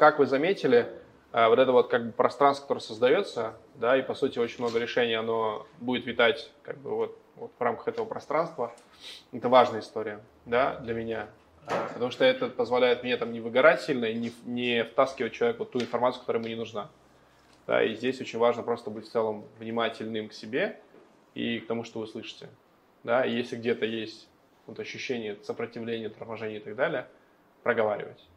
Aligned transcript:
как 0.00 0.18
вы 0.18 0.24
заметили, 0.24 0.88
а, 1.30 1.50
вот 1.50 1.58
это 1.58 1.72
вот 1.72 1.88
как 1.88 2.06
бы 2.06 2.12
пространство, 2.12 2.62
которое 2.62 2.80
создается, 2.80 3.52
да, 3.74 3.98
и 3.98 4.02
по 4.02 4.14
сути 4.14 4.38
очень 4.38 4.64
много 4.64 4.78
решений, 4.78 5.12
оно 5.12 5.66
будет 5.78 6.06
витать 6.06 6.50
как 6.62 6.78
бы 6.78 6.96
вот, 6.96 7.18
вот 7.36 7.52
в 7.58 7.62
рамках 7.62 7.86
этого 7.88 8.06
пространства. 8.06 8.74
Это 9.30 9.50
важная 9.50 9.80
история, 9.80 10.20
да, 10.46 10.78
для 10.78 10.94
меня. 10.94 11.26
А, 11.66 11.88
потому 11.92 12.10
что 12.10 12.24
это 12.24 12.46
позволяет 12.46 13.02
мне 13.02 13.14
там 13.18 13.30
не 13.30 13.40
выгорать 13.40 13.82
сильно 13.82 14.06
и 14.06 14.14
не, 14.14 14.32
не 14.46 14.84
втаскивать 14.84 15.34
человеку 15.34 15.66
ту 15.66 15.80
информацию, 15.80 16.20
которая 16.20 16.42
ему 16.42 16.48
не 16.48 16.58
нужна. 16.58 16.88
Да, 17.66 17.82
и 17.82 17.94
здесь 17.94 18.22
очень 18.22 18.38
важно 18.38 18.62
просто 18.62 18.88
быть 18.88 19.06
в 19.06 19.10
целом 19.10 19.44
внимательным 19.58 20.30
к 20.30 20.32
себе 20.32 20.80
и 21.34 21.58
к 21.58 21.66
тому, 21.66 21.84
что 21.84 21.98
вы 21.98 22.06
слышите. 22.06 22.48
Да, 23.04 23.22
и 23.26 23.36
если 23.36 23.54
где-то 23.54 23.84
есть 23.84 24.30
вот 24.66 24.80
ощущение 24.80 25.36
сопротивления, 25.42 26.08
торможения 26.08 26.56
и 26.56 26.60
так 26.60 26.74
далее, 26.74 27.06
проговаривать. 27.62 28.29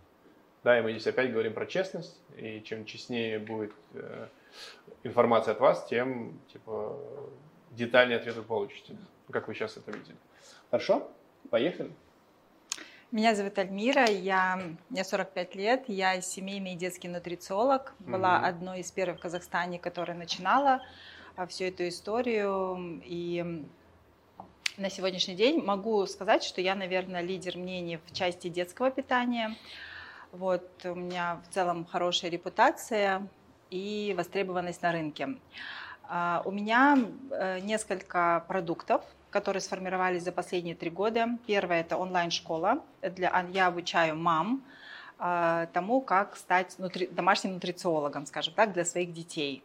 Да, 0.63 0.79
и 0.79 0.81
мы 0.81 0.91
здесь 0.91 1.07
опять 1.07 1.31
говорим 1.31 1.53
про 1.53 1.65
честность, 1.65 2.17
и 2.37 2.61
чем 2.63 2.85
честнее 2.85 3.37
будет 3.37 3.73
э, 3.93 4.27
информация 5.03 5.53
от 5.53 5.59
вас, 5.59 5.85
тем 5.87 6.39
типа 6.53 6.97
детальнее 7.71 8.17
ответ 8.17 8.35
вы 8.35 8.43
получите, 8.43 8.95
как 9.29 9.47
вы 9.47 9.55
сейчас 9.55 9.75
это 9.75 9.91
видели. 9.91 10.15
Хорошо? 10.71 11.11
Поехали. 11.49 11.91
Меня 13.11 13.35
зовут 13.35 13.59
Альмира, 13.59 14.05
я, 14.09 14.59
мне 14.89 15.03
45 15.03 15.55
лет, 15.55 15.83
я 15.87 16.19
семейный 16.21 16.73
и 16.73 16.75
детский 16.75 17.09
нутрициолог, 17.09 17.93
была 17.99 18.39
mm 18.39 18.47
одной 18.47 18.79
из 18.79 18.91
первых 18.91 19.19
в 19.19 19.21
Казахстане, 19.21 19.77
которая 19.77 20.17
начинала 20.17 20.81
а, 21.35 21.45
всю 21.45 21.65
эту 21.65 21.87
историю, 21.87 23.01
и 23.05 23.65
на 24.77 24.89
сегодняшний 24.89 25.35
день 25.35 25.61
могу 25.61 26.03
сказать, 26.07 26.43
что 26.43 26.59
я, 26.61 26.73
наверное, 26.73 27.21
лидер 27.21 27.55
мнений 27.55 27.99
в 28.03 28.13
части 28.13 28.47
детского 28.47 28.89
питания, 28.89 29.55
вот, 30.33 30.67
у 30.83 30.95
меня 30.95 31.39
в 31.47 31.53
целом 31.53 31.85
хорошая 31.85 32.31
репутация 32.31 33.27
и 33.69 34.13
востребованность 34.17 34.81
на 34.81 34.91
рынке. 34.91 35.37
А, 36.03 36.41
у 36.43 36.51
меня 36.51 36.97
э, 37.29 37.59
несколько 37.59 38.43
продуктов, 38.47 39.03
которые 39.29 39.61
сформировались 39.61 40.23
за 40.23 40.31
последние 40.31 40.75
три 40.75 40.89
года. 40.89 41.37
Первое– 41.45 41.81
это 41.81 41.97
онлайн-школа. 41.97 42.83
Для, 43.01 43.45
я 43.51 43.67
обучаю 43.67 44.15
мам 44.15 44.63
а, 45.19 45.67
тому, 45.67 46.01
как 46.01 46.35
стать 46.35 46.77
нутри, 46.79 47.07
домашним 47.07 47.53
нутрициологом, 47.53 48.25
скажем 48.25 48.55
так, 48.55 48.73
для 48.73 48.85
своих 48.85 49.13
детей. 49.13 49.63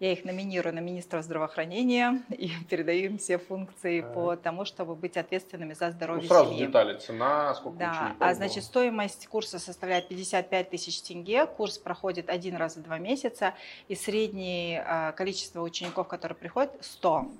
Я 0.00 0.12
их 0.12 0.24
номинирую 0.24 0.74
на 0.74 0.80
министра 0.80 1.22
здравоохранения 1.22 2.22
и 2.30 2.50
передаю 2.68 3.06
им 3.06 3.18
все 3.18 3.38
функции 3.38 4.00
а. 4.00 4.12
по 4.12 4.36
тому, 4.36 4.64
чтобы 4.64 4.94
быть 4.94 5.16
ответственными 5.16 5.74
за 5.74 5.90
здоровье 5.90 6.22
ну, 6.22 6.28
сразу 6.28 6.50
семьи. 6.50 6.66
детали, 6.66 6.98
цена, 6.98 7.54
сколько 7.54 7.78
да. 7.78 8.16
А 8.18 8.34
значит, 8.34 8.64
стоимость 8.64 9.26
курса 9.26 9.58
составляет 9.58 10.08
55 10.08 10.70
тысяч 10.70 11.00
тенге. 11.02 11.46
Курс 11.46 11.78
проходит 11.78 12.28
один 12.28 12.56
раз 12.56 12.76
в 12.76 12.82
два 12.82 12.98
месяца. 12.98 13.54
И 13.88 13.94
среднее 13.94 14.84
а, 14.86 15.12
количество 15.12 15.62
учеников, 15.62 16.08
которые 16.08 16.36
приходят, 16.36 16.72
100. 16.80 17.30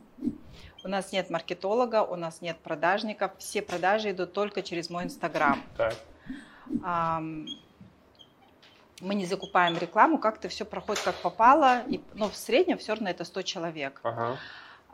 У 0.85 0.89
нас 0.89 1.13
нет 1.13 1.31
маркетолога, 1.31 2.03
у 2.03 2.15
нас 2.15 2.43
нет 2.43 2.59
продажников. 2.59 3.33
Все 3.39 3.63
продажи 3.63 4.11
идут 4.11 4.33
только 4.33 4.63
через 4.63 4.91
мой 4.91 5.05
Инстаграм. 5.05 5.63
Мы 9.01 9.15
не 9.15 9.27
закупаем 9.27 9.77
рекламу, 9.77 10.19
как-то 10.19 10.49
все 10.49 10.65
проходит 10.65 11.03
как 11.03 11.17
попало, 11.17 11.83
и, 11.89 12.01
но 12.15 12.29
в 12.29 12.37
среднем 12.37 12.79
все 12.79 12.93
равно 12.93 13.11
это 13.11 13.25
100 13.25 13.43
человек. 13.43 14.01
Ага. 14.03 14.37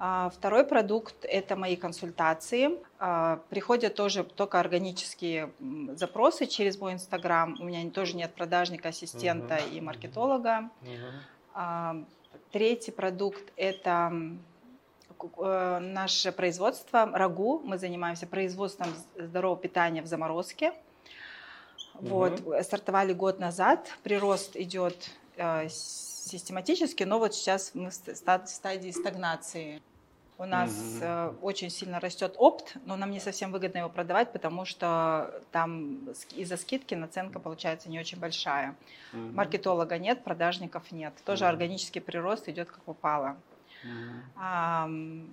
А, 0.03 0.31
второй 0.31 0.65
продукт– 0.65 1.15
это 1.22 1.56
мои 1.56 1.77
консультации. 1.77 2.78
А, 2.99 3.41
приходят 3.50 3.94
тоже 3.94 4.25
только 4.25 4.59
органические 4.59 5.53
запросы 5.93 6.47
через 6.47 6.81
мой 6.81 6.94
Инстаграм. 6.94 7.55
У 7.60 7.65
меня 7.65 7.89
тоже 7.91 8.16
нет 8.16 8.33
продажника, 8.34 8.89
ассистента 8.89 9.56
uh 9.56 9.71
и 9.77 9.81
маркетолога. 9.83 10.71
uh 10.83 12.06
Третий 12.50 12.93
продукт– 12.93 13.53
это 13.56 14.12
э, 15.39 15.78
наше 15.81 16.33
производство 16.33 17.06
рагу. 17.12 17.60
Мы 17.65 17.77
занимаемся 17.77 18.27
производством 18.27 18.89
здорового 19.16 19.60
питания 19.60 20.03
в 20.03 20.06
заморозке. 20.06 20.72
Вот, 22.00 22.41
угу. 22.41 22.55
стартовали 22.62 23.12
год 23.12 23.38
назад, 23.38 23.88
прирост 24.03 24.56
идет 24.56 25.11
э, 25.37 25.69
систематически, 25.69 27.05
но 27.05 27.19
вот 27.19 27.34
сейчас 27.34 27.72
мы 27.75 27.91
в 27.91 28.47
стадии 28.47 28.91
стагнации. 28.91 29.83
У 30.39 30.47
нас 30.47 30.71
угу. 30.71 31.05
э, 31.05 31.34
очень 31.43 31.69
сильно 31.69 32.00
растет 32.00 32.34
опт, 32.39 32.77
но 32.87 32.97
нам 32.97 33.10
не 33.10 33.21
совсем 33.21 33.53
выгодно 33.53 33.78
его 33.78 33.91
продавать, 33.91 34.33
потому 34.33 34.65
что 34.65 35.43
там 35.53 36.09
из-за 36.34 36.56
скидки 36.56 36.94
наценка 36.94 37.39
получается 37.39 37.91
не 37.91 38.00
очень 38.00 38.19
большая. 38.19 38.75
Угу. 39.12 39.21
Маркетолога 39.34 39.99
нет, 39.99 40.25
продажников 40.25 40.93
нет. 40.93 41.12
Тоже 41.27 41.44
угу. 41.44 41.50
органический 41.50 42.00
прирост 42.00 42.49
идет 42.49 42.71
как 42.71 42.83
попало. 42.84 43.37
Угу. 43.84 45.27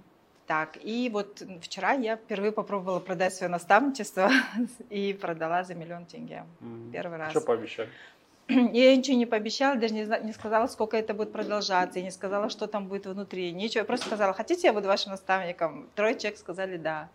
Так, 0.47 0.77
и 0.81 1.09
вот 1.11 1.43
вчера 1.61 1.91
я 1.91 2.15
впервые 2.15 2.53
попробовала 2.53 3.01
продать 3.01 3.33
свое 3.33 3.51
наставничество 3.51 4.31
и 4.89 5.11
продала 5.13 5.65
за 5.65 5.75
миллион 5.75 6.05
тенге. 6.05 6.45
Mm. 6.61 6.91
Первый 6.91 7.17
раз. 7.17 7.31
Что 7.31 7.41
пообещали? 7.41 7.89
Я 8.47 8.95
ничего 8.95 9.17
не 9.17 9.25
пообещала, 9.25 9.75
даже 9.75 9.93
не, 9.93 10.05
не 10.25 10.31
сказала, 10.31 10.67
сколько 10.67 10.95
это 10.95 11.13
будет 11.13 11.33
продолжаться, 11.33 11.99
я 11.99 12.05
не 12.05 12.11
сказала, 12.11 12.49
что 12.49 12.67
там 12.67 12.87
будет 12.87 13.05
внутри, 13.05 13.51
ничего. 13.51 13.79
Я 13.81 13.85
просто 13.85 14.05
сказала, 14.05 14.33
хотите, 14.33 14.67
я 14.67 14.73
буду 14.73 14.87
вашим 14.87 15.11
наставником? 15.11 15.89
Трое 15.95 16.17
человек 16.17 16.39
сказали 16.39 16.77
да. 16.77 17.09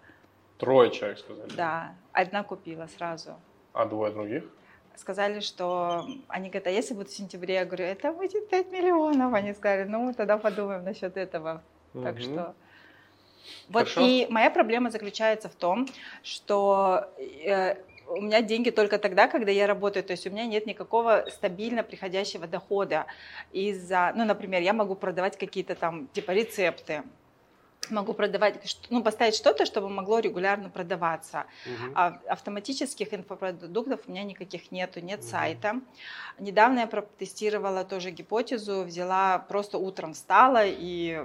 Трое 0.58 0.90
человек 0.90 1.18
сказали? 1.18 1.50
Да, 1.56 1.94
одна 2.12 2.42
купила 2.42 2.86
сразу. 2.86 3.36
А 3.72 3.86
двое 3.86 4.12
других? 4.12 4.44
Сказали, 4.94 5.40
что 5.40 6.04
они 6.28 6.50
говорят, 6.50 6.66
а 6.66 6.70
если 6.70 6.92
будет 6.92 7.08
в 7.08 7.16
сентябре? 7.16 7.54
Я 7.54 7.64
говорю, 7.64 7.86
это 7.86 8.12
будет 8.12 8.50
5 8.50 8.70
миллионов. 8.70 9.32
Они 9.32 9.54
сказали, 9.54 9.84
ну, 9.84 10.00
мы 10.00 10.12
тогда 10.12 10.36
подумаем 10.36 10.84
насчет 10.84 11.16
этого. 11.16 11.62
Угу. 11.94 12.02
Так 12.04 12.20
что 12.20 12.54
вот 13.68 13.88
Хорошо. 13.88 14.06
и 14.06 14.26
моя 14.28 14.50
проблема 14.50 14.90
заключается 14.90 15.48
в 15.48 15.54
том, 15.54 15.88
что 16.22 17.06
э, 17.18 17.76
у 18.08 18.20
меня 18.20 18.42
деньги 18.42 18.70
только 18.70 18.98
тогда, 18.98 19.28
когда 19.28 19.50
я 19.50 19.66
работаю, 19.66 20.04
то 20.04 20.12
есть 20.12 20.26
у 20.26 20.30
меня 20.30 20.46
нет 20.46 20.66
никакого 20.66 21.26
стабильно 21.30 21.82
приходящего 21.82 22.46
дохода 22.46 23.06
из-за, 23.52 24.12
ну, 24.14 24.24
например, 24.24 24.62
я 24.62 24.72
могу 24.72 24.94
продавать 24.94 25.38
какие-то 25.38 25.74
там 25.74 26.08
типа 26.08 26.32
рецепты, 26.32 27.02
могу 27.90 28.14
продавать, 28.14 28.78
ну, 28.90 29.02
поставить 29.02 29.34
что-то, 29.34 29.66
чтобы 29.66 29.88
могло 29.88 30.20
регулярно 30.20 30.70
продаваться. 30.70 31.46
Угу. 31.66 31.92
А 31.94 32.20
автоматических 32.28 33.12
инфопродуктов 33.12 34.00
у 34.06 34.10
меня 34.10 34.22
никаких 34.22 34.70
нету, 34.70 35.00
нет 35.00 35.20
угу. 35.20 35.28
сайта. 35.28 35.80
Недавно 36.38 36.80
я 36.80 36.86
протестировала 36.86 37.84
тоже 37.84 38.10
гипотезу, 38.10 38.82
взяла, 38.82 39.38
просто 39.38 39.78
утром 39.78 40.14
встала 40.14 40.64
и 40.64 41.24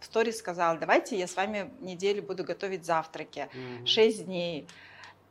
в 0.00 0.04
сторис 0.04 0.38
сказала, 0.38 0.78
давайте 0.78 1.16
я 1.16 1.26
с 1.26 1.36
вами 1.36 1.70
неделю 1.80 2.22
буду 2.22 2.44
готовить 2.44 2.84
завтраки. 2.84 3.48
Угу. 3.78 3.86
6 3.86 4.24
дней. 4.26 4.66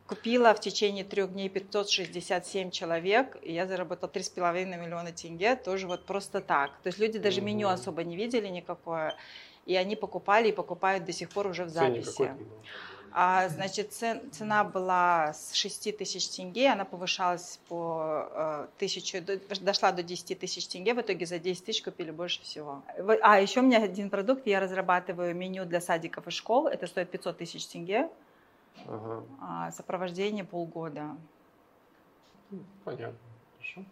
Купила 0.07 0.53
в 0.53 0.59
течение 0.59 1.05
трех 1.05 1.31
дней 1.31 1.47
567 1.47 2.71
человек, 2.71 3.37
и 3.41 3.53
я 3.53 3.65
заработала 3.65 4.09
3,5 4.09 4.65
миллиона 4.65 5.13
тенге, 5.13 5.55
тоже 5.55 5.87
вот 5.87 6.05
просто 6.05 6.41
так. 6.41 6.71
То 6.83 6.87
есть 6.87 6.99
люди 6.99 7.17
даже 7.17 7.39
угу. 7.39 7.47
меню 7.47 7.69
особо 7.69 8.03
не 8.03 8.17
видели 8.17 8.47
никакое 8.47 9.15
и 9.71 9.75
они 9.75 9.95
покупали 9.95 10.49
и 10.49 10.51
покупают 10.51 11.05
до 11.05 11.13
сих 11.13 11.29
пор 11.29 11.47
уже 11.47 11.63
в 11.63 11.69
записи. 11.69 12.35
А, 13.13 13.49
значит, 13.49 13.91
цена 13.91 14.63
была 14.63 15.33
с 15.33 15.53
6 15.53 15.97
тысяч 15.97 16.29
тенге, 16.29 16.69
она 16.69 16.85
повышалась 16.85 17.59
по 17.67 18.29
э, 18.31 18.67
тысячу, 18.77 19.17
дошла 19.61 19.91
до 19.91 20.01
10 20.01 20.39
тысяч 20.39 20.67
тенге, 20.67 20.93
в 20.93 21.01
итоге 21.01 21.25
за 21.25 21.37
10 21.37 21.65
тысяч 21.65 21.83
купили 21.83 22.11
больше 22.11 22.41
всего. 22.41 22.83
А, 23.21 23.41
еще 23.41 23.59
у 23.59 23.63
меня 23.63 23.83
один 23.83 24.09
продукт, 24.09 24.47
я 24.47 24.61
разрабатываю 24.61 25.35
меню 25.35 25.65
для 25.65 25.81
садиков 25.81 26.25
и 26.27 26.31
школ, 26.31 26.67
это 26.67 26.87
стоит 26.87 27.11
500 27.11 27.37
тысяч 27.37 27.65
тенге, 27.67 28.09
ага. 28.85 29.25
а, 29.41 29.71
сопровождение 29.71 30.45
полгода. 30.45 31.17
Понятно, 32.85 33.17
хорошо. 33.57 33.83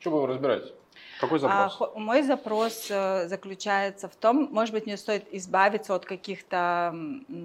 Что 0.00 0.10
будем 0.10 0.24
разбирать? 0.26 0.81
Какой 1.20 1.38
запрос? 1.38 1.76
А, 1.80 1.98
мой 1.98 2.22
запрос 2.22 2.86
э, 2.90 3.28
заключается 3.28 4.08
в 4.08 4.16
том, 4.16 4.48
может 4.50 4.74
быть, 4.74 4.86
мне 4.86 4.96
стоит 4.96 5.24
избавиться 5.32 5.94
от 5.94 6.04
каких-то 6.04 6.94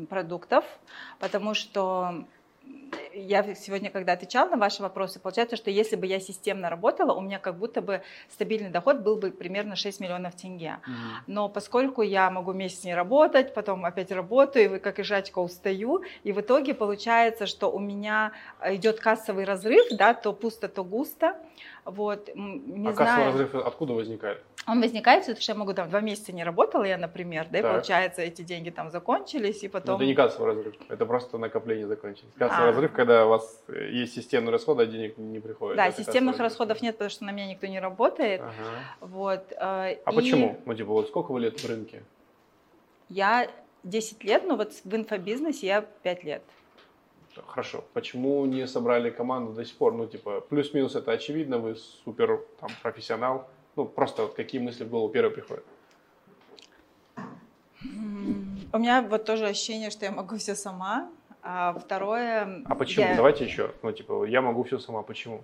продуктов, 0.09 0.65
потому 1.19 1.53
что 1.53 2.25
я 3.13 3.55
сегодня, 3.55 3.89
когда 3.89 4.13
отвечала 4.13 4.49
на 4.49 4.57
ваши 4.57 4.81
вопросы, 4.81 5.19
получается, 5.19 5.55
что 5.55 5.71
если 5.71 5.95
бы 5.95 6.05
я 6.05 6.19
системно 6.19 6.69
работала, 6.69 7.13
у 7.13 7.21
меня 7.21 7.39
как 7.39 7.57
будто 7.57 7.81
бы 7.81 8.01
стабильный 8.29 8.69
доход 8.69 8.99
был 8.99 9.17
бы 9.17 9.31
примерно 9.31 9.75
6 9.75 9.99
миллионов 9.99 10.35
тенге. 10.35 10.77
Mm-hmm. 10.85 10.91
Но 11.27 11.49
поскольку 11.49 12.01
я 12.01 12.29
могу 12.29 12.53
месяц 12.53 12.83
не 12.83 12.95
работать, 12.95 13.53
потом 13.53 13.85
опять 13.85 14.11
работаю, 14.11 14.75
и 14.75 14.79
как 14.79 14.99
и 14.99 15.03
жачка 15.03 15.39
устаю, 15.39 16.03
и 16.23 16.31
в 16.31 16.41
итоге 16.41 16.73
получается, 16.73 17.47
что 17.47 17.71
у 17.71 17.79
меня 17.79 18.31
идет 18.63 18.99
кассовый 18.99 19.45
разрыв, 19.45 19.85
да, 19.91 20.13
то 20.13 20.33
пусто, 20.33 20.67
то 20.67 20.83
густо. 20.83 21.35
Вот, 21.85 22.29
не 22.35 22.89
а 22.89 22.93
знаю. 22.93 22.95
кассовый 22.95 23.25
разрыв 23.25 23.55
откуда 23.55 23.93
возникает? 23.93 24.43
он 24.67 24.81
возникает, 24.81 25.21
потому 25.21 25.41
что 25.41 25.51
я 25.53 25.57
могу 25.57 25.73
там 25.73 25.89
два 25.89 26.01
месяца 26.01 26.33
не 26.33 26.43
работала 26.43 26.83
я, 26.83 26.97
например, 26.97 27.47
да, 27.49 27.61
так. 27.61 27.71
и 27.71 27.73
получается 27.73 28.21
эти 28.21 28.41
деньги 28.41 28.69
там 28.69 28.91
закончились, 28.91 29.63
и 29.63 29.69
потом... 29.69 29.93
Но 29.93 29.95
это 29.95 30.05
не 30.05 30.13
кассовый 30.13 30.53
разрыв, 30.53 30.75
это 30.89 31.05
просто 31.05 31.37
накопление 31.37 31.87
закончилось. 31.87 32.33
Кассовый 32.37 32.65
а. 32.65 32.71
разрыв, 32.71 32.91
когда 32.91 33.25
у 33.25 33.29
вас 33.29 33.63
есть 33.69 34.13
системный 34.13 34.51
расход, 34.51 34.79
а 34.79 34.85
денег 34.85 35.17
не 35.17 35.39
приходит. 35.39 35.77
Да, 35.77 35.91
системных 35.91 36.37
расходов 36.39 36.81
нет, 36.81 36.95
потому 36.95 37.09
что 37.09 37.23
на 37.23 37.31
меня 37.31 37.47
никто 37.47 37.65
не 37.67 37.79
работает. 37.79 38.41
Ага. 38.41 38.53
Вот, 38.99 39.51
э, 39.53 39.55
а 39.57 40.11
и... 40.11 40.15
почему? 40.15 40.59
Ну, 40.65 40.73
типа, 40.73 40.91
вот 40.91 41.07
сколько 41.07 41.31
вы 41.31 41.39
лет 41.39 41.57
в 41.57 41.67
рынке? 41.67 42.03
Я 43.07 43.49
10 43.83 44.23
лет, 44.25 44.43
но 44.45 44.57
вот 44.57 44.73
в 44.83 44.95
инфобизнесе 44.95 45.67
я 45.67 45.81
5 45.81 46.23
лет. 46.25 46.43
Хорошо. 47.45 47.83
Почему 47.93 48.45
не 48.45 48.67
собрали 48.67 49.09
команду 49.09 49.53
до 49.53 49.65
сих 49.65 49.77
пор? 49.77 49.93
Ну, 49.93 50.07
типа, 50.07 50.41
плюс-минус 50.41 50.95
это 50.95 51.11
очевидно, 51.11 51.57
вы 51.57 51.75
супер 51.75 52.41
там, 52.59 52.69
профессионал. 52.81 53.47
Ну, 53.75 53.85
просто 53.85 54.23
вот 54.23 54.33
какие 54.33 54.61
мысли 54.61 54.83
в 54.83 54.89
голову 54.89 55.09
первые 55.09 55.33
приходят? 55.33 55.65
У 58.73 58.79
меня 58.79 59.01
вот 59.01 59.25
тоже 59.25 59.45
ощущение, 59.45 59.89
что 59.91 60.05
я 60.05 60.11
могу 60.11 60.37
все 60.37 60.55
сама. 60.55 61.09
А 61.41 61.73
второе... 61.73 62.63
А 62.65 62.75
почему? 62.75 63.05
Я... 63.05 63.15
Давайте 63.15 63.45
еще. 63.45 63.71
Ну, 63.81 63.91
типа, 63.91 64.25
я 64.25 64.41
могу 64.41 64.63
все 64.63 64.79
сама. 64.79 65.03
Почему? 65.03 65.43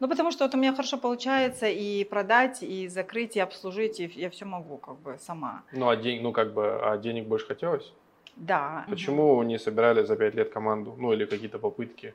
Ну, 0.00 0.08
потому 0.08 0.30
что 0.30 0.44
вот 0.44 0.54
у 0.54 0.58
меня 0.58 0.72
хорошо 0.72 0.96
получается 0.96 1.66
и 1.66 2.04
продать, 2.04 2.62
и 2.62 2.88
закрыть, 2.88 3.36
и 3.36 3.40
обслужить, 3.40 4.00
и 4.00 4.06
я 4.06 4.30
все 4.30 4.44
могу 4.44 4.76
как 4.78 4.98
бы 5.00 5.18
сама. 5.18 5.62
Ну, 5.72 5.88
а, 5.88 5.96
день, 5.96 6.22
ну 6.22 6.32
как 6.32 6.54
бы, 6.54 6.80
а 6.80 6.96
денег 6.98 7.26
больше 7.26 7.46
хотелось? 7.46 7.92
Да. 8.38 8.84
Почему 8.88 9.34
угу. 9.34 9.42
не 9.42 9.58
собирали 9.58 10.04
за 10.04 10.16
пять 10.16 10.34
лет 10.34 10.50
команду? 10.50 10.94
Ну, 10.96 11.12
или 11.12 11.24
какие-то 11.24 11.58
попытки? 11.58 12.14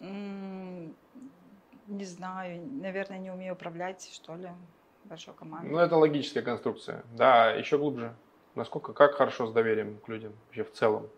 Не 0.00 0.94
знаю, 2.04 2.66
наверное, 2.80 3.18
не 3.18 3.30
умею 3.30 3.54
управлять, 3.54 4.10
что 4.12 4.36
ли, 4.36 4.48
большой 5.04 5.34
командой. 5.34 5.70
Ну, 5.70 5.78
это 5.78 5.96
логическая 5.96 6.42
конструкция. 6.42 7.02
Да, 7.16 7.50
еще 7.50 7.76
глубже. 7.76 8.14
Насколько, 8.54 8.92
как 8.92 9.14
хорошо 9.14 9.46
с 9.46 9.52
доверием 9.52 9.98
к 9.98 10.08
людям 10.08 10.32
вообще 10.46 10.64
в 10.64 10.72
целом? 10.72 11.08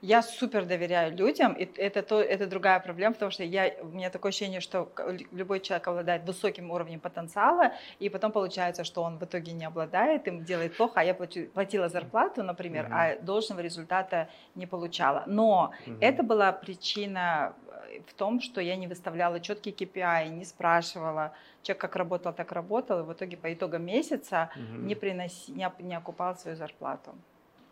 Я 0.00 0.22
супер 0.22 0.64
доверяю 0.66 1.16
людям, 1.16 1.52
и 1.54 1.64
это, 1.76 2.02
то, 2.02 2.20
это 2.20 2.46
другая 2.46 2.80
проблема, 2.80 3.14
потому 3.14 3.30
что 3.30 3.42
я, 3.44 3.72
у 3.80 3.86
меня 3.86 4.10
такое 4.10 4.30
ощущение, 4.30 4.60
что 4.60 4.90
любой 5.32 5.60
человек 5.60 5.88
обладает 5.88 6.24
высоким 6.24 6.70
уровнем 6.70 7.00
потенциала, 7.00 7.72
и 7.98 8.08
потом 8.08 8.32
получается, 8.32 8.84
что 8.84 9.02
он 9.02 9.18
в 9.18 9.24
итоге 9.24 9.52
не 9.52 9.64
обладает, 9.64 10.28
им 10.28 10.44
делает 10.44 10.76
плохо, 10.76 11.00
а 11.00 11.04
я 11.04 11.14
плачу, 11.14 11.46
платила 11.54 11.88
зарплату, 11.88 12.42
например, 12.42 12.86
mm-hmm. 12.86 13.18
а 13.18 13.22
должного 13.22 13.60
результата 13.60 14.28
не 14.54 14.66
получала. 14.66 15.24
Но 15.26 15.72
mm-hmm. 15.86 15.98
это 16.00 16.22
была 16.22 16.52
причина 16.52 17.54
э, 17.68 18.00
в 18.06 18.14
том, 18.14 18.40
что 18.40 18.60
я 18.60 18.76
не 18.76 18.86
выставляла 18.86 19.40
четкие 19.40 19.74
KPI, 19.74 20.28
не 20.28 20.44
спрашивала, 20.44 21.32
человек 21.62 21.80
как 21.80 21.96
работал, 21.96 22.32
так 22.32 22.52
работал, 22.52 23.00
и 23.00 23.02
в 23.02 23.12
итоге 23.12 23.36
по 23.36 23.52
итогам 23.52 23.84
месяца 23.84 24.50
mm-hmm. 24.54 24.84
не, 24.84 24.94
приноси, 24.94 25.52
не, 25.52 25.72
не 25.78 25.94
окупал 25.94 26.36
свою 26.36 26.56
зарплату. 26.56 27.14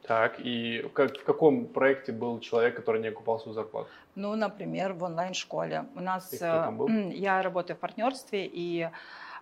Так, 0.07 0.41
и 0.41 0.85
как, 0.95 1.17
в 1.17 1.25
каком 1.25 1.67
проекте 1.67 2.13
был 2.13 2.41
человек, 2.41 2.75
который 2.75 3.01
не 3.01 3.09
окупал 3.09 3.39
свою 3.39 3.55
зарплату? 3.55 3.89
Ну, 4.17 4.35
например, 4.35 4.95
в 4.95 5.05
онлайн-школе. 5.05 5.87
У 5.95 6.01
нас, 6.01 6.35
был? 6.73 6.89
я 7.11 7.41
работаю 7.41 7.77
в 7.77 7.81
партнерстве, 7.81 8.47
и 8.53 8.89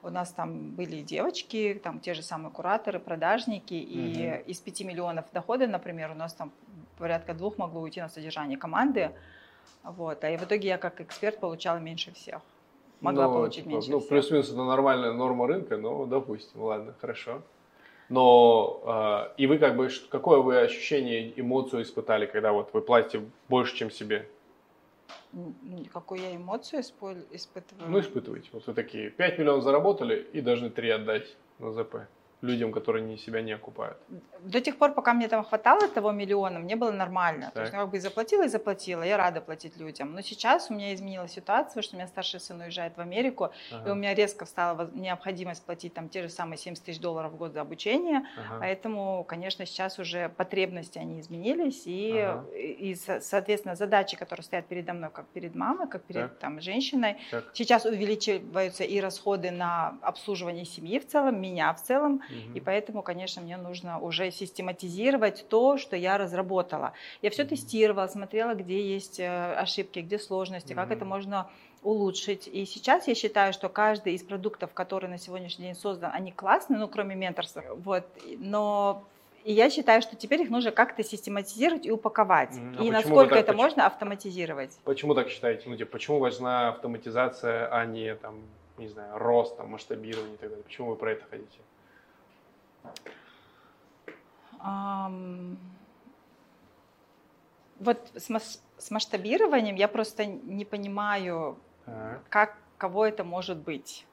у 0.02 0.10
нас 0.10 0.32
там 0.32 0.70
были 0.70 1.00
девочки, 1.00 1.80
там 1.82 2.00
те 2.00 2.14
же 2.14 2.22
самые 2.22 2.52
кураторы, 2.52 2.98
продажники, 2.98 3.74
и 3.74 4.28
угу. 4.28 4.50
из 4.50 4.58
5 4.60 4.80
миллионов 4.82 5.24
дохода, 5.32 5.66
например, 5.66 6.10
у 6.10 6.14
нас 6.14 6.34
там 6.34 6.52
порядка 6.98 7.34
двух 7.34 7.58
могло 7.58 7.80
уйти 7.80 8.00
на 8.00 8.08
содержание 8.08 8.58
команды, 8.58 9.10
вот, 9.82 10.22
а 10.24 10.30
и 10.30 10.36
в 10.36 10.44
итоге 10.44 10.68
я 10.68 10.78
как 10.78 11.00
эксперт 11.00 11.38
получала 11.38 11.78
меньше 11.78 12.12
всех. 12.12 12.40
Могла 13.00 13.28
ну, 13.28 13.34
получить 13.34 13.64
типа, 13.64 13.74
меньше 13.74 13.90
Ну, 13.90 14.00
плюс-минус 14.00 14.50
это 14.50 14.62
нормальная 14.62 15.12
норма 15.12 15.46
рынка, 15.46 15.78
но 15.78 16.04
допустим, 16.04 16.62
ладно, 16.62 16.94
хорошо. 17.00 17.42
Но 18.10 18.82
э, 18.84 19.34
и 19.38 19.46
вы 19.46 19.58
как 19.58 19.76
бы, 19.76 19.88
какое 20.10 20.40
вы 20.40 20.60
ощущение, 20.60 21.32
эмоцию 21.40 21.82
испытали, 21.82 22.26
когда 22.26 22.52
вот 22.52 22.70
вы 22.72 22.82
платите 22.82 23.24
больше, 23.48 23.76
чем 23.76 23.90
себе? 23.90 24.28
Какую 25.92 26.20
я 26.20 26.34
эмоцию 26.34 26.80
испытываю? 26.80 27.88
Ну, 27.88 28.00
испытываете. 28.00 28.50
Вот 28.52 28.66
вы 28.66 28.74
такие, 28.74 29.10
5 29.10 29.38
миллионов 29.38 29.62
заработали 29.62 30.26
и 30.32 30.40
должны 30.40 30.70
3 30.70 30.90
отдать 30.90 31.36
на 31.60 31.72
ЗП 31.72 31.96
людям, 32.42 32.72
которые 32.72 33.04
не, 33.04 33.18
себя 33.18 33.42
не 33.42 33.52
окупают? 33.52 33.98
До 34.40 34.60
тех 34.60 34.76
пор, 34.78 34.94
пока 34.94 35.12
мне 35.12 35.28
там 35.28 35.44
хватало 35.44 35.88
того 35.88 36.12
миллиона, 36.12 36.58
мне 36.58 36.76
было 36.76 36.90
нормально. 36.90 37.46
Так. 37.46 37.54
То 37.54 37.60
есть, 37.60 37.72
ну, 37.72 37.80
как 37.80 37.90
бы 37.90 38.00
заплатила 38.00 38.44
и 38.44 38.48
заплатила, 38.48 39.02
я 39.02 39.16
рада 39.16 39.40
платить 39.40 39.76
людям. 39.76 40.14
Но 40.14 40.22
сейчас 40.22 40.70
у 40.70 40.74
меня 40.74 40.94
изменилась 40.94 41.32
ситуация, 41.32 41.82
что 41.82 41.96
у 41.96 41.98
меня 41.98 42.08
старший 42.08 42.40
сын 42.40 42.60
уезжает 42.60 42.96
в 42.96 43.00
Америку, 43.00 43.50
ага. 43.72 43.88
и 43.88 43.92
у 43.92 43.94
меня 43.94 44.14
резко 44.14 44.44
встала 44.44 44.90
необходимость 44.94 45.64
платить 45.64 45.94
там 45.94 46.08
те 46.08 46.22
же 46.22 46.28
самые 46.28 46.58
70 46.58 46.84
тысяч 46.84 47.00
долларов 47.00 47.32
в 47.32 47.36
год 47.36 47.52
за 47.52 47.60
обучение. 47.60 48.26
Ага. 48.36 48.58
Поэтому, 48.60 49.24
конечно, 49.24 49.66
сейчас 49.66 49.98
уже 49.98 50.28
потребности, 50.30 50.98
они 50.98 51.20
изменились, 51.20 51.82
и, 51.86 52.18
ага. 52.18 52.46
и, 52.56 52.94
соответственно, 52.94 53.74
задачи, 53.74 54.16
которые 54.16 54.44
стоят 54.44 54.66
передо 54.66 54.92
мной, 54.92 55.10
как 55.10 55.26
перед 55.28 55.54
мамой, 55.54 55.88
как 55.88 56.02
перед 56.02 56.38
там, 56.38 56.60
женщиной, 56.60 57.18
так. 57.30 57.50
сейчас 57.52 57.84
увеличиваются 57.84 58.84
и 58.84 59.00
расходы 59.00 59.50
на 59.50 59.98
обслуживание 60.02 60.64
семьи 60.64 60.98
в 60.98 61.06
целом, 61.06 61.40
меня 61.40 61.72
в 61.74 61.82
целом, 61.82 62.22
Угу. 62.30 62.56
И 62.56 62.60
поэтому, 62.60 63.02
конечно, 63.02 63.42
мне 63.42 63.56
нужно 63.56 63.98
уже 63.98 64.30
систематизировать 64.30 65.46
то, 65.48 65.76
что 65.76 65.96
я 65.96 66.18
разработала. 66.18 66.92
Я 67.22 67.30
все 67.30 67.42
угу. 67.42 67.50
тестировала, 67.50 68.06
смотрела, 68.06 68.54
где 68.54 68.80
есть 68.82 69.20
э, 69.20 69.54
ошибки, 69.54 70.00
где 70.00 70.18
сложности, 70.18 70.72
угу. 70.72 70.80
как 70.80 70.90
это 70.90 71.04
можно 71.04 71.50
улучшить. 71.82 72.46
И 72.46 72.66
сейчас 72.66 73.08
я 73.08 73.14
считаю, 73.14 73.52
что 73.52 73.68
каждый 73.68 74.14
из 74.14 74.22
продуктов, 74.22 74.72
которые 74.72 75.10
на 75.10 75.18
сегодняшний 75.18 75.66
день 75.66 75.74
создан, 75.74 76.10
они 76.12 76.30
классные, 76.30 76.78
ну, 76.78 76.88
кроме 76.88 77.14
менторства. 77.14 77.62
Вот. 77.76 78.04
Но 78.38 79.04
и 79.44 79.52
я 79.52 79.70
считаю, 79.70 80.02
что 80.02 80.16
теперь 80.16 80.42
их 80.42 80.50
нужно 80.50 80.70
как-то 80.70 81.02
систематизировать 81.02 81.86
и 81.86 81.90
упаковать. 81.90 82.54
А 82.78 82.82
и 82.82 82.90
насколько 82.90 83.30
так, 83.30 83.38
это 83.38 83.52
почему, 83.52 83.62
можно 83.62 83.86
автоматизировать. 83.86 84.78
Почему 84.84 85.14
так 85.14 85.30
считаете? 85.30 85.68
Ну, 85.68 85.76
типа, 85.76 85.92
почему 85.92 86.18
важна 86.18 86.68
автоматизация, 86.68 87.66
а 87.72 87.86
не 87.86 88.14
там, 88.16 88.40
не 88.76 88.88
знаю, 88.88 89.16
рост, 89.18 89.56
там, 89.56 89.70
масштабирование 89.70 90.34
и 90.34 90.36
так 90.36 90.50
далее? 90.50 90.64
Почему 90.64 90.90
вы 90.90 90.96
про 90.96 91.12
это 91.12 91.24
хотите? 91.30 91.58
Вот 97.78 98.10
с, 98.14 98.28
с 98.78 98.90
масштабированием 98.90 99.74
я 99.76 99.88
просто 99.88 100.26
не 100.26 100.64
понимаю, 100.64 101.58
так. 101.86 102.28
как 102.28 102.56
кого 102.76 103.06
это 103.06 103.24
может 103.24 103.58
быть. 103.58 104.06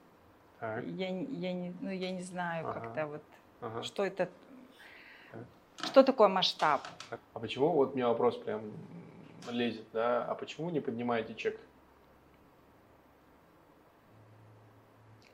Так. 0.60 0.84
Я, 0.86 1.08
я, 1.10 1.54
не, 1.54 1.74
ну, 1.82 1.90
я 1.90 2.12
не 2.12 2.22
знаю, 2.22 2.68
ага. 2.68 2.80
как-то 2.80 3.08
вот, 3.08 3.24
ага. 3.62 3.84
что 3.84 4.06
это, 4.06 4.30
так. 5.32 5.42
что 5.86 6.04
такое 6.04 6.28
масштаб. 6.28 6.82
А 7.34 7.40
почему, 7.40 7.70
вот 7.70 7.94
у 7.94 7.96
меня 7.96 8.08
вопрос 8.08 8.38
прям 8.38 8.62
лезет, 9.50 9.86
да, 9.94 10.26
а 10.26 10.34
почему 10.36 10.70
не 10.70 10.80
поднимаете 10.80 11.36
чек? 11.36 11.60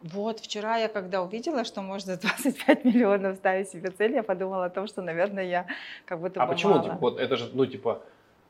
Вот, 0.04 0.42
вчера 0.42 0.78
я 0.78 0.90
когда 0.90 1.22
увидела, 1.22 1.64
что 1.64 1.82
можно 1.82 2.18
25 2.18 2.84
миллионов 2.86 3.38
ставить 3.38 3.70
себе 3.70 3.90
цель, 3.90 4.14
я 4.14 4.24
подумала 4.24 4.66
о 4.66 4.70
том, 4.70 4.86
что, 4.88 5.02
наверное, 5.02 5.46
я 5.46 5.66
как 6.06 6.20
будто 6.20 6.42
а 6.42 6.46
бы 6.46 6.52
А 6.52 6.54
почему? 6.54 6.84
Типа, 6.84 6.98
вот 7.00 7.20
это 7.20 7.38
же, 7.38 7.50
ну, 7.54 7.66
типа, 7.66 8.02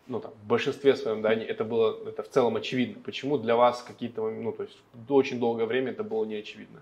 ну, 0.07 0.19
там, 0.19 0.31
в 0.31 0.47
большинстве 0.47 0.95
своем, 0.95 1.21
да, 1.21 1.31
это 1.31 1.63
было, 1.63 2.09
это 2.09 2.23
в 2.23 2.29
целом 2.29 2.55
очевидно. 2.55 3.01
Почему 3.05 3.37
для 3.37 3.55
вас 3.55 3.83
какие-то, 3.83 4.27
ну, 4.29 4.51
то 4.51 4.63
есть, 4.63 4.77
очень 5.09 5.39
долгое 5.39 5.65
время 5.65 5.91
это 5.91 6.03
было 6.03 6.25
не 6.25 6.35
очевидно? 6.35 6.81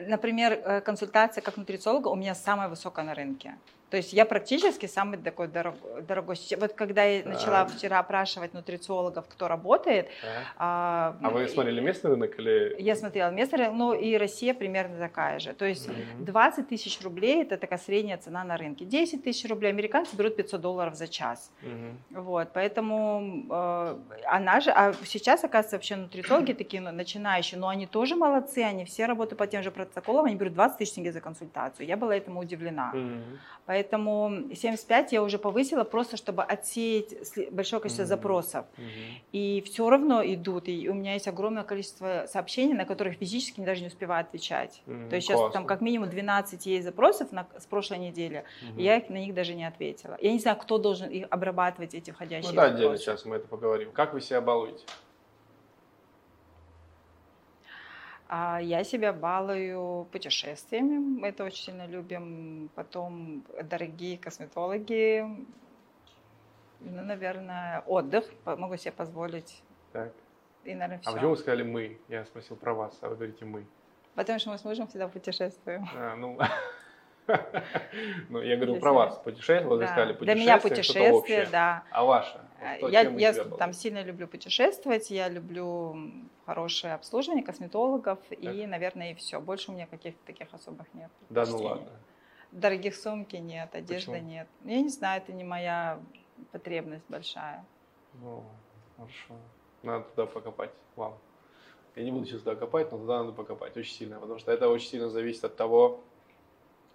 Например, 0.00 0.52
э, 0.52 0.80
консультация 0.80 1.42
как 1.42 1.58
нутрициолога 1.58 2.08
у 2.08 2.16
меня 2.16 2.34
самая 2.34 2.68
высокая 2.68 3.04
на 3.04 3.14
рынке. 3.14 3.54
То 3.90 3.96
есть 3.96 4.12
я 4.12 4.24
практически 4.24 4.86
самый 4.86 5.16
такой 5.18 5.46
дорог, 5.46 5.76
дорогой. 6.08 6.36
Вот 6.58 6.72
когда 6.72 7.04
я 7.04 7.24
начала 7.24 7.64
вчера 7.66 8.00
опрашивать 8.00 8.52
нутрициологов, 8.52 9.26
кто 9.28 9.46
работает. 9.46 10.08
А, 10.56 11.16
а 11.22 11.30
вы 11.30 11.46
смотрели 11.48 11.80
местный 11.80 12.10
рынок 12.10 12.36
или? 12.38 12.74
Я 12.80 12.96
смотрела 12.96 13.30
местный 13.30 13.58
рынок, 13.58 13.74
ну 13.74 13.92
и 13.94 14.16
Россия 14.16 14.54
примерно 14.54 14.98
такая 14.98 15.38
же. 15.38 15.52
То 15.52 15.64
есть 15.64 15.88
mm 15.88 16.24
20 16.26 16.68
тысяч 16.68 17.00
рублей 17.02 17.42
это 17.42 17.56
такая 17.56 17.78
средняя 17.78 18.18
цена 18.18 18.42
на 18.44 18.56
рынке. 18.56 18.84
10 18.84 19.22
тысяч 19.22 19.48
рублей 19.48 19.68
американцы 19.68 20.16
берут 20.16 20.36
500 20.36 20.60
долларов 20.60 20.96
за 20.96 21.06
час. 21.06 21.52
mm 21.62 22.20
Вот, 22.22 22.48
поэтому 22.52 23.46
э, 23.48 23.96
она 24.26 24.60
же, 24.60 24.70
а 24.70 24.94
сейчас 25.04 25.44
оказывается 25.44 25.76
вообще 25.76 25.96
нутрициологи 25.96 26.52
такие 26.54 26.82
ну, 26.82 26.90
начинающие, 26.90 27.60
но 27.60 27.68
они 27.68 27.86
тоже 27.86 28.16
молодцы, 28.16 28.58
они 28.58 28.84
все 28.84 29.06
работают 29.06 29.38
по 29.38 29.46
тем 29.46 29.62
же 29.62 29.70
протоколам, 29.70 30.26
они 30.26 30.34
берут 30.34 30.54
20 30.54 30.78
тысяч 30.78 30.94
тенге 30.94 31.12
за 31.12 31.20
консультацию. 31.20 31.86
Я 31.86 31.96
была 31.96 32.16
этому 32.16 32.40
удивлена. 32.40 32.90
mm 32.92 33.22
Поэтому 33.76 34.54
75 34.54 35.12
я 35.12 35.22
уже 35.22 35.38
повысила 35.38 35.84
просто, 35.84 36.16
чтобы 36.16 36.42
отсеять 36.42 37.14
большое 37.50 37.82
количество 37.82 38.04
mm-hmm. 38.04 38.06
запросов. 38.06 38.64
Mm-hmm. 38.78 39.20
И 39.32 39.62
все 39.66 39.90
равно 39.90 40.24
идут. 40.24 40.68
И 40.68 40.88
у 40.88 40.94
меня 40.94 41.12
есть 41.12 41.28
огромное 41.28 41.62
количество 41.62 42.24
сообщений, 42.26 42.72
на 42.72 42.86
которых 42.86 43.16
физически 43.16 43.60
даже 43.60 43.82
не 43.82 43.88
успеваю 43.88 44.22
отвечать. 44.22 44.80
Mm-hmm. 44.86 45.10
То 45.10 45.16
есть 45.16 45.28
сейчас 45.28 45.52
там 45.52 45.66
как 45.66 45.82
минимум 45.82 46.08
12 46.08 46.64
есть 46.64 46.86
запросов 46.86 47.32
на, 47.32 47.46
с 47.58 47.66
прошлой 47.66 47.98
недели, 47.98 48.44
mm-hmm. 48.62 48.80
и 48.80 48.82
я 48.82 48.96
их, 48.96 49.10
на 49.10 49.18
них 49.18 49.34
даже 49.34 49.52
не 49.52 49.66
ответила. 49.66 50.16
Я 50.22 50.32
не 50.32 50.38
знаю, 50.38 50.56
кто 50.56 50.78
должен 50.78 51.10
их 51.10 51.26
обрабатывать, 51.28 51.92
эти 51.92 52.12
входящие 52.12 52.52
ну, 52.52 52.56
да, 52.56 52.64
отдельно 52.64 52.96
сейчас 52.96 53.26
мы 53.26 53.36
это 53.36 53.46
поговорим. 53.46 53.92
Как 53.92 54.14
вы 54.14 54.22
себя 54.22 54.40
балуете? 54.40 54.86
А 58.28 58.60
я 58.60 58.82
себя 58.82 59.12
балую 59.12 60.06
путешествиями, 60.10 60.98
мы 60.98 61.28
это 61.28 61.44
очень 61.44 61.64
сильно 61.64 61.86
любим. 61.86 62.70
Потом 62.74 63.44
дорогие 63.62 64.18
косметологи, 64.18 65.24
ну, 66.80 67.02
наверное, 67.02 67.82
отдых 67.86 68.24
могу 68.44 68.76
себе 68.76 68.92
позволить. 68.92 69.62
Так. 69.92 70.12
И, 70.64 70.74
наверное, 70.74 70.98
все. 70.98 71.10
А 71.10 71.12
почему 71.12 71.30
вы 71.30 71.36
сказали 71.36 71.62
«мы»? 71.62 71.98
Я 72.08 72.24
спросил 72.24 72.56
про 72.56 72.74
вас, 72.74 72.98
а 73.00 73.08
вы 73.08 73.16
говорите 73.16 73.44
«мы». 73.44 73.64
Потому 74.14 74.38
что 74.38 74.50
мы 74.50 74.58
с 74.58 74.64
мужем 74.64 74.88
всегда 74.88 75.08
путешествуем. 75.08 75.86
А, 75.94 76.16
ну... 76.16 76.38
Ну, 78.28 78.40
я 78.40 78.56
говорю 78.56 78.76
про 78.80 78.92
вас. 78.92 79.18
Путешествие, 79.18 79.68
вы 79.68 79.86
сказали 79.86 80.12
путешествие. 80.12 80.34
Для 80.34 80.42
меня 80.42 80.58
путешествие, 80.60 81.48
да. 81.50 81.84
А 81.90 82.04
ваше? 82.04 82.40
Я, 82.88 83.02
я 83.02 83.32
там 83.44 83.72
сильно 83.72 84.02
люблю 84.02 84.26
путешествовать, 84.26 85.10
я 85.10 85.28
люблю 85.28 85.96
хорошее 86.46 86.94
обслуживание 86.94 87.44
косметологов 87.44 88.18
и, 88.30 88.66
наверное, 88.66 89.12
и 89.12 89.14
все. 89.14 89.40
Больше 89.40 89.70
у 89.70 89.74
меня 89.74 89.86
каких-то 89.86 90.24
таких 90.26 90.52
особых 90.54 90.86
нет. 90.94 91.10
Да, 91.28 91.44
ну 91.46 91.58
ладно. 91.58 91.88
Дорогих 92.52 92.94
сумки 92.94 93.36
нет, 93.36 93.74
одежды 93.74 94.20
нет. 94.20 94.48
Я 94.64 94.80
не 94.80 94.88
знаю, 94.88 95.22
это 95.22 95.32
не 95.32 95.44
моя 95.44 96.00
потребность 96.52 97.04
большая. 97.08 97.64
Ну, 98.14 98.44
хорошо. 98.96 99.34
Надо 99.82 100.04
туда 100.04 100.26
покопать 100.26 100.70
вам. 100.94 101.18
Я 101.96 102.04
не 102.04 102.12
буду 102.12 102.26
сейчас 102.26 102.40
туда 102.40 102.56
копать, 102.56 102.92
но 102.92 102.98
туда 102.98 103.18
надо 103.22 103.32
покопать 103.32 103.76
очень 103.76 103.94
сильно, 103.94 104.20
потому 104.20 104.38
что 104.38 104.52
это 104.52 104.68
очень 104.68 104.88
сильно 104.88 105.08
зависит 105.08 105.44
от 105.44 105.56
того, 105.56 106.00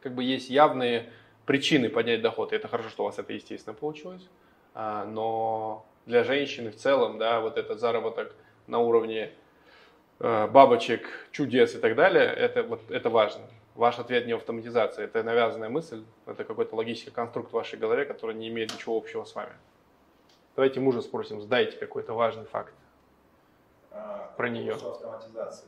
как 0.01 0.13
бы 0.13 0.23
есть 0.23 0.49
явные 0.49 1.11
причины 1.45 1.89
поднять 1.89 2.21
доход. 2.21 2.53
И 2.53 2.55
это 2.55 2.67
хорошо, 2.67 2.89
что 2.89 3.03
у 3.03 3.05
вас 3.07 3.19
это, 3.19 3.33
естественно, 3.33 3.73
получилось. 3.73 4.27
А, 4.73 5.05
но 5.05 5.85
для 6.05 6.23
женщины 6.23 6.71
в 6.71 6.75
целом, 6.75 7.17
да, 7.17 7.41
вот 7.41 7.57
этот 7.57 7.79
заработок 7.79 8.33
на 8.67 8.79
уровне 8.79 9.31
э, 10.19 10.47
бабочек, 10.47 11.27
чудес 11.31 11.75
и 11.75 11.79
так 11.79 11.95
далее, 11.95 12.25
это, 12.25 12.63
вот, 12.63 12.81
это 12.89 13.09
важно. 13.09 13.43
Ваш 13.75 13.99
ответ 13.99 14.27
не 14.27 14.33
автоматизация, 14.33 15.05
это 15.05 15.23
навязанная 15.23 15.69
мысль, 15.69 16.03
это 16.25 16.43
какой-то 16.43 16.75
логический 16.75 17.11
конструкт 17.11 17.51
в 17.51 17.53
вашей 17.53 17.79
голове, 17.79 18.05
который 18.05 18.35
не 18.35 18.49
имеет 18.49 18.73
ничего 18.73 18.97
общего 18.97 19.23
с 19.23 19.33
вами. 19.33 19.53
Давайте 20.55 20.79
мужа 20.79 21.01
спросим, 21.01 21.41
сдайте 21.41 21.77
какой-то 21.77 22.13
важный 22.13 22.45
факт 22.45 22.73
а, 23.91 24.33
про 24.35 24.49
нее. 24.49 24.73
автоматизации. 24.73 25.67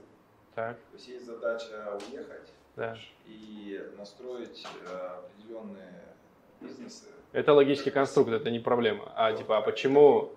Так. 0.55 0.75
То 0.75 0.97
есть 0.97 1.07
есть 1.07 1.25
задача 1.25 1.97
уехать, 2.09 2.49
да. 2.75 2.97
и 3.25 3.81
настроить 3.97 4.65
э, 4.85 5.19
определенные 5.19 6.03
бизнесы. 6.61 7.05
Это 7.31 7.53
логический 7.53 7.91
конструкт, 7.91 8.31
это 8.31 8.51
не 8.51 8.59
проблема. 8.59 9.11
А 9.15 9.33
типа, 9.33 9.57
а 9.57 9.61
почему, 9.61 10.31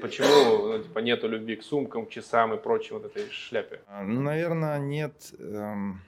почему 0.00 0.68
ну, 0.68 0.82
типа, 0.82 1.00
нету 1.00 1.28
любви 1.28 1.56
к 1.56 1.62
сумкам, 1.62 2.08
часам 2.08 2.54
и 2.54 2.56
прочей 2.56 2.94
вот 2.94 3.04
этой 3.04 3.28
шляпе? 3.30 3.80
А, 3.88 4.02
ну, 4.02 4.20
наверное, 4.20 4.78
нет. 4.78 5.12
Эм, 5.38 6.00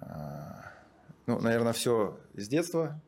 э, 0.00 0.06
ну, 1.26 1.38
наверное, 1.40 1.72
все 1.72 2.16
с 2.34 2.48
детства. 2.48 2.98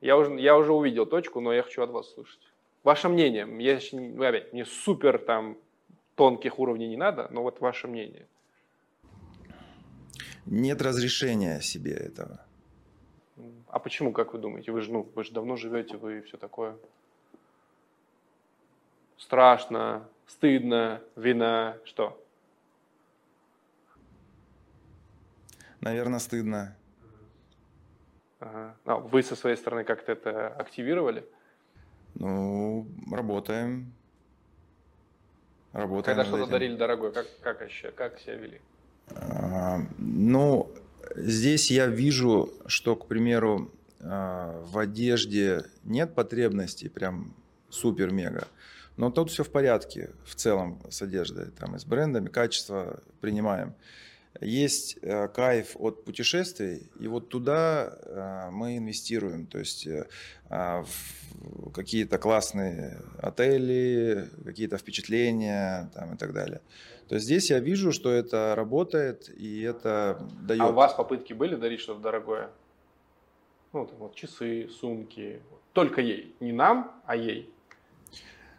Я 0.00 0.16
уже, 0.16 0.38
я 0.40 0.56
уже 0.56 0.72
увидел 0.72 1.06
точку, 1.06 1.40
но 1.40 1.52
я 1.52 1.62
хочу 1.62 1.82
от 1.82 1.90
вас 1.90 2.12
слышать. 2.12 2.40
Ваше 2.82 3.08
мнение. 3.08 3.46
Я, 3.60 4.28
опять, 4.28 4.52
мне 4.52 4.64
супер 4.64 5.18
там 5.18 5.56
тонких 6.16 6.58
уровней 6.58 6.88
не 6.88 6.96
надо, 6.96 7.28
но 7.30 7.42
вот 7.42 7.60
ваше 7.60 7.86
мнение 7.86 8.26
нет 10.46 10.82
разрешения 10.82 11.60
себе 11.60 11.92
этого. 11.92 12.44
А 13.68 13.78
почему, 13.78 14.12
как 14.12 14.34
вы 14.34 14.38
думаете? 14.38 14.70
Вы 14.72 14.82
же, 14.82 14.92
ну, 14.92 15.08
вы 15.14 15.24
же 15.24 15.32
давно 15.32 15.56
живете, 15.56 15.96
вы 15.96 16.20
все 16.22 16.36
такое. 16.36 16.76
Страшно, 19.16 20.06
стыдно, 20.26 21.00
вина, 21.16 21.78
что? 21.84 22.22
Наверное, 25.80 26.18
стыдно. 26.18 26.76
Ага. 28.40 28.76
А 28.84 28.96
вы 28.96 29.22
со 29.22 29.36
своей 29.36 29.56
стороны 29.56 29.84
как-то 29.84 30.12
это 30.12 30.48
активировали? 30.48 31.24
Ну, 32.14 32.86
работаем. 33.10 33.92
Работаем. 35.72 36.16
Когда 36.16 36.24
что-то 36.24 36.50
дарили 36.50 36.76
дорогое, 36.76 37.12
как, 37.12 37.26
как, 37.40 37.58
как 37.96 38.18
себя 38.18 38.34
вели? 38.34 38.60
А, 39.16 39.80
ну, 39.98 40.70
здесь 41.16 41.70
я 41.70 41.86
вижу, 41.86 42.52
что, 42.66 42.96
к 42.96 43.06
примеру, 43.06 43.70
а, 44.00 44.62
в 44.66 44.78
одежде 44.78 45.64
нет 45.84 46.14
потребностей 46.14 46.88
прям 46.88 47.34
супер-мега. 47.70 48.48
Но 48.96 49.10
тут 49.10 49.30
все 49.30 49.42
в 49.42 49.50
порядке 49.50 50.10
в 50.24 50.34
целом 50.34 50.80
с 50.90 51.00
одеждой, 51.02 51.46
там 51.50 51.76
и 51.76 51.78
с 51.78 51.84
брендами, 51.84 52.28
качество 52.28 53.02
принимаем. 53.20 53.74
Есть 54.40 54.98
э, 55.02 55.28
кайф 55.28 55.76
от 55.76 56.04
путешествий, 56.04 56.90
и 56.98 57.06
вот 57.06 57.28
туда 57.28 57.98
э, 58.00 58.48
мы 58.50 58.78
инвестируем. 58.78 59.46
То 59.46 59.58
есть 59.58 59.86
э, 59.86 60.06
в 60.48 61.70
какие-то 61.72 62.18
классные 62.18 62.98
отели, 63.18 64.28
какие-то 64.44 64.78
впечатления 64.78 65.90
там, 65.94 66.14
и 66.14 66.16
так 66.16 66.32
далее. 66.32 66.60
То 67.12 67.16
есть 67.16 67.26
здесь 67.26 67.50
я 67.50 67.58
вижу, 67.58 67.92
что 67.92 68.10
это 68.10 68.54
работает, 68.56 69.28
и 69.28 69.60
это 69.60 70.26
дает... 70.40 70.62
А 70.62 70.68
у 70.68 70.72
вас 70.72 70.94
попытки 70.94 71.34
были 71.34 71.56
дарить 71.56 71.80
что-то 71.80 72.00
дорогое? 72.00 72.48
Ну, 73.74 73.84
там 73.84 73.98
вот 73.98 74.14
часы, 74.14 74.70
сумки. 74.70 75.42
Только 75.74 76.00
ей. 76.00 76.34
Не 76.40 76.52
нам, 76.52 77.02
а 77.04 77.14
ей. 77.14 77.52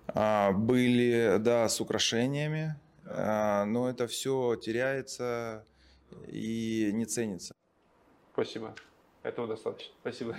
А, 0.06 0.52
были, 0.52 1.38
да, 1.40 1.68
с 1.68 1.82
украшениями, 1.82 2.76
а, 3.08 3.66
но 3.66 3.90
это 3.90 4.06
все 4.06 4.56
теряется 4.56 5.66
и 6.28 6.92
не 6.94 7.06
ценится. 7.06 7.56
Спасибо. 8.34 8.76
Этого 9.24 9.48
достаточно. 9.48 9.96
Спасибо. 10.02 10.38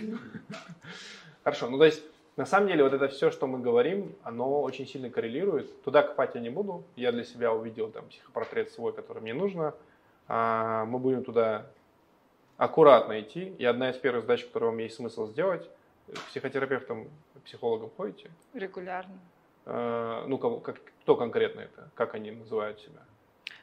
Хорошо. 1.42 1.68
Ну, 1.68 1.78
то 1.78 1.84
есть 1.84 2.00
на 2.36 2.46
самом 2.46 2.68
деле, 2.68 2.82
вот 2.82 2.92
это 2.92 3.08
все, 3.08 3.30
что 3.30 3.46
мы 3.46 3.60
говорим, 3.60 4.14
оно 4.24 4.60
очень 4.62 4.86
сильно 4.86 5.08
коррелирует. 5.08 5.82
Туда 5.84 6.02
копать 6.02 6.34
я 6.34 6.40
не 6.40 6.50
буду. 6.50 6.82
Я 6.96 7.12
для 7.12 7.22
себя 7.22 7.52
увидел 7.52 7.90
там 7.90 8.08
психопортрет 8.08 8.72
свой, 8.72 8.92
который 8.92 9.22
мне 9.22 9.34
нужно. 9.34 9.74
А 10.26 10.84
мы 10.86 10.98
будем 10.98 11.22
туда 11.22 11.66
аккуратно 12.56 13.20
идти. 13.20 13.54
И 13.58 13.64
одна 13.64 13.90
из 13.90 13.96
первых 13.98 14.22
задач, 14.22 14.44
которую 14.44 14.72
вам 14.72 14.78
есть 14.80 14.96
смысл 14.96 15.28
сделать, 15.28 15.68
психотерапевтом, 16.28 17.08
психологом 17.44 17.90
ходите? 17.96 18.30
Регулярно. 18.52 19.18
А, 19.66 20.26
ну, 20.26 20.38
кого, 20.38 20.58
как, 20.58 20.80
кто 21.02 21.14
конкретно 21.14 21.60
это? 21.60 21.88
Как 21.94 22.14
они 22.14 22.32
называют 22.32 22.80
себя? 22.80 23.00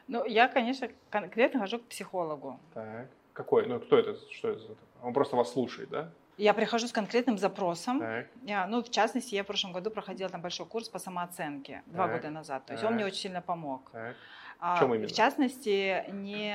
Ну, 0.08 0.24
я, 0.24 0.48
конечно, 0.48 0.88
конкретно 1.10 1.60
хожу 1.60 1.78
к 1.78 1.84
психологу. 1.84 2.58
Так. 2.72 3.08
Какой? 3.34 3.66
Ну, 3.66 3.80
кто 3.80 3.98
это? 3.98 4.16
Что 4.30 4.48
это? 4.48 4.62
Он 5.02 5.12
просто 5.12 5.36
вас 5.36 5.52
слушает, 5.52 5.90
да? 5.90 6.10
Я 6.42 6.54
прихожу 6.54 6.88
с 6.88 6.92
конкретным 6.92 7.38
запросом. 7.38 8.00
Так. 8.00 8.26
Я, 8.42 8.66
ну, 8.66 8.82
в 8.82 8.90
частности, 8.90 9.36
я 9.36 9.42
в 9.44 9.46
прошлом 9.46 9.72
году 9.72 9.90
проходила 9.90 10.28
там 10.28 10.42
большой 10.42 10.66
курс 10.66 10.88
по 10.88 10.98
самооценке 10.98 11.82
два 11.86 12.08
года 12.08 12.30
назад. 12.30 12.66
То 12.66 12.72
есть 12.72 12.82
так. 12.82 12.90
он 12.90 12.96
мне 12.96 13.06
очень 13.06 13.20
сильно 13.20 13.40
помог. 13.40 13.90
Так. 13.92 14.16
В 14.62 14.78
чем 14.78 14.94
именно? 14.94 15.08
В 15.08 15.12
частности, 15.12 16.04
не, 16.12 16.54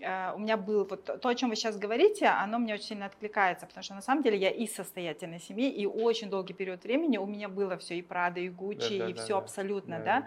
э, 0.00 0.32
у 0.34 0.38
меня 0.38 0.56
был 0.56 0.86
вот 0.88 1.04
то, 1.20 1.28
о 1.28 1.34
чем 1.34 1.50
вы 1.50 1.56
сейчас 1.56 1.76
говорите, 1.76 2.26
оно 2.26 2.58
мне 2.58 2.72
очень 2.72 2.84
сильно 2.84 3.04
откликается, 3.04 3.66
потому 3.66 3.84
что 3.84 3.94
на 3.94 4.00
самом 4.00 4.22
деле 4.22 4.38
я 4.38 4.48
из 4.48 4.74
состоятельной 4.74 5.38
семьи, 5.38 5.70
и 5.70 5.84
очень 5.84 6.30
долгий 6.30 6.54
период 6.54 6.82
времени 6.84 7.18
у 7.18 7.26
меня 7.26 7.50
было 7.50 7.76
все, 7.76 7.96
и 7.96 8.02
Прада, 8.02 8.40
и 8.40 8.48
Гуччи, 8.48 8.98
да, 8.98 9.04
да, 9.04 9.10
и 9.10 9.12
да, 9.12 9.22
все 9.22 9.34
да, 9.34 9.38
абсолютно, 9.38 9.98
да, 9.98 10.04
да? 10.04 10.20
да. 10.20 10.26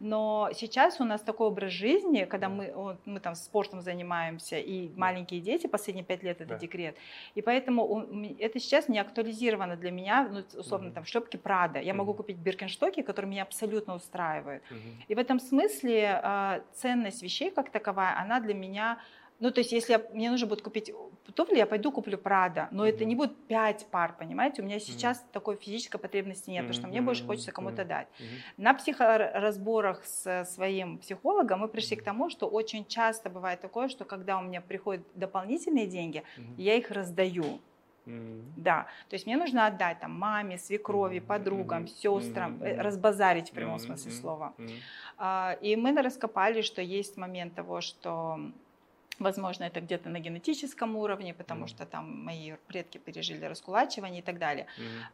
Но 0.00 0.50
сейчас 0.52 1.00
у 1.00 1.04
нас 1.04 1.22
такой 1.22 1.46
образ 1.46 1.72
жизни, 1.72 2.24
когда 2.24 2.50
мы, 2.50 2.70
вот, 2.74 2.98
мы 3.06 3.20
там 3.20 3.36
спортом 3.36 3.80
занимаемся, 3.80 4.58
и 4.58 4.90
маленькие 4.96 5.40
дети, 5.40 5.66
последние 5.68 6.04
пять 6.04 6.22
лет 6.22 6.42
это 6.42 6.50
да. 6.50 6.58
декрет, 6.58 6.98
и 7.34 7.40
поэтому 7.40 8.06
это 8.38 8.60
сейчас 8.60 8.88
не 8.88 8.98
актуализировано 8.98 9.76
для 9.76 9.90
меня, 9.90 10.28
ну, 10.30 10.42
условно, 10.60 10.90
там, 10.90 11.06
шлепки 11.06 11.38
Прада. 11.38 11.80
Я 11.80 11.94
могу 11.94 12.12
купить 12.12 12.36
Биркенштоки, 12.36 13.00
которые 13.00 13.30
меня 13.30 13.44
абсолютно 13.44 13.94
устраивают. 13.94 14.62
И 15.08 15.14
в 15.14 15.18
этом 15.18 15.40
смысле 15.40 16.20
а, 16.22 16.60
ценность 16.74 17.22
вещей 17.22 17.50
как 17.50 17.70
таковая, 17.70 18.18
она 18.18 18.40
для 18.40 18.54
меня 18.54 18.98
ну, 19.38 19.50
то 19.50 19.60
есть, 19.60 19.72
если 19.72 19.92
я, 19.92 20.02
мне 20.12 20.30
нужно 20.30 20.46
будет 20.46 20.62
купить 20.62 20.92
туфли, 21.34 21.58
я 21.58 21.66
пойду 21.66 21.92
куплю 21.92 22.16
Прада, 22.16 22.68
но 22.70 22.86
mm-hmm. 22.86 22.90
это 22.90 23.04
не 23.04 23.14
будет 23.14 23.36
пять 23.46 23.86
пар, 23.90 24.16
понимаете? 24.18 24.62
У 24.62 24.64
меня 24.64 24.80
сейчас 24.80 25.18
mm-hmm. 25.18 25.32
такой 25.32 25.56
физической 25.56 25.98
потребности 25.98 26.48
нет, 26.48 26.64
mm-hmm. 26.64 26.68
потому 26.68 26.80
что 26.80 26.88
мне 26.88 27.02
больше 27.02 27.26
хочется 27.26 27.52
кому-то 27.52 27.82
mm-hmm. 27.82 27.88
дать. 27.88 28.08
Mm-hmm. 28.18 28.52
На 28.56 28.74
психоразборах 28.74 30.04
с 30.04 30.44
своим 30.46 30.98
психологом 30.98 31.60
мы 31.60 31.68
пришли 31.68 31.96
mm-hmm. 31.96 32.00
к 32.00 32.04
тому, 32.04 32.30
что 32.30 32.48
очень 32.48 32.86
часто 32.86 33.28
бывает 33.28 33.60
такое, 33.60 33.88
что 33.88 34.06
когда 34.06 34.38
у 34.38 34.42
меня 34.42 34.62
приходят 34.62 35.04
дополнительные 35.14 35.86
деньги, 35.86 36.22
mm-hmm. 36.38 36.54
я 36.56 36.74
их 36.76 36.90
раздаю. 36.90 37.60
Mm-hmm. 38.06 38.42
Да, 38.56 38.86
то 39.08 39.14
есть 39.16 39.26
мне 39.26 39.36
нужно 39.36 39.66
отдать 39.66 40.00
там 40.00 40.12
маме, 40.18 40.58
свекрови, 40.58 41.16
mm-hmm. 41.16 41.26
подругам, 41.26 41.82
mm-hmm. 41.84 42.20
сестрам, 42.20 42.54
mm-hmm. 42.54 42.80
разбазарить 42.80 43.50
в 43.50 43.52
прямом 43.52 43.76
mm-hmm. 43.76 43.86
смысле 43.86 44.12
слова. 44.12 44.54
Mm-hmm. 44.58 45.58
И 45.60 45.76
мы 45.76 46.02
раскопали, 46.02 46.62
что 46.62 46.82
есть 46.82 47.16
момент 47.16 47.54
того, 47.54 47.80
что 47.80 48.38
Возможно, 49.18 49.64
это 49.64 49.80
где-то 49.80 50.10
на 50.10 50.20
генетическом 50.20 50.96
уровне, 50.96 51.32
потому 51.34 51.64
mm 51.64 51.68
что 51.68 51.86
там 51.86 52.24
мои 52.24 52.52
предки 52.66 52.98
пережили 52.98 53.44
раскулачивание 53.44 54.20
и 54.20 54.22
так 54.22 54.38
далее. 54.38 54.66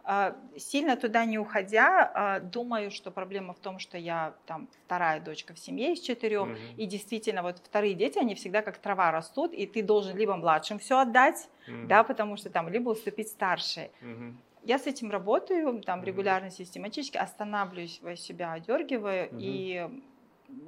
mm 0.05 0.59
Сильно 0.59 0.97
туда 0.97 1.25
не 1.25 1.39
уходя, 1.39 2.11
а, 2.15 2.41
думаю, 2.41 2.91
что 2.91 3.11
проблема 3.11 3.55
в 3.55 3.59
том, 3.59 3.79
что 3.79 3.97
я 3.99 4.35
там 4.47 4.69
вторая 4.87 5.21
дочка 5.21 5.55
в 5.55 5.59
семье 5.59 5.93
из 5.93 6.01
четырех, 6.01 6.49
mm 6.49 6.59
и 6.77 6.87
действительно 6.87 7.43
вот 7.43 7.59
вторые 7.59 7.95
дети, 7.95 8.19
они 8.19 8.35
всегда 8.35 8.63
как 8.63 8.79
трава 8.79 9.11
растут, 9.13 9.53
и 9.53 9.67
ты 9.67 9.83
должен 9.83 10.17
либо 10.17 10.37
младшим 10.37 10.79
все 10.79 10.99
отдать, 10.99 11.49
mm 11.69 11.87
да, 11.87 12.03
потому 12.05 12.37
что 12.37 12.51
там 12.51 12.69
либо 12.69 12.91
уступить 12.91 13.29
старшей. 13.29 13.91
mm 14.03 14.35
Я 14.65 14.79
с 14.79 14.87
этим 14.87 15.11
работаю, 15.11 15.81
там 15.83 16.05
регулярно, 16.05 16.51
систематически, 16.51 17.19
останавливаюсь 17.19 18.21
себя, 18.21 18.53
одергиваю, 18.53 19.29
mm 19.31 19.39
и 19.41 19.89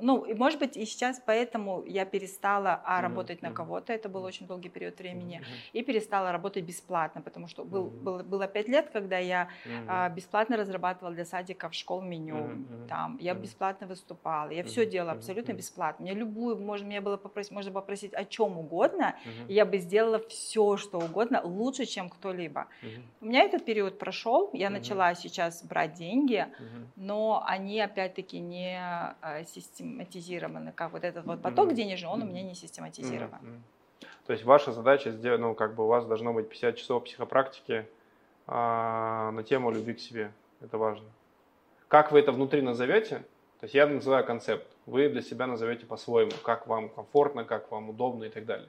ну, 0.00 0.26
может 0.36 0.58
быть, 0.58 0.76
и 0.76 0.84
сейчас 0.86 1.22
поэтому 1.24 1.84
я 1.86 2.04
перестала 2.04 2.80
а, 2.84 3.00
работать 3.00 3.38
mm-hmm. 3.38 3.48
на 3.48 3.54
кого-то, 3.54 3.92
это 3.92 4.08
был 4.08 4.24
очень 4.24 4.46
долгий 4.46 4.68
период 4.68 4.98
времени, 4.98 5.40
mm-hmm. 5.40 5.70
и 5.72 5.82
перестала 5.82 6.32
работать 6.32 6.64
бесплатно, 6.64 7.20
потому 7.22 7.48
что 7.48 7.64
был, 7.64 7.86
mm-hmm. 7.86 8.02
было, 8.02 8.22
было 8.22 8.46
пять 8.46 8.68
лет, 8.68 8.90
когда 8.90 9.18
я 9.18 9.48
mm-hmm. 9.64 9.84
а, 9.88 10.08
бесплатно 10.08 10.56
разрабатывала 10.56 11.14
для 11.14 11.24
садиков 11.24 11.74
школ 11.74 12.02
меню, 12.02 12.36
mm-hmm. 12.36 12.88
там, 12.88 13.18
я 13.20 13.32
mm-hmm. 13.32 13.40
бесплатно 13.40 13.86
выступала, 13.86 14.50
я 14.50 14.62
mm-hmm. 14.62 14.66
все 14.66 14.86
делала 14.86 15.12
абсолютно 15.12 15.52
mm-hmm. 15.52 15.56
бесплатно. 15.56 16.04
Мне 16.04 16.14
любую, 16.14 16.56
можно, 16.56 16.86
мне 16.86 17.00
было 17.00 17.16
попросить, 17.16 17.52
можно 17.52 17.72
попросить 17.72 18.14
о 18.14 18.24
чем 18.24 18.58
угодно, 18.58 19.16
mm-hmm. 19.24 19.48
и 19.48 19.54
я 19.54 19.64
бы 19.64 19.78
сделала 19.78 20.18
все, 20.28 20.76
что 20.76 20.98
угодно, 20.98 21.40
лучше, 21.44 21.86
чем 21.86 22.08
кто-либо. 22.08 22.66
Mm-hmm. 22.82 23.02
У 23.20 23.26
меня 23.26 23.42
этот 23.42 23.64
период 23.64 23.98
прошел, 23.98 24.50
я 24.52 24.66
mm-hmm. 24.66 24.70
начала 24.70 25.14
сейчас 25.14 25.62
брать 25.62 25.94
деньги, 25.94 26.46
mm-hmm. 26.46 26.86
но 26.96 27.42
они 27.46 27.80
опять-таки 27.80 28.40
не 28.40 28.78
а, 28.78 29.44
систематизированы, 29.74 30.72
как 30.72 30.92
вот 30.92 31.04
этот 31.04 31.24
вот 31.26 31.42
поток 31.42 31.70
mm-hmm. 31.70 31.74
денежный, 31.74 32.08
он 32.08 32.22
у 32.22 32.26
меня 32.26 32.42
не 32.42 32.54
систематизирован. 32.54 33.40
Mm-hmm. 33.42 34.06
То 34.26 34.32
есть 34.32 34.44
ваша 34.44 34.72
задача 34.72 35.10
сделать, 35.10 35.40
ну, 35.40 35.54
как 35.54 35.74
бы 35.74 35.84
у 35.84 35.86
вас 35.86 36.06
должно 36.06 36.32
быть 36.32 36.48
50 36.48 36.76
часов 36.76 37.04
психопрактики 37.04 37.86
а, 38.46 39.30
на 39.32 39.42
тему 39.42 39.70
любви 39.70 39.94
к 39.94 40.00
себе. 40.00 40.32
Это 40.60 40.78
важно. 40.78 41.06
Как 41.88 42.12
вы 42.12 42.20
это 42.20 42.32
внутри 42.32 42.62
назовете? 42.62 43.18
То 43.60 43.64
есть 43.64 43.74
я 43.74 43.86
называю 43.86 44.24
концепт, 44.24 44.66
вы 44.86 45.08
для 45.08 45.22
себя 45.22 45.46
назовете 45.46 45.86
по-своему, 45.86 46.32
как 46.42 46.66
вам 46.66 46.88
комфортно, 46.88 47.44
как 47.44 47.70
вам 47.70 47.90
удобно 47.90 48.24
и 48.24 48.30
так 48.30 48.46
далее. 48.46 48.68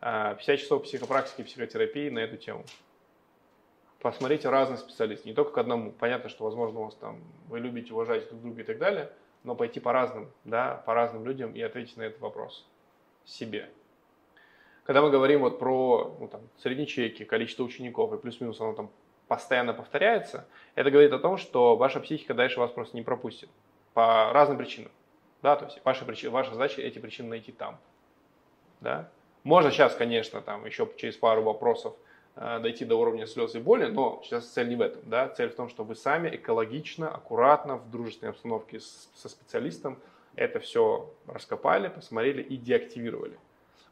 а, 0.00 0.56
часов 0.56 0.82
психопрактики, 0.82 1.42
психотерапии 1.42 2.10
на 2.10 2.18
эту 2.18 2.36
тему. 2.36 2.64
Посмотрите 4.00 4.48
разных 4.48 4.80
специалистов, 4.80 5.26
не 5.26 5.32
только 5.32 5.52
к 5.52 5.58
одному. 5.58 5.92
Понятно, 5.92 6.28
что, 6.28 6.44
возможно, 6.44 6.80
у 6.80 6.84
вас 6.84 6.96
там 6.96 7.20
вы 7.48 7.60
любите, 7.60 7.92
уважаете 7.92 8.26
друг 8.26 8.42
друга 8.42 8.62
и 8.62 8.64
так 8.64 8.78
далее– 8.78 9.12
но 9.44 9.54
пойти 9.54 9.80
по 9.80 9.92
разным, 9.92 10.30
да, 10.44 10.82
по 10.86 10.94
разным 10.94 11.24
людям 11.24 11.52
и 11.52 11.60
ответить 11.60 11.96
на 11.96 12.02
этот 12.02 12.20
вопрос 12.20 12.66
себе. 13.24 13.70
Когда 14.84 15.00
мы 15.00 15.10
говорим 15.10 15.40
вот 15.40 15.58
про 15.58 16.16
ну, 16.18 16.28
там, 16.28 16.40
средние 16.58 16.86
чеки, 16.86 17.24
количество 17.24 17.62
учеников 17.62 18.12
и 18.12 18.18
плюс-минус 18.18 18.60
оно 18.60 18.72
там 18.72 18.90
постоянно 19.28 19.72
повторяется, 19.72 20.46
это 20.74 20.90
говорит 20.90 21.12
о 21.12 21.18
том, 21.18 21.36
что 21.36 21.76
ваша 21.76 22.00
психика 22.00 22.34
дальше 22.34 22.60
вас 22.60 22.70
просто 22.70 22.96
не 22.96 23.02
пропустит 23.02 23.48
по 23.94 24.32
разным 24.32 24.58
причинам. 24.58 24.90
Да, 25.42 25.56
то 25.56 25.64
есть 25.64 25.80
ваша, 25.84 26.04
причина, 26.04 26.32
ваша 26.32 26.52
задача 26.52 26.82
эти 26.82 26.98
причины 26.98 27.28
найти 27.28 27.52
там. 27.52 27.78
Да? 28.80 29.08
Можно 29.44 29.70
сейчас, 29.70 29.94
конечно, 29.94 30.40
там 30.40 30.64
еще 30.66 30.88
через 30.96 31.16
пару 31.16 31.42
вопросов 31.42 31.94
дойти 32.36 32.84
до 32.84 32.96
уровня 32.96 33.26
слез 33.26 33.54
и 33.54 33.58
боли, 33.60 33.86
но 33.86 34.20
сейчас 34.24 34.46
цель 34.46 34.68
не 34.68 34.76
в 34.76 34.80
этом. 34.80 35.02
Да? 35.06 35.28
Цель 35.28 35.50
в 35.50 35.54
том, 35.54 35.68
чтобы 35.68 35.90
вы 35.90 35.96
сами 35.96 36.34
экологично, 36.34 37.10
аккуратно, 37.10 37.76
в 37.76 37.90
дружественной 37.90 38.30
обстановке 38.30 38.80
с, 38.80 39.10
со 39.14 39.28
специалистом 39.28 39.98
это 40.34 40.60
все 40.60 41.12
раскопали, 41.26 41.88
посмотрели 41.88 42.42
и 42.42 42.56
деактивировали. 42.56 43.38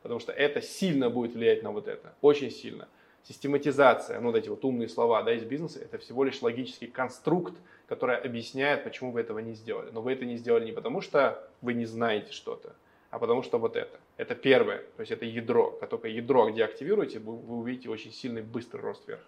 Потому 0.03 0.21
что 0.21 0.33
это 0.33 0.63
сильно 0.63 1.11
будет 1.11 1.35
влиять 1.35 1.63
на 1.63 1.73
вот 1.73 1.89
это, 1.89 2.15
очень 2.23 2.51
сильно. 2.51 2.89
Систематизация, 3.23 4.19
ну 4.21 4.29
вот 4.29 4.37
эти 4.37 4.49
вот 4.49 4.65
умные 4.65 4.89
слова 4.89 5.23
да, 5.23 5.35
из 5.35 5.45
бизнеса, 5.45 5.81
это 5.81 5.99
всего 5.99 6.25
лишь 6.25 6.41
логический 6.41 6.87
конструкт, 6.87 7.53
который 7.87 8.17
объясняет, 8.17 8.83
почему 8.83 9.13
вы 9.13 9.21
этого 9.21 9.41
не 9.41 9.53
сделали. 9.53 9.91
Но 9.91 10.01
вы 10.01 10.13
это 10.13 10.25
не 10.25 10.37
сделали 10.37 10.65
не 10.65 10.73
потому, 10.73 11.03
что 11.03 11.47
вы 11.61 11.75
не 11.75 11.85
знаете 11.85 12.33
что-то, 12.33 12.75
а 13.11 13.19
потому 13.19 13.43
что 13.43 13.59
вот 13.59 13.77
это. 13.77 13.99
Это 14.17 14.35
первое, 14.35 14.79
то 14.97 15.01
есть 15.01 15.11
это 15.11 15.25
ядро. 15.25 15.73
Как 15.73 15.91
только 15.91 16.09
ядро 16.09 16.49
где 16.51 16.65
активируете, 16.65 17.19
вы, 17.19 17.37
вы 17.37 17.59
увидите 17.59 17.89
очень 17.89 18.13
сильный 18.13 18.43
быстрый 18.43 18.81
рост 18.81 19.07
вверх. 19.07 19.21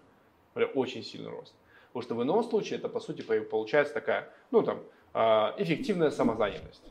Очень 0.73 1.03
сильный 1.03 1.29
рост. 1.29 1.53
Потому 1.87 2.03
что 2.03 2.15
в 2.15 2.23
ином 2.23 2.43
случае 2.43 2.79
это, 2.79 2.89
по 2.89 2.99
сути, 2.99 3.21
получается 3.21 3.93
такая, 3.93 4.29
ну 4.51 4.63
там, 4.63 4.83
а, 5.13 5.53
эффективная 5.57 6.11
самозанятость. 6.11 6.83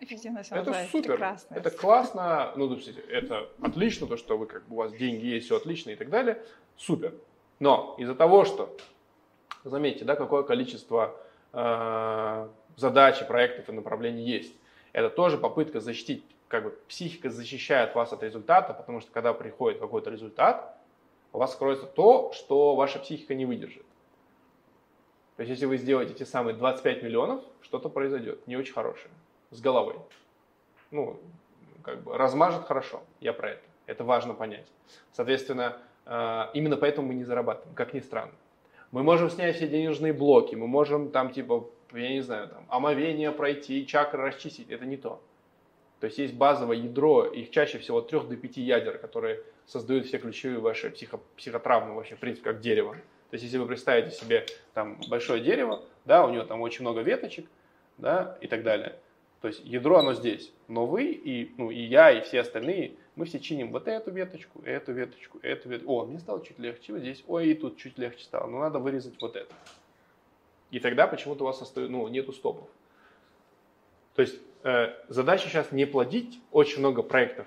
Эффективная 0.00 0.42
самозанятость. 0.42 0.80
Это 0.80 0.90
супер. 0.90 1.12
Прекрасно. 1.12 1.54
Это 1.54 1.70
классно. 1.70 2.52
Ну, 2.56 2.68
допустим, 2.68 2.94
это 3.08 3.48
отлично, 3.60 4.06
то, 4.06 4.16
что 4.16 4.38
вы, 4.38 4.46
как 4.46 4.66
бы, 4.66 4.76
у 4.76 4.78
вас 4.78 4.92
деньги 4.92 5.26
есть, 5.26 5.46
все 5.46 5.56
отлично 5.56 5.90
и 5.90 5.96
так 5.96 6.08
далее. 6.08 6.42
Супер. 6.76 7.14
Но 7.58 7.94
из-за 7.98 8.14
того, 8.14 8.44
что, 8.44 8.74
заметьте, 9.64 10.04
да, 10.06 10.16
какое 10.16 10.42
количество 10.42 11.14
э, 11.52 12.48
задач, 12.76 13.26
проектов 13.26 13.68
и 13.68 13.72
направлений 13.72 14.24
есть 14.24 14.54
это 14.92 15.10
тоже 15.10 15.38
попытка 15.38 15.80
защитить, 15.80 16.24
как 16.48 16.64
бы 16.64 16.70
психика 16.88 17.30
защищает 17.30 17.94
вас 17.94 18.12
от 18.12 18.22
результата, 18.22 18.74
потому 18.74 19.00
что 19.00 19.10
когда 19.12 19.32
приходит 19.32 19.78
какой-то 19.78 20.10
результат, 20.10 20.76
у 21.32 21.38
вас 21.38 21.52
скроется 21.52 21.86
то, 21.86 22.32
что 22.32 22.74
ваша 22.74 22.98
психика 22.98 23.34
не 23.34 23.46
выдержит. 23.46 23.84
То 25.36 25.42
есть 25.42 25.50
если 25.50 25.66
вы 25.66 25.76
сделаете 25.76 26.12
те 26.12 26.26
самые 26.26 26.54
25 26.54 27.02
миллионов, 27.02 27.42
что-то 27.62 27.88
произойдет, 27.88 28.46
не 28.46 28.56
очень 28.56 28.74
хорошее, 28.74 29.12
с 29.50 29.60
головой. 29.60 29.96
Ну, 30.90 31.18
как 31.82 32.02
бы 32.02 32.18
размажет 32.18 32.66
хорошо, 32.66 33.00
я 33.20 33.32
про 33.32 33.50
это. 33.50 33.62
Это 33.86 34.04
важно 34.04 34.34
понять. 34.34 34.66
Соответственно, 35.12 35.78
э, 36.04 36.46
именно 36.54 36.76
поэтому 36.76 37.08
мы 37.08 37.14
не 37.14 37.24
зарабатываем, 37.24 37.74
как 37.74 37.94
ни 37.94 38.00
странно. 38.00 38.32
Мы 38.90 39.02
можем 39.02 39.30
снять 39.30 39.56
все 39.56 39.68
денежные 39.68 40.12
блоки, 40.12 40.56
мы 40.56 40.66
можем 40.66 41.10
там 41.10 41.30
типа 41.30 41.64
я 41.92 42.10
не 42.10 42.20
знаю, 42.20 42.48
там, 42.48 42.66
омовение 42.68 43.32
пройти, 43.32 43.86
чакры 43.86 44.22
расчистить, 44.22 44.70
это 44.70 44.84
не 44.84 44.96
то. 44.96 45.22
То 46.00 46.06
есть 46.06 46.18
есть 46.18 46.34
базовое 46.34 46.76
ядро, 46.76 47.26
их 47.26 47.50
чаще 47.50 47.78
всего 47.78 47.98
от 47.98 48.08
3 48.08 48.20
до 48.20 48.36
5 48.36 48.56
ядер, 48.56 48.98
которые 48.98 49.42
создают 49.66 50.06
все 50.06 50.18
ключевые 50.18 50.58
ваши 50.58 50.90
психо, 50.90 51.20
психотравмы, 51.36 51.94
вообще, 51.94 52.16
в 52.16 52.18
принципе, 52.20 52.50
как 52.50 52.60
дерево. 52.60 52.94
То 52.94 53.34
есть 53.34 53.44
если 53.44 53.58
вы 53.58 53.66
представите 53.66 54.10
себе 54.10 54.46
там 54.74 54.98
большое 55.08 55.42
дерево, 55.42 55.84
да, 56.04 56.26
у 56.26 56.30
него 56.30 56.44
там 56.44 56.62
очень 56.62 56.82
много 56.82 57.02
веточек, 57.02 57.46
да, 57.98 58.38
и 58.40 58.46
так 58.46 58.62
далее. 58.62 58.98
То 59.40 59.48
есть 59.48 59.64
ядро 59.64 59.98
оно 59.98 60.14
здесь, 60.14 60.52
но 60.68 60.86
вы 60.86 61.12
и, 61.12 61.52
ну, 61.56 61.70
и 61.70 61.80
я, 61.80 62.10
и 62.10 62.22
все 62.22 62.40
остальные, 62.40 62.96
мы 63.14 63.24
все 63.26 63.38
чиним 63.38 63.70
вот 63.70 63.88
эту 63.88 64.10
веточку, 64.10 64.62
эту 64.64 64.92
веточку, 64.92 65.38
эту 65.42 65.68
веточку. 65.68 65.92
О, 65.92 66.06
мне 66.06 66.18
стало 66.18 66.44
чуть 66.44 66.58
легче 66.58 66.92
вот 66.92 67.02
здесь, 67.02 67.22
ой, 67.26 67.48
и 67.48 67.54
тут 67.54 67.76
чуть 67.76 67.98
легче 67.98 68.24
стало, 68.24 68.46
но 68.48 68.60
надо 68.60 68.78
вырезать 68.78 69.20
вот 69.20 69.36
это. 69.36 69.52
И 70.70 70.78
тогда 70.78 71.06
почему-то 71.06 71.44
у 71.44 71.46
вас 71.46 71.60
остается, 71.60 71.92
ну, 71.92 72.06
нету 72.08 72.32
стопов. 72.32 72.68
То 74.14 74.22
есть 74.22 74.38
э, 74.62 74.94
задача 75.08 75.48
сейчас 75.48 75.72
не 75.72 75.86
плодить 75.86 76.40
очень 76.52 76.80
много 76.80 77.02
проектов. 77.02 77.46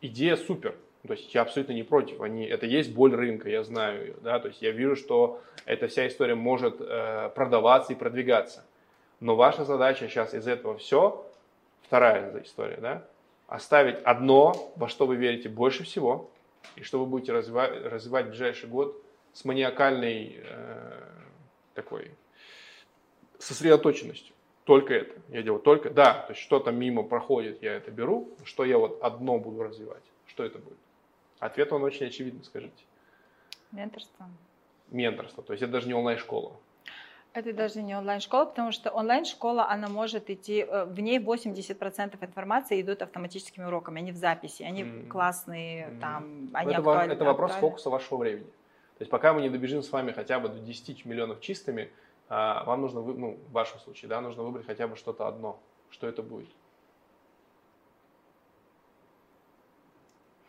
Идея 0.00 0.36
супер. 0.36 0.74
То 1.06 1.12
есть 1.12 1.34
я 1.34 1.42
абсолютно 1.42 1.72
не 1.72 1.82
против. 1.82 2.22
Они, 2.22 2.46
это 2.46 2.64
есть 2.64 2.94
боль 2.94 3.14
рынка, 3.14 3.50
я 3.50 3.62
знаю 3.62 4.06
ее. 4.06 4.14
Да? 4.22 4.38
То 4.38 4.48
есть 4.48 4.62
я 4.62 4.70
вижу, 4.70 4.96
что 4.96 5.42
эта 5.66 5.88
вся 5.88 6.06
история 6.06 6.34
может 6.34 6.76
э, 6.80 7.30
продаваться 7.34 7.92
и 7.92 7.96
продвигаться. 7.96 8.64
Но 9.20 9.36
ваша 9.36 9.64
задача 9.64 10.08
сейчас 10.08 10.34
из 10.34 10.46
этого 10.48 10.76
все, 10.78 11.26
вторая 11.82 12.42
история, 12.42 12.78
да, 12.80 13.04
оставить 13.46 13.98
одно, 14.04 14.72
во 14.76 14.88
что 14.88 15.06
вы 15.06 15.16
верите 15.16 15.48
больше 15.48 15.84
всего, 15.84 16.30
и 16.76 16.82
что 16.82 16.98
вы 16.98 17.06
будете 17.06 17.32
развивать, 17.32 17.84
развивать 17.84 18.26
в 18.26 18.28
ближайший 18.30 18.68
год 18.68 19.00
с 19.32 19.44
маниакальной 19.44 20.40
э, 20.42 21.02
такой 21.74 22.10
сосредоточенностью. 23.38 24.34
Только 24.64 24.94
это. 24.94 25.20
Я 25.28 25.42
делаю 25.42 25.60
только, 25.60 25.90
да, 25.90 26.22
то 26.26 26.32
есть 26.32 26.40
что-то 26.40 26.70
мимо 26.70 27.02
проходит, 27.02 27.62
я 27.62 27.74
это 27.74 27.90
беру. 27.90 28.30
Что 28.44 28.64
я 28.64 28.78
вот 28.78 29.02
одно 29.02 29.38
буду 29.38 29.62
развивать? 29.62 30.02
Что 30.26 30.44
это 30.44 30.58
будет? 30.58 30.78
Ответ 31.38 31.72
он 31.72 31.82
очень 31.82 32.06
очевидный, 32.06 32.42
скажите. 32.44 32.84
Менторство. 33.72 34.26
Менторство. 34.90 35.42
То 35.42 35.52
есть 35.52 35.62
это 35.62 35.72
даже 35.72 35.86
не 35.86 35.94
онлайн-школа. 35.94 36.52
Это 37.34 37.52
даже 37.52 37.82
не 37.82 37.96
онлайн-школа, 37.96 38.44
потому 38.44 38.70
что 38.70 38.90
онлайн-школа, 38.90 39.68
она 39.68 39.88
может 39.88 40.30
идти, 40.30 40.60
э, 40.60 40.84
в 40.84 41.00
ней 41.00 41.18
80% 41.18 42.24
информации 42.24 42.80
идут 42.80 43.02
автоматическими 43.02 43.64
уроками, 43.64 44.00
они 44.00 44.12
в 44.12 44.16
записи, 44.16 44.62
они 44.62 44.84
mm-hmm. 44.84 45.08
классные, 45.08 45.88
mm-hmm. 45.88 46.00
там, 46.00 46.50
они 46.52 46.70
это, 46.70 46.78
актуальны. 46.78 47.12
Это 47.12 47.24
вопрос 47.24 47.50
актуальны. 47.50 47.70
фокуса 47.70 47.90
вашего 47.90 48.18
времени. 48.18 48.46
То 48.46 49.00
есть 49.00 49.10
пока 49.10 49.32
мы 49.32 49.42
не 49.42 49.50
добежим 49.50 49.82
с 49.82 49.90
вами 49.90 50.12
хотя 50.12 50.38
бы 50.38 50.48
до 50.48 50.60
10 50.60 51.04
миллионов 51.04 51.40
чистыми, 51.40 51.82
а, 51.82 52.03
вам 52.28 52.80
нужно, 52.80 53.00
ну, 53.00 53.38
в 53.48 53.52
вашем 53.52 53.78
случае, 53.80 54.08
да, 54.08 54.20
нужно 54.20 54.42
выбрать 54.42 54.66
хотя 54.66 54.88
бы 54.88 54.96
что-то 54.96 55.28
одно. 55.28 55.58
Что 55.90 56.06
это 56.06 56.22
будет? 56.22 56.48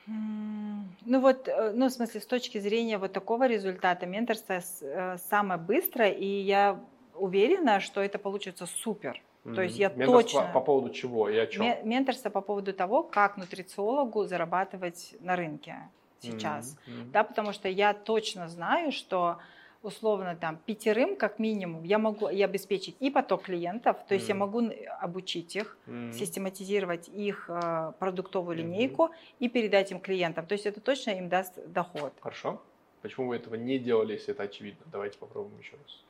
Ну 0.07 1.19
вот, 1.19 1.47
э, 1.47 1.71
ну 1.73 1.87
в 1.87 1.91
смысле, 1.91 2.21
с 2.21 2.25
точки 2.25 2.59
зрения 2.59 2.97
вот 2.97 3.13
такого 3.13 3.47
результата 3.47 4.05
менторство 4.05 4.61
э, 4.81 5.17
самое 5.17 5.59
быстрое, 5.59 6.11
и 6.11 6.25
я 6.25 6.79
уверена, 7.15 7.79
что 7.79 8.01
это 8.01 8.19
получится 8.19 8.65
супер. 8.65 9.21
Mm-hmm. 9.43 9.55
То 9.55 9.61
есть 9.61 9.77
я 9.77 9.89
менторство 9.89 10.41
точно... 10.41 10.53
по 10.53 10.61
поводу 10.61 10.93
чего 10.93 11.29
и 11.29 11.37
о 11.37 11.47
чем? 11.47 11.65
Менторство 11.83 12.29
по 12.29 12.41
поводу 12.41 12.73
того, 12.73 13.03
как 13.03 13.37
нутрициологу 13.37 14.25
зарабатывать 14.25 15.15
на 15.21 15.35
рынке 15.35 15.89
сейчас. 16.19 16.77
Mm-hmm. 16.87 17.11
Да, 17.11 17.23
потому 17.23 17.51
что 17.53 17.67
я 17.67 17.93
точно 17.93 18.47
знаю, 18.47 18.91
что 18.91 19.37
условно 19.85 20.35
там 20.35 20.57
пятерым 20.65 21.15
как 21.15 21.39
минимум 21.39 21.83
я 21.83 21.99
могу 21.99 22.27
и 22.27 22.41
обеспечить 22.41 22.95
и 22.99 23.09
поток 23.11 23.43
клиентов, 23.43 23.97
то 24.07 24.15
есть 24.15 24.25
mm. 24.25 24.29
я 24.29 24.35
могу 24.35 24.61
обучить 24.99 25.55
их, 25.55 25.77
mm. 25.87 26.11
систематизировать 26.13 27.07
их 27.09 27.45
э, 27.49 27.93
продуктовую 27.99 28.57
линейку 28.57 29.03
mm. 29.03 29.11
и 29.39 29.49
передать 29.49 29.91
им 29.91 29.99
клиентам. 29.99 30.45
То 30.45 30.53
есть 30.53 30.65
это 30.65 30.81
точно 30.81 31.11
им 31.11 31.29
даст 31.29 31.53
доход. 31.67 32.13
Хорошо. 32.19 32.61
Почему 33.01 33.27
вы 33.27 33.35
этого 33.35 33.55
не 33.55 33.77
делали, 33.77 34.13
если 34.13 34.33
это 34.33 34.43
очевидно? 34.43 34.85
Давайте 34.91 35.17
попробуем 35.19 35.59
еще 35.59 35.75
раз 35.77 36.05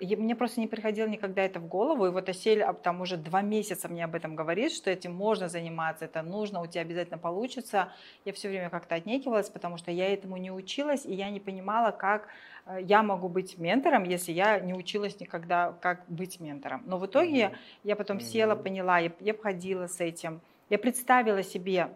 мне 0.00 0.34
просто 0.34 0.60
не 0.60 0.66
приходило 0.66 1.06
никогда 1.06 1.42
это 1.42 1.60
в 1.60 1.68
голову, 1.68 2.06
и 2.06 2.10
вот 2.10 2.28
Асель 2.28 2.64
там 2.82 3.00
уже 3.00 3.16
два 3.16 3.42
месяца 3.42 3.88
мне 3.88 4.04
об 4.04 4.14
этом 4.14 4.34
говорит, 4.34 4.72
что 4.72 4.90
этим 4.90 5.14
можно 5.14 5.48
заниматься, 5.48 6.06
это 6.06 6.22
нужно, 6.22 6.60
у 6.60 6.66
тебя 6.66 6.82
обязательно 6.82 7.18
получится. 7.18 7.92
Я 8.24 8.32
все 8.32 8.48
время 8.48 8.70
как-то 8.70 8.96
отнекивалась, 8.96 9.48
потому 9.48 9.76
что 9.76 9.90
я 9.90 10.12
этому 10.12 10.36
не 10.36 10.50
училась, 10.50 11.06
и 11.06 11.14
я 11.14 11.30
не 11.30 11.38
понимала, 11.38 11.92
как 11.92 12.28
э, 12.66 12.80
я 12.82 13.02
могу 13.02 13.28
быть 13.28 13.56
ментором, 13.58 14.04
если 14.04 14.32
я 14.32 14.58
не 14.58 14.74
училась 14.74 15.20
никогда, 15.20 15.72
как 15.80 16.04
быть 16.08 16.40
ментором. 16.40 16.82
Но 16.86 16.98
в 16.98 17.06
итоге 17.06 17.42
mm-hmm. 17.42 17.56
я 17.84 17.96
потом 17.96 18.20
села, 18.20 18.56
поняла, 18.56 18.98
я, 18.98 19.12
я 19.20 19.32
обходила 19.32 19.86
с 19.86 20.00
этим, 20.00 20.40
я 20.70 20.78
представила 20.78 21.42
себе 21.44 21.90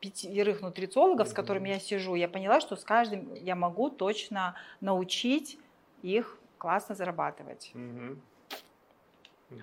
пятерых 0.00 0.60
нутрициологов, 0.60 1.28
mm-hmm. 1.28 1.30
с 1.30 1.34
которыми 1.34 1.68
я 1.68 1.78
сижу, 1.78 2.16
я 2.16 2.28
поняла, 2.28 2.60
что 2.60 2.74
с 2.74 2.82
каждым 2.82 3.32
я 3.34 3.54
могу 3.54 3.90
точно 3.90 4.56
научить 4.80 5.58
их 6.02 6.38
классно 6.64 6.94
зарабатывать. 6.94 7.72
Угу. 7.74 8.16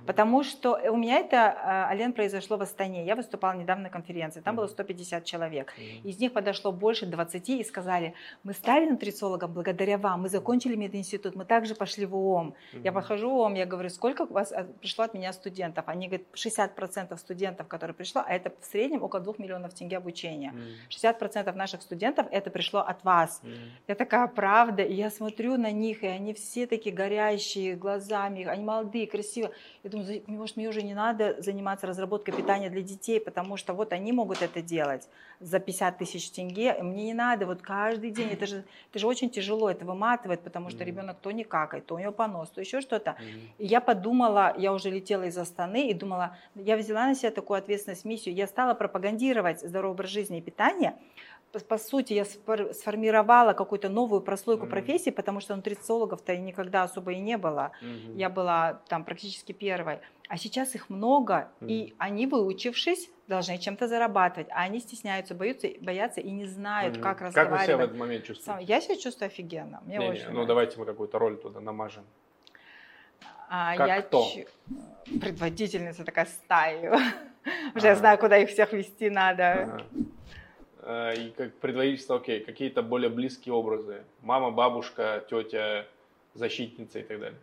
Потому 0.05 0.43
что 0.43 0.79
у 0.91 0.97
меня 0.97 1.19
это, 1.19 1.87
Ален, 1.89 2.13
произошло 2.13 2.57
в 2.57 2.61
Астане. 2.61 3.05
Я 3.05 3.15
выступала 3.15 3.53
недавно 3.53 3.83
на 3.83 3.89
конференции. 3.89 4.41
Там 4.41 4.55
было 4.55 4.67
150 4.67 5.25
человек. 5.25 5.73
Из 6.03 6.19
них 6.19 6.33
подошло 6.33 6.71
больше 6.71 7.05
20 7.05 7.49
и 7.49 7.63
сказали, 7.63 8.13
мы 8.43 8.53
стали 8.53 8.89
нутрициологом 8.89 9.53
благодаря 9.53 9.97
вам. 9.97 10.21
Мы 10.21 10.29
закончили 10.29 10.75
мединститут, 10.75 11.35
мы 11.35 11.45
также 11.45 11.75
пошли 11.75 12.05
в. 12.05 12.15
Mm-hmm. 12.15 12.81
Я 12.83 12.91
подхожу 12.91 13.29
в 13.29 13.33
УОМ, 13.33 13.55
я 13.55 13.65
говорю, 13.65 13.89
сколько 13.89 14.23
у 14.23 14.33
вас 14.33 14.53
пришло 14.79 15.05
от 15.05 15.13
меня 15.13 15.33
студентов? 15.33 15.85
Они 15.87 16.07
говорят, 16.07 16.27
60% 16.33 17.17
студентов, 17.17 17.67
которые 17.67 17.93
пришло, 17.93 18.23
а 18.25 18.33
это 18.33 18.51
в 18.59 18.65
среднем 18.65 19.03
около 19.03 19.21
2 19.21 19.33
миллионов 19.37 19.73
тенге 19.73 19.97
обучения. 19.97 20.53
Mm-hmm. 20.89 21.19
60% 21.19 21.53
наших 21.53 21.81
студентов 21.81 22.27
это 22.31 22.49
пришло 22.49 22.79
от 22.79 23.03
вас. 23.03 23.41
Я 23.87 23.95
такая, 23.95 24.27
правда. 24.27 24.83
И 24.83 24.93
я 24.93 25.09
смотрю 25.09 25.57
на 25.57 25.71
них, 25.71 26.03
и 26.03 26.07
они 26.07 26.33
все 26.33 26.67
такие 26.67 26.95
горящие 26.95 27.75
глазами, 27.75 28.45
они 28.45 28.63
молодые, 28.63 29.07
красивые. 29.07 29.53
Я 29.83 29.89
думаю, 29.89 30.21
может, 30.27 30.57
мне 30.57 30.69
уже 30.69 30.83
не 30.83 30.93
надо 30.93 31.41
заниматься 31.41 31.87
разработкой 31.87 32.35
питания 32.35 32.69
для 32.69 32.83
детей, 32.83 33.19
потому 33.19 33.57
что 33.57 33.73
вот 33.73 33.93
они 33.93 34.11
могут 34.11 34.43
это 34.43 34.61
делать 34.61 35.07
за 35.39 35.59
50 35.59 35.97
тысяч 35.97 36.29
тенге. 36.29 36.77
Мне 36.83 37.05
не 37.05 37.13
надо 37.15 37.47
вот 37.47 37.63
каждый 37.63 38.11
день. 38.11 38.29
Это 38.29 38.45
же, 38.45 38.63
это 38.91 38.99
же 38.99 39.07
очень 39.07 39.31
тяжело, 39.31 39.71
это 39.71 39.83
выматывает, 39.83 40.41
потому 40.41 40.69
что 40.69 40.83
ребенок 40.83 41.17
то 41.19 41.31
не 41.31 41.43
какает, 41.43 41.87
то 41.87 41.95
у 41.95 41.99
него 41.99 42.11
понос, 42.11 42.51
то 42.51 42.61
еще 42.61 42.81
что-то. 42.81 43.15
И 43.57 43.65
я 43.65 43.81
подумала, 43.81 44.53
я 44.55 44.71
уже 44.71 44.91
летела 44.91 45.23
из 45.23 45.37
Астаны 45.37 45.89
и 45.89 45.95
думала, 45.95 46.37
я 46.53 46.77
взяла 46.77 47.07
на 47.07 47.15
себя 47.15 47.31
такую 47.31 47.57
ответственность, 47.57 48.05
миссию. 48.05 48.35
Я 48.35 48.45
стала 48.45 48.75
пропагандировать 48.75 49.61
здоровый 49.61 49.93
образ 49.93 50.11
жизни 50.11 50.37
и 50.37 50.41
питания, 50.41 50.95
по 51.59 51.77
сути, 51.77 52.13
я 52.13 52.25
сформировала 52.25 53.53
какую-то 53.53 53.89
новую 53.89 54.21
прослойку 54.21 54.65
mm-hmm. 54.65 54.69
профессий, 54.69 55.11
потому 55.11 55.39
что 55.39 55.55
нутрициологов-то 55.55 56.37
никогда 56.37 56.83
особо 56.83 57.11
и 57.11 57.19
не 57.19 57.37
было. 57.37 57.71
Mm-hmm. 57.81 58.17
Я 58.17 58.29
была 58.29 58.81
там 58.87 59.03
практически 59.03 59.51
первой. 59.51 59.99
А 60.29 60.37
сейчас 60.37 60.75
их 60.75 60.89
много, 60.89 61.49
mm-hmm. 61.59 61.67
и 61.67 61.95
они, 61.97 62.27
выучившись, 62.27 63.09
должны 63.27 63.57
чем-то 63.57 63.87
зарабатывать. 63.87 64.47
А 64.51 64.61
они 64.61 64.79
стесняются, 64.79 65.35
боятся, 65.35 65.67
боятся 65.81 66.21
и 66.21 66.31
не 66.31 66.45
знают, 66.45 66.97
mm-hmm. 66.97 67.01
как 67.01 67.21
разговаривать. 67.21 67.51
Как 67.51 67.59
вы 67.59 67.65
себя 67.65 67.77
в 67.77 67.81
этот 67.81 67.97
момент 67.97 68.23
чувствуете? 68.23 68.63
Я 68.65 68.81
себя 68.81 68.95
чувствую 68.95 69.27
офигенно. 69.27 69.81
Мне 69.85 69.97
не, 69.97 70.09
очень 70.09 70.27
не, 70.27 70.33
ну, 70.33 70.45
давайте 70.45 70.79
мы 70.79 70.85
какую-то 70.85 71.19
роль 71.19 71.37
туда 71.37 71.59
намажем. 71.59 72.05
А, 73.49 73.75
как 73.75 73.87
я 73.87 74.01
кто? 74.01 74.29
Ч... 74.29 74.47
предводительница 75.19 76.05
такая 76.05 76.25
стаи. 76.25 76.89
Уже 77.75 77.87
я 77.87 77.95
знаю, 77.95 78.17
куда 78.17 78.37
их 78.37 78.49
всех 78.49 78.71
вести 78.71 79.09
надо. 79.09 79.85
Э, 80.81 81.13
и 81.15 81.29
как 81.31 81.53
предводительство, 81.55 82.17
окей, 82.17 82.39
какие-то 82.39 82.81
более 82.81 83.09
близкие 83.09 83.53
образы. 83.53 84.03
Мама, 84.21 84.51
бабушка, 84.51 85.23
тетя, 85.29 85.85
защитница 86.33 86.99
и 86.99 87.03
так 87.03 87.19
далее. 87.19 87.39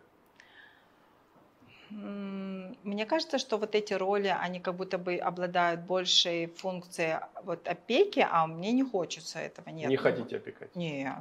Мне 1.89 3.05
кажется, 3.07 3.39
что 3.39 3.57
вот 3.57 3.73
эти 3.73 3.93
роли, 3.93 4.27
они 4.27 4.59
как 4.59 4.75
будто 4.75 4.99
бы 4.99 5.15
обладают 5.15 5.81
большей 5.81 6.47
функцией 6.47 7.19
вот 7.43 7.67
опеки, 7.67 8.25
а 8.29 8.45
мне 8.45 8.71
не 8.71 8.83
хочется 8.83 9.39
этого. 9.39 9.69
Нет. 9.69 9.89
Не 9.89 9.97
хотите 9.97 10.37
опекать? 10.37 10.75
Нет. 10.75 11.13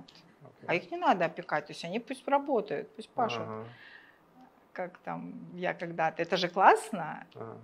Okay. 0.43 0.65
А 0.67 0.75
их 0.75 0.91
не 0.91 0.99
надо 0.99 1.25
опекать, 1.25 1.67
то 1.67 1.73
есть 1.73 1.85
они 1.85 2.01
пусть 2.01 2.29
работают, 2.29 2.91
пусть 2.97 3.09
пашут. 3.09 3.43
Ага. 3.43 3.65
Как 4.75 4.99
там 4.99 5.33
я 5.55 5.73
когда-то. 5.73 6.21
Это 6.21 6.37
же 6.37 6.49
классно. 6.49 7.27
Ага. 7.35 7.57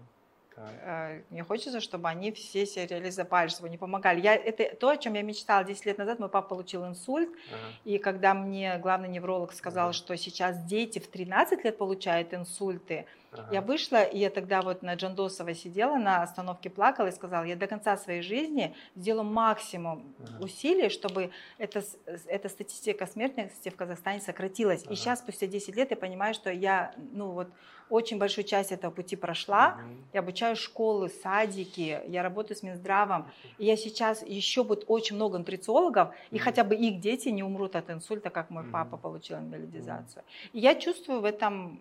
Так. 0.54 0.72
Э, 0.82 1.22
мне 1.30 1.42
хочется, 1.42 1.80
чтобы 1.80 2.08
они 2.08 2.30
все 2.30 2.64
себя 2.64 2.86
реализовали, 2.86 3.48
чтобы 3.48 3.68
они 3.68 3.76
помогали. 3.76 4.20
Я, 4.20 4.34
это 4.36 4.76
то, 4.76 4.90
о 4.90 4.96
чем 4.96 5.14
я 5.14 5.22
мечтала 5.22 5.64
10 5.64 5.86
лет 5.86 5.98
назад. 5.98 6.20
Мой 6.20 6.28
папа 6.28 6.48
получил 6.48 6.86
инсульт, 6.86 7.28
ага. 7.28 7.58
и 7.84 7.98
когда 7.98 8.34
мне 8.34 8.78
главный 8.78 9.08
невролог 9.08 9.52
сказал, 9.52 9.88
ага. 9.88 9.92
что 9.94 10.16
сейчас 10.16 10.62
дети 10.64 11.00
в 11.00 11.08
13 11.08 11.64
лет 11.64 11.76
получают 11.76 12.32
инсульты, 12.34 13.06
ага. 13.32 13.48
я 13.50 13.60
вышла, 13.62 14.04
и 14.04 14.18
я 14.18 14.30
тогда 14.30 14.62
вот 14.62 14.82
на 14.82 14.94
Джандосова 14.94 15.54
сидела, 15.54 15.96
на 15.96 16.22
остановке 16.22 16.70
плакала 16.70 17.08
и 17.08 17.12
сказала, 17.12 17.42
я 17.44 17.56
до 17.56 17.66
конца 17.66 17.96
своей 17.96 18.22
жизни 18.22 18.76
сделаю 18.94 19.24
максимум 19.24 20.14
ага. 20.20 20.44
усилий, 20.44 20.88
чтобы 20.88 21.32
эта, 21.58 21.82
эта 22.26 22.48
статистика 22.48 23.06
смертности 23.06 23.70
в 23.70 23.76
Казахстане 23.76 24.20
сократилась. 24.20 24.84
Ага. 24.84 24.92
И 24.92 24.96
сейчас, 24.96 25.18
спустя 25.18 25.48
10 25.48 25.74
лет, 25.74 25.90
я 25.90 25.96
понимаю, 25.96 26.32
что 26.32 26.52
я, 26.52 26.94
ну 26.96 27.32
вот, 27.32 27.48
очень 27.90 28.18
большую 28.18 28.44
часть 28.44 28.72
этого 28.72 28.90
пути 28.90 29.16
прошла. 29.16 29.80
Я 30.12 30.20
обучаю 30.20 30.56
школы, 30.56 31.08
садики, 31.08 32.00
я 32.06 32.22
работаю 32.22 32.56
с 32.56 32.62
Минздравом. 32.62 33.30
И 33.58 33.64
я 33.64 33.76
сейчас 33.76 34.22
еще 34.26 34.64
будет 34.64 34.84
очень 34.88 35.16
много 35.16 35.38
нутрициологов, 35.38 36.14
и 36.30 36.38
хотя 36.38 36.64
бы 36.64 36.74
их 36.74 37.00
дети 37.00 37.28
не 37.28 37.42
умрут 37.42 37.76
от 37.76 37.90
инсульта, 37.90 38.30
как 38.30 38.50
мой 38.50 38.64
папа 38.64 38.96
получил 38.96 39.38
инвалидизацию. 39.38 40.24
И 40.52 40.60
я 40.60 40.74
чувствую 40.74 41.20
в 41.20 41.24
этом 41.24 41.80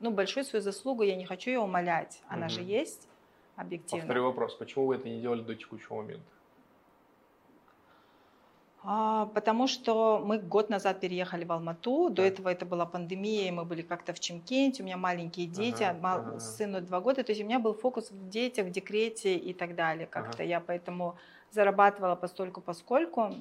ну, 0.00 0.10
большую 0.10 0.44
свою 0.44 0.62
заслугу, 0.62 1.02
я 1.02 1.16
не 1.16 1.24
хочу 1.24 1.50
ее 1.50 1.60
умолять. 1.60 2.20
Она 2.28 2.48
же 2.48 2.62
есть 2.62 3.08
объективно. 3.56 4.06
Повторю 4.06 4.24
вопрос, 4.24 4.54
почему 4.54 4.86
вы 4.86 4.96
это 4.96 5.08
не 5.08 5.20
делали 5.20 5.42
до 5.42 5.54
текущего 5.54 5.96
момента? 5.96 6.35
А, 8.88 9.26
потому 9.26 9.66
что 9.66 10.22
мы 10.24 10.38
год 10.38 10.70
назад 10.70 11.00
переехали 11.00 11.44
в 11.44 11.50
Алмату. 11.50 12.08
До 12.08 12.22
этого 12.22 12.48
это 12.48 12.64
была 12.64 12.86
пандемия, 12.86 13.48
и 13.48 13.50
мы 13.50 13.64
были 13.64 13.82
как-то 13.82 14.12
в 14.12 14.20
Чемкенте. 14.20 14.82
У 14.82 14.86
меня 14.86 14.96
маленькие 14.96 15.48
дети, 15.48 15.82
ага, 15.82 15.98
мал, 16.00 16.18
ага. 16.20 16.40
сыну 16.40 16.80
два 16.80 17.00
года. 17.00 17.24
То 17.24 17.32
есть 17.32 17.42
у 17.42 17.44
меня 17.44 17.58
был 17.58 17.74
фокус 17.74 18.10
в 18.12 18.28
детях, 18.28 18.66
в 18.66 18.70
декрете 18.70 19.36
и 19.36 19.52
так 19.52 19.74
далее. 19.74 20.06
Как-то 20.06 20.42
ага. 20.42 20.44
я 20.44 20.60
поэтому 20.60 21.16
зарабатывала 21.50 22.14
постольку 22.14 22.60
поскольку. 22.60 23.34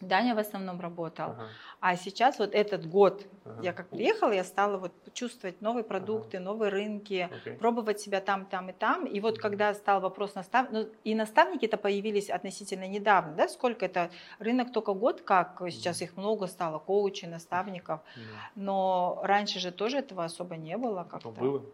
Даня 0.00 0.34
в 0.34 0.38
основном 0.38 0.80
работал. 0.80 1.30
Ага. 1.30 1.48
А 1.80 1.96
сейчас 1.96 2.38
вот 2.38 2.54
этот 2.54 2.86
год, 2.86 3.26
ага. 3.44 3.62
я 3.62 3.72
как 3.72 3.88
приехала, 3.88 4.32
я 4.32 4.44
стала 4.44 4.76
вот 4.76 4.92
чувствовать 5.14 5.60
новые 5.60 5.84
продукты, 5.84 6.38
ага. 6.38 6.44
новые 6.44 6.70
рынки, 6.70 7.30
okay. 7.44 7.56
пробовать 7.56 8.00
себя 8.00 8.20
там, 8.20 8.46
там 8.46 8.70
и 8.70 8.72
там. 8.72 9.06
И 9.06 9.20
вот 9.20 9.34
ага. 9.34 9.42
когда 9.42 9.74
стал 9.74 10.00
вопрос 10.00 10.34
настав... 10.34 10.70
ну, 10.70 10.88
и 11.04 11.14
наставники 11.14 11.66
это 11.66 11.76
появились 11.76 12.30
относительно 12.30 12.88
недавно, 12.88 13.34
да, 13.34 13.48
сколько 13.48 13.86
это 13.86 14.10
рынок 14.38 14.72
только 14.72 14.92
год, 14.94 15.22
как 15.22 15.62
сейчас 15.70 16.02
их 16.02 16.16
много 16.16 16.46
стало, 16.46 16.78
коучей, 16.78 17.28
наставников. 17.28 18.00
Ага. 18.14 18.50
Но 18.56 19.20
раньше 19.22 19.60
же 19.60 19.70
тоже 19.70 19.98
этого 19.98 20.24
особо 20.24 20.56
не 20.56 20.76
было 20.76 21.06
как-то. 21.08 21.30
Было. 21.30 21.64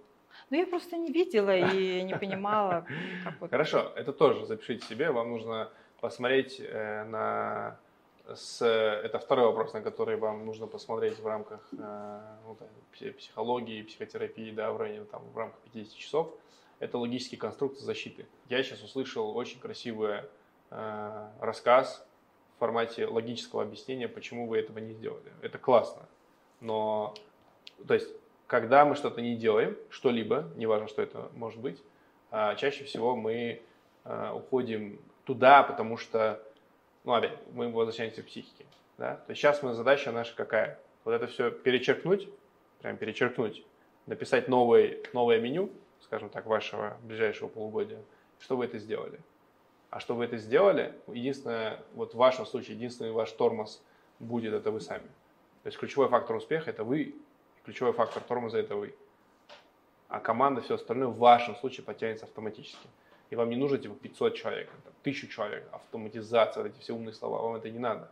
Ну, 0.50 0.56
я 0.56 0.66
просто 0.66 0.96
не 0.96 1.12
видела 1.12 1.56
и 1.56 2.02
не 2.02 2.16
понимала. 2.16 2.86
Хорошо, 3.50 3.92
это 3.96 4.12
тоже 4.12 4.46
запишите 4.46 4.86
себе. 4.86 5.10
Вам 5.10 5.30
нужно 5.30 5.70
посмотреть 6.00 6.60
э, 6.60 7.04
на 7.04 7.78
с, 8.34 8.64
это 8.64 9.18
второй 9.18 9.46
вопрос, 9.46 9.72
на 9.72 9.80
который 9.80 10.16
вам 10.16 10.44
нужно 10.44 10.66
посмотреть 10.66 11.18
в 11.18 11.26
рамках 11.26 11.66
э, 11.72 12.20
ну, 12.44 12.56
психологии, 13.16 13.82
психотерапии, 13.82 14.50
да, 14.50 14.72
в 14.72 14.76
районе 14.76 15.04
там, 15.04 15.22
в 15.32 15.36
рамках 15.36 15.60
50 15.72 15.94
часов. 15.94 16.34
Это 16.78 16.98
логические 16.98 17.38
конструкции 17.38 17.84
защиты. 17.84 18.26
Я 18.48 18.62
сейчас 18.62 18.82
услышал 18.82 19.36
очень 19.36 19.58
красивый 19.58 20.22
э, 20.70 21.28
рассказ 21.40 22.06
в 22.56 22.58
формате 22.58 23.06
логического 23.06 23.62
объяснения, 23.62 24.08
почему 24.08 24.46
вы 24.46 24.58
этого 24.58 24.78
не 24.78 24.92
сделали. 24.92 25.32
Это 25.40 25.58
классно. 25.58 26.02
Но, 26.60 27.14
то 27.86 27.94
есть, 27.94 28.08
когда 28.46 28.84
мы 28.84 28.94
что-то 28.94 29.20
не 29.20 29.36
делаем, 29.36 29.76
что-либо, 29.90 30.50
неважно, 30.56 30.88
что 30.88 31.02
это 31.02 31.30
может 31.34 31.60
быть, 31.60 31.82
э, 32.30 32.56
чаще 32.56 32.84
всего 32.84 33.16
мы 33.16 33.62
э, 34.04 34.32
уходим 34.34 35.00
туда, 35.24 35.62
потому 35.62 35.96
что 35.96 36.42
ну, 37.08 37.14
опять, 37.14 37.38
мы 37.54 37.72
возвращаемся 37.72 38.22
к 38.22 38.26
психике. 38.26 38.66
Да? 38.98 39.14
То 39.14 39.30
есть 39.30 39.40
сейчас 39.40 39.62
мы 39.62 39.72
задача 39.72 40.12
наша 40.12 40.36
какая? 40.36 40.78
Вот 41.04 41.12
это 41.12 41.26
все 41.26 41.50
перечеркнуть, 41.50 42.28
прям 42.82 42.98
перечеркнуть, 42.98 43.64
написать 44.04 44.46
новый, 44.48 45.02
новое 45.14 45.40
меню, 45.40 45.70
скажем 46.02 46.28
так, 46.28 46.44
вашего 46.44 46.98
ближайшего 47.02 47.48
полугодия, 47.48 47.98
что 48.40 48.58
вы 48.58 48.66
это 48.66 48.78
сделали. 48.78 49.18
А 49.88 50.00
что 50.00 50.14
вы 50.14 50.26
это 50.26 50.36
сделали, 50.36 50.94
единственное, 51.06 51.82
вот 51.94 52.12
в 52.12 52.18
вашем 52.18 52.44
случае, 52.44 52.76
единственный 52.76 53.10
ваш 53.10 53.32
тормоз 53.32 53.82
будет 54.18 54.52
это 54.52 54.70
вы 54.70 54.82
сами. 54.82 55.06
То 55.62 55.68
есть 55.68 55.78
ключевой 55.78 56.08
фактор 56.08 56.36
успеха 56.36 56.68
это 56.68 56.84
вы, 56.84 57.14
ключевой 57.64 57.94
фактор 57.94 58.22
тормоза 58.22 58.58
это 58.58 58.76
вы. 58.76 58.94
А 60.08 60.20
команда, 60.20 60.60
все 60.60 60.74
остальное 60.74 61.08
в 61.08 61.16
вашем 61.16 61.56
случае 61.56 61.86
потянется 61.86 62.26
автоматически. 62.26 62.86
И 63.30 63.36
вам 63.36 63.50
не 63.50 63.56
нужно 63.56 63.78
типа 63.78 63.94
500 63.94 64.36
человек, 64.36 64.70
там, 64.70 64.92
1000 65.02 65.28
человек, 65.28 65.68
автоматизация, 65.72 66.62
вот 66.62 66.72
эти 66.72 66.80
все 66.80 66.94
умные 66.94 67.12
слова, 67.12 67.42
вам 67.42 67.56
это 67.56 67.70
не 67.70 67.78
надо. 67.78 68.10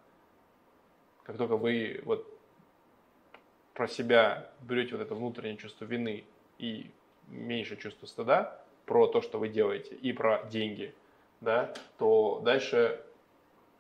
Как 1.24 1.38
только 1.38 1.56
вы 1.56 2.00
вот 2.04 2.26
про 3.74 3.88
себя 3.88 4.50
берете 4.62 4.96
вот 4.96 5.02
это 5.02 5.14
внутреннее 5.14 5.56
чувство 5.56 5.84
вины 5.84 6.24
и 6.58 6.90
меньше 7.28 7.76
чувство 7.76 8.06
стыда 8.06 8.60
про 8.84 9.06
то, 9.06 9.20
что 9.20 9.38
вы 9.38 9.48
делаете, 9.48 9.94
и 9.94 10.12
про 10.12 10.44
деньги, 10.44 10.94
да, 11.40 11.74
то 11.98 12.40
дальше 12.44 13.02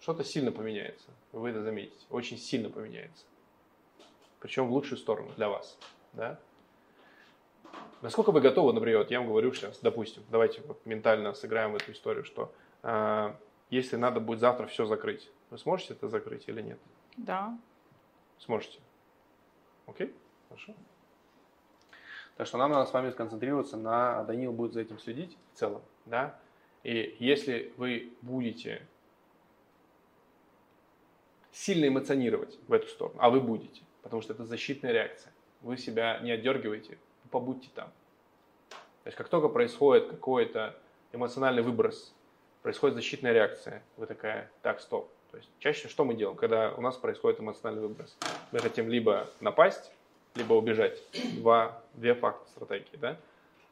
что-то 0.00 0.24
сильно 0.24 0.52
поменяется. 0.52 1.08
Вы 1.32 1.50
это 1.50 1.62
заметите. 1.62 2.04
Очень 2.10 2.38
сильно 2.38 2.70
поменяется. 2.70 3.24
Причем 4.40 4.68
в 4.68 4.72
лучшую 4.72 4.98
сторону 4.98 5.32
для 5.36 5.48
вас. 5.48 5.78
Да? 6.12 6.38
Насколько 8.02 8.30
вы 8.30 8.40
готовы, 8.40 8.72
например, 8.72 8.98
вот 8.98 9.10
я 9.10 9.20
вам 9.20 9.28
говорю 9.28 9.52
сейчас, 9.52 9.78
допустим, 9.80 10.22
давайте 10.30 10.60
вот 10.62 10.84
ментально 10.84 11.32
сыграем 11.34 11.72
в 11.72 11.76
эту 11.76 11.92
историю, 11.92 12.24
что 12.24 12.52
э, 12.82 13.34
если 13.70 13.96
надо 13.96 14.20
будет 14.20 14.40
завтра 14.40 14.66
все 14.66 14.84
закрыть, 14.86 15.30
вы 15.50 15.58
сможете 15.58 15.94
это 15.94 16.08
закрыть 16.08 16.44
или 16.48 16.60
нет? 16.60 16.78
Да. 17.16 17.58
Сможете. 18.38 18.80
Окей? 19.86 20.14
Хорошо. 20.48 20.74
Так 22.36 22.46
что 22.46 22.58
нам 22.58 22.70
надо 22.70 22.88
с 22.88 22.92
вами 22.92 23.10
сконцентрироваться 23.10 23.76
на... 23.76 24.22
Данил 24.24 24.52
будет 24.52 24.72
за 24.74 24.82
этим 24.82 24.98
следить 24.98 25.36
в 25.54 25.58
целом, 25.58 25.82
да? 26.04 26.38
И 26.82 27.16
если 27.18 27.72
вы 27.78 28.12
будете 28.20 28.86
сильно 31.50 31.88
эмоционировать 31.88 32.58
в 32.68 32.72
эту 32.72 32.86
сторону, 32.88 33.16
а 33.18 33.30
вы 33.30 33.40
будете, 33.40 33.82
потому 34.02 34.20
что 34.20 34.34
это 34.34 34.44
защитная 34.44 34.92
реакция, 34.92 35.32
вы 35.62 35.78
себя 35.78 36.18
не 36.20 36.30
отдергиваете, 36.30 36.98
побудьте 37.30 37.68
там. 37.74 37.88
То 39.04 39.08
есть 39.08 39.16
как 39.16 39.28
только 39.28 39.48
происходит 39.48 40.08
какой-то 40.08 40.76
эмоциональный 41.12 41.62
выброс, 41.62 42.14
происходит 42.62 42.96
защитная 42.96 43.32
реакция, 43.32 43.82
вы 43.96 44.06
такая, 44.06 44.50
так, 44.62 44.80
стоп, 44.80 45.08
то 45.30 45.36
есть 45.36 45.50
чаще 45.58 45.88
что 45.88 46.04
мы 46.04 46.14
делаем, 46.14 46.36
когда 46.36 46.72
у 46.76 46.80
нас 46.80 46.96
происходит 46.96 47.40
эмоциональный 47.40 47.86
выброс? 47.86 48.16
Мы 48.52 48.58
хотим 48.58 48.88
либо 48.88 49.28
напасть, 49.40 49.92
либо 50.34 50.54
убежать. 50.54 51.02
Два, 51.34 51.82
две 51.94 52.14
факта 52.14 52.48
стратегии. 52.50 52.96
Да? 52.96 53.16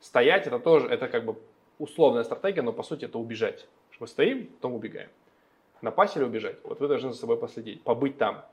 Стоять 0.00 0.46
это 0.46 0.58
тоже, 0.58 0.88
это 0.88 1.08
как 1.08 1.24
бы 1.24 1.36
условная 1.78 2.24
стратегия, 2.24 2.62
но 2.62 2.72
по 2.72 2.82
сути 2.82 3.06
это 3.06 3.18
убежать. 3.18 3.66
Мы 4.00 4.06
стоим, 4.06 4.46
потом 4.46 4.74
убегаем. 4.74 5.08
Напасть 5.80 6.16
или 6.16 6.24
убежать? 6.24 6.56
Вот 6.64 6.80
вы 6.80 6.88
должны 6.88 7.12
за 7.12 7.18
собой 7.18 7.38
последить, 7.38 7.82
побыть 7.82 8.18
там. 8.18 8.44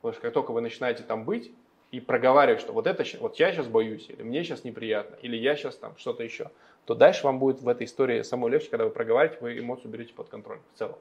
Потому 0.00 0.12
что 0.12 0.22
как 0.22 0.32
только 0.32 0.52
вы 0.52 0.60
начинаете 0.60 1.02
там 1.02 1.24
быть 1.24 1.52
и 1.90 2.00
проговаривать, 2.00 2.60
что 2.60 2.72
вот 2.72 2.86
это, 2.86 3.04
вот 3.18 3.36
я 3.36 3.52
сейчас 3.52 3.66
боюсь, 3.66 4.08
или 4.10 4.22
мне 4.22 4.44
сейчас 4.44 4.64
неприятно, 4.64 5.16
или 5.16 5.36
я 5.36 5.56
сейчас 5.56 5.76
там 5.76 5.96
что-то 5.96 6.22
еще, 6.22 6.50
то 6.84 6.94
дальше 6.94 7.24
вам 7.24 7.38
будет 7.38 7.60
в 7.60 7.68
этой 7.68 7.86
истории 7.86 8.22
самой 8.22 8.50
легче, 8.50 8.68
когда 8.68 8.84
вы 8.84 8.90
проговариваете, 8.90 9.40
вы 9.42 9.58
эмоцию 9.58 9.90
берете 9.90 10.12
под 10.12 10.28
контроль 10.28 10.60
в 10.74 10.78
целом. 10.78 10.98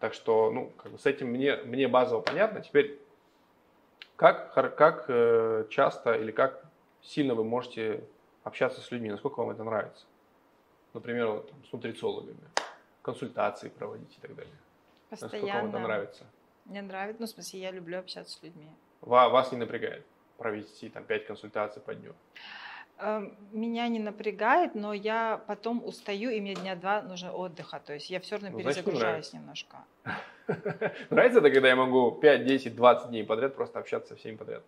Так 0.00 0.14
что, 0.14 0.50
ну, 0.50 0.72
как 0.82 0.92
бы 0.92 0.98
с 0.98 1.06
этим 1.06 1.28
мне, 1.28 1.56
мне 1.56 1.88
базово 1.88 2.22
понятно. 2.22 2.60
Теперь, 2.60 2.98
как, 4.16 4.52
как 4.52 5.04
э, 5.08 5.66
часто 5.70 6.14
или 6.14 6.32
как 6.32 6.64
сильно 7.02 7.34
вы 7.34 7.44
можете 7.44 8.04
общаться 8.44 8.80
с 8.80 8.90
людьми, 8.90 9.10
насколько 9.10 9.40
вам 9.40 9.50
это 9.50 9.62
нравится? 9.62 10.04
Например, 10.94 11.28
вот, 11.28 11.50
там, 11.50 11.64
с 11.64 11.72
нутрициологами, 11.72 12.40
консультации 13.02 13.68
проводить 13.68 14.16
и 14.16 14.20
так 14.20 14.34
далее. 14.34 14.52
Постоянно. 15.08 15.36
Насколько 15.38 15.56
вам 15.56 15.68
это 15.68 15.78
нравится? 15.78 16.26
Мне 16.64 16.82
нравится, 16.82 17.20
ну, 17.20 17.26
в 17.26 17.30
смысле, 17.30 17.60
я 17.60 17.70
люблю 17.70 17.98
общаться 17.98 18.38
с 18.38 18.42
людьми. 18.42 18.68
Вас 19.02 19.52
не 19.52 19.58
напрягает 19.58 20.04
провести 20.38 20.88
там 20.88 21.04
5 21.04 21.26
консультаций 21.26 21.82
по 21.82 21.94
дню? 21.94 22.14
Эм, 22.98 23.36
меня 23.52 23.88
не 23.88 23.98
напрягает, 23.98 24.74
но 24.74 24.92
я 24.92 25.40
потом 25.46 25.84
устаю, 25.84 26.30
и 26.30 26.40
мне 26.40 26.54
дня 26.54 26.76
два 26.76 27.02
нужно 27.02 27.32
отдыха. 27.32 27.80
То 27.84 27.94
есть 27.94 28.10
я 28.10 28.20
все 28.20 28.36
равно 28.36 28.50
ну, 28.50 28.58
перезагружаюсь 28.58 29.32
немножко. 29.32 29.76
Нравится 31.10 31.38
это, 31.38 31.50
когда 31.50 31.68
я 31.68 31.76
могу 31.76 32.12
5, 32.12 32.46
10, 32.46 32.76
20 32.76 33.08
дней 33.08 33.24
подряд 33.24 33.54
просто 33.54 33.78
общаться 33.78 34.14
со 34.14 34.16
всеми 34.16 34.36
подряд? 34.36 34.62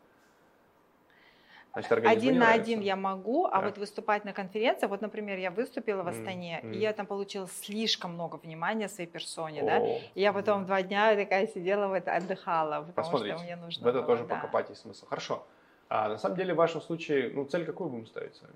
Значит, 1.75 1.93
один 2.07 2.39
на 2.39 2.53
один 2.53 2.81
я 2.81 2.95
могу, 2.95 3.47
а 3.47 3.61
да. 3.61 3.67
вот 3.67 3.79
выступать 3.79 4.25
на 4.25 4.33
конференции, 4.33 4.87
вот, 4.87 5.01
например, 5.01 5.39
я 5.39 5.51
выступила 5.51 6.05
в 6.05 6.09
Астане, 6.09 6.61
mm-hmm. 6.63 6.75
и 6.75 6.79
я 6.79 6.93
там 6.93 7.07
получила 7.07 7.49
слишком 7.49 8.15
много 8.15 8.37
внимания 8.37 8.89
своей 8.89 9.11
персоне, 9.11 9.63
oh. 9.63 9.67
да, 9.67 9.79
и 10.15 10.21
я 10.21 10.33
потом 10.33 10.67
два 10.67 10.83
дня 10.83 11.17
такая 11.17 11.49
сидела, 11.49 11.89
вот 11.89 12.07
отдыхала, 12.07 12.83
потому 12.83 12.95
Посмотрите, 12.95 13.37
что 13.37 13.45
мне 13.45 13.57
нужно 13.57 13.85
в 13.85 13.89
это 13.89 13.99
было, 13.99 14.07
тоже 14.07 14.25
да. 14.25 14.37
покопать 14.37 14.71
есть 14.71 14.83
смысл. 14.83 15.07
Хорошо. 15.07 15.45
А 15.89 16.09
на 16.09 16.19
самом 16.19 16.37
деле 16.37 16.55
в 16.55 16.57
вашем 16.57 16.81
случае, 16.81 17.33
ну, 17.35 17.45
цель 17.45 17.67
какую 17.67 17.91
будем 17.91 18.07
ставить 18.07 18.37
сами? 18.37 18.55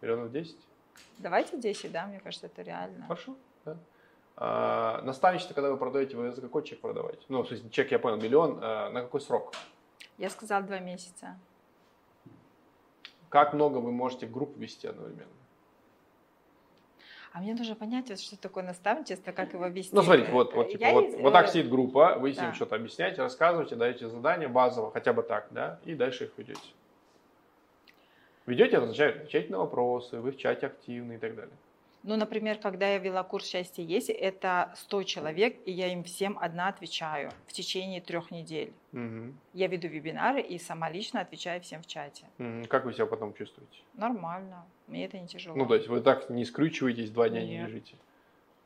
Миллионов 0.00 0.30
10? 0.30 0.56
Давайте 1.18 1.58
10, 1.58 1.90
да, 1.90 2.06
мне 2.06 2.20
кажется, 2.20 2.46
это 2.46 2.62
реально. 2.62 3.02
Хорошо, 3.02 3.34
да. 3.64 3.76
А, 4.36 5.02
наставничество, 5.02 5.54
когда 5.54 5.70
вы 5.70 5.76
продаете, 5.76 6.16
вы 6.16 6.30
за 6.30 6.40
какой 6.40 6.62
чек 6.62 6.80
продаваете? 6.80 7.22
Ну, 7.28 7.42
в 7.42 7.48
смысле, 7.48 7.68
чек, 7.70 7.90
я 7.90 7.98
понял, 7.98 8.16
миллион, 8.16 8.60
а 8.62 8.90
на 8.90 9.02
какой 9.02 9.20
срок? 9.20 9.54
Я 10.18 10.30
сказала 10.30 10.62
два 10.62 10.78
месяца. 10.78 11.36
Как 13.34 13.52
много 13.52 13.78
вы 13.78 13.90
можете 13.90 14.28
в 14.28 14.30
группу 14.30 14.60
вести 14.60 14.86
одновременно? 14.86 15.26
А 17.32 17.40
мне 17.40 17.52
нужно 17.52 17.74
понять, 17.74 18.20
что 18.20 18.40
такое 18.40 18.62
наставничество, 18.62 19.32
как 19.32 19.54
его 19.54 19.66
вести. 19.66 19.92
Ну, 19.92 20.02
смотрите, 20.02 20.30
вот, 20.30 20.54
вот, 20.54 20.70
типа, 20.70 20.92
вот, 20.92 21.14
вот 21.18 21.32
так 21.32 21.48
сидит 21.48 21.68
группа, 21.68 22.16
вы 22.16 22.32
да. 22.32 22.46
им 22.46 22.54
что-то 22.54 22.76
объясняете, 22.76 23.22
рассказываете, 23.22 23.74
даете 23.74 24.06
задания 24.06 24.48
базово, 24.48 24.92
хотя 24.92 25.12
бы 25.12 25.24
так, 25.24 25.48
да, 25.50 25.80
и 25.84 25.96
дальше 25.96 26.26
их 26.26 26.30
ведете. 26.36 26.60
Ведете, 28.46 28.76
это 28.76 28.84
означает, 28.84 29.16
отвечаете 29.16 29.50
на 29.50 29.58
вопросы, 29.58 30.20
вы 30.20 30.30
в 30.30 30.36
чате 30.36 30.66
активны 30.66 31.14
и 31.14 31.18
так 31.18 31.34
далее. 31.34 31.56
Ну, 32.06 32.16
например, 32.16 32.58
когда 32.58 32.86
я 32.90 32.98
вела 32.98 33.22
курс 33.22 33.46
«Счастье 33.46 33.82
есть», 33.82 34.10
это 34.10 34.74
100 34.76 35.02
человек, 35.04 35.56
и 35.64 35.72
я 35.72 35.90
им 35.90 36.04
всем 36.04 36.38
одна 36.38 36.68
отвечаю 36.68 37.30
в 37.46 37.52
течение 37.54 38.02
трех 38.02 38.30
недель. 38.30 38.74
Угу. 38.92 39.32
Я 39.54 39.68
веду 39.68 39.88
вебинары 39.88 40.42
и 40.42 40.58
сама 40.58 40.90
лично 40.90 41.22
отвечаю 41.22 41.62
всем 41.62 41.80
в 41.80 41.86
чате. 41.86 42.26
Угу. 42.38 42.68
Как 42.68 42.84
вы 42.84 42.92
себя 42.92 43.06
потом 43.06 43.32
чувствуете? 43.32 43.78
Нормально, 43.94 44.66
мне 44.86 45.06
это 45.06 45.18
не 45.18 45.26
тяжело. 45.26 45.56
Ну, 45.56 45.66
то 45.66 45.76
есть 45.76 45.88
вы 45.88 46.02
так 46.02 46.28
не 46.28 46.44
скручиваетесь, 46.44 47.10
два 47.10 47.30
дня 47.30 47.40
Нет. 47.40 47.48
не 47.48 47.66
лежите? 47.66 47.94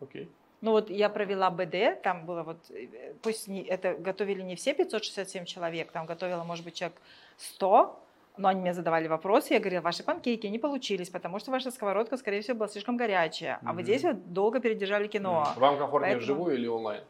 Окей. 0.00 0.28
Ну 0.60 0.72
вот 0.72 0.90
я 0.90 1.08
провела 1.08 1.50
БД, 1.50 2.02
там 2.02 2.26
было 2.26 2.42
вот, 2.42 2.58
э, 2.70 3.14
пусть 3.22 3.46
не, 3.46 3.62
это 3.62 3.94
готовили 3.94 4.42
не 4.42 4.56
все 4.56 4.74
567 4.74 5.44
человек, 5.44 5.92
там 5.92 6.06
готовила, 6.06 6.42
может 6.42 6.64
быть, 6.64 6.74
человек 6.74 7.00
100, 7.36 8.02
но 8.38 8.48
они 8.48 8.60
мне 8.60 8.74
задавали 8.74 9.08
вопросы, 9.08 9.54
я 9.54 9.60
говорила, 9.60 9.82
ваши 9.82 10.02
панкейки 10.02 10.46
не 10.46 10.58
получились, 10.58 11.10
потому 11.10 11.38
что 11.38 11.50
ваша 11.50 11.70
сковородка, 11.70 12.16
скорее 12.16 12.40
всего, 12.40 12.56
была 12.58 12.68
слишком 12.68 12.96
горячая, 12.96 13.56
mm-hmm. 13.56 13.68
а 13.68 13.72
вы 13.72 13.82
здесь 13.82 14.04
вот 14.04 14.32
долго 14.32 14.60
передержали 14.60 15.08
кино. 15.08 15.44
Mm-hmm. 15.46 15.60
Вам 15.60 15.78
комфортнее 15.78 16.16
Поэтому... 16.16 16.22
вживую 16.22 16.54
или 16.54 16.66
онлайн? 16.66 17.04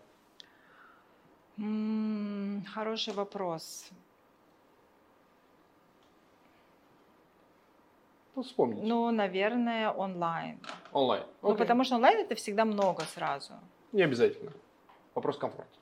Хороший 2.75 3.15
вопрос. 3.15 3.91
Ну, 8.37 8.43
вспомните. 8.43 8.87
Ну, 8.87 9.11
наверное, 9.11 9.91
онлайн. 9.91 10.61
Онлайн. 10.93 11.23
Okay. 11.25 11.49
Ну, 11.49 11.57
потому 11.57 11.85
что 11.85 11.97
онлайн 11.97 12.19
это 12.19 12.37
всегда 12.37 12.65
много 12.65 13.03
сразу. 13.03 13.55
Не 13.93 14.03
обязательно. 14.03 14.53
Вопрос 15.15 15.39
комфорта. 15.39 15.79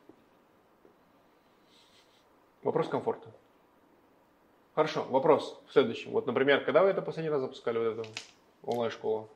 Вопрос 2.62 2.88
комфорта. 2.88 3.28
Хорошо, 4.76 5.06
вопрос 5.08 5.58
в 5.66 5.72
следующем. 5.72 6.10
Вот, 6.10 6.26
например, 6.26 6.62
когда 6.62 6.82
вы 6.82 6.90
это 6.90 7.00
последний 7.00 7.30
раз 7.30 7.40
запускали, 7.40 7.78
вот 7.78 7.98
эту 7.98 8.10
онлайн-школу? 8.62 9.26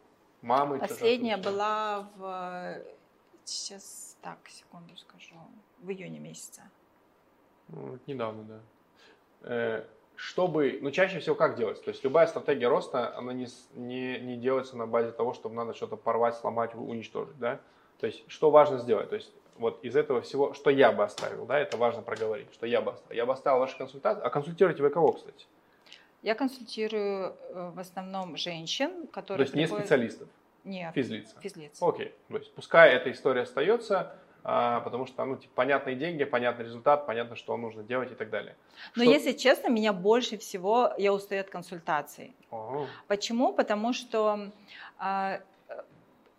Мамы? 0.42 0.78
Последняя 0.78 1.38
была 1.38 2.10
в... 2.16 2.82
Сейчас, 3.44 4.18
так, 4.20 4.36
секунду 4.48 4.94
скажу. 4.98 5.34
В 5.78 5.90
июне 5.90 6.18
месяце. 6.18 6.60
Ну, 7.68 7.98
недавно, 8.06 8.42
да. 8.42 8.60
Э, 9.44 9.84
чтобы, 10.14 10.78
ну, 10.82 10.90
чаще 10.90 11.20
всего 11.20 11.34
как 11.34 11.56
делать? 11.56 11.82
То 11.82 11.88
есть 11.88 12.04
любая 12.04 12.26
стратегия 12.26 12.68
роста, 12.68 13.16
она 13.16 13.32
не, 13.32 13.46
не, 13.76 14.20
не 14.20 14.36
делается 14.36 14.76
на 14.76 14.86
базе 14.86 15.10
того, 15.10 15.32
чтобы 15.32 15.54
надо 15.54 15.72
что-то 15.72 15.96
порвать, 15.96 16.36
сломать, 16.36 16.74
уничтожить, 16.74 17.38
да? 17.38 17.60
То 17.98 18.06
есть 18.06 18.30
что 18.30 18.50
важно 18.50 18.76
сделать? 18.76 19.08
То 19.08 19.16
есть 19.16 19.32
вот 19.60 19.84
из 19.84 19.94
этого 19.94 20.22
всего, 20.22 20.54
что 20.54 20.70
я 20.70 20.90
бы 20.90 21.04
оставил, 21.04 21.44
да, 21.44 21.58
это 21.58 21.76
важно 21.76 22.02
проговорить, 22.02 22.52
что 22.52 22.66
я 22.66 22.80
бы 22.80 22.92
оставил. 22.92 23.16
Я 23.16 23.26
бы 23.26 23.32
оставил 23.32 23.58
ваши 23.60 23.76
консультации. 23.76 24.22
А 24.22 24.30
консультируете 24.30 24.82
вы 24.82 24.90
кого, 24.90 25.12
кстати? 25.12 25.46
Я 26.22 26.34
консультирую 26.34 27.34
э, 27.50 27.70
в 27.74 27.78
основном 27.78 28.36
женщин, 28.36 29.06
которые... 29.08 29.38
То 29.38 29.42
есть 29.42 29.52
приходят... 29.52 29.78
не 29.78 29.80
специалистов? 29.84 30.28
Нет. 30.64 30.94
Физлица? 30.94 31.40
Физлиц. 31.40 31.78
Окей. 31.80 32.14
То 32.28 32.36
есть 32.38 32.52
пускай 32.54 32.92
эта 32.92 33.10
история 33.10 33.42
остается, 33.42 34.14
а, 34.42 34.80
потому 34.80 35.06
что 35.06 35.24
ну, 35.24 35.36
типа, 35.36 35.52
понятные 35.54 35.96
деньги, 35.96 36.24
понятный 36.24 36.64
результат, 36.64 37.06
понятно, 37.06 37.36
что 37.36 37.56
нужно 37.56 37.82
делать 37.82 38.12
и 38.12 38.14
так 38.14 38.30
далее. 38.30 38.56
Но 38.96 39.04
что... 39.04 39.12
если 39.12 39.32
честно, 39.32 39.68
меня 39.68 39.92
больше 39.92 40.38
всего 40.38 40.92
я 40.98 41.12
устаю 41.12 41.42
от 41.42 41.50
консультаций. 41.50 42.34
О. 42.50 42.86
Почему? 43.08 43.52
Потому 43.52 43.92
что 43.92 44.50
а, 44.98 45.40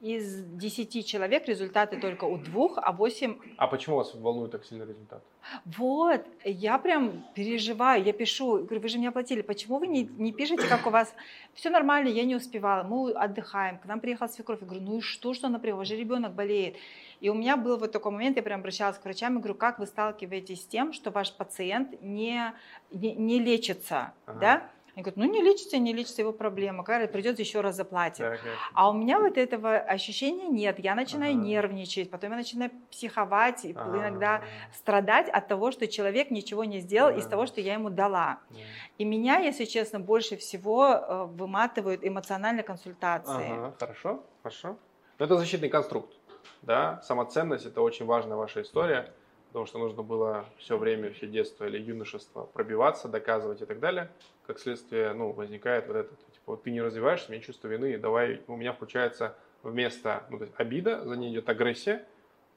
из 0.02 0.44
10 0.44 1.06
человек 1.06 1.48
результаты 1.48 1.98
только 1.98 2.26
у 2.26 2.38
двух, 2.38 2.80
а 2.82 2.92
8... 2.92 3.38
А 3.58 3.68
почему 3.68 3.98
вас 3.98 4.16
волнует 4.16 4.52
так 4.52 4.66
сильно 4.66 4.84
результат? 4.84 5.24
Вот, 5.66 6.26
я 6.44 6.80
прям 6.80 7.24
переживаю, 7.36 8.04
я 8.04 8.12
пишу, 8.12 8.64
говорю, 8.64 8.82
вы 8.82 8.88
же 8.88 8.98
мне 8.98 9.10
оплатили, 9.10 9.44
почему 9.44 9.78
вы 9.78 9.86
не, 9.86 10.04
не 10.04 10.34
пишете, 10.34 10.68
как 10.68 10.88
у 10.88 10.90
вас? 10.90 11.14
Все 11.54 11.70
нормально, 11.70 12.10
я 12.10 12.24
не 12.24 12.36
успевала, 12.36 12.84
мы 12.84 13.12
отдыхаем, 13.12 13.78
к 13.78 13.86
нам 13.86 14.00
приехала 14.00 14.28
свекровь, 14.28 14.62
я 14.62 14.68
говорю, 14.68 14.84
ну 14.84 14.98
и 14.98 15.02
что, 15.02 15.36
что 15.36 15.48
она 15.48 15.60
приехала, 15.60 15.86
же 15.86 15.96
ребенок 15.96 16.34
болеет. 16.34 16.78
И 17.20 17.30
у 17.30 17.36
меня 17.36 17.56
был 17.56 17.78
вот 17.78 17.92
такой 17.92 18.12
момент, 18.12 18.38
я 18.38 18.44
прям 18.44 18.62
обращалась 18.62 18.98
к 18.98 19.04
врачам 19.04 19.38
и 19.38 19.38
говорю, 19.38 19.54
как 19.54 19.78
вы 19.78 19.86
сталкиваетесь 19.86 20.64
с 20.64 20.66
тем, 20.66 20.94
что 20.94 21.12
ваш 21.12 21.32
пациент 21.32 22.02
не, 22.02 22.54
не, 22.90 23.14
не 23.14 23.40
лечится, 23.40 24.14
ага. 24.26 24.40
да? 24.40 24.70
Они 24.96 25.04
говорят, 25.04 25.18
ну 25.18 25.26
не 25.26 25.42
лечится, 25.42 25.78
не 25.78 25.94
лечится 25.94 26.22
его 26.22 26.34
проблема, 26.34 26.84
когда 26.84 27.08
придется 27.08 27.42
еще 27.42 27.62
раз 27.62 27.76
заплатить. 27.78 28.26
Так, 28.26 28.40
а 28.74 28.90
у 28.90 28.94
меня 28.94 29.20
вот 29.20 29.38
этого 29.38 29.78
ощущения 29.78 30.50
нет. 30.50 30.80
Я 30.80 30.96
начинаю 30.96 31.34
ага. 31.34 31.42
нервничать, 31.42 32.10
потом 32.10 32.32
я 32.32 32.38
начинаю 32.38 32.72
психовать, 32.92 33.66
ага. 33.66 33.98
иногда 33.98 34.42
страдать 34.74 35.30
от 35.30 35.48
того, 35.48 35.72
что 35.72 35.88
человек 35.88 36.30
ничего 36.30 36.66
не 36.66 36.80
сделал 36.80 37.10
ага. 37.10 37.20
из 37.20 37.26
того, 37.26 37.46
что 37.46 37.62
я 37.62 37.76
ему 37.76 37.90
дала. 37.90 38.40
Ага. 38.50 38.60
И 38.98 39.06
меня, 39.06 39.40
если 39.40 39.64
честно, 39.64 40.02
больше 40.02 40.36
всего 40.36 40.88
э, 40.88 41.26
выматывают 41.26 42.04
эмоциональные 42.04 42.64
консультации. 42.64 43.52
Ага, 43.52 43.74
хорошо, 43.80 44.24
хорошо. 44.44 44.78
Но 45.20 45.26
это 45.26 45.38
защитный 45.38 45.70
конструкт. 45.70 46.14
Да? 46.62 47.02
Самоценность– 47.04 47.66
это 47.68 47.82
очень 47.82 48.06
важная 48.06 48.36
ваша 48.36 48.62
история 48.62 49.14
потому 49.52 49.66
что 49.66 49.80
нужно 49.80 50.02
было 50.02 50.46
все 50.58 50.78
время, 50.78 51.12
все 51.12 51.28
детство 51.28 51.66
или 51.66 51.78
юношество 51.78 52.44
пробиваться, 52.54 53.10
доказывать 53.10 53.62
и 53.62 53.66
так 53.66 53.82
далее. 53.82 54.10
Как 54.48 54.60
следствие, 54.60 55.12
ну, 55.12 55.34
возникает 55.34 55.88
вот 55.88 55.98
это, 55.98 56.16
типа, 56.34 56.56
ты 56.56 56.72
не 56.72 56.82
развиваешься, 56.82 57.28
у 57.28 57.34
меня 57.34 57.44
чувство 57.44 57.68
вины, 57.68 57.98
давай, 57.98 58.42
у 58.48 58.56
меня 58.56 58.72
включается 58.72 59.36
вместо 59.62 60.24
ну, 60.30 60.38
то 60.38 60.46
есть 60.46 60.56
обида, 60.58 61.06
за 61.06 61.18
ней 61.18 61.34
идет 61.34 61.50
агрессия, 61.50 62.06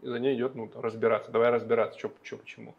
и 0.03 0.07
за 0.07 0.21
ней 0.21 0.37
идет, 0.37 0.55
ну, 0.55 0.71
разбираться, 0.77 1.33
давай 1.33 1.51
разбираться, 1.51 1.99
что, 1.99 2.13
что 2.23 2.37
почему. 2.37 2.77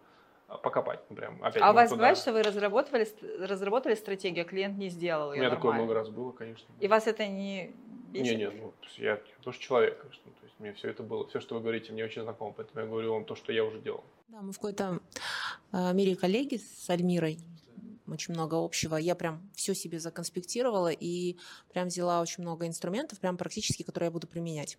Покопать, 0.47 0.99
ну, 1.09 1.15
прям 1.15 1.43
опять. 1.43 1.61
А 1.61 1.71
у 1.71 1.73
вас 1.73 1.89
туда. 1.89 1.97
бывает, 1.97 2.17
что 2.17 2.31
вы 2.31 2.43
разработали, 2.43 3.07
разработали 3.39 3.95
стратегию, 3.95 4.45
а 4.45 4.47
клиент 4.47 4.77
не 4.77 4.89
сделал 4.89 5.33
ее 5.33 5.39
У 5.39 5.41
меня 5.41 5.49
нормально. 5.49 5.55
такое 5.55 5.73
много 5.73 5.93
раз 5.95 6.09
было, 6.09 6.31
конечно. 6.31 6.67
И 6.79 6.87
вас 6.87 7.07
это 7.07 7.27
не 7.27 7.73
бесит? 8.11 8.37
Не, 8.37 8.45
не, 8.45 8.49
ну, 8.49 8.73
я, 8.97 9.11
я 9.11 9.19
тоже 9.41 9.59
человек, 9.59 9.99
конечно. 10.01 10.23
То 10.23 10.45
есть 10.45 10.59
мне 10.59 10.73
все 10.73 10.89
это 10.89 11.01
было, 11.01 11.27
все, 11.27 11.39
что 11.39 11.55
вы 11.55 11.61
говорите, 11.61 11.91
мне 11.93 12.05
очень 12.05 12.21
знакомо, 12.21 12.53
поэтому 12.55 12.81
я 12.81 12.87
говорю 12.87 13.13
вам 13.13 13.25
то, 13.25 13.35
что 13.35 13.51
я 13.51 13.63
уже 13.63 13.79
делал. 13.79 14.03
Да, 14.27 14.41
мы 14.41 14.51
в 14.51 14.55
какой-то 14.55 14.99
э, 15.71 15.93
мере 15.93 16.15
коллеги 16.15 16.57
с 16.57 16.89
Альмирой, 16.89 17.39
очень 18.07 18.35
много 18.35 18.63
общего. 18.63 18.97
Я 18.97 19.15
прям 19.15 19.49
все 19.55 19.73
себе 19.73 19.99
законспектировала 19.99 20.91
и 20.91 21.37
прям 21.73 21.87
взяла 21.87 22.21
очень 22.21 22.43
много 22.43 22.67
инструментов, 22.67 23.19
прям 23.19 23.35
практически, 23.35 23.81
которые 23.81 24.07
я 24.07 24.11
буду 24.11 24.27
применять. 24.27 24.77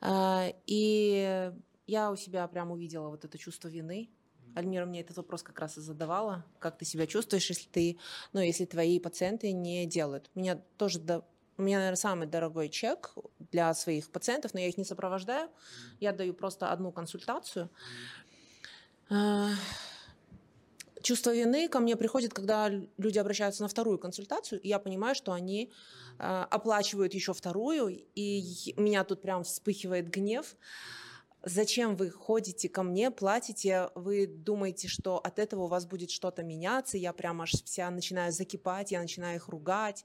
Э, 0.00 0.52
и 0.66 1.50
я 1.86 2.10
у 2.12 2.16
себя 2.16 2.46
прям 2.46 2.70
увидела 2.70 3.08
вот 3.08 3.24
это 3.24 3.36
чувство 3.36 3.66
вины, 3.66 4.10
Альмира 4.54 4.84
мне 4.84 5.00
этот 5.00 5.16
вопрос 5.16 5.42
как 5.42 5.58
раз 5.58 5.78
и 5.78 5.80
задавала. 5.80 6.44
Как 6.58 6.78
ты 6.78 6.84
себя 6.84 7.06
чувствуешь, 7.06 7.48
если 7.48 7.68
ты, 7.68 7.98
ну, 8.32 8.40
если 8.40 8.64
твои 8.64 8.98
пациенты 8.98 9.52
не 9.52 9.86
делают? 9.86 10.30
Меня 10.34 10.60
тоже 10.76 10.98
до, 10.98 11.24
у 11.56 11.62
меня, 11.62 11.78
наверное, 11.78 11.96
самый 11.96 12.26
дорогой 12.26 12.68
чек 12.68 13.14
для 13.38 13.72
своих 13.74 14.10
пациентов, 14.10 14.54
но 14.54 14.60
я 14.60 14.68
их 14.68 14.78
не 14.78 14.84
сопровождаю. 14.84 15.50
Я 16.00 16.12
даю 16.12 16.34
просто 16.34 16.72
одну 16.72 16.90
консультацию. 16.92 17.70
А, 19.08 19.50
чувство 21.02 21.34
вины 21.34 21.68
ко 21.68 21.80
мне 21.80 21.96
приходит, 21.96 22.32
когда 22.32 22.68
люди 22.68 23.18
обращаются 23.18 23.62
на 23.62 23.68
вторую 23.68 23.98
консультацию, 23.98 24.60
и 24.60 24.68
я 24.68 24.78
понимаю, 24.78 25.14
что 25.14 25.32
они 25.32 25.72
а, 26.18 26.44
оплачивают 26.44 27.14
еще 27.14 27.34
вторую, 27.34 28.04
и 28.14 28.74
меня 28.76 29.04
тут 29.04 29.22
прям 29.22 29.44
вспыхивает 29.44 30.08
гнев 30.10 30.56
зачем 31.44 31.96
вы 31.96 32.10
ходите 32.10 32.68
ко 32.68 32.82
мне, 32.82 33.10
платите, 33.10 33.90
вы 33.94 34.26
думаете, 34.26 34.88
что 34.88 35.18
от 35.18 35.38
этого 35.38 35.64
у 35.64 35.66
вас 35.66 35.86
будет 35.86 36.10
что-то 36.10 36.42
меняться, 36.42 36.98
я 36.98 37.12
прям 37.12 37.40
аж 37.42 37.52
вся 37.64 37.90
начинаю 37.90 38.32
закипать, 38.32 38.92
я 38.92 39.00
начинаю 39.00 39.36
их 39.36 39.48
ругать, 39.48 40.04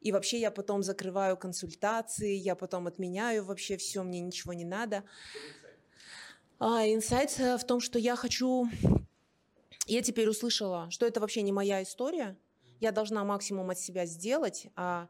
и 0.00 0.12
вообще 0.12 0.38
я 0.38 0.50
потом 0.50 0.82
закрываю 0.82 1.36
консультации, 1.36 2.34
я 2.34 2.54
потом 2.54 2.86
отменяю 2.86 3.44
вообще 3.44 3.76
все, 3.76 4.02
мне 4.02 4.20
ничего 4.20 4.52
не 4.52 4.64
надо. 4.64 5.04
А, 6.58 6.86
инсайт 6.86 7.34
э, 7.38 7.58
в 7.58 7.64
том, 7.64 7.80
что 7.80 7.98
я 7.98 8.16
хочу... 8.16 8.68
Я 9.86 10.00
теперь 10.00 10.28
услышала, 10.28 10.90
что 10.90 11.04
это 11.04 11.20
вообще 11.20 11.42
не 11.42 11.52
моя 11.52 11.82
история, 11.82 12.38
я 12.84 12.92
должна 12.92 13.24
максимум 13.24 13.70
от 13.70 13.78
себя 13.78 14.04
сделать 14.04 14.68
а, 14.76 15.08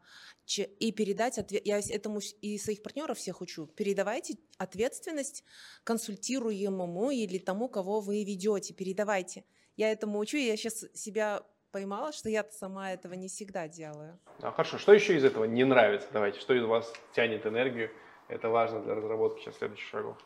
и 0.79 0.91
передать 0.93 1.37
ответ. 1.37 1.61
Я 1.65 1.79
этому 1.79 2.19
и 2.41 2.57
своих 2.57 2.81
партнеров 2.81 3.17
всех 3.17 3.41
учу. 3.41 3.67
Передавайте 3.67 4.37
ответственность 4.57 5.43
консультируемому 5.83 7.11
или 7.11 7.37
тому, 7.37 7.67
кого 7.67 7.99
вы 7.99 8.23
ведете. 8.23 8.73
Передавайте. 8.73 9.43
Я 9.75 9.91
этому 9.91 10.19
учу, 10.19 10.37
и 10.37 10.45
я 10.45 10.55
сейчас 10.55 10.85
себя 10.93 11.43
поймала, 11.71 12.13
что 12.13 12.29
я 12.29 12.45
сама 12.49 12.93
этого 12.93 13.13
не 13.13 13.27
всегда 13.27 13.67
делаю. 13.67 14.17
А, 14.41 14.51
хорошо. 14.51 14.77
Что 14.77 14.93
еще 14.93 15.17
из 15.17 15.25
этого 15.25 15.43
не 15.43 15.65
нравится? 15.65 16.07
Давайте. 16.13 16.39
Что 16.39 16.53
из 16.53 16.63
вас 16.63 16.93
тянет 17.13 17.45
энергию? 17.45 17.91
Это 18.29 18.47
важно 18.47 18.81
для 18.81 18.95
разработки 18.95 19.41
сейчас 19.41 19.57
следующих 19.57 19.89
шагов. 19.89 20.17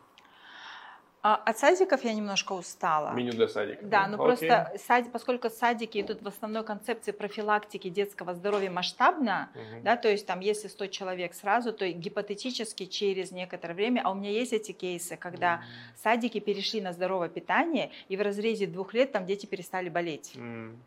А, 1.22 1.36
от 1.36 1.58
садиков 1.58 2.04
я 2.06 2.14
немножко 2.14 2.54
устала. 2.54 3.12
Меню 3.14 3.34
для 3.34 3.50
садиков. 3.50 3.90
Да, 3.90 4.08
но 4.08 4.16
ну 4.16 4.24
Окей. 4.24 4.48
просто 4.48 4.78
сад, 4.78 5.12
поскольку 5.12 5.50
садики 5.50 6.00
идут 6.00 6.22
в 6.22 6.28
основной 6.28 6.64
концепции 6.64 7.12
профилактики 7.12 7.90
детского 7.90 8.34
здоровья 8.34 8.72
масштабно, 8.72 9.50
угу. 9.54 9.84
да, 9.84 9.98
то 9.98 10.10
есть 10.10 10.26
там 10.26 10.40
если 10.40 10.70
100 10.70 10.88
человек 10.88 11.34
сразу, 11.34 11.74
то 11.74 11.90
гипотетически 11.92 12.86
через 12.86 13.32
некоторое 13.32 13.74
время, 13.74 14.02
а 14.06 14.12
у 14.12 14.16
меня 14.16 14.32
есть 14.32 14.54
эти 14.54 14.72
кейсы, 14.72 15.18
когда 15.18 15.56
угу. 15.56 15.64
садики 16.02 16.40
перешли 16.40 16.80
на 16.80 16.94
здоровое 16.94 17.28
питание, 17.28 17.92
и 18.08 18.16
в 18.16 18.22
разрезе 18.22 18.66
двух 18.66 18.94
лет 18.94 19.12
там 19.12 19.26
дети 19.26 19.46
перестали 19.46 19.90
болеть. 19.90 20.36
Угу. 20.36 20.78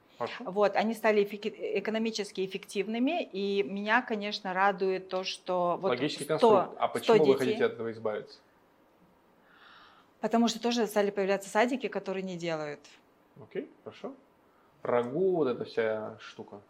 Вот, 0.41 0.77
они 0.77 0.95
стали 0.95 1.25
экономически 1.25 2.47
эффективными, 2.47 3.23
и 3.23 3.63
меня, 3.65 4.01
конечно, 4.03 4.55
радует 4.55 5.09
то, 5.09 5.25
что 5.25 5.79
вот 5.81 5.91
Логический 5.91 6.25
100, 6.25 6.39
конструкт. 6.39 6.77
А 6.79 6.89
почему 6.89 7.19
вы 7.19 7.25
детей... 7.25 7.39
хотите 7.39 7.65
от 7.65 7.73
этого 7.73 7.91
избавиться? 7.91 8.39
Потому 10.23 10.47
что 10.47 10.63
тоже 10.63 10.87
стали 10.87 11.11
появляться 11.11 11.51
садики, 11.51 11.89
которые 11.89 12.23
не 12.23 12.37
делают. 12.37 12.81
Окей, 13.43 13.69
хорошо. 13.85 14.15
Рагу, 14.83 15.37
вот 15.37 15.49
эта 15.49 15.65
вся 15.65 16.17
штука. 16.21 16.61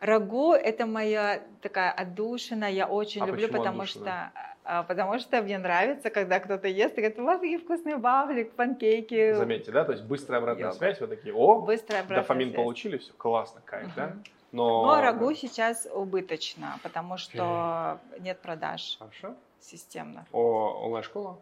Рагу– 0.00 0.52
это 0.54 0.86
моя 0.86 1.42
такая 1.60 1.90
отдушина, 1.90 2.70
я 2.70 2.86
очень 2.86 3.22
а 3.22 3.26
люблю, 3.26 3.48
потому 3.48 3.86
что, 3.86 4.32
а, 4.64 4.82
потому 4.82 5.18
что 5.18 5.42
мне 5.42 5.58
нравится, 5.58 6.10
когда 6.10 6.40
кто-то 6.40 6.68
ест 6.68 6.94
и 6.94 7.00
говорит, 7.00 7.18
у 7.18 7.24
вас 7.24 7.40
такие 7.40 7.58
вкусные 7.58 7.96
вафли, 7.96 8.44
панкейки. 8.44 9.32
Заметьте, 9.34 9.72
да, 9.72 9.84
то 9.84 9.92
есть 9.92 10.04
быстрая 10.04 10.40
обратная 10.40 10.66
Йога. 10.66 10.76
связь, 10.76 11.00
вы 11.00 11.06
такие, 11.06 11.34
о, 11.34 11.60
быстрая 11.60 12.00
обратная 12.00 12.22
дофамин 12.22 12.48
связь. 12.48 12.56
получили, 12.56 12.98
все, 12.98 13.12
классно, 13.14 13.60
кайф, 13.64 13.88
угу. 13.88 13.92
да? 13.96 14.16
Но... 14.52 14.86
Но 14.86 15.00
рагу 15.00 15.34
сейчас 15.34 15.86
убыточно, 15.92 16.78
потому 16.82 17.16
что 17.18 17.98
нет 18.20 18.38
продаж 18.40 18.96
Хорошо. 18.98 19.34
системно. 19.60 20.26
О, 20.32 20.84
онлайн-школа? 20.84 21.38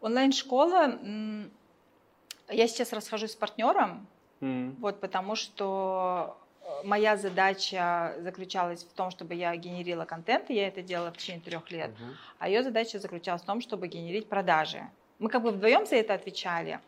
Онлайн-школа, 0.00 0.98
я 2.48 2.68
сейчас 2.68 2.92
расхожусь 2.92 3.32
с 3.32 3.36
партнером, 3.36 4.06
mm. 4.40 4.76
вот, 4.78 5.00
потому 5.00 5.34
что 5.34 6.36
э, 6.60 6.86
моя 6.86 7.16
задача 7.16 8.14
заключалась 8.20 8.84
в 8.84 8.92
том, 8.92 9.10
чтобы 9.10 9.34
я 9.34 9.56
генерила 9.56 10.04
контент, 10.04 10.50
и 10.50 10.54
я 10.54 10.68
это 10.68 10.82
делала 10.82 11.10
в 11.12 11.16
течение 11.16 11.42
трех 11.42 11.70
лет, 11.70 11.90
uh-huh. 11.90 12.14
а 12.38 12.48
ее 12.48 12.62
задача 12.62 12.98
заключалась 12.98 13.42
в 13.42 13.46
том, 13.46 13.60
чтобы 13.60 13.88
генерить 13.88 14.28
продажи. 14.28 14.82
Мы 15.18 15.28
как 15.28 15.42
бы 15.42 15.50
вдвоем 15.50 15.86
за 15.86 15.96
это 15.96 16.14
отвечали, 16.14 16.78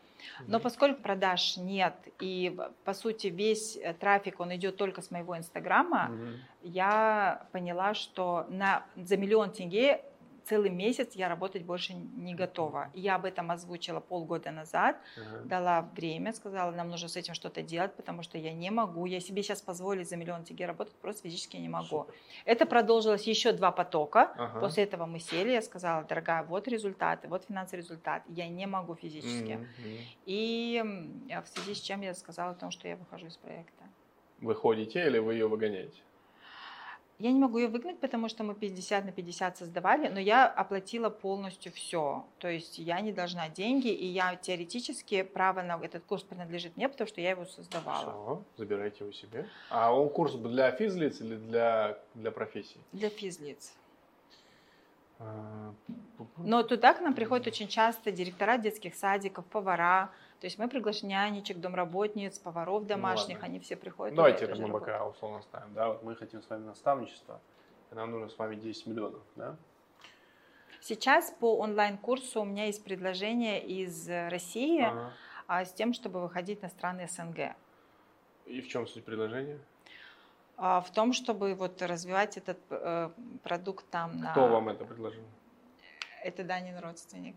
но 0.47 0.59
поскольку 0.59 1.01
продаж 1.01 1.57
нет, 1.57 1.95
и 2.19 2.57
по 2.83 2.93
сути 2.93 3.27
весь 3.27 3.77
э, 3.77 3.93
трафик, 3.93 4.39
он 4.39 4.55
идет 4.55 4.77
только 4.77 5.01
с 5.01 5.11
моего 5.11 5.37
инстаграма, 5.37 6.09
mm 6.11 6.37
я 6.61 7.45
поняла, 7.53 7.93
что 7.93 8.45
на, 8.49 8.83
за 8.97 9.15
миллион 9.15 9.51
тенге 9.51 10.01
целый 10.49 10.71
месяц 10.71 11.15
я 11.15 11.29
работать 11.29 11.63
больше 11.63 11.93
не 11.93 12.33
готова. 12.33 12.89
Я 12.93 13.15
об 13.15 13.25
этом 13.25 13.51
озвучила 13.51 13.99
полгода 13.99 14.51
назад, 14.51 14.97
uh-huh. 15.17 15.45
дала 15.45 15.81
время, 15.95 16.33
сказала, 16.33 16.71
нам 16.71 16.89
нужно 16.89 17.07
с 17.07 17.15
этим 17.15 17.35
что-то 17.35 17.61
делать, 17.61 17.93
потому 17.93 18.23
что 18.23 18.37
я 18.37 18.51
не 18.51 18.71
могу, 18.71 19.05
я 19.05 19.19
себе 19.19 19.43
сейчас 19.43 19.61
позволить 19.61 20.09
за 20.09 20.17
миллион 20.17 20.43
тенге 20.43 20.65
работать 20.65 20.95
просто 20.95 21.21
физически 21.23 21.57
не 21.57 21.69
могу. 21.69 21.85
Супер. 21.85 22.13
Это 22.45 22.65
продолжилось 22.65 23.27
еще 23.27 23.51
два 23.51 23.71
потока. 23.71 24.19
Uh-huh. 24.37 24.59
После 24.59 24.83
этого 24.83 25.05
мы 25.05 25.19
сели, 25.19 25.51
я 25.51 25.61
сказала, 25.61 26.03
дорогая, 26.03 26.43
вот 26.43 26.67
результаты, 26.67 27.27
вот 27.27 27.45
финансовый 27.45 27.81
результат, 27.81 28.23
я 28.27 28.47
не 28.47 28.65
могу 28.65 28.95
физически. 28.95 29.53
Uh-huh. 29.53 29.97
И 30.25 30.83
в 31.27 31.47
связи 31.47 31.73
с 31.75 31.81
чем 31.81 32.01
я 32.01 32.13
сказала 32.15 32.51
о 32.51 32.55
том, 32.55 32.71
что 32.71 32.87
я 32.87 32.95
выхожу 32.95 33.27
из 33.27 33.37
проекта. 33.37 33.83
Выходите 34.41 35.05
или 35.05 35.19
вы 35.19 35.33
ее 35.33 35.47
выгоняете? 35.47 36.01
Я 37.19 37.33
не 37.33 37.39
могу 37.39 37.57
ее 37.57 37.67
выгнать, 37.67 37.99
потому 37.99 38.29
что 38.29 38.45
мы 38.45 38.55
50 38.55 39.05
на 39.05 39.11
50 39.11 39.57
создавали, 39.57 40.07
но 40.07 40.21
я 40.21 40.47
оплатила 40.47 41.09
полностью 41.09 41.73
все. 41.73 42.25
То 42.37 42.47
есть 42.47 42.79
я 42.79 43.01
не 43.01 43.11
должна 43.11 43.49
деньги, 43.49 43.89
и 43.89 44.05
я 44.05 44.37
теоретически 44.37 45.23
право 45.23 45.61
на 45.61 45.77
этот 45.83 46.05
курс 46.05 46.23
принадлежит 46.23 46.77
мне, 46.77 46.87
потому 46.87 47.09
что 47.09 47.19
я 47.19 47.31
его 47.31 47.45
создавала. 47.45 48.11
Все, 48.11 48.43
забирайте 48.55 49.03
его 49.03 49.11
себе. 49.11 49.49
А 49.69 49.93
он 49.93 50.09
курс 50.09 50.33
для 50.35 50.71
физлиц 50.71 51.19
или 51.19 51.35
для, 51.35 51.99
для 52.15 52.31
профессий? 52.31 52.79
Для 52.93 53.09
физлиц. 53.09 53.73
А, 55.19 55.73
но 56.37 56.63
туда 56.63 56.93
к 56.93 57.01
нам 57.01 57.13
приходят 57.13 57.47
очень 57.47 57.67
часто 57.67 58.11
директора 58.11 58.57
детских 58.57 58.95
садиков, 58.95 59.45
повара. 59.45 60.09
То 60.39 60.45
есть 60.47 60.57
мы 60.57 60.69
приглашаем 60.69 61.09
нянечек, 61.09 61.59
домработниц, 61.59 62.39
поваров 62.39 62.83
ну 62.83 62.87
домашних, 62.87 63.39
ну, 63.39 63.45
они 63.45 63.59
все 63.59 63.75
приходят. 63.75 64.15
Давайте 64.15 64.45
это 64.45 64.55
мы 64.61 64.71
пока 64.71 65.05
условно 65.05 65.41
ставим. 65.41 65.73
Да? 65.73 65.89
Вот 65.89 66.03
мы 66.03 66.15
хотим 66.15 66.41
с 66.41 66.49
вами 66.49 66.65
наставничество, 66.65 67.41
и 67.91 67.95
нам 67.95 68.11
нужно 68.11 68.29
с 68.29 68.37
вами 68.37 68.55
10 68.55 68.87
миллионов. 68.87 69.21
Да? 69.35 69.57
Сейчас 70.81 71.31
по 71.39 71.57
онлайн-курсу 71.57 72.41
у 72.41 72.45
меня 72.45 72.65
есть 72.65 72.83
предложение 72.85 73.61
из 73.65 74.07
России 74.07 74.81
ага. 74.81 75.13
а, 75.47 75.65
с 75.65 75.73
тем, 75.73 75.93
чтобы 75.93 76.21
выходить 76.21 76.61
на 76.61 76.69
страны 76.69 77.09
СНГ. 77.09 77.55
И 78.45 78.61
в 78.61 78.67
чем 78.69 78.87
суть 78.87 79.03
предложения? 79.03 79.59
А, 80.55 80.79
в 80.79 80.89
том, 80.91 81.11
чтобы 81.11 81.53
вот 81.53 81.81
развивать 81.81 82.37
этот 82.37 82.59
э, 82.69 83.09
продукт 83.43 83.85
там. 83.89 84.21
Кто 84.31 84.47
на... 84.47 84.53
вам 84.53 84.69
это 84.69 84.85
предложил? 84.85 85.23
Это 86.23 86.45
Данин 86.45 86.79
родственник. 86.79 87.35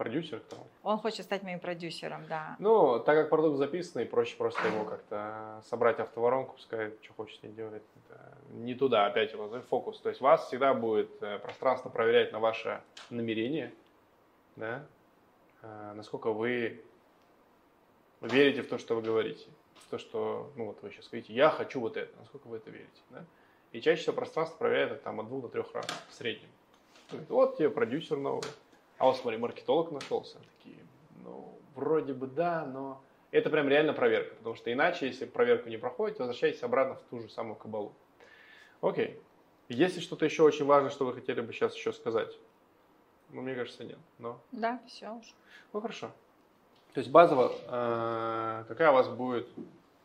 Продюсер 0.00 0.40
кто? 0.40 0.56
Он 0.82 0.96
хочет 0.96 1.26
стать 1.26 1.42
моим 1.42 1.60
продюсером, 1.60 2.24
да. 2.26 2.56
Ну, 2.58 3.00
так 3.00 3.14
как 3.16 3.28
продукт 3.28 3.58
записанный, 3.58 4.06
проще 4.06 4.34
просто 4.34 4.66
его 4.66 4.86
как-то 4.86 5.62
собрать 5.68 6.00
автоворонку, 6.00 6.56
сказать, 6.58 6.94
что 7.02 7.12
хочет 7.12 7.42
не 7.42 7.50
делать. 7.50 7.82
Это 8.06 8.34
не 8.52 8.74
туда 8.74 9.04
опять 9.04 9.34
его 9.34 9.60
фокус. 9.68 10.00
То 10.00 10.08
есть 10.08 10.22
вас 10.22 10.46
всегда 10.46 10.72
будет 10.72 11.22
э, 11.22 11.38
пространство 11.40 11.90
проверять 11.90 12.32
на 12.32 12.38
ваше 12.38 12.80
намерение, 13.10 13.74
да, 14.56 14.86
э, 15.60 15.92
насколько 15.94 16.32
вы 16.32 16.82
верите 18.22 18.62
в 18.62 18.68
то, 18.68 18.78
что 18.78 18.96
вы 18.96 19.02
говорите. 19.02 19.50
В 19.86 19.90
то, 19.90 19.98
что, 19.98 20.50
ну 20.56 20.68
вот 20.68 20.78
вы 20.80 20.92
сейчас 20.92 21.08
говорите, 21.08 21.34
я 21.34 21.50
хочу 21.50 21.78
вот 21.78 21.98
это, 21.98 22.18
насколько 22.18 22.46
вы 22.46 22.56
это 22.56 22.70
верите, 22.70 23.02
да. 23.10 23.22
И 23.72 23.82
чаще 23.82 24.00
всего 24.00 24.14
пространство 24.14 24.56
проверяет 24.56 25.02
там 25.02 25.20
от 25.20 25.26
двух 25.26 25.42
до 25.42 25.48
трех 25.48 25.74
раз 25.74 25.84
в 26.08 26.14
среднем. 26.14 26.48
Вот 27.28 27.58
тебе 27.58 27.68
продюсер 27.68 28.16
новый, 28.16 28.48
а 29.00 29.06
вот 29.06 29.16
смотри, 29.16 29.38
маркетолог 29.38 29.90
нашелся. 29.92 30.36
Такие, 30.58 30.76
ну, 31.24 31.58
вроде 31.74 32.12
бы 32.12 32.26
да, 32.26 32.66
но 32.66 33.02
это 33.30 33.48
прям 33.48 33.66
реально 33.66 33.94
проверка, 33.94 34.34
потому 34.34 34.54
что 34.56 34.70
иначе, 34.70 35.06
если 35.06 35.24
проверку 35.24 35.70
не 35.70 35.78
проходите, 35.78 36.18
возвращайтесь 36.18 36.62
обратно 36.62 36.96
в 36.96 37.00
ту 37.08 37.20
же 37.20 37.30
самую 37.30 37.56
кабалу. 37.56 37.94
Окей. 38.82 39.18
Есть 39.70 39.96
ли 39.96 40.02
что-то 40.02 40.26
еще 40.26 40.42
очень 40.42 40.66
важное, 40.66 40.90
что 40.90 41.06
вы 41.06 41.14
хотели 41.14 41.40
бы 41.40 41.54
сейчас 41.54 41.74
еще 41.74 41.94
сказать? 41.94 42.36
Ну, 43.30 43.40
мне 43.40 43.54
кажется, 43.54 43.84
нет. 43.84 43.98
Но... 44.18 44.38
Да, 44.52 44.78
все 44.86 45.08
уже. 45.08 45.30
Ну, 45.72 45.80
хорошо. 45.80 46.10
То 46.92 47.00
есть 47.00 47.10
базово, 47.10 47.52
э, 47.68 48.64
какая 48.68 48.90
у 48.90 48.94
вас 48.94 49.08
будет 49.08 49.48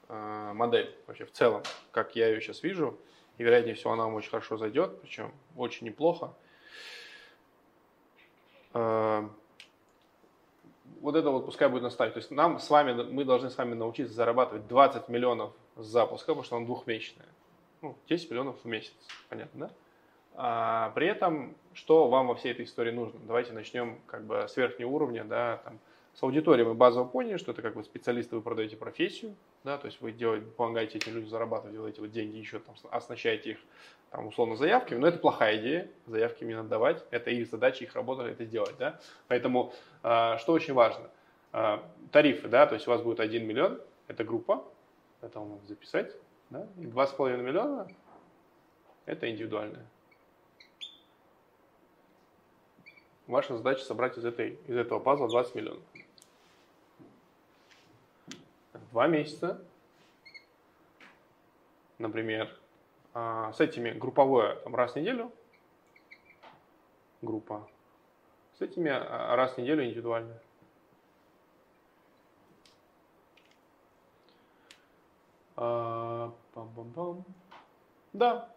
э, 0.07 0.51
модель 0.53 0.95
вообще 1.05 1.25
в 1.25 1.33
целом, 1.33 1.63
как 1.91 2.15
я 2.15 2.29
ее 2.29 2.39
сейчас 2.39 2.63
вижу, 2.63 2.97
и 3.37 3.43
вероятнее 3.43 3.75
всего 3.75 3.91
она 3.91 4.05
вам 4.05 4.13
очень 4.13 4.29
хорошо 4.29 4.55
зайдет, 4.55 5.01
причем 5.01 5.33
очень 5.57 5.85
неплохо. 5.85 6.33
Э, 8.75 9.27
вот 11.01 11.15
это 11.15 11.29
вот 11.31 11.45
пускай 11.45 11.69
будет 11.69 11.83
наставить. 11.83 12.13
То 12.13 12.19
есть 12.19 12.29
нам 12.31 12.59
с 12.59 12.69
вами, 12.69 13.03
мы 13.03 13.25
должны 13.25 13.49
с 13.49 13.57
вами 13.57 13.73
научиться 13.73 14.13
зарабатывать 14.13 14.67
20 14.67 15.07
миллионов 15.09 15.53
с 15.77 15.85
запуска, 15.85 16.27
потому 16.27 16.43
что 16.43 16.55
он 16.57 16.65
двухмесячный. 16.65 17.25
Ну, 17.81 17.95
10 18.09 18.29
миллионов 18.31 18.57
в 18.63 18.65
месяц, 18.65 18.93
понятно, 19.29 19.67
да? 19.67 19.71
А 20.37 20.91
при 20.95 21.07
этом, 21.07 21.55
что 21.73 22.09
вам 22.09 22.27
во 22.27 22.35
всей 22.35 22.51
этой 22.51 22.65
истории 22.65 22.91
нужно? 22.91 23.19
Давайте 23.25 23.53
начнем 23.53 23.99
как 24.05 24.25
бы 24.25 24.47
с 24.49 24.57
верхнего 24.57 24.89
уровня, 24.89 25.23
да, 25.23 25.61
там, 25.63 25.79
с 26.15 26.23
аудиторией 26.23 26.65
мы 26.65 26.75
базово 26.75 27.05
поняли, 27.05 27.37
что 27.37 27.51
это 27.51 27.61
как 27.61 27.75
бы 27.75 27.83
специалисты, 27.83 28.37
вы 28.37 28.41
продаете 28.41 28.77
профессию, 28.77 29.35
да, 29.65 29.77
то 29.77 29.87
есть 29.87 29.99
вы 29.99 30.13
делаете, 30.13 30.45
помогаете 30.45 30.97
этим 30.97 31.13
людям 31.13 31.29
зарабатывать, 31.29 31.73
делаете 31.73 31.99
вот 31.99 32.11
деньги, 32.11 32.37
еще 32.37 32.59
там 32.59 32.73
оснащаете 32.89 33.51
их 33.51 33.57
там, 34.11 34.27
условно 34.27 34.55
заявками, 34.55 34.99
но 34.99 35.07
это 35.07 35.19
плохая 35.19 35.57
идея, 35.57 35.91
заявки 36.05 36.45
не 36.45 36.53
надо 36.53 36.69
давать, 36.69 37.05
это 37.11 37.31
их 37.31 37.49
задача, 37.49 37.83
их 37.83 37.93
работа 37.95 38.23
это 38.23 38.45
сделать, 38.45 38.77
да, 38.79 38.97
поэтому 39.27 39.73
э, 40.03 40.37
что 40.39 40.53
очень 40.53 40.73
важно, 40.73 41.09
э, 41.51 41.79
тарифы, 42.13 42.47
да, 42.47 42.65
то 42.65 42.75
есть 42.75 42.87
у 42.87 42.91
вас 42.91 43.01
будет 43.01 43.19
1 43.19 43.45
миллион, 43.45 43.81
это 44.07 44.23
группа, 44.23 44.63
это 45.21 45.39
вам 45.39 45.49
надо 45.49 45.65
записать, 45.65 46.15
да, 46.49 46.65
и 46.77 46.85
2,5 46.85 47.41
миллиона 47.41 47.87
это 49.05 49.29
индивидуальная. 49.29 49.85
Ваша 53.27 53.57
задача 53.57 53.83
собрать 53.83 54.17
из, 54.17 54.23
этой, 54.23 54.59
из 54.67 54.77
этого 54.77 54.99
пазла 54.99 55.27
20 55.27 55.55
миллионов 55.55 55.83
два 58.95 59.07
месяца, 59.07 59.61
например, 61.97 62.49
а, 63.13 63.51
с 63.51 63.59
этими 63.59 63.89
групповое 63.89 64.55
там, 64.63 64.73
раз 64.73 64.93
в 64.93 64.95
неделю, 64.95 65.33
группа, 67.21 67.67
с 68.57 68.61
этими 68.61 68.89
а, 68.89 69.35
раз 69.35 69.55
в 69.55 69.57
неделю 69.57 69.83
индивидуально. 69.83 70.39
А, 75.57 76.31
да, 78.13 78.49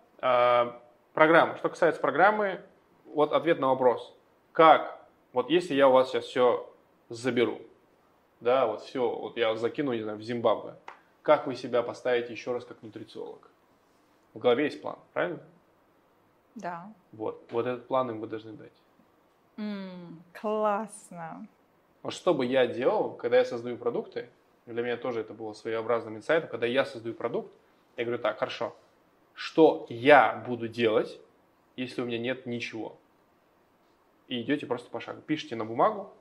программа. 1.14 1.56
Что 1.56 1.68
касается 1.68 2.00
программы, 2.00 2.62
вот 3.06 3.32
ответ 3.32 3.58
на 3.58 3.70
вопрос. 3.70 4.16
Как, 4.52 5.04
вот 5.32 5.50
если 5.50 5.74
я 5.74 5.88
у 5.88 5.92
вас 5.92 6.10
сейчас 6.10 6.26
все 6.26 6.72
заберу, 7.08 7.58
да, 8.40 8.66
вот 8.66 8.82
все, 8.82 9.08
вот 9.08 9.36
я 9.36 9.54
закину, 9.56 9.92
не 9.92 10.02
знаю, 10.02 10.18
в 10.18 10.22
Зимбабве, 10.22 10.74
как 11.22 11.46
вы 11.46 11.54
себя 11.54 11.82
поставите 11.82 12.32
еще 12.32 12.52
раз 12.52 12.64
как 12.64 12.82
нутрициолог? 12.82 13.50
В 14.34 14.38
голове 14.38 14.64
есть 14.64 14.80
план, 14.80 14.98
правильно? 15.12 15.40
Да. 16.54 16.92
Вот, 17.12 17.44
вот 17.50 17.66
этот 17.66 17.86
план 17.86 18.10
им 18.10 18.20
вы 18.20 18.26
должны 18.26 18.52
дать. 18.52 18.72
Mm, 19.56 20.16
классно. 20.32 21.46
Вот 22.02 22.12
что 22.12 22.32
бы 22.32 22.46
я 22.46 22.66
делал, 22.66 23.12
когда 23.14 23.38
я 23.38 23.44
создаю 23.44 23.76
продукты, 23.76 24.28
для 24.66 24.82
меня 24.82 24.96
тоже 24.96 25.20
это 25.20 25.34
было 25.34 25.52
своеобразным 25.52 26.16
инсайтом, 26.16 26.50
когда 26.50 26.66
я 26.66 26.84
создаю 26.84 27.14
продукт, 27.14 27.52
я 27.96 28.04
говорю 28.04 28.22
так, 28.22 28.38
хорошо, 28.38 28.76
что 29.34 29.86
я 29.88 30.44
буду 30.46 30.68
делать, 30.68 31.20
если 31.76 32.02
у 32.02 32.04
меня 32.04 32.18
нет 32.18 32.46
ничего? 32.46 32.96
И 34.28 34.42
идете 34.42 34.66
просто 34.66 34.90
по 34.90 35.00
шагу. 35.00 35.22
Пишите 35.22 35.56
на 35.56 35.64
бумагу, 35.64 36.12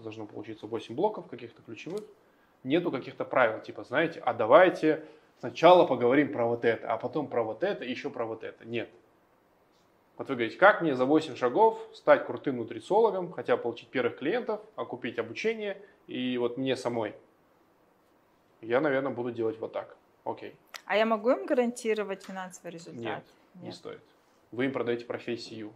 должно 0.00 0.26
получиться 0.26 0.66
8 0.66 0.94
блоков 0.94 1.26
каких-то 1.28 1.62
ключевых. 1.62 2.02
Нету 2.62 2.90
каких-то 2.90 3.24
правил, 3.24 3.60
типа, 3.60 3.84
знаете, 3.84 4.20
а 4.20 4.32
давайте 4.32 5.04
сначала 5.38 5.86
поговорим 5.86 6.32
про 6.32 6.46
вот 6.46 6.64
это, 6.64 6.90
а 6.90 6.96
потом 6.96 7.28
про 7.28 7.42
вот 7.42 7.62
это, 7.62 7.84
еще 7.84 8.10
про 8.10 8.24
вот 8.24 8.42
это. 8.42 8.64
Нет. 8.64 8.88
Вот 10.16 10.28
вы 10.28 10.36
говорите, 10.36 10.56
как 10.56 10.80
мне 10.80 10.94
за 10.94 11.04
8 11.04 11.34
шагов 11.34 11.78
стать 11.92 12.24
крутым 12.24 12.56
нутрициологом, 12.58 13.32
хотя 13.32 13.56
получить 13.56 13.88
первых 13.88 14.16
клиентов, 14.16 14.60
окупить 14.76 15.18
обучение, 15.18 15.76
и 16.06 16.38
вот 16.38 16.56
мне 16.56 16.76
самой. 16.76 17.14
Я, 18.60 18.80
наверное, 18.80 19.12
буду 19.12 19.32
делать 19.32 19.58
вот 19.58 19.72
так. 19.72 19.96
Окей. 20.24 20.54
А 20.86 20.96
я 20.96 21.04
могу 21.04 21.30
им 21.30 21.46
гарантировать 21.46 22.22
финансовый 22.22 22.70
результат? 22.70 23.02
Нет, 23.02 23.24
Нет. 23.54 23.64
не 23.64 23.72
стоит. 23.72 24.00
Вы 24.52 24.66
им 24.66 24.72
продаете 24.72 25.04
профессию 25.04 25.72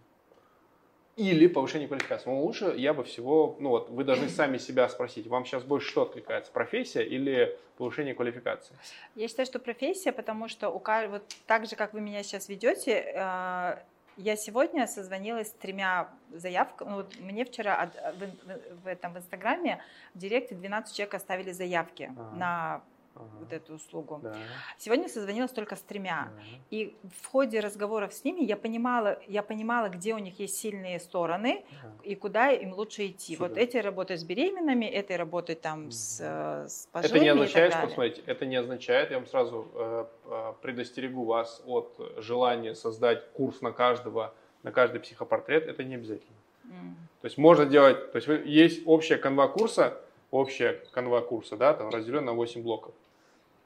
или 1.18 1.48
повышение 1.48 1.88
квалификации. 1.88 2.30
Но 2.30 2.40
лучше 2.40 2.72
я 2.76 2.94
бы 2.94 3.02
всего, 3.02 3.56
ну 3.58 3.70
вот, 3.70 3.90
вы 3.90 4.04
должны 4.04 4.28
сами 4.28 4.56
себя 4.56 4.88
спросить, 4.88 5.26
вам 5.26 5.44
сейчас 5.44 5.64
больше 5.64 5.88
что 5.88 6.02
откликается, 6.02 6.52
профессия 6.52 7.02
или 7.02 7.58
повышение 7.76 8.14
квалификации? 8.14 8.76
Я 9.16 9.26
считаю, 9.26 9.46
что 9.46 9.58
профессия, 9.58 10.12
потому 10.12 10.48
что 10.48 10.68
у 10.70 10.80
вот 11.10 11.22
так 11.46 11.66
же, 11.66 11.74
как 11.74 11.92
вы 11.92 12.00
меня 12.00 12.22
сейчас 12.22 12.48
ведете, 12.48 12.92
э, 12.92 13.78
я 14.16 14.36
сегодня 14.36 14.86
созвонилась 14.86 15.48
с 15.48 15.52
тремя 15.52 16.08
заявками. 16.32 16.90
Ну, 16.90 16.96
вот 16.96 17.12
мне 17.18 17.44
вчера 17.44 17.90
в, 18.14 18.20
в, 18.20 18.84
в 18.84 18.86
этом 18.86 19.12
в 19.12 19.18
Инстаграме 19.18 19.82
в 20.14 20.18
Директе 20.18 20.54
12 20.54 20.96
человек 20.96 21.14
оставили 21.14 21.50
заявки 21.50 22.12
ага. 22.16 22.36
на 22.36 22.82
ага. 23.18 23.38
вот 23.40 23.52
эту 23.52 23.74
услугу. 23.74 24.20
Да. 24.22 24.36
Сегодня 24.78 25.08
созвонилась 25.08 25.50
только 25.50 25.76
с 25.76 25.80
тремя. 25.80 26.30
Ага. 26.30 26.42
И 26.70 26.96
в 27.20 27.26
ходе 27.26 27.60
разговоров 27.60 28.12
с 28.12 28.24
ними 28.24 28.42
я 28.42 28.56
понимала, 28.56 29.18
я 29.26 29.42
понимала, 29.42 29.88
где 29.88 30.14
у 30.14 30.18
них 30.18 30.38
есть 30.38 30.56
сильные 30.56 31.00
стороны 31.00 31.64
ага. 31.82 31.92
и 32.02 32.14
куда 32.14 32.50
им 32.50 32.72
лучше 32.72 33.06
идти. 33.06 33.36
Супер. 33.36 33.48
Вот 33.48 33.58
эти 33.58 33.76
работают 33.76 34.20
с 34.20 34.24
беременными, 34.24 34.84
эти 34.86 35.12
работают 35.12 35.60
там 35.60 35.90
с, 35.90 36.20
э, 36.20 36.68
с 36.68 36.88
пожилыми 36.92 37.16
Это 37.16 37.24
не 37.24 37.28
означает, 37.30 37.72
что, 37.74 37.88
смотрите, 37.88 38.22
это 38.26 38.46
не 38.46 38.56
означает, 38.56 39.10
я 39.10 39.18
вам 39.18 39.26
сразу 39.26 39.68
э, 39.74 40.04
э, 40.26 40.52
предостерегу 40.62 41.24
вас 41.24 41.62
от 41.66 42.00
желания 42.18 42.74
создать 42.74 43.30
курс 43.32 43.60
на 43.60 43.72
каждого, 43.72 44.34
на 44.62 44.72
каждый 44.72 45.00
психопортрет, 45.00 45.66
это 45.66 45.84
не 45.84 45.96
обязательно. 45.96 46.36
Mm. 46.64 46.94
То 47.20 47.26
есть 47.26 47.38
можно 47.38 47.66
делать, 47.66 48.12
то 48.12 48.16
есть 48.16 48.28
есть 48.46 48.82
общая 48.86 49.16
канва 49.16 49.48
курса, 49.48 50.00
общая 50.30 50.80
канва 50.92 51.20
курса, 51.20 51.56
да, 51.56 51.74
там 51.74 51.90
разделен 51.90 52.24
на 52.24 52.32
8 52.32 52.62
блоков. 52.62 52.94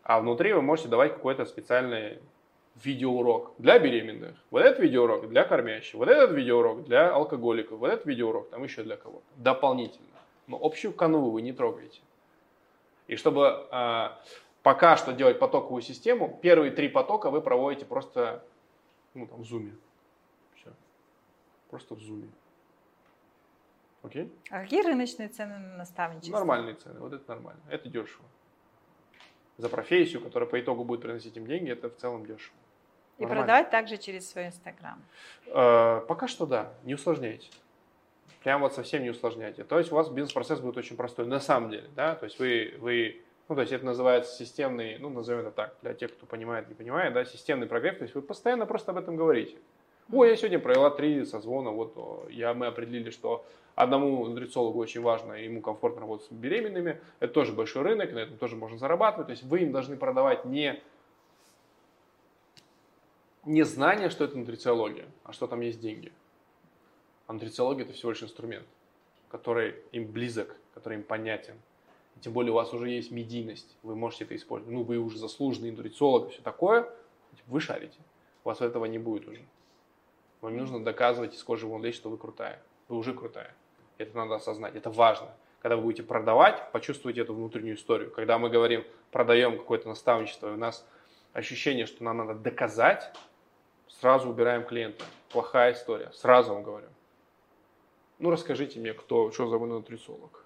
А 0.02 0.20
внутри 0.20 0.52
вы 0.52 0.62
можете 0.62 0.88
давать 0.88 1.14
какой-то 1.14 1.44
специальный 1.44 2.18
видеоурок 2.76 3.52
для 3.58 3.78
беременных, 3.78 4.36
вот 4.50 4.62
этот 4.62 4.80
видеоурок 4.80 5.28
для 5.28 5.44
кормящих, 5.44 5.94
вот 5.94 6.08
этот 6.08 6.32
видеоурок 6.32 6.84
для 6.84 7.12
алкоголиков, 7.12 7.78
вот 7.78 7.90
этот 7.90 8.06
видеоурок 8.06 8.48
там 8.50 8.64
еще 8.64 8.82
для 8.82 8.96
кого-то. 8.96 9.24
Дополнительно. 9.36 10.06
Но 10.46 10.58
общую 10.60 10.92
канву 10.92 11.30
вы 11.30 11.42
не 11.42 11.52
трогаете. 11.52 12.00
И 13.06 13.16
чтобы 13.16 13.68
э, 13.70 14.08
пока 14.62 14.96
что 14.96 15.12
делать 15.12 15.38
потоковую 15.38 15.82
систему, 15.82 16.38
первые 16.42 16.72
три 16.72 16.88
потока 16.88 17.30
вы 17.30 17.42
проводите 17.42 17.84
просто 17.84 18.42
ну, 19.14 19.26
там, 19.26 19.42
в 19.42 19.44
зуме. 19.44 19.76
Все. 20.56 20.70
Просто 21.68 21.94
в 21.94 22.00
зуме. 22.00 22.28
Окей? 24.02 24.32
А 24.50 24.62
какие 24.62 24.82
рыночные 24.82 25.28
цены 25.28 25.58
на 25.58 25.76
наставничество? 25.76 26.36
Нормальные 26.36 26.74
цены, 26.74 26.98
вот 26.98 27.12
это 27.12 27.28
нормально. 27.28 27.60
Это 27.68 27.88
дешево. 27.88 28.24
За 29.58 29.68
профессию, 29.68 30.22
которая 30.22 30.48
по 30.48 30.58
итогу 30.60 30.84
будет 30.84 31.02
приносить 31.02 31.36
им 31.36 31.46
деньги, 31.46 31.70
это 31.70 31.90
в 31.90 31.96
целом 31.96 32.24
дешево. 32.26 32.54
И 33.18 33.22
Нормально. 33.22 33.42
продавать 33.42 33.70
также 33.70 33.98
через 33.98 34.30
свой 34.30 34.46
Инстаграм? 34.46 35.00
Э, 35.46 36.00
пока 36.08 36.26
что 36.26 36.46
да, 36.46 36.72
не 36.84 36.94
усложняйте. 36.94 37.50
Прям 38.42 38.62
вот 38.62 38.74
совсем 38.74 39.02
не 39.02 39.10
усложняйте. 39.10 39.62
То 39.62 39.78
есть 39.78 39.92
у 39.92 39.94
вас 39.94 40.08
бизнес-процесс 40.08 40.60
будет 40.60 40.76
очень 40.76 40.96
простой, 40.96 41.26
на 41.26 41.38
самом 41.38 41.70
деле, 41.70 41.88
да, 41.94 42.14
то 42.16 42.24
есть 42.24 42.38
вы, 42.38 42.74
вы 42.78 43.22
ну, 43.48 43.54
то 43.54 43.60
есть 43.60 43.72
это 43.72 43.84
называется 43.84 44.34
системный, 44.34 44.98
ну, 44.98 45.10
назовем 45.10 45.40
это 45.40 45.50
так, 45.50 45.76
для 45.82 45.94
тех, 45.94 46.12
кто 46.12 46.26
понимает, 46.26 46.68
не 46.68 46.74
понимает, 46.74 47.12
да, 47.12 47.24
системный 47.24 47.66
прогресс, 47.66 47.98
то 47.98 48.02
есть 48.04 48.14
вы 48.14 48.22
постоянно 48.22 48.66
просто 48.66 48.92
об 48.92 48.96
этом 48.96 49.16
говорите. 49.16 49.56
Ой, 50.10 50.30
я 50.30 50.36
сегодня 50.36 50.58
провела 50.58 50.90
три 50.90 51.24
созвона, 51.24 51.70
вот 51.70 52.28
я, 52.30 52.54
мы 52.54 52.66
определили, 52.66 53.10
что 53.10 53.44
одному 53.74 54.26
нутрициологу 54.26 54.78
очень 54.78 55.00
важно, 55.00 55.34
ему 55.34 55.60
комфортно 55.60 56.02
работать 56.02 56.26
с 56.26 56.30
беременными, 56.30 57.00
это 57.20 57.32
тоже 57.32 57.52
большой 57.52 57.82
рынок, 57.82 58.12
на 58.12 58.18
этом 58.18 58.38
тоже 58.38 58.56
можно 58.56 58.78
зарабатывать, 58.78 59.26
то 59.26 59.32
есть 59.32 59.42
вы 59.44 59.60
им 59.60 59.72
должны 59.72 59.96
продавать 59.96 60.44
не 60.44 60.82
не 63.44 63.64
знание, 63.64 64.08
что 64.08 64.24
это 64.24 64.38
нутрициология, 64.38 65.06
а 65.24 65.32
что 65.32 65.46
там 65.46 65.60
есть 65.62 65.80
деньги. 65.80 66.12
А 67.26 67.32
нутрициология 67.32 67.84
это 67.84 67.92
всего 67.92 68.12
лишь 68.12 68.22
инструмент, 68.22 68.66
который 69.30 69.74
им 69.90 70.06
близок, 70.06 70.56
который 70.74 70.98
им 70.98 71.02
понятен. 71.02 71.54
И 72.16 72.20
тем 72.20 72.32
более 72.32 72.52
у 72.52 72.54
вас 72.54 72.72
уже 72.72 72.90
есть 72.90 73.10
медийность, 73.10 73.76
вы 73.82 73.96
можете 73.96 74.24
это 74.24 74.36
использовать. 74.36 74.72
Ну, 74.72 74.84
вы 74.84 74.98
уже 74.98 75.18
заслуженный 75.18 75.70
нутрициолог 75.70 76.28
и 76.28 76.32
все 76.32 76.42
такое, 76.42 76.88
вы 77.46 77.60
шарите. 77.60 77.98
У 78.44 78.48
вас 78.48 78.60
этого 78.60 78.84
не 78.84 78.98
будет 78.98 79.26
уже. 79.26 79.44
Вам 80.40 80.54
не 80.54 80.60
нужно 80.60 80.82
доказывать 80.82 81.34
из 81.34 81.42
кожи 81.42 81.66
вон 81.66 81.82
лезть, 81.84 81.98
что 81.98 82.10
вы 82.10 82.18
крутая. 82.18 82.62
Вы 82.88 82.96
уже 82.96 83.14
крутая. 83.14 83.54
Это 83.98 84.16
надо 84.16 84.36
осознать, 84.36 84.74
это 84.74 84.90
важно. 84.90 85.28
Когда 85.60 85.76
вы 85.76 85.82
будете 85.82 86.02
продавать, 86.02 86.70
почувствуйте 86.72 87.20
эту 87.20 87.34
внутреннюю 87.34 87.76
историю. 87.76 88.10
Когда 88.10 88.38
мы 88.38 88.50
говорим, 88.50 88.84
продаем 89.10 89.58
какое-то 89.58 89.88
наставничество, 89.88 90.52
у 90.52 90.56
нас 90.56 90.86
ощущение, 91.32 91.86
что 91.86 92.02
нам 92.02 92.16
надо 92.16 92.34
доказать, 92.34 93.14
сразу 93.88 94.28
убираем 94.28 94.64
клиента. 94.64 95.04
Плохая 95.30 95.72
история, 95.72 96.10
сразу 96.12 96.52
вам 96.52 96.64
говорю. 96.64 96.88
Ну, 98.18 98.30
расскажите 98.30 98.80
мне, 98.80 98.92
кто, 98.92 99.30
что 99.30 99.48
за 99.48 99.58
вы 99.58 99.66
нутрициолог. 99.66 100.44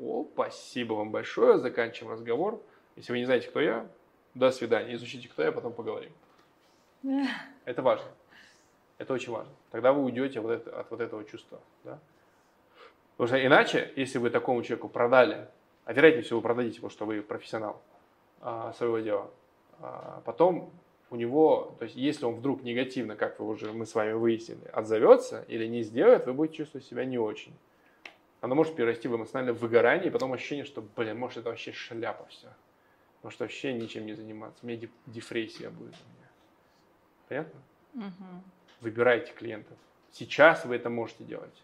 О, 0.00 0.26
спасибо 0.32 0.94
вам 0.94 1.10
большое, 1.10 1.58
заканчиваем 1.58 2.12
разговор. 2.12 2.60
Если 2.96 3.12
вы 3.12 3.18
не 3.18 3.24
знаете, 3.24 3.48
кто 3.48 3.60
я, 3.60 3.88
до 4.34 4.50
свидания. 4.50 4.94
Изучите, 4.94 5.28
кто 5.28 5.42
я, 5.42 5.52
потом 5.52 5.72
поговорим. 5.72 6.12
Это 7.64 7.82
важно. 7.82 8.08
Это 8.98 9.12
очень 9.12 9.32
важно. 9.32 9.52
Тогда 9.70 9.92
вы 9.92 10.04
уйдете 10.04 10.40
вот 10.40 10.50
это, 10.50 10.80
от 10.80 10.90
вот 10.90 11.00
этого 11.00 11.24
чувства. 11.24 11.60
Да? 11.84 11.98
Потому 13.16 13.28
что 13.28 13.46
иначе, 13.46 13.92
если 13.96 14.18
вы 14.18 14.30
такому 14.30 14.62
человеку 14.62 14.88
продали, 14.88 15.48
а 15.84 15.92
вероятнее 15.92 16.24
всего 16.24 16.40
вы 16.40 16.42
продадите, 16.42 16.76
потому 16.76 16.90
что 16.90 17.04
вы 17.06 17.22
профессионал 17.22 17.82
а, 18.40 18.72
своего 18.72 18.98
дела, 18.98 19.30
а, 19.78 20.22
потом 20.24 20.72
у 21.10 21.16
него, 21.16 21.76
то 21.78 21.84
есть 21.84 21.96
если 21.96 22.24
он 22.24 22.34
вдруг 22.34 22.62
негативно, 22.62 23.14
как 23.14 23.38
вы 23.38 23.46
уже 23.46 23.72
мы 23.72 23.86
с 23.86 23.94
вами 23.94 24.12
выяснили, 24.12 24.66
отзовется 24.72 25.44
или 25.46 25.66
не 25.66 25.82
сделает, 25.82 26.26
вы 26.26 26.32
будете 26.32 26.58
чувствовать 26.58 26.86
себя 26.86 27.04
не 27.04 27.18
очень. 27.18 27.54
Оно 28.40 28.54
может 28.56 28.74
перерасти 28.74 29.08
в 29.08 29.16
эмоциональное 29.16 29.54
выгорание, 29.54 30.08
и 30.08 30.10
потом 30.10 30.32
ощущение, 30.32 30.64
что, 30.64 30.82
блин, 30.82 31.18
может 31.18 31.38
это 31.38 31.50
вообще 31.50 31.72
шляпа 31.72 32.26
все. 32.26 32.48
Может 33.22 33.40
вообще 33.40 33.72
ничем 33.72 34.04
не 34.04 34.12
заниматься. 34.12 34.58
У 34.62 34.66
меня 34.66 34.86
депрессия 35.06 35.70
будет. 35.70 35.94
У 35.94 36.08
меня. 36.18 36.30
Понятно? 37.28 37.60
Угу. 37.94 38.42
Выбирайте 38.82 39.32
клиентов. 39.32 39.78
Сейчас 40.10 40.66
вы 40.66 40.76
это 40.76 40.90
можете 40.90 41.24
делать. 41.24 41.54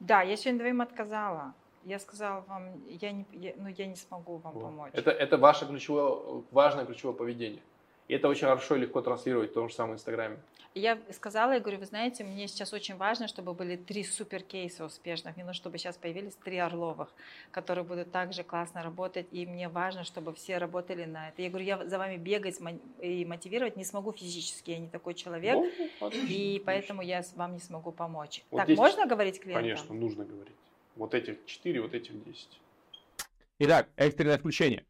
Да, 0.00 0.22
я 0.22 0.36
сегодня 0.36 0.60
двоим 0.60 0.80
отказала. 0.80 1.54
Я 1.84 1.98
сказала 1.98 2.44
вам, 2.46 2.84
я 2.86 3.12
не, 3.12 3.26
я, 3.32 3.54
ну, 3.56 3.68
я 3.68 3.86
не 3.86 3.96
смогу 3.96 4.36
вам 4.36 4.52
вот. 4.52 4.62
помочь. 4.62 4.92
Это, 4.94 5.10
это 5.10 5.38
ваше 5.38 5.66
ключевое, 5.66 6.42
важное 6.50 6.84
ключевое 6.84 7.16
поведение. 7.16 7.62
И 8.10 8.12
это 8.12 8.26
очень 8.26 8.48
хорошо 8.48 8.74
и 8.74 8.80
легко 8.80 9.02
транслировать 9.02 9.52
в 9.52 9.54
том 9.54 9.68
же 9.68 9.74
самом 9.76 9.94
Инстаграме. 9.94 10.36
Я 10.74 10.98
сказала, 11.12 11.52
я 11.52 11.60
говорю, 11.60 11.78
вы 11.78 11.86
знаете, 11.86 12.24
мне 12.24 12.48
сейчас 12.48 12.72
очень 12.72 12.96
важно, 12.96 13.28
чтобы 13.28 13.54
были 13.54 13.76
три 13.76 14.02
супер 14.02 14.42
кейса 14.42 14.84
успешных. 14.84 15.36
Мне 15.36 15.44
нужно, 15.44 15.54
чтобы 15.54 15.78
сейчас 15.78 15.96
появились 15.96 16.34
три 16.34 16.58
Орловых, 16.58 17.08
которые 17.52 17.84
будут 17.84 18.10
также 18.10 18.42
классно 18.42 18.82
работать. 18.82 19.28
И 19.30 19.46
мне 19.46 19.68
важно, 19.68 20.02
чтобы 20.02 20.34
все 20.34 20.58
работали 20.58 21.04
на 21.04 21.28
это. 21.28 21.42
Я 21.42 21.50
говорю, 21.50 21.64
я 21.64 21.86
за 21.86 21.98
вами 21.98 22.16
бегать 22.16 22.58
и 23.00 23.24
мотивировать 23.24 23.76
не 23.76 23.84
смогу 23.84 24.10
физически, 24.10 24.72
я 24.72 24.78
не 24.78 24.88
такой 24.88 25.14
человек. 25.14 25.54
Ну, 25.54 25.70
отлично, 26.04 26.26
и 26.26 26.58
поэтому 26.66 27.02
я 27.02 27.22
вам 27.36 27.52
не 27.52 27.60
смогу 27.60 27.92
помочь. 27.92 28.42
Вот 28.50 28.58
так 28.58 28.66
здесь, 28.66 28.76
можно 28.76 29.06
говорить 29.06 29.38
клиентам? 29.38 29.62
Конечно, 29.62 29.94
нужно 29.94 30.24
говорить. 30.24 30.56
Вот 30.96 31.14
этих 31.14 31.46
четыре, 31.46 31.80
вот 31.80 31.94
этих 31.94 32.24
десять. 32.24 32.60
Итак, 33.60 33.88
экстренное 33.94 34.38
включение. 34.38 34.84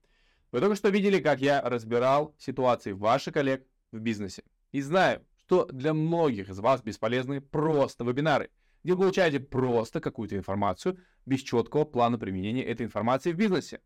Вы 0.53 0.61
только 0.61 0.75
что 0.75 0.89
видели, 0.89 1.21
как 1.21 1.41
я 1.41 1.63
разбирал 1.63 2.35
ситуации 2.39 2.93
ваших 2.93 3.35
коллег 3.35 3.67
в 3.93 3.99
бизнесе. 3.99 4.43
И 4.73 4.81
знаю, 4.81 5.25
что 5.37 5.67
для 5.67 5.95
многих 5.95 6.49
из 6.49 6.59
вас 6.59 6.83
бесполезны 6.83 7.41
просто 7.41 8.05
вебинары, 8.05 8.51
где 8.83 8.95
вы 8.95 9.01
получаете 9.01 9.41
просто 9.41 10.01
какую-то 10.01 10.37
информацию 10.37 10.99
без 11.27 11.41
четкого 11.41 11.85
плана 11.85 12.19
применения 12.19 12.65
этой 12.65 12.87
информации 12.87 13.33
в 13.33 13.37
бизнесе. 13.37 13.81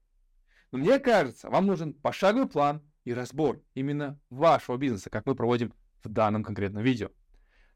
Но 0.73 0.79
мне 0.79 0.99
кажется, 0.99 1.51
вам 1.51 1.67
нужен 1.67 1.93
пошаговый 1.93 2.49
план 2.49 2.83
и 3.05 3.13
разбор 3.13 3.63
именно 3.75 4.19
вашего 4.31 4.77
бизнеса, 4.77 5.11
как 5.11 5.27
мы 5.27 5.35
проводим 5.35 5.73
в 6.03 6.09
данном 6.09 6.43
конкретном 6.43 6.83
видео. 6.83 7.11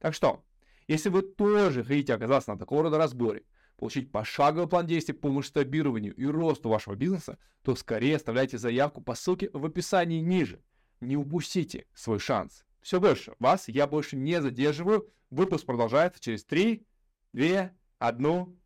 Так 0.00 0.14
что, 0.14 0.44
если 0.86 1.08
вы 1.08 1.22
тоже 1.22 1.84
хотите 1.84 2.14
оказаться 2.14 2.52
на 2.52 2.58
такого 2.58 2.84
рода 2.84 2.98
разборе, 2.98 3.44
получить 3.78 4.10
пошаговый 4.10 4.68
план 4.68 4.86
действий 4.86 5.14
по 5.14 5.28
масштабированию 5.28 6.14
и 6.14 6.26
росту 6.26 6.68
вашего 6.68 6.94
бизнеса, 6.94 7.38
то 7.62 7.74
скорее 7.76 8.16
оставляйте 8.16 8.58
заявку 8.58 9.00
по 9.00 9.14
ссылке 9.14 9.48
в 9.52 9.64
описании 9.64 10.20
ниже. 10.20 10.60
Не 11.00 11.16
упустите 11.16 11.86
свой 11.94 12.18
шанс. 12.18 12.64
Все 12.82 13.00
больше. 13.00 13.34
Вас 13.38 13.68
я 13.68 13.86
больше 13.86 14.16
не 14.16 14.42
задерживаю. 14.42 15.08
Выпуск 15.30 15.64
продолжается 15.64 16.20
через 16.20 16.44
3, 16.44 16.84
2, 17.32 17.70
1. 17.98 18.58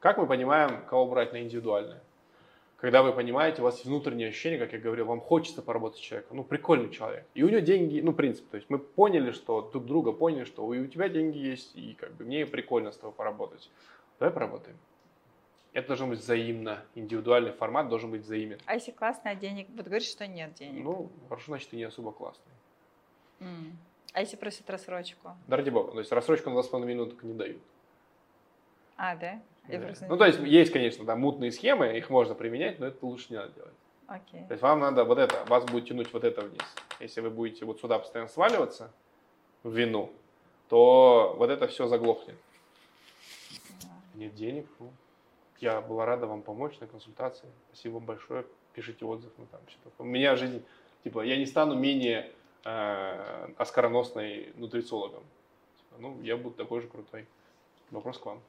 Как 0.00 0.18
мы 0.18 0.26
понимаем, 0.26 0.84
кого 0.86 1.06
брать 1.06 1.32
на 1.32 1.42
индивидуальное? 1.42 2.02
Когда 2.76 3.02
вы 3.02 3.14
понимаете, 3.14 3.62
у 3.62 3.64
вас 3.64 3.76
есть 3.76 3.86
внутреннее 3.86 4.28
ощущение, 4.28 4.58
как 4.58 4.74
я 4.74 4.78
говорил, 4.78 5.06
вам 5.06 5.22
хочется 5.22 5.62
поработать 5.62 6.00
с 6.00 6.02
человеком. 6.02 6.36
Ну, 6.36 6.44
прикольный 6.44 6.90
человек. 6.90 7.24
И 7.32 7.42
у 7.42 7.48
него 7.48 7.60
деньги, 7.60 8.00
ну, 8.00 8.12
принцип. 8.12 8.46
То 8.50 8.56
есть 8.56 8.68
мы 8.68 8.78
поняли, 8.78 9.30
что 9.30 9.70
друг 9.72 9.86
друга 9.86 10.12
поняли, 10.12 10.44
что 10.44 10.66
у 10.66 10.86
тебя 10.86 11.08
деньги 11.08 11.38
есть, 11.38 11.74
и 11.76 11.94
как 11.94 12.12
бы 12.14 12.24
мне 12.24 12.44
прикольно 12.44 12.92
с 12.92 12.98
тобой 12.98 13.14
поработать. 13.14 13.70
Давай 14.18 14.32
поработаем. 14.32 14.76
Это 15.72 15.88
должно 15.88 16.06
быть 16.06 16.20
взаимно. 16.20 16.84
Индивидуальный 16.94 17.52
формат 17.52 17.88
должен 17.88 18.10
быть 18.10 18.22
взаимен. 18.22 18.58
А 18.64 18.74
если 18.74 18.92
классно, 18.92 19.30
а 19.30 19.34
денег? 19.34 19.66
Вот 19.74 19.86
говоришь, 19.86 20.08
что 20.08 20.26
нет 20.26 20.54
денег. 20.54 20.84
Ну, 20.84 21.10
хорошо, 21.28 21.46
значит, 21.48 21.70
ты 21.70 21.76
не 21.76 21.82
особо 21.82 22.12
классный. 22.12 22.52
Mm. 23.40 23.72
А 24.12 24.20
если 24.20 24.36
просят 24.36 24.70
рассрочку? 24.70 25.32
Да 25.48 25.56
ради 25.56 25.70
бога. 25.70 25.90
То 25.90 25.98
есть 25.98 26.12
рассрочку 26.12 26.50
на 26.50 26.60
2,5 26.60 26.84
минуты 26.84 27.16
не 27.26 27.34
дают. 27.34 27.60
А, 28.96 29.16
да? 29.16 29.40
Я 29.66 29.80
да. 29.80 29.92
Ну, 30.08 30.16
то 30.16 30.26
есть 30.26 30.38
есть, 30.38 30.72
конечно, 30.72 31.04
да, 31.04 31.16
мутные 31.16 31.50
схемы, 31.50 31.98
их 31.98 32.08
можно 32.08 32.36
применять, 32.36 32.78
но 32.78 32.86
это 32.86 33.04
лучше 33.04 33.26
не 33.30 33.36
надо 33.36 33.52
делать. 33.54 33.74
Okay. 34.06 34.46
То 34.46 34.52
есть 34.52 34.62
вам 34.62 34.78
надо 34.78 35.02
вот 35.04 35.18
это, 35.18 35.44
вас 35.46 35.64
будет 35.64 35.88
тянуть 35.88 36.12
вот 36.12 36.22
это 36.22 36.42
вниз. 36.42 36.62
Если 37.00 37.20
вы 37.20 37.30
будете 37.30 37.64
вот 37.64 37.80
сюда 37.80 37.98
постоянно 37.98 38.28
сваливаться 38.28 38.92
в 39.64 39.72
вину, 39.72 40.12
то 40.68 41.34
вот 41.36 41.50
это 41.50 41.66
все 41.66 41.88
заглохнет 41.88 42.36
нет 44.14 44.34
денег. 44.34 44.66
Ну, 44.78 44.92
я 45.60 45.80
была 45.80 46.06
рада 46.06 46.26
вам 46.26 46.42
помочь 46.42 46.78
на 46.80 46.86
консультации. 46.86 47.48
Спасибо 47.68 47.94
вам 47.94 48.04
большое. 48.04 48.44
Пишите 48.74 49.04
отзыв. 49.04 49.32
Ну, 49.38 49.46
там, 49.50 49.60
все 49.66 49.76
такое. 49.84 50.06
У 50.06 50.10
меня 50.10 50.36
жизнь, 50.36 50.64
типа, 51.04 51.22
я 51.22 51.36
не 51.36 51.46
стану 51.46 51.74
менее 51.74 52.32
э, 52.64 53.48
оскароносной 53.56 54.52
нутрициологом. 54.56 55.22
Типа, 55.78 56.00
ну, 56.00 56.20
я 56.22 56.36
буду 56.36 56.56
такой 56.56 56.80
же 56.80 56.88
крутой. 56.88 57.26
Вопрос 57.90 58.18
к 58.18 58.26
вам. 58.26 58.40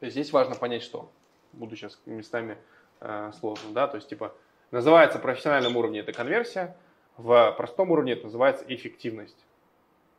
То 0.00 0.06
есть 0.06 0.14
здесь 0.14 0.32
важно 0.32 0.54
понять, 0.54 0.82
что. 0.82 1.10
Буду 1.52 1.76
сейчас 1.76 2.00
местами 2.06 2.58
э, 3.00 3.32
сложно, 3.38 3.72
да, 3.72 3.86
то 3.86 3.96
есть, 3.96 4.08
типа, 4.08 4.34
называется 4.70 5.18
профессиональном 5.18 5.76
уровне 5.76 6.00
это 6.00 6.12
конверсия, 6.12 6.76
в 7.16 7.54
простом 7.56 7.90
уровне 7.92 8.12
это 8.14 8.24
называется 8.24 8.64
эффективность. 8.66 9.36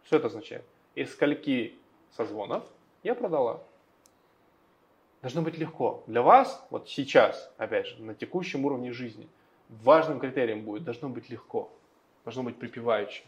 Что 0.06 0.16
это 0.18 0.28
означает? 0.28 0.64
Из 0.94 1.12
скольки 1.12 1.76
созвонов 2.16 2.64
я 3.04 3.16
продала? 3.16 3.62
Должно 5.22 5.42
быть 5.42 5.58
легко. 5.58 6.04
Для 6.08 6.22
вас, 6.22 6.66
вот 6.70 6.90
сейчас, 6.90 7.52
опять 7.58 7.88
же, 7.88 8.02
на 8.02 8.14
текущем 8.14 8.66
уровне 8.66 8.92
жизни, 8.92 9.28
важным 9.70 10.20
критерием 10.20 10.64
будет, 10.64 10.84
должно 10.84 11.10
быть 11.10 11.30
легко, 11.30 11.72
должно 12.24 12.44
быть 12.44 12.58
припеваючее. 12.58 13.28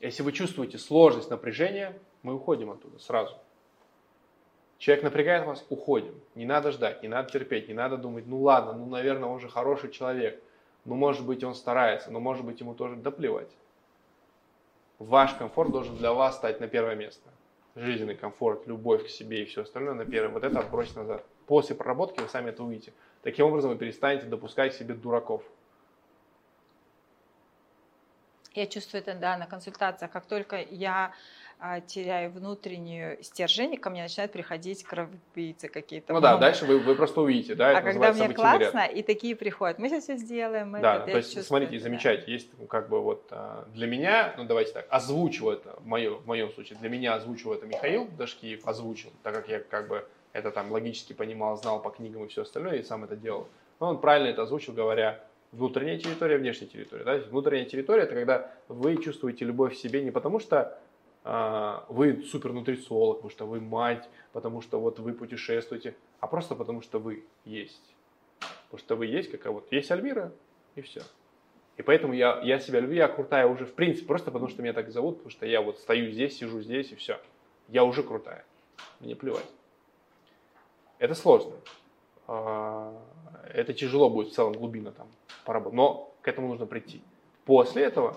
Если 0.00 0.22
вы 0.22 0.32
чувствуете 0.32 0.78
сложность, 0.78 1.30
напряжение, 1.30 1.98
мы 2.22 2.34
уходим 2.34 2.70
оттуда 2.70 2.98
сразу. 2.98 3.36
Человек 4.78 5.04
напрягает 5.04 5.44
вас, 5.44 5.64
уходим. 5.68 6.18
Не 6.34 6.46
надо 6.46 6.72
ждать, 6.72 7.02
не 7.02 7.08
надо 7.08 7.30
терпеть, 7.30 7.68
не 7.68 7.74
надо 7.74 7.98
думать, 7.98 8.26
ну 8.26 8.40
ладно, 8.40 8.72
ну, 8.72 8.86
наверное, 8.86 9.28
он 9.28 9.38
же 9.38 9.48
хороший 9.48 9.90
человек. 9.90 10.42
Ну, 10.86 10.94
может 10.94 11.26
быть, 11.26 11.44
он 11.44 11.54
старается, 11.54 12.10
но 12.10 12.18
может 12.18 12.46
быть, 12.46 12.60
ему 12.60 12.74
тоже 12.74 12.96
доплевать. 12.96 13.50
Ваш 14.98 15.34
комфорт 15.34 15.70
должен 15.70 15.96
для 15.96 16.14
вас 16.14 16.36
стать 16.36 16.60
на 16.60 16.66
первое 16.66 16.94
место. 16.94 17.29
Жизненный 17.76 18.16
комфорт, 18.16 18.66
любовь 18.66 19.06
к 19.06 19.08
себе 19.08 19.42
и 19.42 19.44
все 19.46 19.62
остальное 19.62 19.94
на 19.94 20.04
первое. 20.04 20.32
Вот 20.32 20.44
это 20.44 20.58
отбросить 20.58 20.96
назад. 20.96 21.24
После 21.46 21.76
проработки 21.76 22.20
вы 22.20 22.28
сами 22.28 22.50
это 22.50 22.62
увидите. 22.62 22.92
Таким 23.22 23.46
образом, 23.46 23.70
вы 23.70 23.76
перестанете 23.76 24.26
допускать 24.26 24.74
себе 24.74 24.94
дураков. 24.94 25.42
Я 28.54 28.66
чувствую 28.66 29.02
это, 29.02 29.14
да, 29.14 29.36
на 29.36 29.46
консультациях. 29.46 30.10
Как 30.10 30.26
только 30.26 30.56
я 30.56 31.12
теряю 31.86 32.30
внутреннюю 32.30 33.22
стержень, 33.22 33.76
ко 33.76 33.90
мне 33.90 34.02
начинают 34.02 34.32
приходить 34.32 34.82
кровопийцы 34.82 35.68
какие-то. 35.68 36.14
Ну 36.14 36.20
да, 36.20 36.38
дальше 36.38 36.64
вы, 36.64 36.78
вы 36.78 36.94
просто 36.94 37.20
увидите, 37.20 37.54
да, 37.54 37.76
А 37.76 37.82
когда 37.82 38.12
мне 38.12 38.30
классно, 38.30 38.78
ряд. 38.86 38.92
и 38.92 39.02
такие 39.02 39.36
приходят, 39.36 39.78
мы 39.78 39.88
сейчас 39.88 40.04
все 40.04 40.16
сделаем. 40.16 40.72
Да, 40.80 40.96
это, 40.96 41.10
то 41.12 41.16
есть 41.18 41.44
смотрите, 41.44 41.76
это, 41.76 41.84
замечайте, 41.84 42.26
да. 42.26 42.32
есть 42.32 42.50
как 42.68 42.88
бы 42.88 43.00
вот 43.00 43.26
а, 43.30 43.66
для 43.74 43.86
меня, 43.86 44.34
ну 44.38 44.44
давайте 44.44 44.72
так, 44.72 44.86
озвучивал 44.88 45.52
это, 45.52 45.76
в, 45.80 45.86
моем, 45.86 46.16
в 46.16 46.26
моем 46.26 46.50
случае, 46.50 46.78
для 46.78 46.88
меня 46.88 47.14
озвучивал 47.14 47.54
это 47.54 47.66
Михаил 47.66 48.08
Дашкиев, 48.16 48.66
озвучил, 48.66 49.10
так 49.22 49.34
как 49.34 49.48
я 49.48 49.60
как 49.60 49.88
бы 49.88 50.06
это 50.32 50.50
там 50.50 50.72
логически 50.72 51.12
понимал, 51.12 51.56
знал 51.56 51.82
по 51.82 51.90
книгам 51.90 52.24
и 52.24 52.28
все 52.28 52.42
остальное, 52.42 52.76
и 52.78 52.82
сам 52.82 53.04
это 53.04 53.16
делал. 53.16 53.48
Но 53.80 53.88
он 53.88 54.00
правильно 54.00 54.28
это 54.28 54.42
озвучил, 54.42 54.72
говоря, 54.72 55.22
внутренняя 55.52 55.98
территория, 55.98 56.38
внешняя 56.38 56.66
территория. 56.66 57.04
Да? 57.04 57.16
Внутренняя 57.16 57.66
территория– 57.66 58.02
это 58.04 58.14
когда 58.14 58.50
вы 58.68 58.96
чувствуете 58.96 59.44
любовь 59.44 59.74
к 59.74 59.78
себе 59.78 60.02
не 60.02 60.10
потому, 60.10 60.38
что 60.38 60.60
а, 60.60 60.78
вы 61.24 62.22
супер 62.22 62.52
нутрициолог, 62.52 63.18
потому 63.18 63.30
что 63.30 63.46
вы 63.46 63.60
мать, 63.60 64.08
потому 64.32 64.62
что 64.62 64.80
вот 64.80 64.98
вы 64.98 65.12
путешествуете, 65.12 65.94
а 66.20 66.26
просто 66.26 66.54
потому 66.54 66.80
что 66.80 66.98
вы 66.98 67.24
есть. 67.44 67.94
Потому 68.64 68.78
что 68.78 68.96
вы 68.96 69.06
есть, 69.06 69.30
как 69.30 69.52
вот 69.52 69.70
есть 69.70 69.90
Альмира, 69.90 70.32
и 70.76 70.80
все. 70.80 71.02
И 71.76 71.82
поэтому 71.82 72.12
я, 72.12 72.40
я 72.42 72.58
себя 72.58 72.80
люблю, 72.80 72.96
я 72.96 73.08
крутая 73.08 73.46
уже 73.46 73.66
в 73.66 73.74
принципе, 73.74 74.06
просто 74.06 74.30
потому 74.30 74.48
что 74.48 74.62
меня 74.62 74.72
так 74.72 74.90
зовут, 74.90 75.16
потому 75.16 75.30
что 75.30 75.46
я 75.46 75.60
вот 75.62 75.78
стою 75.78 76.10
здесь, 76.10 76.38
сижу 76.38 76.60
здесь, 76.60 76.92
и 76.92 76.94
все. 76.94 77.18
Я 77.68 77.84
уже 77.84 78.02
крутая. 78.02 78.44
Мне 79.00 79.16
плевать. 79.16 79.48
Это 80.98 81.14
сложно. 81.14 81.52
А, 82.26 82.94
это 83.52 83.72
тяжело 83.72 84.10
будет 84.10 84.28
в 84.28 84.34
целом 84.34 84.52
глубина 84.52 84.90
там 84.92 85.08
поработать, 85.44 85.76
но 85.76 86.12
к 86.20 86.28
этому 86.28 86.48
нужно 86.48 86.66
прийти. 86.66 87.02
После 87.44 87.82
этого 87.82 88.16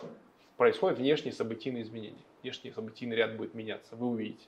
происходят 0.57 0.97
внешние 0.99 1.33
событийные 1.33 1.83
изменения 1.83 2.23
внешний 2.43 2.71
событийный 2.71 3.15
ряд 3.15 3.35
будет 3.35 3.53
меняться, 3.53 3.95
вы 3.95 4.07
увидите. 4.07 4.45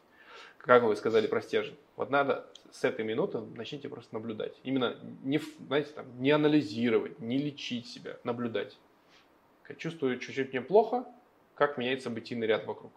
Как 0.57 0.83
вы 0.83 0.95
сказали 0.95 1.27
про 1.27 1.41
стержень. 1.41 1.77
Вот 1.95 2.09
надо 2.09 2.45
с 2.71 2.83
этой 2.83 3.05
минуты 3.05 3.39
начните 3.39 3.87
просто 3.87 4.13
наблюдать. 4.13 4.59
Именно 4.63 4.97
не, 5.23 5.39
знаете, 5.67 5.91
там, 5.91 6.05
не 6.19 6.31
анализировать, 6.31 7.19
не 7.19 7.37
лечить 7.37 7.87
себя, 7.87 8.17
наблюдать. 8.23 8.77
Я 9.69 9.75
чувствую 9.75 10.19
чуть-чуть 10.19 10.51
мне 10.51 10.61
плохо, 10.61 11.05
как 11.55 11.77
меняется 11.77 12.05
событийный 12.05 12.47
ряд 12.47 12.65
вокруг. 12.65 12.91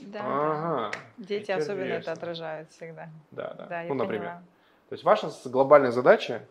Да, 0.00 0.20
ага, 0.22 0.90
да. 0.92 1.24
Дети 1.24 1.50
особенно 1.50 1.92
это 1.92 2.12
отражают 2.12 2.70
всегда. 2.70 3.10
Да, 3.32 3.54
да. 3.54 3.66
да 3.66 3.82
ну, 3.88 3.94
например. 3.94 4.22
Поняла. 4.22 4.42
То 4.88 4.92
есть 4.94 5.04
ваша 5.04 5.30
глобальная 5.44 5.90
задача, 5.90 6.46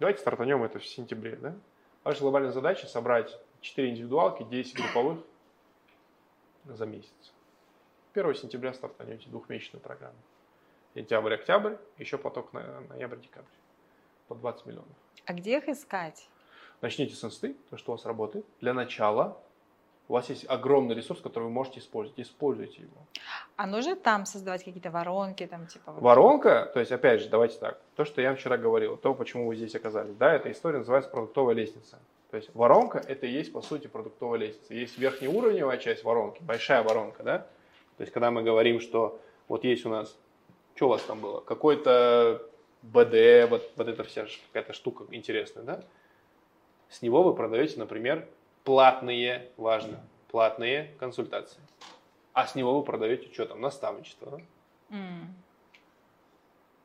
давайте 0.00 0.20
стартанем 0.20 0.62
это 0.64 0.78
в 0.78 0.86
сентябре, 0.86 1.36
да? 1.36 1.54
Ваша 2.02 2.20
глобальная 2.20 2.50
задача 2.50 2.86
собрать 2.86 3.38
4 3.60 3.90
индивидуалки, 3.90 4.42
10 4.44 4.76
групповых 4.76 5.18
за 6.64 6.86
месяц. 6.86 7.32
1 8.14 8.34
сентября 8.34 8.72
стартанете 8.72 9.28
двухмесячную 9.28 9.82
программу. 9.82 10.18
Сентябрь-октябрь, 10.94 11.76
еще 11.98 12.18
поток 12.18 12.52
на 12.52 12.80
ноябрь-декабрь. 12.88 13.46
По 14.28 14.34
20 14.34 14.66
миллионов. 14.66 14.96
А 15.26 15.32
где 15.32 15.58
их 15.58 15.68
искать? 15.68 16.28
Начните 16.80 17.14
с 17.14 17.24
инсты, 17.24 17.56
то, 17.68 17.76
что 17.76 17.92
у 17.92 17.94
вас 17.96 18.04
работает. 18.06 18.44
Для 18.60 18.72
начала 18.72 19.40
у 20.08 20.14
вас 20.14 20.28
есть 20.28 20.44
огромный 20.48 20.96
ресурс, 20.96 21.20
который 21.20 21.44
вы 21.44 21.50
можете 21.50 21.78
использовать. 21.78 22.18
Используйте 22.20 22.82
его. 22.82 23.06
А 23.54 23.66
нужно 23.68 23.94
там 23.94 24.26
создавать 24.26 24.64
какие-то 24.64 24.90
воронки? 24.90 25.46
Там, 25.46 25.68
типа, 25.68 25.92
вот... 25.92 26.02
Воронка, 26.02 26.68
то 26.74 26.80
есть, 26.80 26.90
опять 26.90 27.20
же, 27.20 27.28
давайте 27.28 27.58
так. 27.58 27.80
То, 27.94 28.04
что 28.04 28.20
я 28.20 28.34
вчера 28.34 28.56
говорил, 28.56 28.96
то, 28.96 29.14
почему 29.14 29.46
вы 29.46 29.54
здесь 29.54 29.76
оказались. 29.76 30.16
Да, 30.16 30.34
эта 30.34 30.50
история 30.50 30.78
называется 30.78 31.10
продуктовая 31.10 31.54
лестница. 31.54 32.00
То 32.30 32.36
есть 32.36 32.50
воронка 32.54 32.98
это 32.98 33.26
и 33.26 33.30
есть 33.30 33.52
по 33.52 33.60
сути 33.60 33.88
продуктовая 33.88 34.38
лестница. 34.38 34.72
Есть 34.74 34.98
верхнеуровневая 34.98 35.78
часть 35.78 36.04
воронки, 36.04 36.40
большая 36.42 36.82
воронка, 36.82 37.22
да? 37.24 37.38
То 37.96 38.02
есть 38.02 38.12
когда 38.12 38.30
мы 38.30 38.42
говорим, 38.42 38.80
что 38.80 39.20
вот 39.48 39.64
есть 39.64 39.84
у 39.84 39.88
нас, 39.88 40.16
что 40.76 40.86
у 40.86 40.90
вас 40.90 41.02
там 41.02 41.20
было, 41.20 41.40
какой-то 41.40 42.48
БД, 42.82 43.50
вот, 43.50 43.68
вот 43.76 43.88
эта 43.88 44.04
вся 44.04 44.26
какая-то 44.52 44.72
штука 44.72 45.04
интересная, 45.10 45.64
да? 45.64 45.84
С 46.88 47.02
него 47.02 47.24
вы 47.24 47.34
продаете, 47.34 47.78
например, 47.78 48.28
платные, 48.62 49.50
важно, 49.56 50.00
платные 50.28 50.94
консультации. 51.00 51.60
А 52.32 52.46
с 52.46 52.54
него 52.54 52.78
вы 52.78 52.84
продаете 52.84 53.32
что 53.32 53.46
там, 53.46 53.60
наставничество, 53.60 54.30
да? 54.30 54.96
Mm. 54.96 55.26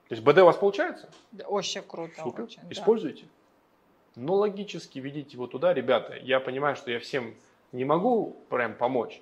То 0.07 0.15
есть 0.15 0.23
БД 0.23 0.39
у 0.39 0.45
вас 0.45 0.57
получается? 0.57 1.09
Да, 1.31 1.45
очень 1.47 1.81
круто. 1.83 2.21
Супер. 2.21 2.43
Очень, 2.43 2.61
Используйте. 2.71 3.23
Да 3.25 3.34
но 4.15 4.35
логически 4.35 4.99
ведите 4.99 5.33
его 5.33 5.47
туда, 5.47 5.73
ребята. 5.73 6.15
Я 6.21 6.39
понимаю, 6.39 6.75
что 6.75 6.91
я 6.91 6.99
всем 6.99 7.35
не 7.71 7.85
могу 7.85 8.37
прям 8.49 8.75
помочь. 8.75 9.21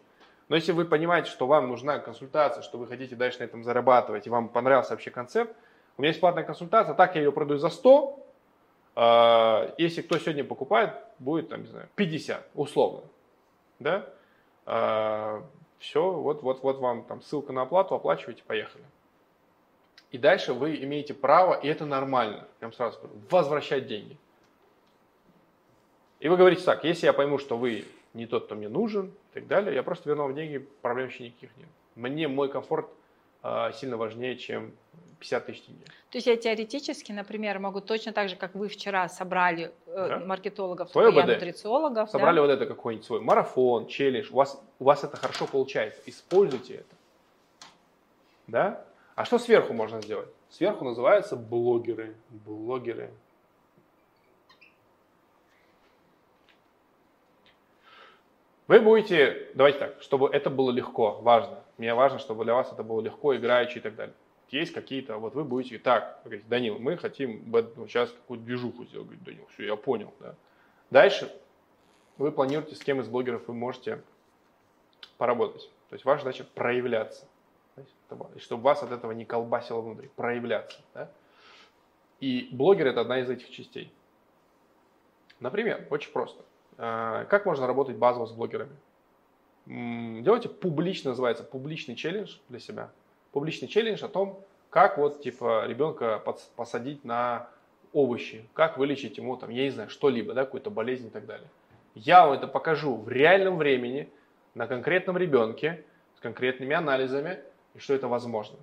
Но 0.49 0.55
если 0.55 0.71
вы 0.71 0.85
понимаете, 0.85 1.29
что 1.31 1.47
вам 1.47 1.69
нужна 1.69 1.99
консультация, 1.99 2.61
что 2.61 2.77
вы 2.77 2.87
хотите 2.87 3.15
дальше 3.15 3.39
на 3.39 3.43
этом 3.45 3.63
зарабатывать, 3.63 4.27
и 4.27 4.29
вам 4.29 4.49
понравился 4.49 4.91
вообще 4.91 5.09
концепт, 5.09 5.55
у 5.97 6.01
меня 6.01 6.09
есть 6.09 6.19
платная 6.19 6.43
консультация, 6.43 6.95
так 6.95 7.15
я 7.15 7.21
ее 7.21 7.31
продаю 7.31 7.59
за 7.59 7.69
100, 7.69 8.19
а, 8.95 9.73
если 9.77 10.01
кто 10.01 10.17
сегодня 10.17 10.43
покупает, 10.43 10.93
будет, 11.19 11.49
там, 11.49 11.61
не 11.61 11.67
знаю, 11.67 11.87
50, 11.95 12.47
условно. 12.55 13.01
Да? 13.79 14.09
А, 14.65 15.43
Все, 15.79 16.11
вот, 16.11 16.43
вот, 16.43 16.63
вот 16.63 16.77
вам 16.79 17.03
там 17.03 17.21
ссылка 17.21 17.51
на 17.51 17.63
оплату, 17.63 17.93
оплачивайте, 17.93 18.41
поехали. 18.43 18.85
И 20.11 20.17
дальше 20.17 20.53
вы 20.53 20.77
имеете 20.77 21.13
право, 21.13 21.55
и 21.55 21.67
это 21.67 21.85
нормально, 21.85 22.47
вам 22.61 22.71
сразу 22.71 22.97
скажу, 22.97 23.13
возвращать 23.29 23.87
деньги. 23.87 24.17
И 26.23 26.29
вы 26.29 26.37
говорите 26.37 26.63
так, 26.63 26.85
если 26.85 27.05
я 27.05 27.11
пойму, 27.11 27.37
что 27.37 27.57
вы 27.57 27.83
не 28.13 28.25
тот, 28.25 28.45
кто 28.45 28.55
мне 28.55 28.69
нужен, 28.69 29.07
и 29.07 29.33
так 29.33 29.47
далее, 29.47 29.75
я 29.75 29.83
просто 29.83 30.07
верну 30.07 30.23
вам 30.23 30.33
деньги, 30.33 30.57
проблем 30.81 31.07
вообще 31.07 31.25
никаких 31.25 31.49
нет. 31.57 31.67
Мне 31.95 32.29
мой 32.29 32.47
комфорт 32.47 32.87
э, 33.43 33.71
сильно 33.73 33.97
важнее, 33.97 34.37
чем 34.37 34.71
50 35.19 35.45
тысяч 35.45 35.63
тенге. 35.63 35.83
То 36.11 36.17
есть 36.17 36.27
я 36.27 36.37
теоретически, 36.37 37.11
например, 37.11 37.59
могу 37.59 37.81
точно 37.81 38.13
так 38.13 38.29
же, 38.29 38.37
как 38.37 38.55
вы 38.55 38.69
вчера 38.69 39.09
собрали 39.09 39.73
э, 39.85 40.07
да. 40.07 40.19
маркетологов, 40.19 40.91
Свое 40.91 41.13
я 41.13 41.25
нутрициологов. 41.25 42.09
Собрали 42.09 42.37
да? 42.37 42.41
вот 42.43 42.51
это 42.51 42.65
какой-нибудь 42.67 43.05
свой 43.05 43.19
марафон, 43.19 43.87
челлендж. 43.87 44.29
У 44.31 44.35
вас, 44.35 44.63
у 44.79 44.85
вас 44.85 45.03
это 45.03 45.17
хорошо 45.17 45.45
получается. 45.45 46.01
Используйте 46.05 46.75
это. 46.75 46.95
Да? 48.47 48.85
А 49.15 49.25
что 49.25 49.39
сверху 49.39 49.73
можно 49.73 50.01
сделать? 50.01 50.29
Сверху 50.49 50.85
называются 50.85 51.35
блогеры. 51.35 52.15
Блогеры. 52.29 53.11
Вы 58.67 58.79
будете, 58.79 59.49
давайте 59.55 59.79
так, 59.79 60.01
чтобы 60.01 60.29
это 60.29 60.49
было 60.49 60.71
легко, 60.71 61.19
важно. 61.21 61.63
Мне 61.77 61.93
важно, 61.93 62.19
чтобы 62.19 62.43
для 62.45 62.53
вас 62.53 62.71
это 62.71 62.83
было 62.83 63.01
легко, 63.01 63.35
играючи 63.35 63.77
и 63.77 63.81
так 63.81 63.95
далее. 63.95 64.15
Есть 64.49 64.73
какие-то, 64.73 65.17
вот 65.17 65.33
вы 65.33 65.43
будете, 65.43 65.79
так, 65.79 66.21
вы 66.23 66.29
говорите, 66.29 66.47
Данил, 66.47 66.79
мы 66.79 66.95
хотим 66.97 67.43
ну, 67.51 67.87
сейчас 67.87 68.11
какую-то 68.11 68.45
движуху 68.45 68.85
сделать. 68.85 69.07
Говорит, 69.07 69.23
Данил, 69.23 69.47
все, 69.53 69.65
я 69.65 69.75
понял. 69.75 70.13
Да. 70.19 70.35
Дальше 70.91 71.35
вы 72.17 72.31
планируете, 72.31 72.75
с 72.75 72.79
кем 72.79 73.01
из 73.01 73.07
блогеров 73.07 73.47
вы 73.47 73.53
можете 73.53 74.01
поработать. 75.17 75.69
То 75.89 75.95
есть 75.95 76.05
ваша 76.05 76.23
задача 76.23 76.45
проявляться. 76.53 77.27
Чтобы 78.37 78.63
вас 78.63 78.83
от 78.83 78.91
этого 78.91 79.11
не 79.11 79.25
колбасило 79.25 79.81
внутри. 79.81 80.09
Проявляться. 80.15 80.79
Да? 80.93 81.11
И 82.19 82.49
блогер 82.51 82.87
это 82.87 83.01
одна 83.01 83.19
из 83.19 83.29
этих 83.29 83.49
частей. 83.49 83.91
Например, 85.39 85.87
очень 85.89 86.11
просто. 86.11 86.43
А, 86.77 87.25
как 87.25 87.45
можно 87.45 87.67
работать 87.67 87.97
базово 87.97 88.25
с 88.25 88.31
блогерами? 88.31 88.75
Делайте 89.65 90.49
публично, 90.49 91.11
называется, 91.11 91.43
публичный 91.43 91.95
челлендж 91.95 92.37
для 92.49 92.59
себя. 92.59 92.91
Публичный 93.31 93.67
челлендж 93.67 94.03
о 94.03 94.09
том, 94.09 94.41
как 94.69 94.97
вот 94.97 95.21
типа 95.21 95.65
ребенка 95.65 96.21
посадить 96.55 97.05
на 97.05 97.47
овощи, 97.93 98.47
как 98.53 98.77
вылечить 98.77 99.17
ему 99.17 99.37
там, 99.37 99.49
я 99.49 99.63
не 99.63 99.69
знаю, 99.69 99.89
что-либо, 99.89 100.33
да, 100.33 100.45
какую-то 100.45 100.69
болезнь 100.69 101.07
и 101.07 101.09
так 101.09 101.25
далее. 101.25 101.47
Я 101.95 102.25
вам 102.25 102.33
это 102.33 102.47
покажу 102.47 102.95
в 102.95 103.07
реальном 103.09 103.57
времени, 103.57 104.09
на 104.55 104.67
конкретном 104.67 105.17
ребенке, 105.17 105.83
с 106.17 106.19
конкретными 106.19 106.75
анализами, 106.75 107.39
и 107.75 107.79
что 107.79 107.93
это 107.93 108.07
возможно. 108.07 108.57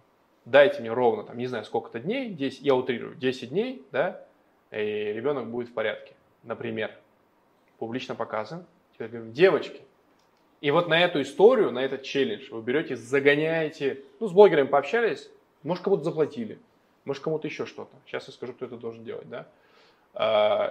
Дайте 0.44 0.80
мне 0.80 0.92
ровно, 0.92 1.24
там, 1.24 1.38
не 1.38 1.46
знаю, 1.46 1.64
сколько-то 1.64 2.00
дней, 2.00 2.30
10, 2.30 2.60
я 2.60 2.74
утрирую, 2.74 3.14
10 3.14 3.50
дней, 3.50 3.84
да, 3.92 4.24
и 4.70 4.76
ребенок 5.12 5.48
будет 5.48 5.68
в 5.68 5.74
порядке, 5.74 6.14
например 6.42 6.90
публично 7.80 8.14
показан. 8.14 8.64
Теперь 8.94 9.08
говорим, 9.08 9.32
девочки, 9.32 9.82
И 10.60 10.70
вот 10.70 10.88
на 10.88 11.00
эту 11.00 11.22
историю, 11.22 11.72
на 11.72 11.78
этот 11.78 12.02
челлендж 12.02 12.50
вы 12.50 12.60
берете, 12.60 12.94
загоняете, 12.94 14.04
ну, 14.20 14.28
с 14.28 14.32
блогерами 14.32 14.66
пообщались, 14.66 15.30
может, 15.62 15.82
кому-то 15.82 16.04
заплатили, 16.04 16.58
может, 17.06 17.22
кому-то 17.22 17.48
еще 17.48 17.64
что-то. 17.64 17.96
Сейчас 18.04 18.26
я 18.26 18.34
скажу, 18.34 18.52
кто 18.52 18.66
это 18.66 18.76
должен 18.76 19.02
делать, 19.02 19.28
да. 19.30 19.46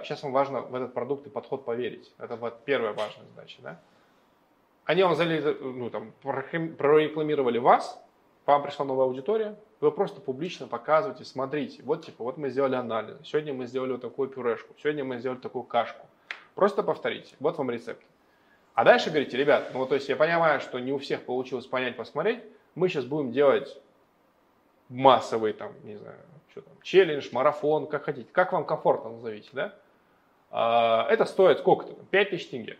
Сейчас 0.04 0.22
а, 0.22 0.26
вам 0.26 0.32
важно 0.32 0.60
в 0.60 0.74
этот 0.74 0.94
продукт 0.94 1.26
и 1.26 1.30
подход 1.30 1.64
поверить. 1.64 2.12
Это 2.18 2.36
вот 2.36 2.64
первая 2.64 2.92
важная 2.92 3.26
задача, 3.34 3.58
да. 3.62 3.80
Они 4.84 5.02
вам 5.02 5.16
залили, 5.16 5.56
ну, 5.60 5.90
там, 5.90 6.12
прорекламировали 6.22 7.58
вас, 7.58 8.00
вам 8.46 8.62
пришла 8.62 8.84
новая 8.84 9.06
аудитория, 9.06 9.56
вы 9.80 9.90
просто 9.90 10.20
публично 10.20 10.68
показываете, 10.68 11.24
смотрите, 11.24 11.82
вот 11.82 12.06
типа, 12.06 12.22
вот 12.22 12.36
мы 12.36 12.50
сделали 12.50 12.76
анализ, 12.76 13.16
сегодня 13.24 13.54
мы 13.54 13.66
сделали 13.66 13.92
вот 13.92 14.02
такую 14.02 14.28
пюрешку, 14.28 14.72
сегодня 14.80 15.04
мы 15.04 15.18
сделали 15.18 15.38
такую 15.38 15.64
кашку. 15.64 16.06
Просто 16.54 16.82
повторите, 16.82 17.34
вот 17.40 17.58
вам 17.58 17.70
рецепт. 17.70 18.02
А 18.74 18.84
дальше 18.84 19.10
говорите, 19.10 19.36
ребят, 19.36 19.70
ну 19.74 19.86
то 19.86 19.94
есть 19.94 20.08
я 20.08 20.16
понимаю, 20.16 20.60
что 20.60 20.78
не 20.78 20.92
у 20.92 20.98
всех 20.98 21.24
получилось 21.24 21.66
понять, 21.66 21.96
посмотреть, 21.96 22.42
мы 22.74 22.88
сейчас 22.88 23.04
будем 23.04 23.32
делать 23.32 23.80
массовый 24.88 25.52
там, 25.52 25.72
не 25.84 25.96
знаю, 25.96 26.18
что 26.50 26.62
там, 26.62 26.72
челлендж, 26.82 27.28
марафон, 27.32 27.86
как 27.86 28.04
хотите, 28.04 28.28
как 28.32 28.52
вам 28.52 28.64
комфортно 28.64 29.10
назовите, 29.10 29.48
да? 29.52 29.74
А, 30.50 31.06
это 31.08 31.24
стоит 31.24 31.58
сколько-то, 31.58 31.94
5 32.10 32.30
тысяч 32.30 32.48
тенге. 32.48 32.78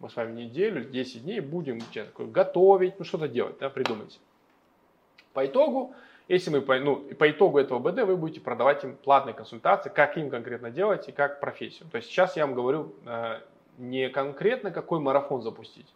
Мы 0.00 0.10
с 0.10 0.16
вами 0.16 0.32
неделю, 0.42 0.84
10 0.84 1.22
дней 1.22 1.40
будем 1.40 1.80
такое, 1.80 2.26
готовить, 2.26 2.98
ну 2.98 3.04
что-то 3.04 3.28
делать, 3.28 3.58
да, 3.58 3.70
придумайте. 3.70 4.18
По 5.32 5.46
итогу, 5.46 5.94
если 6.32 6.48
мы 6.48 6.62
по, 6.62 6.78
ну, 6.78 6.96
по 6.96 7.30
итогу 7.30 7.58
этого 7.58 7.78
БД 7.78 8.04
вы 8.04 8.16
будете 8.16 8.40
продавать 8.40 8.82
им 8.84 8.96
платные 8.96 9.34
консультации, 9.34 9.90
как 9.90 10.16
им 10.16 10.30
конкретно 10.30 10.70
делать 10.70 11.06
и 11.08 11.12
как 11.12 11.40
профессию. 11.40 11.88
То 11.90 11.96
есть 11.96 12.08
сейчас 12.08 12.36
я 12.36 12.46
вам 12.46 12.54
говорю 12.54 12.94
э, 13.04 13.40
не 13.76 14.08
конкретно 14.08 14.70
какой 14.70 14.98
марафон 14.98 15.42
запустить, 15.42 15.92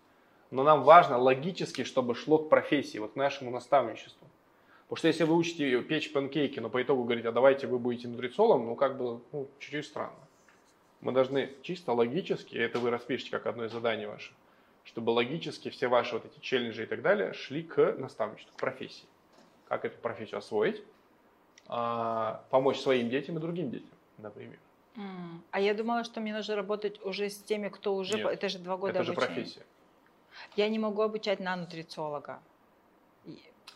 но 0.50 0.62
нам 0.62 0.82
важно 0.82 1.16
логически, 1.16 1.84
чтобы 1.84 2.14
шло 2.14 2.36
к 2.36 2.50
профессии, 2.50 2.98
вот 2.98 3.14
к 3.14 3.16
нашему 3.16 3.50
наставничеству. 3.50 4.26
Потому 4.82 4.98
что 4.98 5.08
если 5.08 5.24
вы 5.24 5.34
учите 5.36 5.80
печь 5.80 6.12
панкейки, 6.12 6.60
но 6.60 6.68
по 6.68 6.82
итогу 6.82 7.04
говорите, 7.04 7.30
а 7.30 7.32
давайте 7.32 7.66
вы 7.66 7.78
будете 7.78 8.06
нутрицолом, 8.06 8.66
ну 8.66 8.76
как 8.76 8.98
бы 8.98 9.20
ну, 9.32 9.48
чуть-чуть 9.58 9.86
странно. 9.86 10.12
Мы 11.00 11.12
должны 11.12 11.50
чисто 11.62 11.94
логически, 11.94 12.56
это 12.56 12.78
вы 12.78 12.90
распишите 12.90 13.30
как 13.30 13.46
одно 13.46 13.64
из 13.64 13.72
заданий 13.72 14.04
ваше, 14.04 14.32
чтобы 14.84 15.10
логически 15.10 15.70
все 15.70 15.88
ваши 15.88 16.12
вот 16.12 16.26
эти 16.26 16.38
челленджи 16.40 16.82
и 16.82 16.86
так 16.86 17.00
далее 17.00 17.32
шли 17.32 17.62
к 17.62 17.94
наставничеству, 17.96 18.54
к 18.54 18.60
профессии. 18.60 19.06
Как 19.68 19.84
эту 19.84 19.98
профессию 19.98 20.38
освоить, 20.38 20.82
а, 21.68 22.44
помочь 22.50 22.78
своим 22.78 23.10
детям 23.10 23.36
и 23.36 23.40
другим 23.40 23.70
детям, 23.70 23.90
например. 24.18 24.58
А 25.50 25.60
я 25.60 25.74
думала, 25.74 26.04
что 26.04 26.20
мне 26.20 26.32
нужно 26.32 26.56
работать 26.56 27.04
уже 27.04 27.28
с 27.28 27.36
теми, 27.36 27.68
кто 27.68 27.94
уже... 27.94 28.16
Нет, 28.16 28.26
это 28.26 28.48
же 28.48 28.58
два 28.58 28.76
года 28.76 28.92
это 28.92 29.00
обучения. 29.00 29.20
же 29.20 29.26
профессия. 29.26 29.66
Я 30.56 30.68
не 30.68 30.78
могу 30.78 31.02
обучать 31.02 31.40
на 31.40 31.56
нутрициолога. 31.56 32.40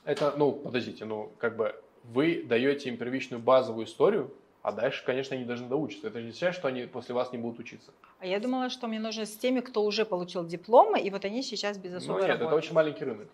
Это, 0.04 0.34
ну, 0.36 0.52
подождите, 0.52 1.04
ну, 1.04 1.30
как 1.38 1.56
бы 1.56 1.74
вы 2.04 2.42
даете 2.42 2.88
им 2.88 2.96
первичную 2.96 3.42
базовую 3.42 3.86
историю, 3.86 4.32
а 4.62 4.72
дальше, 4.72 5.04
конечно, 5.04 5.36
они 5.36 5.44
должны 5.44 5.68
доучиться. 5.68 6.08
Это 6.08 6.20
не 6.20 6.28
означает, 6.28 6.54
что 6.54 6.68
они 6.68 6.86
после 6.86 7.14
вас 7.14 7.32
не 7.32 7.38
будут 7.38 7.58
учиться. 7.58 7.92
А 8.18 8.26
я 8.26 8.40
думала, 8.40 8.70
что 8.70 8.88
мне 8.88 8.98
нужно 8.98 9.26
с 9.26 9.36
теми, 9.36 9.60
кто 9.60 9.84
уже 9.84 10.04
получил 10.04 10.46
дипломы, 10.46 11.00
и 11.00 11.10
вот 11.10 11.24
они 11.24 11.42
сейчас 11.42 11.76
без 11.76 11.94
особой 11.94 12.22
ну, 12.22 12.28
нет, 12.28 12.28
работы. 12.28 12.46
это 12.46 12.56
очень 12.56 12.74
маленький 12.74 13.04
рынок. 13.04 13.28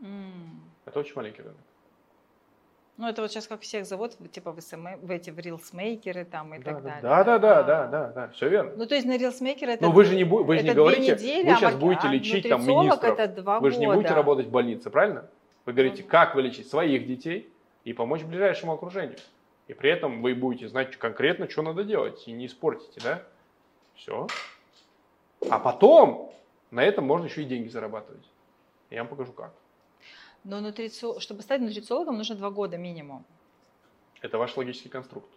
Mm. 0.00 0.57
Это 0.88 1.00
очень 1.00 1.12
маленький 1.16 1.42
рынок. 1.42 1.56
Ну, 2.96 3.06
это 3.06 3.22
вот 3.22 3.30
сейчас 3.30 3.46
как 3.46 3.60
всех 3.60 3.86
зовут, 3.86 4.16
типа 4.32 4.50
в, 4.52 4.60
СМ, 4.60 4.86
в 5.02 5.10
эти 5.10 5.30
в 5.30 5.38
рилсмейкеры 5.38 6.24
там 6.24 6.52
и 6.54 6.58
да, 6.58 6.72
так 6.72 6.82
далее. 6.82 7.02
Да, 7.02 7.24
да, 7.24 7.38
да, 7.38 7.62
да, 7.62 7.86
да, 7.86 8.08
да, 8.08 8.28
все 8.28 8.48
верно. 8.48 8.72
Ну, 8.74 8.86
то 8.86 8.96
есть 8.96 9.06
на 9.06 9.16
рилсмейкеры 9.16 9.72
это... 9.72 9.84
Ну, 9.84 9.92
вы 9.92 10.04
же 10.04 10.16
не, 10.16 10.24
вы 10.24 10.58
же 10.58 10.64
не 10.64 10.74
говорите, 10.74 11.12
недели, 11.12 11.50
вы 11.50 11.56
сейчас 11.56 11.74
а 11.74 11.76
будете 11.76 12.08
лечить 12.08 12.48
там 12.48 12.66
министров. 12.66 13.04
Это 13.04 13.28
два 13.28 13.60
вы 13.60 13.70
же 13.70 13.78
не 13.78 13.86
будете 13.86 14.14
работать 14.14 14.46
в 14.46 14.50
больнице, 14.50 14.90
правильно? 14.90 15.28
Вы 15.64 15.74
говорите, 15.74 16.02
ну, 16.02 16.08
как 16.08 16.34
вылечить 16.34 16.68
своих 16.68 17.06
детей 17.06 17.52
и 17.84 17.92
помочь 17.92 18.22
ближайшему 18.22 18.72
окружению. 18.72 19.18
И 19.68 19.74
при 19.74 19.90
этом 19.90 20.22
вы 20.22 20.34
будете 20.34 20.66
знать 20.66 20.96
конкретно, 20.96 21.48
что 21.48 21.62
надо 21.62 21.84
делать, 21.84 22.26
и 22.26 22.32
не 22.32 22.46
испортите, 22.46 23.00
да? 23.04 23.22
Все. 23.94 24.26
А 25.50 25.58
потом 25.58 26.32
на 26.70 26.82
этом 26.82 27.04
можно 27.04 27.26
еще 27.26 27.42
и 27.42 27.44
деньги 27.44 27.68
зарабатывать. 27.68 28.24
Я 28.90 29.02
вам 29.02 29.08
покажу 29.08 29.32
как. 29.32 29.52
Но 30.44 30.60
нутрицио... 30.60 31.20
чтобы 31.20 31.42
стать 31.42 31.60
нутрициологом, 31.60 32.16
нужно 32.16 32.36
два 32.36 32.50
года 32.50 32.76
минимум. 32.76 33.24
Это 34.20 34.38
ваш 34.38 34.56
логический 34.56 34.88
конструкт. 34.88 35.30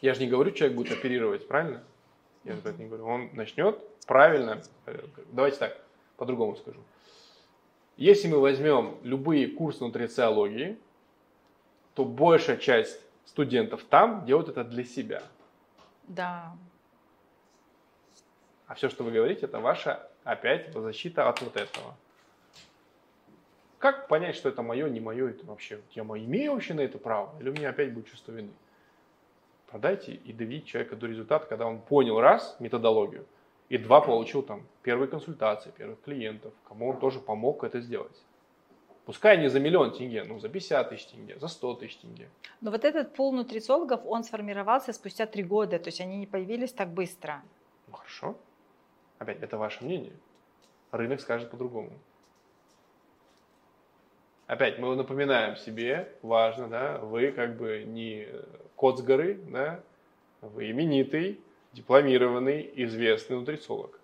Я 0.00 0.14
же 0.14 0.20
не 0.20 0.28
говорю, 0.28 0.50
человек 0.50 0.76
будет 0.76 0.92
оперировать, 0.92 1.48
правильно? 1.48 1.82
Я 2.44 2.52
же 2.54 2.58
это 2.60 2.74
не 2.74 2.86
говорю. 2.86 3.06
Он 3.06 3.30
начнет 3.32 3.78
правильно. 4.06 4.62
Э, 4.86 5.06
давайте 5.32 5.58
так, 5.58 5.80
по-другому 6.16 6.56
скажу. 6.56 6.80
Если 7.96 8.28
мы 8.28 8.38
возьмем 8.40 8.98
любые 9.02 9.48
курсы 9.48 9.82
нутрициологии, 9.82 10.78
то 11.94 12.04
большая 12.04 12.56
часть 12.56 13.00
студентов 13.24 13.84
там 13.84 14.26
делают 14.26 14.48
это 14.48 14.64
для 14.64 14.84
себя. 14.84 15.22
Да. 16.04 16.56
А 18.66 18.74
все, 18.74 18.88
что 18.88 19.04
вы 19.04 19.12
говорите, 19.12 19.46
это 19.46 19.60
ваша 19.60 20.10
опять 20.24 20.72
защита 20.72 21.28
от 21.28 21.40
вот 21.40 21.56
этого. 21.56 21.96
Как 23.84 24.08
понять, 24.08 24.34
что 24.34 24.48
это 24.48 24.62
мое, 24.62 24.88
не 24.88 24.98
мое, 24.98 25.28
это 25.28 25.44
вообще, 25.44 25.78
я 25.90 26.04
имею 26.04 26.54
вообще 26.54 26.72
на 26.72 26.80
это 26.80 26.96
право, 26.96 27.38
или 27.38 27.50
у 27.50 27.52
меня 27.52 27.68
опять 27.68 27.92
будет 27.92 28.06
чувство 28.06 28.32
вины? 28.32 28.48
Продайте 29.66 30.14
и 30.14 30.32
доведите 30.32 30.66
человека 30.66 30.96
до 30.96 31.06
результата, 31.06 31.44
когда 31.44 31.66
он 31.66 31.82
понял 31.82 32.18
раз 32.18 32.56
методологию, 32.60 33.26
и 33.68 33.76
два 33.76 34.00
получил 34.00 34.42
там 34.42 34.66
первые 34.82 35.06
консультации, 35.06 35.70
первых 35.70 36.00
клиентов, 36.00 36.54
кому 36.66 36.88
он 36.88 36.98
тоже 36.98 37.20
помог 37.20 37.62
это 37.62 37.82
сделать. 37.82 38.16
Пускай 39.04 39.36
не 39.36 39.50
за 39.50 39.60
миллион 39.60 39.92
тенге, 39.92 40.24
но 40.24 40.38
за 40.38 40.48
50 40.48 40.88
тысяч 40.88 41.04
тенге, 41.04 41.38
за 41.38 41.48
100 41.48 41.74
тысяч 41.74 41.98
тенге. 41.98 42.30
Но 42.62 42.70
вот 42.70 42.86
этот 42.86 43.12
пул 43.12 43.34
нутрициологов, 43.34 44.00
он 44.06 44.24
сформировался 44.24 44.94
спустя 44.94 45.26
три 45.26 45.42
года, 45.42 45.78
то 45.78 45.88
есть 45.88 46.00
они 46.00 46.16
не 46.16 46.26
появились 46.26 46.72
так 46.72 46.88
быстро. 46.88 47.42
Ну 47.88 47.96
хорошо. 47.96 48.34
Опять, 49.18 49.42
это 49.42 49.58
ваше 49.58 49.84
мнение. 49.84 50.14
Рынок 50.90 51.20
скажет 51.20 51.50
по-другому. 51.50 51.90
Опять 54.46 54.78
мы 54.78 54.94
напоминаем 54.94 55.56
себе, 55.56 56.12
важно, 56.22 56.68
да, 56.68 56.98
вы 56.98 57.32
как 57.32 57.56
бы 57.56 57.84
не 57.86 58.28
кот 58.76 58.98
с 58.98 59.02
горы, 59.02 59.40
да, 59.48 59.80
вы 60.42 60.70
именитый, 60.70 61.40
дипломированный, 61.72 62.70
известный 62.74 63.36
нутрициолог. 63.36 63.98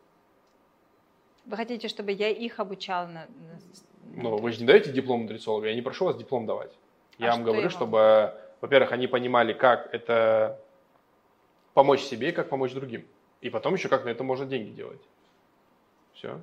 Вы 1.45 1.57
хотите, 1.57 1.88
чтобы 1.88 2.12
я 2.12 2.30
их 2.30 2.59
обучала 2.59 3.07
на... 3.07 3.26
Ну, 4.14 4.38
вы 4.38 4.53
же 4.53 4.61
не 4.61 4.66
даете 4.66 4.93
диплом 4.93 5.22
нутрициолога, 5.22 5.68
я 5.68 5.74
не 5.74 5.82
прошу 5.82 6.07
вас 6.07 6.16
диплом 6.16 6.47
давать. 6.47 6.72
Я 7.18 7.28
а 7.28 7.32
вам 7.32 7.45
говорю, 7.45 7.62
его? 7.62 7.70
чтобы, 7.70 8.34
во-первых, 8.62 8.93
они 8.93 9.07
понимали, 9.07 9.53
как 9.53 9.93
это 9.93 10.59
помочь 11.74 12.01
себе 12.01 12.30
и 12.30 12.32
как 12.32 12.49
помочь 12.49 12.72
другим. 12.72 13.07
И 13.43 13.51
потом 13.51 13.74
еще 13.74 13.88
как 13.88 14.05
на 14.05 14.09
это 14.09 14.24
можно 14.24 14.47
деньги 14.47 14.70
делать. 14.70 15.01
Все. 16.14 16.41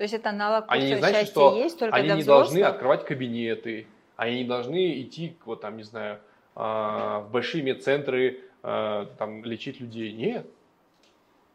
То 0.00 0.04
есть 0.04 0.14
это 0.14 0.30
аналог 0.30 0.64
они 0.68 0.86
не 0.86 0.96
значит, 0.96 1.28
что 1.28 1.54
есть, 1.54 1.78
только 1.78 1.94
они 1.94 2.06
для 2.06 2.16
не 2.16 2.22
должны 2.22 2.62
открывать 2.62 3.04
кабинеты, 3.04 3.86
они 4.16 4.38
не 4.38 4.48
должны 4.48 5.02
идти, 5.02 5.36
вот 5.44 5.60
там, 5.60 5.76
не 5.76 5.82
знаю, 5.82 6.20
а, 6.54 7.20
в 7.20 7.30
большие 7.30 7.62
медцентры, 7.62 8.40
а, 8.62 9.10
там, 9.18 9.44
лечить 9.44 9.78
людей. 9.78 10.10
Нет. 10.14 10.46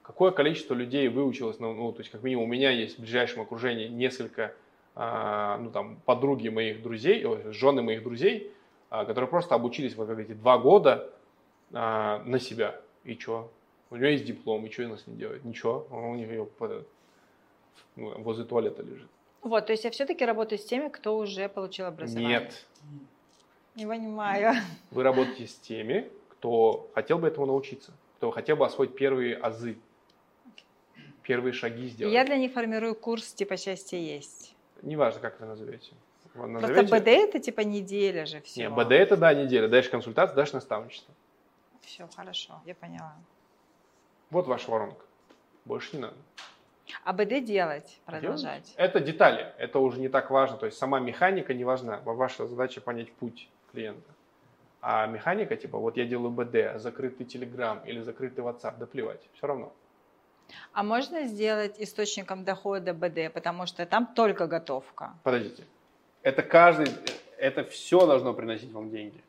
Какое 0.03 0.29
количество 0.29 0.75
людей 0.75 1.07
выучилось, 1.07 1.57
ну, 1.57 1.73
ну, 1.73 1.91
то 1.91 2.01
есть, 2.01 2.11
как 2.11 2.21
минимум, 2.21 2.43
у 2.43 2.47
меня 2.47 2.69
есть 2.69 2.97
в 2.97 3.01
ближайшем 3.01 3.41
окружении 3.41 3.87
несколько, 3.87 4.53
а, 4.93 5.57
ну, 5.57 5.71
там, 5.71 5.99
подруги 6.05 6.49
моих 6.49 6.83
друзей, 6.83 7.25
жены 7.51 7.81
моих 7.81 8.03
друзей, 8.03 8.53
которые 8.91 9.27
просто 9.27 9.55
обучились 9.55 9.95
вот 9.95 10.07
эти 10.11 10.33
два 10.33 10.59
года 10.59 11.09
на 11.71 12.37
себя. 12.39 12.79
И 13.05 13.17
что? 13.17 13.51
У 13.89 13.95
нее 13.95 14.11
есть 14.11 14.25
диплом, 14.25 14.67
и 14.67 14.69
что 14.69 14.85
она 14.85 14.97
с 14.97 15.07
ним 15.07 15.17
делает? 15.17 15.43
Ничего. 15.43 15.87
У 15.89 16.13
нее 16.13 16.47
возле 17.95 18.45
туалета 18.45 18.83
лежит. 18.83 19.09
Вот, 19.41 19.67
то 19.67 19.73
есть 19.73 19.83
я 19.83 19.91
все-таки 19.91 20.25
работаю 20.25 20.57
с 20.59 20.65
теми, 20.65 20.89
кто 20.89 21.17
уже 21.17 21.49
получил 21.49 21.85
образование. 21.85 22.39
Нет. 22.39 22.65
Не 23.75 23.85
понимаю. 23.85 24.55
Вы 24.91 25.03
работаете 25.03 25.47
с 25.47 25.55
теми, 25.55 26.09
кто 26.29 26.89
хотел 26.95 27.19
бы 27.19 27.27
этому 27.27 27.45
научиться, 27.45 27.91
кто 28.17 28.31
хотел 28.31 28.55
бы 28.55 28.65
освоить 28.65 28.95
первые 28.95 29.35
азы, 29.35 29.77
первые 31.21 31.53
шаги 31.53 31.87
сделать. 31.89 32.13
Я 32.13 32.23
для 32.23 32.37
них 32.37 32.53
формирую 32.53 32.95
курс 32.95 33.33
типа 33.33 33.57
«Счастье 33.57 34.03
есть». 34.03 34.55
Неважно, 34.81 35.19
как 35.19 35.39
вы 35.39 35.45
назовете. 35.45 35.91
Вы 36.33 36.47
назовете... 36.47 36.87
Просто 36.87 36.99
БД 36.99 37.07
это 37.07 37.39
типа 37.39 37.61
неделя 37.61 38.25
же 38.25 38.41
все. 38.41 38.61
Нет, 38.61 38.73
БД 38.73 38.91
это 38.91 39.17
да, 39.17 39.33
неделя. 39.33 39.67
Дальше 39.67 39.89
консультация, 39.89 40.35
дальше 40.35 40.53
наставничество. 40.55 41.13
Все, 41.81 42.07
хорошо, 42.15 42.61
я 42.65 42.75
поняла. 42.75 43.15
Вот 44.31 44.47
ваша 44.47 44.71
воронка. 44.71 45.05
Больше 45.65 45.95
не 45.95 46.01
надо. 46.03 46.15
А 47.03 47.13
БД 47.13 47.43
делать, 47.43 47.99
продолжать. 48.05 48.73
Это 48.77 48.99
детали, 48.99 49.53
это 49.57 49.79
уже 49.79 49.99
не 49.99 50.09
так 50.09 50.29
важно. 50.29 50.57
То 50.57 50.65
есть 50.65 50.77
сама 50.77 50.99
механика 50.99 51.53
не 51.53 51.63
важна. 51.63 51.99
Ваша 52.05 52.45
задача 52.47 52.81
понять 52.81 53.11
путь 53.13 53.49
клиента. 53.71 54.09
А 54.81 55.07
механика, 55.07 55.55
типа, 55.55 55.79
вот 55.79 55.97
я 55.97 56.05
делаю 56.05 56.29
БД, 56.29 56.79
закрытый 56.79 57.25
Telegram 57.25 57.83
или 57.87 58.01
закрытый 58.01 58.43
WhatsApp, 58.43 58.75
да 58.77 58.85
плевать, 58.85 59.21
все 59.33 59.47
равно. 59.47 59.73
А 60.73 60.83
можно 60.83 61.25
сделать 61.25 61.79
источником 61.79 62.43
дохода 62.43 62.93
БД, 62.93 63.33
потому 63.33 63.65
что 63.65 63.85
там 63.87 64.05
только 64.05 64.45
готовка? 64.45 65.15
Подождите. 65.23 65.63
Это 66.21 66.43
каждый, 66.43 66.87
это 67.37 67.63
все 67.63 68.05
должно 68.05 68.33
приносить 68.33 68.71
вам 68.71 68.91
деньги. 68.91 69.23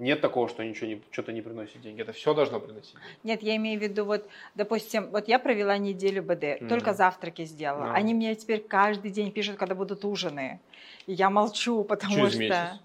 Нет 0.00 0.22
такого, 0.22 0.48
что 0.48 0.64
ничего 0.64 0.86
не, 0.86 1.02
что-то 1.10 1.30
не 1.32 1.42
приносит 1.42 1.82
деньги. 1.82 2.00
Это 2.00 2.12
все 2.12 2.32
должно 2.32 2.58
приносить. 2.58 2.94
Нет, 3.22 3.42
я 3.42 3.54
имею 3.56 3.78
в 3.78 3.82
виду, 3.82 4.06
вот, 4.06 4.26
допустим, 4.54 5.10
вот 5.10 5.28
я 5.28 5.38
провела 5.38 5.76
неделю 5.76 6.22
БД, 6.22 6.42
mm-hmm. 6.42 6.68
только 6.68 6.94
завтраки 6.94 7.44
сделала. 7.44 7.84
No. 7.84 7.92
Они 7.92 8.14
мне 8.14 8.34
теперь 8.34 8.60
каждый 8.60 9.10
день 9.10 9.30
пишут, 9.30 9.56
когда 9.56 9.74
будут 9.74 10.04
ужины. 10.06 10.58
И 11.06 11.12
я 11.12 11.28
молчу, 11.28 11.84
потому 11.84 12.14
Через 12.14 12.32
что... 12.32 12.40
Месяц. 12.40 12.80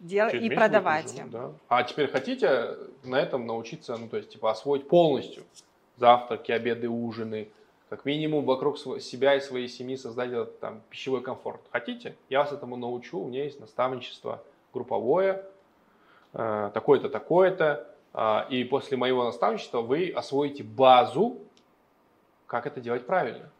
Дел... 0.00 0.30
Через 0.30 0.44
и 0.44 0.54
продавать 0.54 1.18
им. 1.18 1.30
Да. 1.30 1.52
А 1.68 1.82
теперь 1.82 2.08
хотите 2.08 2.76
на 3.04 3.18
этом 3.18 3.46
научиться, 3.46 3.96
ну, 3.96 4.08
то 4.08 4.18
есть, 4.18 4.28
типа, 4.28 4.50
освоить 4.50 4.86
полностью 4.86 5.44
завтраки, 5.96 6.52
обеды, 6.52 6.90
ужины, 6.90 7.48
как 7.88 8.04
минимум 8.04 8.44
вокруг 8.44 8.76
себя 8.78 9.34
и 9.34 9.40
своей 9.40 9.68
семьи 9.68 9.96
создать 9.96 10.30
этот 10.30 10.60
там 10.60 10.82
пищевой 10.90 11.22
комфорт. 11.22 11.62
Хотите? 11.70 12.16
Я 12.28 12.40
вас 12.40 12.52
этому 12.52 12.76
научу. 12.76 13.18
У 13.18 13.28
меня 13.28 13.44
есть 13.44 13.60
наставничество 13.60 14.42
групповое, 14.74 15.46
такое-то, 16.34 17.08
такое-то. 17.08 17.88
Э, 18.14 18.46
и 18.48 18.64
после 18.64 18.96
моего 18.96 19.24
наставничества 19.24 19.80
вы 19.80 20.10
освоите 20.10 20.62
базу, 20.62 21.38
как 22.46 22.66
это 22.66 22.80
делать 22.80 23.06
правильно. 23.06 23.50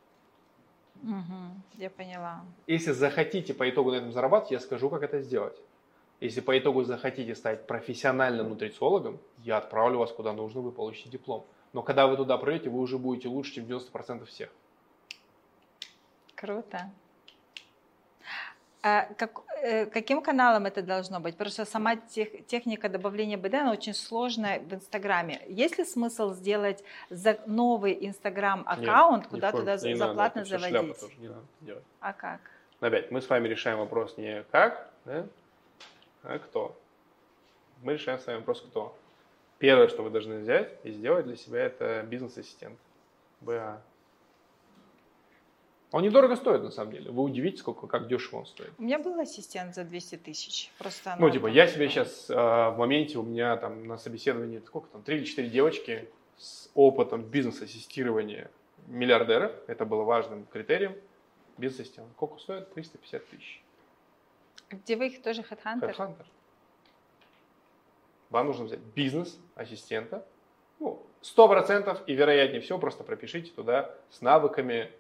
Угу, 1.03 1.81
я 1.83 1.91
поняла. 1.91 2.45
Если 2.67 2.93
захотите 2.93 3.53
по 3.53 3.69
итогу 3.69 3.91
на 3.91 3.97
этом 3.97 4.13
зарабатывать, 4.13 4.53
я 4.53 4.61
скажу, 4.61 4.89
как 4.89 5.03
это 5.03 5.21
сделать. 5.21 5.57
Если 6.21 6.41
по 6.41 6.57
итогу 6.59 6.85
захотите 6.85 7.35
стать 7.35 7.67
профессиональным 7.67 8.49
нутрициологом, 8.49 9.19
я 9.39 9.59
отправлю 9.59 9.99
вас 9.99 10.13
куда 10.13 10.33
нужно, 10.33 10.61
вы 10.61 10.73
получите 10.73 11.11
диплом. 11.11 11.45
Но 11.73 11.83
когда 11.83 12.07
вы 12.07 12.17
туда 12.17 12.39
придете, 12.39 12.71
вы 12.71 12.79
уже 12.79 12.99
будете 12.99 13.29
лучше, 13.29 13.55
чем 13.55 13.65
90% 13.65 14.25
всех. 14.27 14.49
Круто. 16.37 16.91
А 18.83 19.07
как, 19.17 19.41
э, 19.54 19.54
каким 19.93 20.23
каналом 20.23 20.67
это 20.67 20.83
должно 20.83 21.21
быть? 21.21 21.35
Потому 21.37 21.51
что 21.51 21.65
сама 21.65 21.97
тех, 21.97 22.47
техника 22.47 22.89
добавления 22.89 23.39
БД, 23.39 23.55
она 23.55 23.73
очень 23.73 23.95
сложная 23.95 24.61
в 24.61 24.75
Инстаграме. 24.75 25.41
Есть 25.49 25.79
ли 25.79 25.85
смысл 25.85 26.33
сделать 26.35 26.85
за 27.11 27.39
новый 27.47 27.97
Инстаграм-аккаунт, 28.07 29.27
куда 29.29 29.53
туда 29.53 29.77
не 29.77 29.95
заплатно 29.95 30.43
надо, 30.43 30.59
заводить? 30.59 31.01
Тоже 31.01 31.15
не 31.19 31.29
надо 31.29 31.47
делать. 31.61 31.85
А 32.01 32.13
как? 32.13 32.41
Опять, 32.81 33.11
мы 33.11 33.23
с 33.23 33.29
вами 33.29 33.49
решаем 33.49 33.79
вопрос 33.79 34.19
не 34.19 34.43
как, 34.51 34.91
да, 35.05 35.27
а 36.23 36.39
кто. 36.39 36.79
Мы 37.83 37.95
решаем 37.95 38.19
с 38.19 38.27
вами 38.27 38.39
вопрос 38.39 38.61
кто. 38.61 38.95
Первое, 39.59 39.89
что 39.89 40.03
вы 40.03 40.11
должны 40.11 40.41
взять 40.41 40.71
и 40.83 40.91
сделать 40.91 41.25
для 41.27 41.37
себя, 41.37 41.61
это 41.61 42.03
бизнес-ассистент. 42.03 42.79
БА. 43.41 43.81
Он 45.95 46.03
недорого 46.03 46.35
стоит, 46.35 46.61
на 46.65 46.73
самом 46.73 46.91
деле. 46.91 47.13
Вы 47.13 47.23
удивитесь, 47.23 47.61
сколько, 47.61 47.87
как 47.87 48.09
дешево 48.09 48.41
он 48.41 48.47
стоит. 48.47 48.73
У 48.79 48.83
меня 48.83 48.99
был 48.99 49.17
ассистент 49.21 49.77
за 49.77 49.85
200 49.85 50.17
тысяч. 50.17 50.73
Просто 50.77 51.15
ну, 51.21 51.31
типа, 51.31 51.47
я 51.47 51.69
себе 51.69 51.89
сейчас 51.89 52.29
э, 52.29 52.35
а, 52.37 52.71
в 52.73 52.79
моменте, 52.79 53.17
у 53.17 53.23
меня 53.23 53.57
там 53.57 53.87
на 53.87 53.97
собеседовании, 53.97 54.61
сколько 54.67 54.89
там, 54.89 55.05
3 55.05 55.19
или 55.19 55.25
4 55.25 55.49
девочки 55.51 56.09
с 56.37 56.69
опытом 56.75 57.23
бизнес-ассистирования 57.23 58.51
миллиардера. 58.89 59.55
Это 59.69 59.85
было 59.85 60.03
важным 60.03 60.47
критерием. 60.47 60.97
Бизнес-ассистент. 61.59 62.09
Сколько 62.17 62.41
стоит? 62.41 62.75
350 62.75 63.29
тысяч. 63.29 63.63
Где 64.71 64.97
вы 64.97 65.07
их 65.07 65.23
тоже 65.23 65.43
HeadHunter? 65.43 65.95
HeadHunter. 65.97 66.27
Вам 68.31 68.49
нужно 68.49 68.65
взять 68.65 68.81
бизнес-ассистента, 68.97 70.27
ну, 70.81 71.01
100% 71.23 72.03
и 72.09 72.15
вероятнее 72.15 72.63
всего 72.63 72.81
просто 72.81 73.05
пропишите 73.05 73.53
туда 73.53 73.95
с 74.11 74.23
навыками 74.23 74.91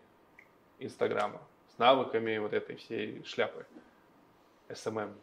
Инстаграма, 0.79 1.41
с 1.75 1.79
навыками 1.79 2.39
вот 2.39 2.53
этой 2.53 2.77
всей 2.77 3.23
шляпы, 3.25 3.67
SMM. 4.69 5.15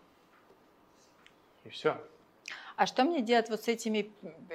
И 1.64 1.70
все. 1.70 2.02
А 2.76 2.86
что 2.86 3.04
мне 3.04 3.22
делать 3.22 3.50
вот 3.50 3.64
с 3.64 3.68
этими 3.68 4.12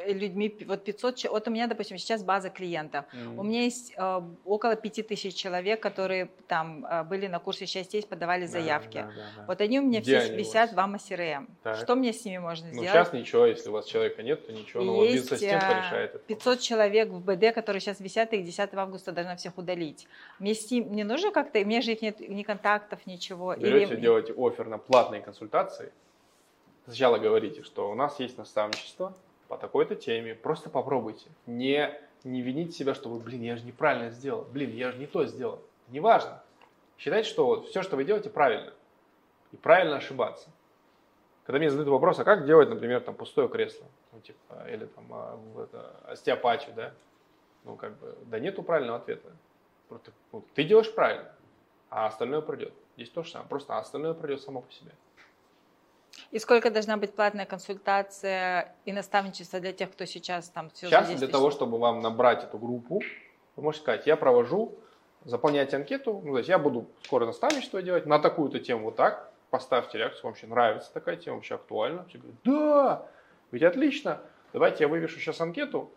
людьми, 0.06 0.54
вот 0.66 0.84
500, 0.84 1.24
вот 1.30 1.48
у 1.48 1.50
меня, 1.50 1.66
допустим, 1.66 1.98
сейчас 1.98 2.22
база 2.22 2.50
клиентов, 2.50 3.04
mm-hmm. 3.12 3.38
у 3.38 3.42
меня 3.42 3.62
есть 3.62 3.94
э, 3.96 4.22
около 4.44 4.76
5000 4.76 5.34
человек, 5.34 5.80
которые 5.80 6.30
там 6.48 6.84
э, 6.84 7.04
были 7.04 7.26
на 7.26 7.38
курсе 7.38 7.66
«Счастье 7.66 7.98
есть», 7.98 8.08
подавали 8.08 8.46
заявки. 8.46 8.98
Да, 8.98 9.06
да, 9.06 9.12
да, 9.36 9.44
вот 9.46 9.60
они 9.60 9.80
у 9.80 9.82
меня 9.82 10.00
Где 10.00 10.20
все 10.20 10.36
висят 10.36 10.72
в 10.72 10.76
CRM. 10.76 11.48
Так. 11.62 11.76
Что 11.76 11.94
мне 11.94 12.12
с 12.12 12.24
ними 12.24 12.38
можно 12.38 12.66
ну, 12.66 12.72
сделать? 12.72 12.88
Ну, 12.88 13.04
сейчас 13.04 13.12
ничего, 13.12 13.46
если 13.46 13.68
у 13.68 13.72
вас 13.72 13.86
человека 13.86 14.22
нет, 14.22 14.46
то 14.46 14.52
ничего, 14.52 14.82
но 14.82 15.02
есть 15.02 15.14
бизнес-ассистент 15.14 15.62
э, 15.62 15.68
порешает 15.68 16.14
это. 16.14 16.18
500 16.18 16.60
человек 16.60 17.08
в 17.08 17.20
БД, 17.24 17.54
которые 17.54 17.80
сейчас 17.80 18.00
висят, 18.00 18.32
и 18.32 18.36
их 18.36 18.44
10 18.44 18.74
августа 18.74 19.12
должна 19.12 19.36
всех 19.36 19.56
удалить. 19.58 20.08
Мне, 20.38 20.54
с 20.54 20.70
ним, 20.70 20.88
мне 20.88 21.04
нужно 21.04 21.30
как-то, 21.32 21.58
у 21.58 21.64
меня 21.64 21.82
же 21.82 21.92
их 21.92 22.02
нет 22.02 22.20
ни 22.20 22.42
контактов, 22.42 23.06
ничего. 23.06 23.54
Берете, 23.54 23.94
Или... 23.94 24.00
делаете 24.00 24.34
офер 24.36 24.66
на 24.66 24.78
платные 24.78 25.20
консультации, 25.20 25.92
сначала 26.86 27.18
говорите, 27.18 27.62
что 27.62 27.90
у 27.90 27.94
нас 27.94 28.18
есть 28.20 28.38
наставничество 28.38 29.14
по 29.48 29.58
такой-то 29.58 29.94
теме, 29.94 30.34
просто 30.34 30.70
попробуйте. 30.70 31.28
Не, 31.46 31.92
не 32.24 32.42
вините 32.42 32.72
себя, 32.72 32.94
что 32.94 33.08
вы, 33.08 33.18
блин, 33.20 33.42
я 33.42 33.56
же 33.56 33.64
неправильно 33.64 34.10
сделал, 34.10 34.46
блин, 34.50 34.74
я 34.74 34.92
же 34.92 34.98
не 34.98 35.06
то 35.06 35.24
сделал. 35.24 35.60
Неважно. 35.88 36.42
Считайте, 36.98 37.28
что 37.28 37.46
вот 37.46 37.68
все, 37.68 37.82
что 37.82 37.96
вы 37.96 38.04
делаете, 38.04 38.30
правильно. 38.30 38.72
И 39.52 39.56
правильно 39.56 39.96
ошибаться. 39.96 40.48
Когда 41.44 41.58
мне 41.58 41.70
задают 41.70 41.88
вопрос, 41.88 42.18
а 42.18 42.24
как 42.24 42.44
делать, 42.44 42.68
например, 42.68 43.00
там 43.02 43.14
пустое 43.14 43.48
кресло, 43.48 43.86
ну, 44.12 44.20
типа, 44.20 44.66
или 44.68 44.86
там 44.86 45.04
а, 45.10 45.38
это, 45.62 45.94
остеопатию, 46.06 46.74
да? 46.74 46.92
Ну, 47.64 47.76
как 47.76 47.96
бы, 47.98 48.16
да 48.24 48.40
нету 48.40 48.64
правильного 48.64 48.98
ответа. 48.98 49.30
Просто, 49.88 50.10
ну, 50.32 50.44
ты 50.54 50.64
делаешь 50.64 50.92
правильно, 50.92 51.30
а 51.88 52.06
остальное 52.06 52.40
пройдет. 52.40 52.72
Здесь 52.96 53.10
то 53.10 53.22
же 53.22 53.30
самое, 53.30 53.48
просто 53.48 53.78
остальное 53.78 54.14
пройдет 54.14 54.42
само 54.42 54.62
по 54.62 54.72
себе. 54.72 54.90
И 56.30 56.38
сколько 56.38 56.70
должна 56.70 56.96
быть 56.96 57.14
платная 57.14 57.46
консультация 57.46 58.74
и 58.84 58.92
наставничество 58.92 59.60
для 59.60 59.72
тех, 59.72 59.92
кто 59.92 60.04
сейчас 60.04 60.48
там 60.48 60.70
все 60.70 60.88
Сейчас 60.88 61.08
для 61.14 61.28
того, 61.28 61.50
чтобы 61.50 61.78
вам 61.78 62.00
набрать 62.00 62.44
эту 62.44 62.58
группу, 62.58 63.00
вы 63.56 63.62
можете 63.62 63.82
сказать, 63.82 64.06
я 64.06 64.16
провожу, 64.16 64.74
заполняйте 65.24 65.76
анкету, 65.76 66.20
ну, 66.24 66.32
то 66.32 66.38
есть 66.38 66.48
я 66.48 66.58
буду 66.58 66.86
скоро 67.04 67.26
наставничество 67.26 67.82
делать. 67.82 68.06
На 68.06 68.18
такую-то 68.18 68.58
тему 68.58 68.86
вот 68.86 68.96
так, 68.96 69.32
поставьте 69.50 69.98
реакцию, 69.98 70.24
вам 70.24 70.32
вообще 70.32 70.46
нравится 70.46 70.92
такая 70.92 71.16
тема, 71.16 71.36
вообще 71.36 71.54
актуальна. 71.54 72.04
Все 72.08 72.18
говорят, 72.18 72.40
да, 72.44 73.06
ведь 73.50 73.62
отлично, 73.62 74.20
давайте 74.52 74.84
я 74.84 74.88
вывешу 74.88 75.18
сейчас 75.18 75.40
анкету, 75.40 75.90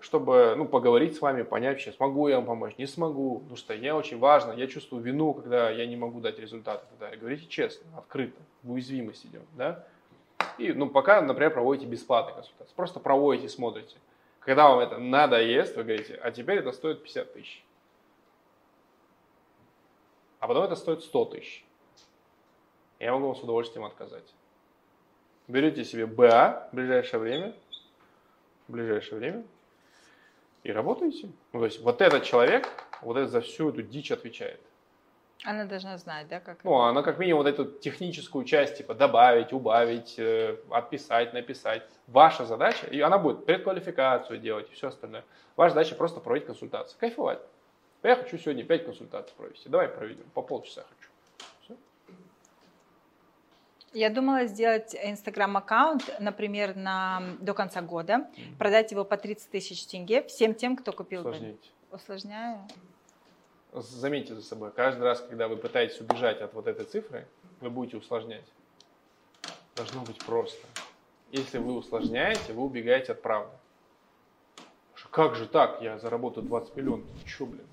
чтобы 0.00 0.54
ну, 0.56 0.66
поговорить 0.66 1.16
с 1.16 1.20
вами, 1.20 1.42
понять 1.42 1.74
вообще, 1.74 1.92
смогу 1.92 2.28
я 2.28 2.36
вам 2.36 2.46
помочь, 2.46 2.76
не 2.78 2.86
смогу. 2.86 3.40
Потому 3.40 3.56
что 3.56 3.74
я 3.74 3.96
очень 3.96 4.18
важно, 4.18 4.52
я 4.52 4.66
чувствую 4.66 5.02
вину, 5.02 5.34
когда 5.34 5.70
я 5.70 5.86
не 5.86 5.96
могу 5.96 6.20
дать 6.20 6.38
результаты. 6.38 6.84
Тогда 6.98 7.16
говорите 7.16 7.46
честно, 7.46 7.86
открыто, 7.96 8.40
в 8.62 8.72
уязвимость 8.72 9.26
идем. 9.26 9.42
Да? 9.56 9.86
И 10.58 10.72
ну, 10.72 10.88
пока, 10.88 11.20
например, 11.20 11.52
проводите 11.52 11.86
бесплатные 11.86 12.34
консультации. 12.34 12.74
Просто 12.74 13.00
проводите, 13.00 13.48
смотрите. 13.48 13.96
Когда 14.40 14.68
вам 14.70 14.80
это 14.80 14.98
надоест, 14.98 15.76
вы 15.76 15.84
говорите, 15.84 16.18
а 16.22 16.30
теперь 16.30 16.58
это 16.58 16.72
стоит 16.72 17.02
50 17.02 17.32
тысяч. 17.34 17.64
А 20.38 20.48
потом 20.48 20.64
это 20.64 20.76
стоит 20.76 21.02
100 21.02 21.24
тысяч. 21.26 21.64
Я 22.98 23.12
могу 23.12 23.26
вам 23.26 23.36
с 23.36 23.42
удовольствием 23.42 23.84
отказать. 23.84 24.34
Берете 25.46 25.84
себе 25.84 26.06
БА 26.06 26.68
в 26.72 26.76
ближайшее 26.76 27.20
время, 27.20 27.54
в 28.66 28.72
ближайшее 28.72 29.18
время, 29.18 29.44
и 30.62 30.72
работаете. 30.72 31.30
Ну, 31.52 31.60
то 31.60 31.64
есть 31.64 31.80
вот 31.80 32.00
этот 32.00 32.24
человек 32.24 32.68
вот 33.02 33.16
это 33.16 33.28
за 33.28 33.40
всю 33.40 33.70
эту 33.70 33.82
дичь 33.82 34.12
отвечает. 34.12 34.60
Она 35.44 35.64
должна 35.64 35.96
знать, 35.96 36.28
да, 36.28 36.38
как? 36.38 36.62
Ну, 36.64 36.74
она 36.80 37.02
как 37.02 37.18
минимум 37.18 37.44
вот 37.44 37.48
эту 37.48 37.64
техническую 37.64 38.44
часть, 38.44 38.76
типа 38.76 38.94
добавить, 38.94 39.54
убавить, 39.54 40.18
э, 40.18 40.58
отписать, 40.70 41.32
написать. 41.32 41.82
Ваша 42.06 42.44
задача, 42.44 42.86
и 42.86 43.00
она 43.00 43.16
будет 43.16 43.46
предквалификацию 43.46 44.38
делать 44.38 44.68
и 44.70 44.74
все 44.74 44.88
остальное. 44.88 45.24
Ваша 45.56 45.74
задача 45.74 45.94
просто 45.94 46.20
проводить 46.20 46.46
консультацию, 46.46 46.98
кайфовать. 47.00 47.40
Я 48.02 48.16
хочу 48.16 48.36
сегодня 48.36 48.64
5 48.64 48.84
консультаций 48.84 49.34
провести. 49.36 49.68
Давай 49.70 49.88
проведем, 49.88 50.24
по 50.34 50.42
полчаса 50.42 50.82
хочу. 50.82 50.99
Я 53.92 54.08
думала 54.08 54.46
сделать 54.46 54.94
инстаграм-аккаунт, 54.94 56.14
например, 56.20 56.76
на, 56.76 57.36
до 57.40 57.54
конца 57.54 57.82
года, 57.82 58.12
mm-hmm. 58.12 58.56
продать 58.56 58.92
его 58.92 59.04
по 59.04 59.16
30 59.16 59.50
тысяч 59.50 59.84
тенге 59.86 60.22
всем 60.22 60.54
тем, 60.54 60.76
кто 60.76 60.92
купил. 60.92 61.20
Усложняете. 61.20 61.68
Усложняю. 61.90 62.68
Заметьте 63.72 64.34
за 64.34 64.42
собой, 64.42 64.70
каждый 64.70 65.02
раз, 65.02 65.20
когда 65.20 65.48
вы 65.48 65.56
пытаетесь 65.56 66.00
убежать 66.00 66.40
от 66.40 66.54
вот 66.54 66.68
этой 66.68 66.84
цифры, 66.84 67.26
вы 67.60 67.70
будете 67.70 67.96
усложнять. 67.96 68.44
Должно 69.74 70.02
быть 70.02 70.18
просто. 70.18 70.66
Если 71.32 71.58
вы 71.58 71.74
усложняете, 71.74 72.52
вы 72.52 72.62
убегаете 72.62 73.12
от 73.12 73.22
правды. 73.22 73.56
Как 75.10 75.34
же 75.34 75.46
так? 75.46 75.82
Я 75.82 75.98
заработаю 75.98 76.46
20 76.46 76.76
миллионов. 76.76 77.06
Че, 77.24 77.46
блин? 77.46 77.66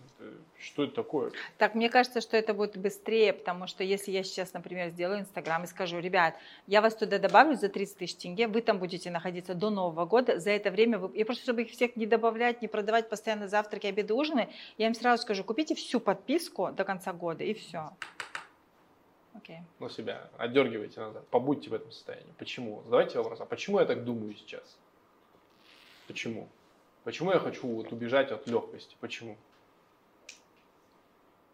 Что 0.59 0.85
это 0.85 0.93
такое? 0.95 1.31
Так, 1.57 1.75
мне 1.75 1.89
кажется, 1.89 2.19
что 2.19 2.35
это 2.35 2.53
будет 2.53 2.77
быстрее, 2.77 3.31
потому 3.31 3.67
что 3.67 3.83
если 3.83 4.11
я 4.11 4.23
сейчас, 4.23 4.53
например, 4.53 4.89
сделаю 4.89 5.19
Инстаграм 5.19 5.63
и 5.63 5.67
скажу, 5.67 5.99
ребят, 5.99 6.35
я 6.65 6.81
вас 6.81 6.95
туда 6.95 7.19
добавлю 7.19 7.55
за 7.55 7.69
30 7.69 7.97
тысяч 7.97 8.15
тенге, 8.15 8.47
вы 8.47 8.61
там 8.61 8.79
будете 8.79 9.11
находиться 9.11 9.53
до 9.53 9.69
Нового 9.69 10.05
года, 10.05 10.39
за 10.39 10.49
это 10.49 10.71
время 10.71 10.97
вы... 10.97 11.15
Я 11.15 11.25
просто, 11.25 11.43
чтобы 11.43 11.61
их 11.61 11.71
всех 11.71 11.95
не 11.95 12.07
добавлять, 12.07 12.61
не 12.61 12.67
продавать 12.67 13.07
постоянно 13.07 13.47
завтраки, 13.47 13.85
обеды, 13.85 14.15
ужины, 14.15 14.49
я 14.77 14.87
им 14.87 14.95
сразу 14.95 15.21
скажу, 15.21 15.43
купите 15.43 15.75
всю 15.75 15.99
подписку 15.99 16.71
до 16.71 16.83
конца 16.83 17.13
года, 17.13 17.43
и 17.43 17.53
все. 17.53 17.91
Okay. 19.35 19.59
Ну, 19.79 19.89
себя 19.89 20.27
отдергивайте 20.39 20.99
назад, 20.99 21.27
побудьте 21.27 21.69
в 21.69 21.73
этом 21.75 21.91
состоянии. 21.91 22.33
Почему? 22.39 22.81
Задавайте 22.85 23.19
вопрос, 23.19 23.39
а 23.41 23.45
почему 23.45 23.79
я 23.79 23.85
так 23.85 24.03
думаю 24.03 24.33
сейчас? 24.33 24.77
Почему? 26.07 26.49
Почему 27.03 27.31
я 27.31 27.39
хочу 27.39 27.67
вот 27.67 27.91
убежать 27.91 28.31
от 28.31 28.47
легкости? 28.47 28.95
Почему? 28.99 29.37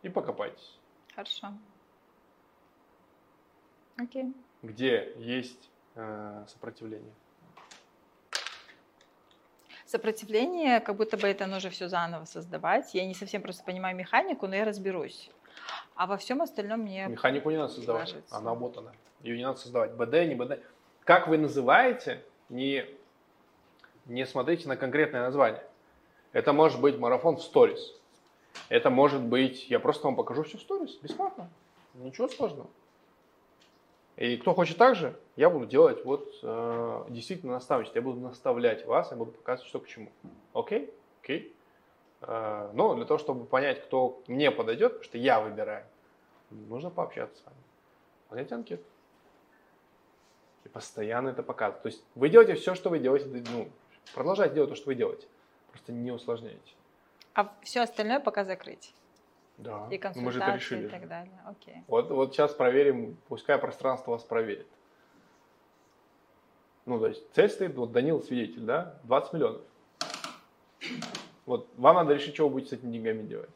И 0.04 0.10
покопайтесь. 0.10 0.78
Хорошо. 1.16 1.54
Окей. 3.98 4.34
Где 4.62 5.14
есть 5.18 5.70
э, 5.96 6.46
сопротивление? 6.48 7.14
Сопротивление, 9.86 10.80
как 10.80 10.96
будто 10.98 11.18
бы 11.18 11.28
это 11.28 11.46
нужно 11.46 11.70
все 11.70 11.88
заново 11.88 12.26
создавать. 12.26 12.94
Я 12.94 13.06
не 13.06 13.14
совсем 13.14 13.42
просто 13.42 13.64
понимаю 13.64 13.96
механику, 13.96 14.48
но 14.48 14.56
я 14.56 14.66
разберусь. 14.66 15.30
А 15.96 16.08
во 16.08 16.18
всем 16.18 16.42
остальном 16.42 16.82
мне... 16.82 17.08
Механику 17.08 17.52
не 17.52 17.58
надо 17.58 17.74
создавать, 17.74 18.10
ложится. 18.10 18.36
она 18.36 18.54
вот 18.54 18.78
она. 18.78 18.92
Ее 19.22 19.38
не 19.38 19.44
надо 19.44 19.60
создавать. 19.60 19.94
БД, 19.94 20.14
не 20.28 20.36
БД. 20.36 20.60
Как 21.04 21.28
вы 21.28 21.38
называете, 21.38 22.24
не, 22.50 22.86
не 24.06 24.26
смотрите 24.26 24.68
на 24.68 24.76
конкретное 24.76 25.22
название. 25.22 25.64
Это 26.32 26.52
может 26.52 26.82
быть 26.82 26.98
марафон 26.98 27.38
в 27.38 27.44
сторис. 27.44 27.94
Это 28.70 28.90
может 28.90 29.22
быть, 29.22 29.70
я 29.70 29.80
просто 29.80 30.06
вам 30.06 30.16
покажу 30.16 30.44
все 30.44 30.58
в 30.58 30.62
сторис, 30.62 30.96
бесплатно. 31.02 31.50
Ничего 31.94 32.28
сложного. 32.28 32.70
И 34.16 34.38
кто 34.38 34.54
хочет 34.54 34.78
так 34.78 34.96
же, 34.96 35.20
я 35.36 35.50
буду 35.50 35.66
делать 35.66 36.06
вот 36.06 36.34
э, 36.44 37.06
действительно 37.10 37.54
наставничество. 37.54 37.98
Я 37.98 38.04
буду 38.04 38.20
наставлять 38.20 38.86
вас, 38.86 39.10
я 39.12 39.18
буду 39.18 39.32
показывать, 39.32 39.68
что 39.68 39.80
к 39.80 39.88
чему. 39.88 40.12
Окей? 40.54 40.94
Окей. 41.22 41.56
Э, 42.22 42.70
но 42.74 42.94
для 42.94 43.06
того, 43.06 43.18
чтобы 43.18 43.46
понять, 43.46 43.84
кто 43.84 44.22
мне 44.28 44.52
подойдет, 44.52 44.94
потому 44.94 45.04
что 45.04 45.18
я 45.18 45.42
выбираю, 45.42 45.86
нужно 46.52 46.92
пообщаться 46.92 47.42
с 47.42 47.46
вами. 47.46 47.58
Понять 48.30 48.52
анкету. 48.52 48.84
И 50.64 50.70
постоянно 50.70 51.30
это 51.30 51.42
показывать. 51.42 51.82
То 51.82 51.88
есть 51.88 52.04
вы 52.14 52.30
делаете 52.30 52.54
все, 52.54 52.76
что 52.76 52.90
вы 52.90 53.00
делаете, 53.00 53.44
ну, 53.52 53.68
продолжайте 54.14 54.56
делать 54.56 54.70
то, 54.70 54.76
что 54.76 54.88
вы 54.88 54.96
делаете. 54.96 55.28
Просто 55.72 55.92
не 55.92 56.12
усложняйте. 56.12 56.60
А 57.34 57.54
все 57.62 57.82
остальное 57.82 58.20
пока 58.20 58.44
закрыть? 58.44 58.94
Да, 59.58 59.88
и 59.92 59.98
консультации 59.98 60.26
мы 60.26 60.32
же 60.32 60.40
это 60.40 60.56
решили. 60.56 60.88
и 60.88 60.90
так 60.90 61.08
далее. 61.08 61.40
Окей. 61.46 61.84
Вот, 61.88 62.10
вот 62.10 62.34
сейчас 62.34 62.54
проверим, 62.54 63.18
пускай 63.28 63.58
пространство 63.58 64.12
вас 64.12 64.24
проверит. 64.24 64.68
Ну, 66.86 67.00
то 67.00 67.08
есть 67.08 67.24
цель 67.34 67.50
стоит, 67.50 67.76
вот 67.76 67.92
Данил 67.92 68.22
свидетель, 68.22 68.62
да, 68.62 69.00
20 69.04 69.34
миллионов. 69.34 69.62
Вот 71.46 71.70
вам 71.78 71.96
надо 71.96 72.14
решить, 72.14 72.34
что 72.34 72.48
вы 72.48 72.56
будете 72.56 72.76
с 72.76 72.80
этими 72.80 72.92
деньгами 72.92 73.24
делать. 73.24 73.50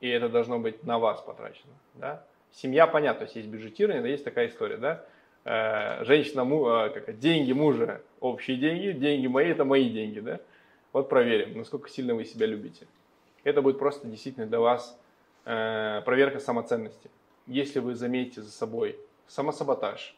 И 0.00 0.08
это 0.08 0.28
должно 0.28 0.58
быть 0.58 0.82
на 0.84 0.98
вас 0.98 1.20
потрачено, 1.20 1.72
да. 1.94 2.24
Семья, 2.52 2.86
понятно, 2.86 3.20
то 3.20 3.24
есть 3.24 3.36
есть 3.36 3.48
бюджетирование, 3.48 4.02
но 4.02 4.08
есть 4.08 4.24
такая 4.24 4.48
история, 4.48 4.76
да. 4.76 5.04
Э, 5.44 6.04
женщина, 6.04 6.44
му, 6.44 6.68
э, 6.68 6.90
как, 6.90 7.18
деньги 7.18 7.52
мужа, 7.52 8.02
общие 8.20 8.56
деньги, 8.56 8.98
деньги 8.98 9.26
мои, 9.26 9.50
это 9.50 9.64
мои 9.64 9.88
деньги, 9.90 10.20
да. 10.20 10.40
Вот 10.96 11.10
проверим, 11.10 11.58
насколько 11.58 11.90
сильно 11.90 12.14
вы 12.14 12.24
себя 12.24 12.46
любите. 12.46 12.86
Это 13.44 13.60
будет 13.60 13.78
просто 13.78 14.08
действительно 14.08 14.46
для 14.46 14.60
вас 14.60 14.98
э, 15.44 16.00
проверка 16.06 16.40
самоценности. 16.40 17.10
Если 17.46 17.80
вы 17.80 17.94
заметите 17.94 18.40
за 18.40 18.50
собой 18.50 18.98
самосаботаж, 19.26 20.16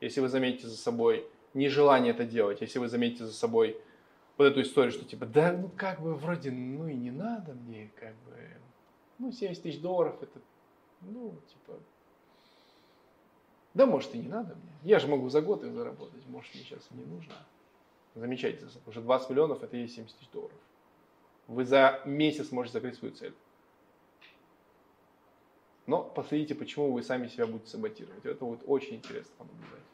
если 0.00 0.22
вы 0.22 0.28
заметите 0.30 0.66
за 0.66 0.78
собой 0.78 1.26
нежелание 1.52 2.14
это 2.14 2.24
делать, 2.24 2.62
если 2.62 2.78
вы 2.78 2.88
заметите 2.88 3.26
за 3.26 3.34
собой 3.34 3.78
вот 4.38 4.44
эту 4.44 4.62
историю, 4.62 4.92
что 4.92 5.04
типа, 5.04 5.26
да, 5.26 5.52
ну 5.52 5.70
как 5.76 6.00
бы 6.00 6.14
вроде, 6.14 6.52
ну 6.52 6.88
и 6.88 6.94
не 6.94 7.10
надо 7.10 7.52
мне, 7.52 7.90
как 8.00 8.14
бы, 8.24 8.32
ну 9.18 9.30
70 9.30 9.62
тысяч 9.62 9.78
долларов, 9.78 10.16
это, 10.22 10.40
ну, 11.02 11.34
типа, 11.50 11.78
да, 13.74 13.84
может 13.84 14.14
и 14.14 14.18
не 14.18 14.28
надо 14.28 14.54
мне. 14.54 14.72
Я 14.84 15.00
же 15.00 15.06
могу 15.06 15.28
за 15.28 15.42
год 15.42 15.64
их 15.64 15.74
заработать, 15.74 16.26
может 16.28 16.54
мне 16.54 16.64
сейчас 16.64 16.88
не 16.92 17.04
нужно. 17.04 17.34
Замечайте, 18.18 18.66
уже 18.86 19.00
20 19.00 19.30
миллионов 19.30 19.62
это 19.62 19.76
и 19.76 19.82
есть 19.82 19.94
70 19.94 20.18
тысяч 20.18 20.30
долларов. 20.30 20.56
Вы 21.46 21.64
за 21.64 22.02
месяц 22.04 22.50
можете 22.50 22.74
закрыть 22.74 22.96
свою 22.96 23.14
цель. 23.14 23.34
Но 25.86 26.02
посмотрите, 26.02 26.54
почему 26.54 26.92
вы 26.92 27.02
сами 27.02 27.28
себя 27.28 27.46
будете 27.46 27.70
саботировать. 27.70 28.24
Это 28.26 28.44
будет 28.44 28.60
очень 28.66 28.96
интересно 28.96 29.32
наблюдать. 29.38 29.84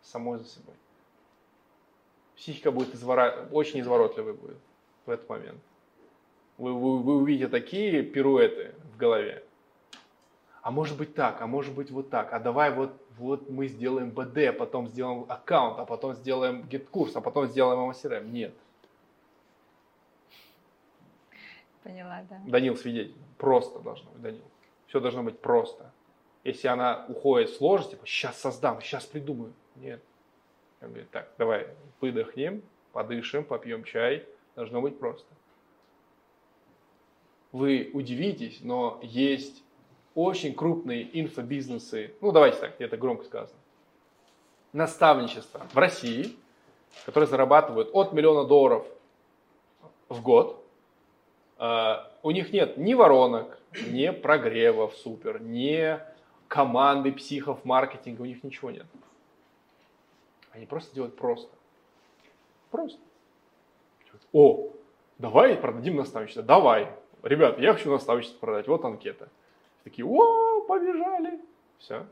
Самой 0.00 0.38
за 0.38 0.46
собой. 0.46 0.74
Психика 2.36 2.70
будет 2.70 2.94
извора... 2.94 3.48
очень 3.50 3.80
изворотливой 3.80 4.34
будет 4.34 4.56
в 5.04 5.10
этот 5.10 5.28
момент. 5.28 5.60
Вы, 6.58 6.72
вы, 6.72 7.02
вы 7.02 7.16
увидите 7.16 7.48
такие 7.48 8.02
пируэты 8.02 8.74
в 8.94 8.96
голове. 8.96 9.44
А 10.62 10.70
может 10.70 10.96
быть 10.96 11.14
так, 11.14 11.42
а 11.42 11.48
может 11.48 11.74
быть 11.74 11.90
вот 11.90 12.08
так. 12.08 12.32
А 12.32 12.38
давай 12.38 12.72
вот, 12.72 12.92
вот 13.18 13.50
мы 13.50 13.66
сделаем 13.66 14.10
БД, 14.10 14.56
потом 14.56 14.86
сделаем 14.86 15.26
аккаунт, 15.28 15.80
а 15.80 15.84
потом 15.84 16.14
сделаем 16.14 16.62
GetCourse, 16.62 17.16
а 17.16 17.20
потом 17.20 17.48
сделаем 17.48 17.90
amoCRM. 17.90 18.28
Нет. 18.30 18.54
Поняла, 21.82 22.22
да. 22.30 22.40
Данил 22.46 22.76
свидетель. 22.76 23.16
Просто 23.38 23.80
должно 23.80 24.08
быть, 24.12 24.22
Данил. 24.22 24.44
Все 24.86 25.00
должно 25.00 25.24
быть 25.24 25.40
просто. 25.40 25.90
Если 26.44 26.68
она 26.68 27.06
уходит 27.08 27.50
в 27.50 27.56
сложность, 27.56 27.90
типа, 27.90 28.06
сейчас 28.06 28.40
создам, 28.40 28.80
сейчас 28.80 29.04
придумаю. 29.04 29.52
Нет. 29.74 30.00
Я 30.80 30.86
говорю, 30.86 31.06
так, 31.10 31.28
давай 31.38 31.68
выдохнем, 32.00 32.62
подышим, 32.92 33.44
попьем 33.44 33.82
чай. 33.82 34.28
Должно 34.54 34.80
быть 34.80 34.96
просто. 34.96 35.26
Вы 37.50 37.90
удивитесь, 37.92 38.60
но 38.62 39.00
есть 39.02 39.64
очень 40.14 40.54
крупные 40.54 41.08
инфобизнесы, 41.20 42.14
ну 42.20 42.32
давайте 42.32 42.58
так, 42.58 42.80
это 42.80 42.96
громко 42.96 43.24
сказано, 43.24 43.58
наставничество 44.72 45.60
в 45.72 45.78
России, 45.78 46.36
которые 47.06 47.28
зарабатывают 47.28 47.90
от 47.92 48.12
миллиона 48.12 48.46
долларов 48.46 48.86
в 50.08 50.22
год, 50.22 50.62
а, 51.58 52.10
у 52.22 52.30
них 52.30 52.52
нет 52.52 52.76
ни 52.76 52.94
воронок, 52.94 53.58
ни 53.86 54.10
прогревов 54.10 54.94
супер, 54.96 55.40
ни 55.40 55.98
команды 56.48 57.12
психов, 57.12 57.64
маркетинга, 57.64 58.22
у 58.22 58.26
них 58.26 58.42
ничего 58.44 58.70
нет. 58.70 58.86
Они 60.50 60.66
просто 60.66 60.94
делают 60.94 61.16
просто. 61.16 61.50
Просто. 62.70 63.00
О, 64.32 64.70
давай 65.18 65.56
продадим 65.56 65.96
наставничество. 65.96 66.42
Давай. 66.42 66.88
Ребят, 67.22 67.58
я 67.58 67.72
хочу 67.72 67.90
наставничество 67.90 68.38
продать. 68.38 68.66
Вот 68.66 68.84
анкета. 68.84 69.28
Такие, 69.84 70.06
о, 70.06 70.60
побежали. 70.62 71.40
Все. 71.78 72.06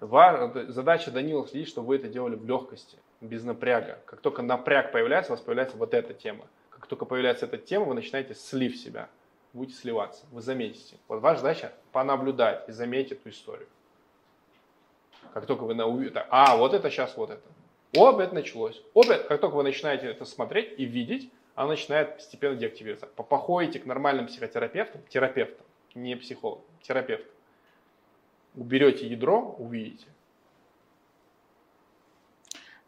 Задача 0.00 1.10
Данила 1.10 1.46
следить, 1.46 1.68
чтобы 1.68 1.88
вы 1.88 1.96
это 1.96 2.08
делали 2.08 2.34
в 2.34 2.46
легкости 2.46 2.98
без 3.20 3.44
напряга. 3.44 3.98
Как 4.06 4.20
только 4.20 4.42
напряг 4.42 4.92
появляется, 4.92 5.32
у 5.32 5.36
вас 5.36 5.44
появляется 5.44 5.76
вот 5.76 5.92
эта 5.92 6.14
тема. 6.14 6.46
Как 6.70 6.86
только 6.86 7.04
появляется 7.04 7.46
эта 7.46 7.58
тема, 7.58 7.84
вы 7.84 7.94
начинаете 7.94 8.34
слив 8.34 8.76
себя. 8.76 9.08
Будете 9.52 9.78
сливаться. 9.78 10.24
Вы 10.30 10.40
заметите. 10.40 10.96
Вот 11.08 11.20
ваша 11.20 11.40
задача 11.40 11.72
понаблюдать 11.92 12.68
и 12.68 12.72
заметить 12.72 13.12
эту 13.12 13.30
историю. 13.30 13.68
Как 15.34 15.46
только 15.46 15.64
вы 15.64 15.74
на 15.74 15.84
а, 16.30 16.56
вот 16.56 16.72
это 16.72 16.88
сейчас 16.90 17.16
вот 17.16 17.30
это. 17.30 17.42
Оп, 17.96 18.20
это 18.20 18.34
началось. 18.34 18.80
Оп, 18.94 19.06
как 19.06 19.40
только 19.40 19.54
вы 19.54 19.64
начинаете 19.64 20.06
это 20.06 20.24
смотреть 20.24 20.78
и 20.78 20.84
видеть, 20.84 21.30
она 21.54 21.68
начинает 21.68 22.16
постепенно 22.16 22.56
деактивироваться. 22.56 23.06
Походите 23.06 23.78
к 23.78 23.86
нормальным 23.86 24.26
психотерапевтам, 24.26 25.02
терапевтам, 25.08 25.66
не 25.94 26.16
психологам, 26.16 26.64
терапевтам. 26.82 27.30
Уберете 28.54 29.06
ядро, 29.06 29.54
увидите. 29.58 30.06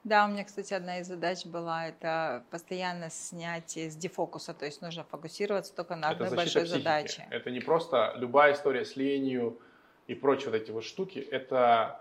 Да, 0.05 0.25
у 0.25 0.29
меня, 0.29 0.45
кстати, 0.45 0.75
одна 0.75 0.99
из 0.99 1.07
задач 1.07 1.47
была 1.47 1.87
это 1.87 2.45
постоянно 2.51 3.09
снятие 3.09 3.89
с 3.89 3.95
дефокуса, 3.95 4.53
то 4.53 4.65
есть 4.65 4.83
нужно 4.83 5.05
фокусироваться 5.05 5.73
только 5.75 5.95
на 5.95 6.09
одной 6.09 6.31
большой 6.31 6.63
психики. 6.63 6.79
задаче. 6.79 7.27
Это 7.31 7.53
не 7.53 7.61
просто 7.61 8.13
любая 8.17 8.55
история 8.55 8.85
с 8.85 8.97
ленью 8.97 9.61
и 10.09 10.15
прочие 10.15 10.51
вот 10.51 10.57
эти 10.57 10.73
вот 10.73 10.83
штуки, 10.83 11.21
это, 11.21 12.01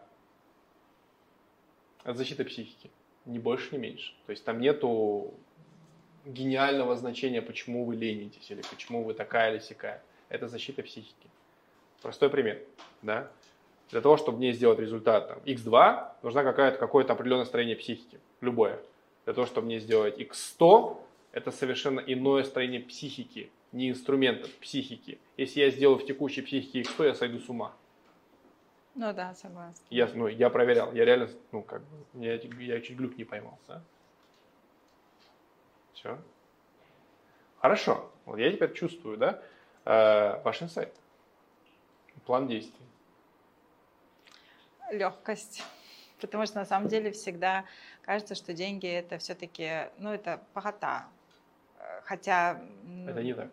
это 2.04 2.16
защита 2.16 2.44
психики, 2.44 2.90
ни 3.26 3.38
больше, 3.38 3.76
ни 3.76 3.80
меньше. 3.80 4.16
То 4.26 4.32
есть 4.32 4.44
там 4.44 4.60
нету 4.60 5.36
гениального 6.26 6.96
значения, 6.96 7.42
почему 7.42 7.86
вы 7.86 7.96
ленитесь 7.96 8.50
или 8.52 8.62
почему 8.70 9.04
вы 9.04 9.14
такая 9.14 9.54
или 9.54 9.60
сякая. 9.60 10.04
Это 10.30 10.48
защита 10.48 10.84
психики. 10.84 11.30
Простой 12.02 12.30
пример, 12.30 12.60
да? 13.02 13.30
Для 13.90 14.02
того, 14.02 14.18
чтобы 14.18 14.38
мне 14.38 14.54
сделать 14.54 14.80
результат 14.80 15.28
там, 15.28 15.40
x2, 15.40 16.14
нужна 16.24 16.44
какая-то, 16.44 16.78
какое-то 16.78 17.14
определенное 17.14 17.46
строение 17.46 17.76
психики, 17.76 18.20
любое. 18.40 18.80
Для 19.26 19.34
того, 19.34 19.46
чтобы 19.46 19.68
мне 19.68 19.80
сделать 19.80 20.18
x100, 20.18 20.98
это 21.34 21.52
совершенно 21.52 22.00
иное 22.00 22.44
строение 22.44 22.80
психики, 22.80 23.52
не 23.72 23.90
инструментов, 23.90 24.50
психики. 24.56 25.20
Если 25.38 25.60
я 25.62 25.70
сделаю 25.70 25.98
в 25.98 26.06
текущей 26.06 26.42
психике 26.42 26.82
X100, 26.82 27.06
я 27.06 27.16
сойду 27.16 27.40
с 27.40 27.50
ума. 27.50 27.74
Ну 28.96 29.14
да, 29.14 29.34
согласна. 29.34 29.82
Я, 29.90 30.10
ну, 30.14 30.28
я 30.28 30.50
проверял, 30.50 30.94
я 30.94 31.06
реально, 31.06 31.30
ну, 31.54 31.62
как 31.62 31.82
бы, 31.82 32.26
я, 32.26 32.36
я 32.36 32.82
чуть 32.82 32.98
глюк 32.98 33.18
не 33.18 33.24
поймал, 33.24 33.58
да? 33.68 33.82
Все. 35.94 36.18
Хорошо. 37.60 38.12
Вот 38.26 38.40
я 38.40 38.52
теперь 38.52 38.74
чувствую, 38.74 39.18
да, 39.18 39.42
э, 39.86 40.42
ваш 40.44 40.62
инсайт. 40.62 40.94
План 42.26 42.48
действий. 42.48 42.86
Легкость. 44.92 45.64
Потому 46.20 46.46
что 46.46 46.60
на 46.60 46.66
самом 46.66 46.88
деле 46.88 47.12
всегда 47.12 47.66
кажется, 48.04 48.36
что 48.36 48.54
деньги 48.54 48.88
это 48.88 49.18
все-таки, 49.18 49.90
ну, 49.98 50.12
это 50.12 50.44
похота. 50.54 51.06
Хотя... 52.04 52.62
Это 53.08 53.24
не 53.24 53.34
так. 53.34 53.50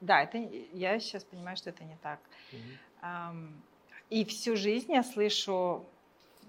Да, 0.00 0.22
это, 0.22 0.38
я 0.38 0.98
сейчас 0.98 1.24
понимаю, 1.24 1.56
что 1.56 1.70
это 1.70 1.84
не 1.84 1.96
так. 1.96 2.20
Угу. 2.52 3.08
И 4.10 4.24
всю 4.24 4.56
жизнь 4.56 4.92
я 4.92 5.02
слышу 5.02 5.86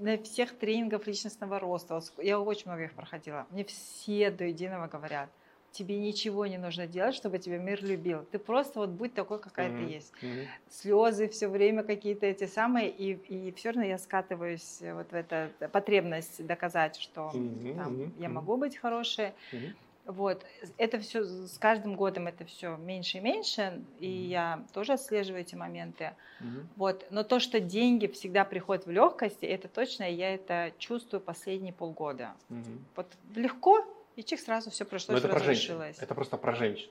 на 0.03 0.17
всех 0.17 0.57
тренингах 0.57 1.07
личностного 1.07 1.59
роста, 1.59 2.01
я 2.17 2.39
очень 2.39 2.69
много 2.69 2.83
их 2.83 2.93
проходила, 2.93 3.47
мне 3.51 3.63
все 3.63 4.31
до 4.31 4.43
единого 4.45 4.87
говорят, 4.87 5.29
тебе 5.71 5.97
ничего 5.97 6.45
не 6.45 6.57
нужно 6.57 6.87
делать, 6.87 7.15
чтобы 7.15 7.39
тебя 7.39 7.57
мир 7.57 7.83
любил. 7.83 8.25
Ты 8.31 8.37
просто 8.37 8.79
вот 8.79 8.89
будь 8.89 9.13
такой, 9.13 9.39
какая 9.39 9.69
mm-hmm. 9.69 9.87
ты 9.87 9.91
есть. 9.91 10.13
Mm-hmm. 10.21 10.47
Слезы 10.69 11.27
все 11.29 11.47
время 11.47 11.83
какие-то 11.83 12.25
эти 12.25 12.45
самые, 12.45 12.89
и, 12.89 13.13
и 13.13 13.51
все 13.53 13.69
равно 13.69 13.83
я 13.83 13.97
скатываюсь 13.97 14.79
вот 14.81 15.11
в 15.11 15.15
эту 15.15 15.51
потребность 15.71 16.45
доказать, 16.45 16.97
что 16.97 17.31
mm-hmm. 17.33 17.75
там, 17.75 17.93
mm-hmm. 17.93 18.11
я 18.19 18.29
могу 18.29 18.57
быть 18.57 18.77
хорошей. 18.77 19.31
Mm-hmm. 19.51 19.73
Вот, 20.05 20.45
это 20.77 20.99
все 20.99 21.23
с 21.23 21.57
каждым 21.57 21.95
годом 21.95 22.27
это 22.27 22.43
все 22.43 22.75
меньше 22.75 23.19
и 23.19 23.21
меньше, 23.21 23.81
и 23.99 24.07
mm-hmm. 24.07 24.27
я 24.27 24.65
тоже 24.73 24.93
отслеживаю 24.93 25.41
эти 25.41 25.55
моменты. 25.55 26.13
Mm-hmm. 26.41 26.65
Вот, 26.75 27.05
но 27.09 27.23
то, 27.23 27.39
что 27.39 27.61
деньги 27.61 28.07
всегда 28.07 28.43
приходят 28.43 28.85
в 28.85 28.91
легкости, 28.91 29.45
это 29.45 29.69
точно, 29.69 30.03
я 30.03 30.33
это 30.33 30.73
чувствую 30.77 31.21
последние 31.21 31.71
полгода. 31.71 32.33
Mm-hmm. 32.49 32.79
Вот 32.97 33.07
легко, 33.35 33.85
и 34.17 34.23
чих 34.23 34.41
сразу 34.41 34.71
все 34.71 34.83
прошло, 34.83 35.15
это 35.15 35.39
женщин. 35.39 35.81
Это 35.81 36.13
просто 36.13 36.35
про 36.35 36.53
женщин. 36.53 36.89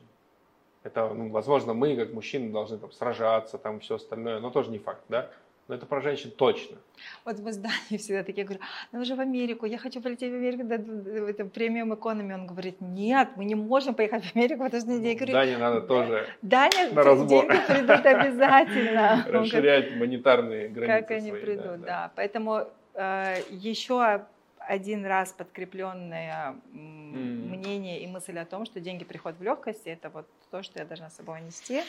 Это, 0.82 1.12
ну, 1.12 1.28
возможно, 1.28 1.74
мы, 1.74 1.94
как 1.96 2.12
мужчины, 2.14 2.50
должны 2.50 2.78
там 2.78 2.92
сражаться, 2.92 3.58
там 3.58 3.80
все 3.80 3.96
остальное, 3.96 4.40
но 4.40 4.50
тоже 4.50 4.70
не 4.70 4.78
факт, 4.78 5.04
да? 5.08 5.30
Но 5.68 5.76
это 5.76 5.86
про 5.86 6.00
женщин 6.00 6.30
точно. 6.30 6.76
Вот 7.24 7.38
в 7.38 7.48
издании 7.48 7.96
всегда 7.98 8.24
такие 8.24 8.44
говорю, 8.44 8.60
ну 8.90 9.00
уже 9.00 9.14
в 9.14 9.20
Америку, 9.20 9.66
я 9.66 9.78
хочу 9.78 10.00
полететь 10.00 10.32
в 10.32 10.34
Америку, 10.34 10.64
да, 10.64 10.76
в 10.78 11.28
этом 11.28 11.50
премиум 11.50 11.94
экономи. 11.94 12.34
Он 12.34 12.46
говорит, 12.46 12.80
нет, 12.80 13.28
мы 13.36 13.44
не 13.44 13.54
можем 13.54 13.94
поехать 13.94 14.24
в 14.24 14.36
Америку, 14.36 14.64
потому 14.64 14.82
что 14.82 14.92
я 14.92 15.14
говорю, 15.14 15.32
Дане 15.32 15.58
надо 15.58 15.80
тоже 15.82 16.26
Даня, 16.42 16.92
на 16.92 17.02
разбор. 17.02 17.48
деньги 17.48 17.66
придут 17.66 18.06
обязательно. 18.06 19.24
Расширять 19.28 19.96
монетарные 19.96 20.68
границы 20.68 21.00
Как 21.00 21.10
они 21.10 21.32
придут, 21.32 21.80
да. 21.82 22.10
Поэтому 22.16 22.66
э, 22.94 23.36
еще 23.50 24.22
один 24.68 25.06
раз 25.06 25.32
подкрепленное 25.32 26.56
mm. 26.72 26.74
мнение 26.74 28.00
и 28.02 28.06
мысль 28.06 28.38
о 28.38 28.44
том, 28.44 28.64
что 28.64 28.80
деньги 28.80 29.04
приходят 29.04 29.38
в 29.38 29.42
легкости, 29.42 29.88
это 29.88 30.10
вот 30.10 30.28
то, 30.50 30.62
что 30.62 30.78
я 30.78 30.84
должна 30.84 31.10
с 31.10 31.16
собой 31.16 31.40
нести. 31.40 31.82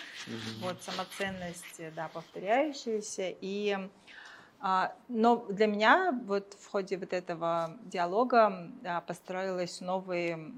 Вот 0.62 0.82
самоценность, 0.82 1.82
да, 1.96 2.10
повторяющаяся. 2.14 3.34
И, 3.42 3.78
а, 4.60 4.96
но 5.08 5.46
для 5.50 5.68
меня 5.68 6.20
вот 6.26 6.54
в 6.60 6.70
ходе 6.70 6.98
вот 6.98 7.14
этого 7.14 7.78
диалога 7.84 8.70
да, 8.82 9.02
построилась 9.02 9.82
новый 9.82 10.54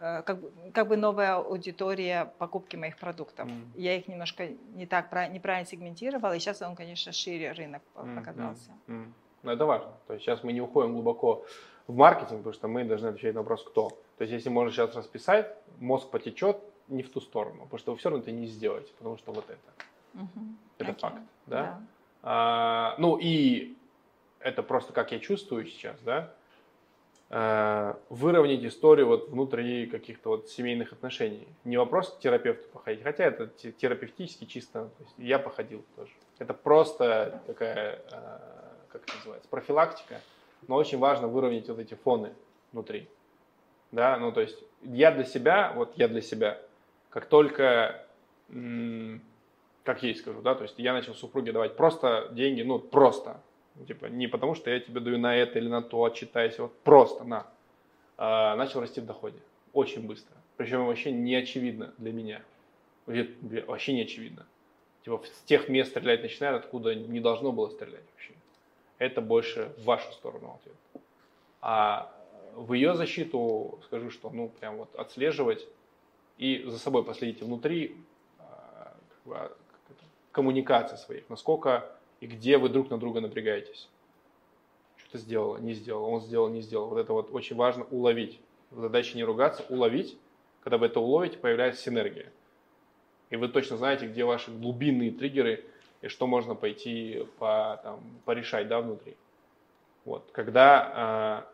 э, 0.00 0.22
как 0.22 0.40
бы, 0.40 0.52
как 0.72 0.88
бы 0.88 0.96
новая 0.96 1.36
аудитория 1.36 2.32
покупки 2.38 2.76
моих 2.76 2.96
продуктов. 2.96 3.48
Mm. 3.48 3.70
Я 3.74 3.96
их 3.96 4.08
немножко 4.08 4.48
не 4.74 4.86
так 4.86 5.12
неправильно 5.30 5.68
сегментировала, 5.68 6.34
и 6.36 6.38
сейчас 6.38 6.62
он, 6.62 6.76
конечно, 6.76 7.12
шире 7.12 7.52
рынок 7.52 7.82
показался. 7.94 8.70
Mm. 8.86 9.04
Mm. 9.04 9.12
Но 9.46 9.52
это 9.52 9.64
важно. 9.64 9.92
То 10.08 10.14
есть 10.14 10.24
сейчас 10.24 10.42
мы 10.42 10.52
не 10.52 10.60
уходим 10.60 10.92
глубоко 10.92 11.44
в 11.86 11.94
маркетинг, 11.94 12.38
потому 12.38 12.52
что 12.52 12.66
мы 12.66 12.82
должны 12.82 13.06
отвечать 13.06 13.32
на 13.32 13.42
вопрос 13.42 13.62
«кто?». 13.62 13.90
То 14.18 14.22
есть 14.22 14.32
если 14.32 14.48
можно 14.48 14.72
сейчас 14.72 14.96
расписать, 14.96 15.56
мозг 15.78 16.10
потечет 16.10 16.58
не 16.88 17.04
в 17.04 17.10
ту 17.10 17.20
сторону, 17.20 17.62
потому 17.62 17.78
что 17.78 17.92
вы 17.92 17.98
все 17.98 18.10
равно 18.10 18.24
это 18.24 18.32
не 18.32 18.48
сделаете, 18.48 18.92
потому 18.98 19.16
что 19.18 19.30
вот 19.30 19.44
это. 19.48 20.20
Угу. 20.20 20.44
Это 20.78 20.90
okay. 20.90 21.00
факт. 21.00 21.20
Да? 21.46 21.62
да. 21.62 21.80
А, 22.22 22.94
ну 22.98 23.18
и 23.22 23.76
это 24.40 24.64
просто 24.64 24.92
как 24.92 25.12
я 25.12 25.20
чувствую 25.20 25.64
сейчас, 25.66 26.00
да, 26.00 26.34
а, 27.30 27.96
выровнять 28.08 28.64
историю 28.64 29.06
вот 29.06 29.28
внутренней 29.28 29.86
каких-то 29.86 30.30
вот 30.30 30.48
семейных 30.48 30.92
отношений. 30.92 31.46
Не 31.62 31.76
вопрос 31.76 32.10
к 32.10 32.18
терапевту 32.18 32.68
походить, 32.72 33.04
хотя 33.04 33.22
это 33.22 33.46
терапевтически 33.46 34.44
чисто, 34.44 34.90
я 35.18 35.38
походил 35.38 35.84
тоже. 35.94 36.10
Это 36.38 36.52
просто 36.52 37.42
такая 37.46 38.02
а, 38.10 38.55
как 38.98 39.08
это 39.08 39.16
называется, 39.18 39.48
профилактика, 39.48 40.20
но 40.68 40.76
очень 40.76 40.98
важно 40.98 41.28
выровнять 41.28 41.68
вот 41.68 41.78
эти 41.78 41.94
фоны 41.94 42.32
внутри. 42.72 43.08
Да, 43.92 44.16
ну 44.18 44.32
то 44.32 44.40
есть 44.40 44.58
я 44.82 45.12
для 45.12 45.24
себя, 45.24 45.72
вот 45.74 45.92
я 45.96 46.08
для 46.08 46.20
себя, 46.20 46.60
как 47.10 47.26
только, 47.26 48.06
как 48.48 50.02
ей 50.02 50.14
скажу, 50.14 50.42
да, 50.42 50.54
то 50.54 50.62
есть 50.62 50.78
я 50.78 50.92
начал 50.92 51.14
супруге 51.14 51.52
давать 51.52 51.76
просто 51.76 52.28
деньги, 52.32 52.62
ну 52.62 52.78
просто, 52.78 53.40
типа 53.86 54.06
не 54.06 54.26
потому 54.26 54.54
что 54.54 54.70
я 54.70 54.80
тебе 54.80 55.00
даю 55.00 55.18
на 55.18 55.36
это 55.36 55.58
или 55.58 55.68
на 55.68 55.82
то, 55.82 56.02
отчитайся, 56.04 56.62
вот 56.62 56.78
просто 56.80 57.24
на, 57.24 57.46
а, 58.16 58.56
начал 58.56 58.80
расти 58.80 59.00
в 59.00 59.06
доходе. 59.06 59.38
Очень 59.72 60.06
быстро, 60.06 60.34
причем 60.56 60.86
вообще 60.86 61.12
не 61.12 61.34
очевидно 61.34 61.94
для 61.98 62.12
меня, 62.12 62.42
вообще 63.06 63.92
не 63.92 64.02
очевидно. 64.02 64.46
Типа 65.04 65.22
с 65.24 65.42
тех 65.44 65.68
мест 65.68 65.90
стрелять 65.90 66.22
начинают, 66.22 66.64
откуда 66.64 66.94
не 66.94 67.20
должно 67.20 67.52
было 67.52 67.68
стрелять 67.68 68.04
вообще 68.12 68.32
это 68.98 69.20
больше 69.20 69.72
в 69.78 69.84
вашу 69.84 70.10
сторону 70.12 70.58
ответ. 70.60 70.76
А 71.60 72.12
в 72.54 72.72
ее 72.72 72.94
защиту 72.94 73.78
скажу, 73.84 74.10
что 74.10 74.30
ну 74.30 74.48
прям 74.48 74.78
вот 74.78 74.94
отслеживать 74.94 75.66
и 76.38 76.62
за 76.66 76.78
собой 76.78 77.04
последите 77.04 77.44
внутри 77.44 77.96
а, 78.38 78.94
как 79.08 79.22
бы, 79.24 79.36
а, 79.36 79.56
коммуникации 80.32 80.96
своих, 80.96 81.28
насколько 81.28 81.90
и 82.20 82.26
где 82.26 82.58
вы 82.58 82.68
друг 82.68 82.90
на 82.90 82.98
друга 82.98 83.20
напрягаетесь. 83.20 83.88
Что-то 84.96 85.18
сделала, 85.18 85.58
не 85.58 85.74
сделала, 85.74 86.06
он 86.06 86.20
сделал, 86.20 86.48
не 86.48 86.62
сделал. 86.62 86.88
Вот 86.88 86.98
это 86.98 87.12
вот 87.12 87.30
очень 87.32 87.56
важно 87.56 87.84
уловить. 87.90 88.40
Задача 88.70 89.16
не 89.16 89.24
ругаться, 89.24 89.64
уловить. 89.68 90.18
Когда 90.62 90.78
вы 90.78 90.86
это 90.86 90.98
уловите, 90.98 91.38
появляется 91.38 91.82
синергия. 91.82 92.32
И 93.30 93.36
вы 93.36 93.48
точно 93.48 93.76
знаете, 93.76 94.06
где 94.06 94.24
ваши 94.24 94.50
глубинные 94.50 95.12
триггеры– 95.12 95.64
и 96.02 96.08
что 96.08 96.26
можно 96.26 96.54
пойти 96.54 97.26
по, 97.38 97.80
там, 97.82 98.00
порешать 98.24 98.68
да, 98.68 98.80
внутри. 98.80 99.16
Вот. 100.04 100.28
Когда, 100.32 100.92
а, 100.94 101.48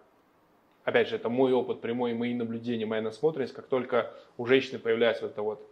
опять 0.85 1.09
же, 1.09 1.17
это 1.17 1.29
мой 1.29 1.53
опыт 1.53 1.81
прямой, 1.81 2.15
мои 2.15 2.35
наблюдения, 2.35 2.87
моя 2.87 3.03
насмотренность, 3.03 3.55
как 3.55 3.67
только 3.67 4.13
у 4.37 4.47
женщины 4.47 4.79
появляется 4.79 5.23
вот 5.23 5.33
эта 5.33 5.43
вот, 5.43 5.67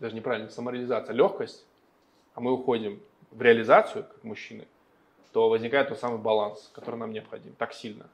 даже 0.00 0.14
неправильно, 0.14 0.48
самореализация, 0.48 1.14
легкость, 1.14 1.66
а 2.34 2.40
мы 2.40 2.52
уходим 2.52 3.00
в 3.30 3.42
реализацию, 3.42 4.04
как 4.04 4.24
мужчины, 4.24 4.66
то 5.32 5.48
возникает 5.48 5.88
тот 5.88 5.98
самый 5.98 6.18
баланс, 6.18 6.70
который 6.72 6.96
нам 6.96 7.12
необходим, 7.12 7.52
так 7.58 7.72
сильно, 7.72 8.08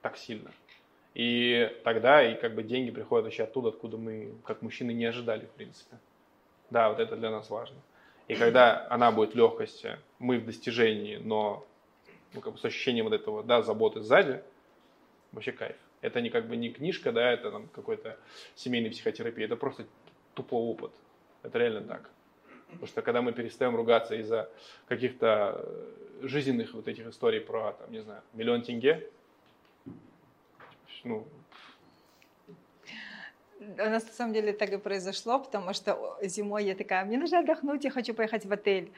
так 0.00 0.16
сильно. 0.16 0.50
И 1.14 1.70
тогда 1.84 2.26
и 2.26 2.40
как 2.40 2.54
бы 2.54 2.62
деньги 2.62 2.90
приходят 2.90 3.24
вообще 3.24 3.42
оттуда, 3.42 3.68
откуда 3.68 3.98
мы, 3.98 4.32
как 4.44 4.62
мужчины, 4.62 4.92
не 4.92 5.04
ожидали, 5.04 5.44
в 5.44 5.50
принципе. 5.50 5.98
Да, 6.70 6.88
вот 6.88 7.00
это 7.00 7.16
для 7.16 7.30
нас 7.30 7.50
важно. 7.50 7.76
И 8.28 8.34
когда 8.34 8.86
она 8.88 9.10
будет 9.10 9.34
легкости, 9.34 9.98
мы 10.18 10.38
в 10.38 10.44
достижении, 10.44 11.16
но 11.16 11.66
ну, 12.34 12.40
как 12.40 12.54
бы 12.54 12.58
с 12.58 12.64
ощущением 12.64 13.04
вот 13.04 13.14
этого, 13.14 13.42
да, 13.42 13.62
заботы 13.62 14.00
сзади, 14.00 14.42
вообще 15.32 15.52
кайф. 15.52 15.76
Это 16.00 16.20
не 16.20 16.30
как 16.30 16.48
бы 16.48 16.56
не 16.56 16.70
книжка, 16.70 17.12
да, 17.12 17.30
это 17.30 17.50
там 17.50 17.68
какой-то 17.68 18.18
семейной 18.54 18.90
психотерапии, 18.90 19.44
это 19.44 19.56
просто 19.56 19.86
тупой 20.34 20.60
опыт. 20.60 20.92
Это 21.42 21.58
реально 21.58 21.82
так. 21.82 22.10
Потому 22.66 22.86
что 22.86 23.02
когда 23.02 23.22
мы 23.22 23.32
перестаем 23.32 23.76
ругаться 23.76 24.14
из-за 24.14 24.50
каких-то 24.88 25.60
э, 25.62 26.26
жизненных 26.26 26.72
вот 26.72 26.88
этих 26.88 27.06
историй 27.06 27.40
про, 27.40 27.72
там, 27.72 27.92
не 27.92 28.00
знаю, 28.00 28.22
миллион 28.32 28.62
тенге, 28.62 29.08
ну, 31.04 31.26
у 33.78 33.90
нас 33.90 34.04
на 34.04 34.12
самом 34.12 34.32
деле 34.32 34.52
так 34.52 34.72
и 34.72 34.78
произошло, 34.78 35.38
потому 35.38 35.72
что 35.74 36.18
зимой 36.22 36.64
я 36.64 36.74
такая, 36.74 37.04
мне 37.04 37.18
нужно 37.18 37.40
отдохнуть, 37.40 37.84
я 37.84 37.90
хочу 37.90 38.14
поехать 38.14 38.44
в 38.46 38.52
отель. 38.52 38.92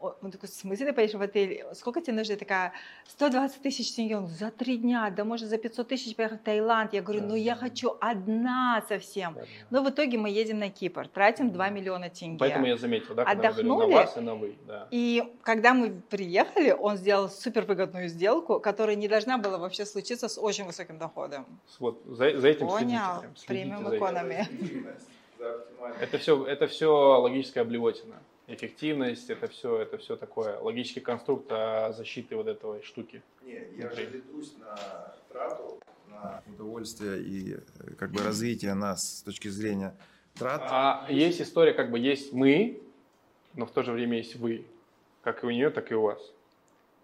Он 0.00 0.30
такой, 0.30 0.48
в 0.48 0.52
смысле 0.52 0.86
ты 0.86 0.92
поедешь 0.92 1.14
в 1.14 1.20
отель? 1.20 1.64
Сколько 1.74 2.00
тебе 2.00 2.14
нужно? 2.14 2.32
Я 2.32 2.38
такая, 2.38 2.72
120 3.08 3.62
тысяч 3.62 3.94
тенге. 3.94 4.18
Он, 4.18 4.26
за 4.26 4.50
три 4.50 4.76
дня, 4.76 5.10
да 5.10 5.24
может 5.24 5.48
за 5.48 5.58
500 5.58 5.88
тысяч 5.88 6.14
поехать 6.14 6.40
в 6.40 6.44
Таиланд. 6.44 6.92
Я 6.92 7.02
говорю, 7.02 7.22
ну 7.22 7.34
я 7.34 7.56
хочу 7.56 7.96
одна 8.00 8.84
совсем. 8.88 9.36
Но 9.70 9.82
в 9.82 9.90
итоге 9.90 10.18
мы 10.18 10.30
едем 10.30 10.58
на 10.58 10.70
Кипр, 10.70 11.08
тратим 11.08 11.50
2 11.50 11.68
миллиона 11.70 12.10
тенге. 12.10 12.38
Поэтому 12.38 12.66
я 12.66 12.76
заметил, 12.76 13.14
да, 13.14 13.24
когда 13.24 13.48
Отдохнули, 13.48 13.90
на 13.90 13.96
вас 13.96 14.16
и 14.16 14.20
на 14.20 14.34
вы. 14.34 14.56
Да. 14.66 14.88
И 14.90 15.22
когда 15.42 15.74
мы 15.74 16.00
приехали, 16.08 16.70
он 16.70 16.96
сделал 16.96 17.28
супервыгодную 17.28 18.08
сделку, 18.08 18.60
которая 18.60 18.96
не 18.96 19.08
должна 19.08 19.38
была 19.38 19.58
вообще 19.58 19.84
случиться 19.84 20.28
с 20.28 20.38
очень 20.38 20.64
высоким 20.64 20.98
доходом. 20.98 21.46
Вот 21.80 22.02
за, 22.06 22.38
за 22.38 22.48
этим 22.48 22.68
Понял, 22.68 23.24
премиум 23.46 23.96
экономи. 23.96 24.46
Это 26.00 26.18
все, 26.18 26.44
это 26.46 26.66
все 26.66 27.20
логическая 27.20 27.64
блевотина 27.64 28.16
эффективность, 28.48 29.30
это 29.30 29.46
все, 29.46 29.78
это 29.78 29.98
все 29.98 30.16
такое, 30.16 30.58
логический 30.58 31.00
конструкт 31.00 31.46
а 31.50 31.92
защиты 31.92 32.34
вот 32.34 32.46
этого 32.46 32.82
штуки. 32.82 33.22
Нет, 33.42 33.68
я 33.76 33.90
же 33.90 34.04
ведусь 34.06 34.54
на 34.58 35.14
трату, 35.30 35.78
на 36.08 36.42
удовольствие 36.46 37.22
и 37.22 37.54
э, 37.54 37.94
как 37.98 38.10
бы 38.10 38.22
развитие 38.22 38.74
нас 38.74 39.18
с 39.18 39.22
точки 39.22 39.48
зрения 39.48 39.94
трат. 40.34 40.62
А 40.64 41.06
есть 41.10 41.40
история, 41.40 41.72
как 41.74 41.90
бы 41.90 41.98
есть 41.98 42.32
мы, 42.32 42.80
но 43.54 43.66
в 43.66 43.70
то 43.70 43.82
же 43.82 43.92
время 43.92 44.16
есть 44.16 44.36
вы, 44.36 44.64
как 45.22 45.44
и 45.44 45.46
у 45.46 45.50
нее, 45.50 45.70
так 45.70 45.92
и 45.92 45.94
у 45.94 46.02
вас. 46.02 46.20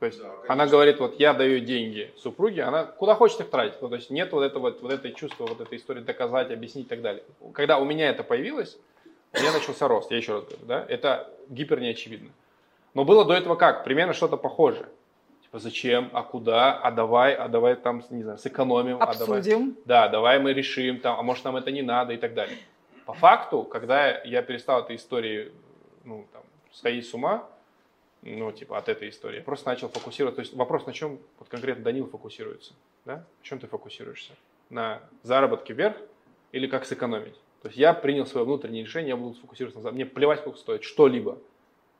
То 0.00 0.06
есть 0.06 0.20
да, 0.20 0.34
она 0.48 0.66
говорит, 0.66 0.98
вот 0.98 1.20
я 1.20 1.34
даю 1.34 1.60
деньги 1.60 2.12
супруге, 2.16 2.62
она 2.64 2.84
куда 2.84 3.14
хочет 3.14 3.40
их 3.40 3.50
тратить. 3.50 3.80
Ну, 3.80 3.88
то 3.88 3.96
есть 3.96 4.10
нет 4.10 4.32
вот 4.32 4.42
этого, 4.42 4.70
вот 4.70 4.92
этой 4.92 5.12
чувства, 5.12 5.46
вот 5.46 5.60
этой 5.60 5.78
истории 5.78 6.00
доказать, 6.00 6.50
объяснить 6.50 6.86
и 6.86 6.88
так 6.88 7.02
далее. 7.02 7.22
Когда 7.52 7.78
у 7.78 7.84
меня 7.84 8.08
это 8.08 8.22
появилось, 8.22 8.76
у 9.35 9.40
меня 9.40 9.52
начался 9.52 9.89
рост, 9.89 10.11
я 10.11 10.16
еще 10.16 10.35
раз 10.35 10.44
говорю, 10.44 10.65
да, 10.66 10.85
это 10.89 11.31
гипер 11.48 11.81
неочевидно. 11.81 12.31
Но 12.94 13.05
было 13.05 13.24
до 13.24 13.35
этого 13.35 13.56
как? 13.56 13.85
Примерно 13.85 14.12
что-то 14.12 14.36
похожее. 14.36 14.86
Типа, 15.43 15.59
зачем, 15.59 16.11
а 16.12 16.23
куда, 16.23 16.78
а 16.78 16.90
давай, 16.90 17.35
а 17.35 17.48
давай 17.48 17.74
там, 17.74 18.02
не 18.11 18.23
знаю, 18.23 18.39
сэкономим. 18.39 19.02
Обсудим. 19.02 19.56
А 19.56 19.59
давай, 19.59 19.74
да, 19.85 20.09
давай 20.09 20.39
мы 20.39 20.52
решим, 20.52 21.01
там, 21.01 21.19
а 21.19 21.23
может 21.23 21.44
нам 21.44 21.56
это 21.56 21.70
не 21.73 21.82
надо 21.82 22.12
и 22.12 22.16
так 22.16 22.35
далее. 22.35 22.59
По 23.06 23.12
факту, 23.12 23.65
когда 23.65 24.23
я 24.23 24.43
перестал 24.43 24.81
этой 24.81 24.97
истории, 24.97 25.52
ну, 26.05 26.27
там, 26.32 26.43
сходить 26.73 27.06
с 27.06 27.12
ума, 27.15 27.48
ну, 28.23 28.51
типа, 28.52 28.78
от 28.78 28.89
этой 28.89 29.11
истории, 29.11 29.36
я 29.36 29.43
просто 29.43 29.69
начал 29.69 29.89
фокусироваться. 29.89 30.36
То 30.36 30.43
есть 30.43 30.55
вопрос, 30.55 30.86
на 30.86 30.93
чем 30.93 31.19
вот 31.39 31.48
конкретно 31.48 31.85
Данил 31.85 32.09
фокусируется, 32.09 32.73
да? 33.05 33.16
На 33.16 33.24
чем 33.43 33.59
ты 33.59 33.66
фокусируешься? 33.66 34.32
На 34.70 35.02
заработке 35.23 35.74
вверх 35.74 35.97
или 36.52 36.66
как 36.66 36.86
сэкономить? 36.86 37.39
То 37.65 37.69
есть 37.69 37.78
я 37.78 37.95
принял 37.95 38.27
свое 38.27 38.45
внутреннее 38.45 38.85
решение, 38.85 39.09
я 39.09 39.16
буду 39.16 39.36
сфокусироваться 39.36 39.81
на 39.81 39.91
Мне 39.91 40.05
плевать, 40.05 40.41
сколько 40.41 40.59
стоит 40.59 40.85
что-либо. 40.85 41.39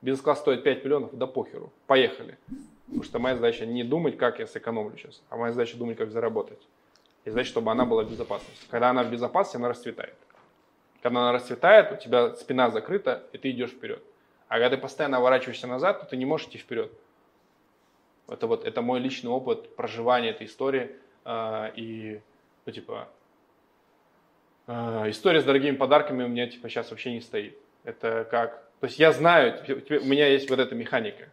Бизнес-класс 0.03 0.41
стоит 0.41 0.63
5 0.63 0.85
миллионов, 0.85 1.17
да 1.17 1.27
похеру. 1.27 1.73
Поехали. 1.87 2.37
Потому 2.85 3.03
что 3.03 3.19
моя 3.19 3.37
задача 3.37 3.65
не 3.65 3.83
думать, 3.83 4.19
как 4.19 4.41
я 4.41 4.47
сэкономлю 4.47 4.99
сейчас, 4.99 5.23
а 5.31 5.39
моя 5.39 5.55
задача 5.55 5.79
думать, 5.79 5.97
как 5.97 6.11
заработать. 6.11 6.61
И 7.25 7.31
задача, 7.31 7.49
чтобы 7.49 7.71
она 7.71 7.87
была 7.87 8.03
в 8.03 8.11
безопасности. 8.11 8.67
Когда 8.69 8.91
она 8.91 9.05
в 9.05 9.11
безопасности, 9.11 9.57
она 9.57 9.71
расцветает. 9.71 10.15
Когда 11.01 11.21
она 11.21 11.33
расцветает, 11.33 11.93
у 11.93 11.97
тебя 11.97 12.35
спина 12.35 12.69
закрыта, 12.69 13.23
и 13.33 13.39
ты 13.39 13.51
идешь 13.51 13.71
вперед. 13.71 14.03
А 14.49 14.57
когда 14.57 14.77
ты 14.77 14.77
постоянно 14.77 15.23
ворачиваешься 15.23 15.67
назад, 15.67 15.99
то 15.99 16.05
ты 16.05 16.19
не 16.19 16.27
можешь 16.27 16.49
идти 16.49 16.59
вперед. 16.59 16.93
Это 18.29 18.47
вот 18.47 18.67
это 18.67 18.83
мой 18.83 19.01
личный 19.01 19.31
опыт 19.31 19.75
проживания 19.77 20.29
этой 20.29 20.47
истории. 20.47 20.95
Э, 21.25 21.71
и, 21.75 22.21
ну, 22.67 22.73
типа, 22.73 23.09
история 24.67 25.41
с 25.41 25.45
дорогими 25.45 25.77
подарками 25.77 26.25
у 26.25 26.29
меня 26.29 26.47
типа 26.47 26.69
сейчас 26.69 26.91
вообще 26.91 27.13
не 27.13 27.21
стоит. 27.21 27.57
Это 27.85 28.27
как... 28.31 28.63
То 28.81 28.87
есть 28.87 28.99
я 28.99 29.13
знаю, 29.13 29.63
у 29.69 30.07
меня 30.07 30.27
есть 30.29 30.49
вот 30.51 30.59
эта 30.59 30.75
механика. 30.75 31.29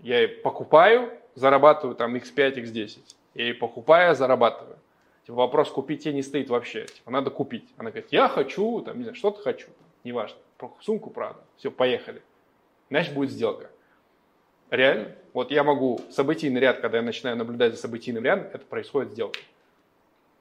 Я 0.00 0.28
покупаю, 0.42 1.12
зарабатываю 1.34 1.94
там 1.94 2.16
x5, 2.16 2.56
x10. 2.56 2.98
Я 3.34 3.50
и 3.50 3.52
покупаю, 3.52 4.14
зарабатываю. 4.14 4.76
Типа, 5.24 5.34
вопрос 5.34 5.70
купить 5.70 6.04
ей 6.04 6.12
не 6.12 6.22
стоит 6.22 6.50
вообще. 6.50 6.86
Типа, 6.86 7.10
надо 7.10 7.30
купить. 7.30 7.68
Она 7.76 7.90
говорит, 7.90 8.10
я 8.10 8.28
хочу, 8.28 8.80
там, 8.82 8.96
не 8.96 9.04
знаю, 9.04 9.14
что-то 9.14 9.40
хочу. 9.42 9.68
Неважно. 10.04 10.38
Сумку, 10.80 11.10
правда. 11.10 11.40
Все, 11.56 11.70
поехали. 11.70 12.22
Значит, 12.90 13.14
будет 13.14 13.30
сделка. 13.30 13.70
Реально. 14.70 15.12
Вот 15.32 15.50
я 15.50 15.64
могу 15.64 16.00
событийный 16.10 16.60
ряд, 16.60 16.80
когда 16.80 16.98
я 16.98 17.02
начинаю 17.02 17.36
наблюдать 17.36 17.72
за 17.74 17.80
событийным 17.80 18.24
рядом, 18.24 18.46
это 18.52 18.64
происходит 18.64 19.12
сделка. 19.12 19.40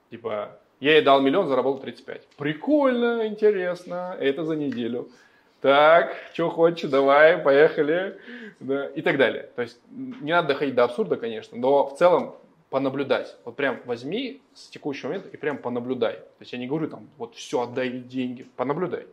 Типа, 0.10 0.60
я 0.82 0.96
ей 0.96 1.02
дал 1.02 1.22
миллион, 1.22 1.48
заработал 1.48 1.80
35. 1.80 2.28
Прикольно, 2.38 3.28
интересно, 3.28 4.18
это 4.20 4.44
за 4.44 4.56
неделю. 4.56 5.10
Так, 5.62 6.14
что 6.34 6.50
хочешь, 6.50 6.90
давай, 6.90 7.38
поехали. 7.38 8.20
Да, 8.60 8.88
и 8.88 9.02
так 9.02 9.18
далее. 9.18 9.50
То 9.56 9.62
есть 9.62 9.80
не 9.92 10.32
надо 10.32 10.50
доходить 10.50 10.76
до 10.76 10.84
абсурда, 10.84 11.18
конечно, 11.18 11.58
но 11.58 11.88
в 11.88 11.98
целом 11.98 12.36
понаблюдать. 12.70 13.38
Вот 13.46 13.56
прям 13.56 13.80
возьми 13.86 14.42
с 14.54 14.68
текущего 14.70 15.10
момента 15.10 15.30
и 15.30 15.38
прям 15.38 15.58
понаблюдай. 15.60 16.16
То 16.16 16.42
есть 16.42 16.52
я 16.52 16.60
не 16.60 16.68
говорю 16.68 16.88
там, 16.88 17.08
вот 17.18 17.36
все, 17.36 17.62
отдай 17.62 17.90
деньги. 17.90 18.48
Понаблюдай. 18.56 19.06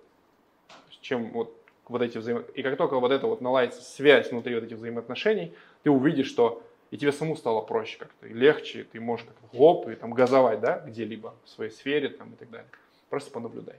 Чем 1.01 1.31
вот 1.31 1.55
вот 1.89 2.03
эти 2.03 2.19
взаимо... 2.19 2.43
И 2.55 2.62
как 2.62 2.77
только 2.77 2.99
вот 3.01 3.11
это 3.11 3.27
вот 3.27 3.40
наладится 3.40 3.82
связь 3.82 4.31
внутри 4.31 4.55
вот 4.55 4.65
этих 4.65 4.77
взаимоотношений, 4.77 5.55
ты 5.82 5.90
увидишь, 5.90 6.28
что 6.28 6.62
и 6.90 6.97
тебе 6.97 7.12
саму 7.12 7.36
стало 7.36 7.60
проще 7.60 7.98
как-то, 7.98 8.27
и 8.27 8.32
легче, 8.32 8.85
ты 8.85 9.01
можешь 9.01 9.27
как-то 9.27 9.47
хлоп 9.48 9.89
и 9.89 9.94
там 9.94 10.12
газовать, 10.12 10.60
да, 10.60 10.78
где-либо 10.86 11.35
в 11.44 11.48
своей 11.48 11.70
сфере 11.70 12.09
там 12.09 12.32
и 12.32 12.36
так 12.36 12.51
далее. 12.51 12.69
Просто 13.10 13.31
понаблюдай. 13.31 13.77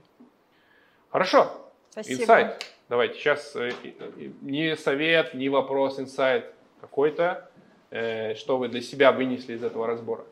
Хорошо. 1.10 1.50
Спасибо. 1.90 2.22
Инсайт. 2.22 2.66
Давайте 2.88 3.14
сейчас 3.18 3.54
э, 3.56 3.72
не 4.40 4.76
совет, 4.76 5.34
не 5.34 5.48
вопрос, 5.48 5.98
инсайт 5.98 6.52
какой-то, 6.80 7.50
э, 7.90 8.34
что 8.34 8.58
вы 8.58 8.68
для 8.68 8.80
себя 8.80 9.12
вынесли 9.12 9.54
из 9.54 9.62
этого 9.62 9.86
разбора. 9.86 10.24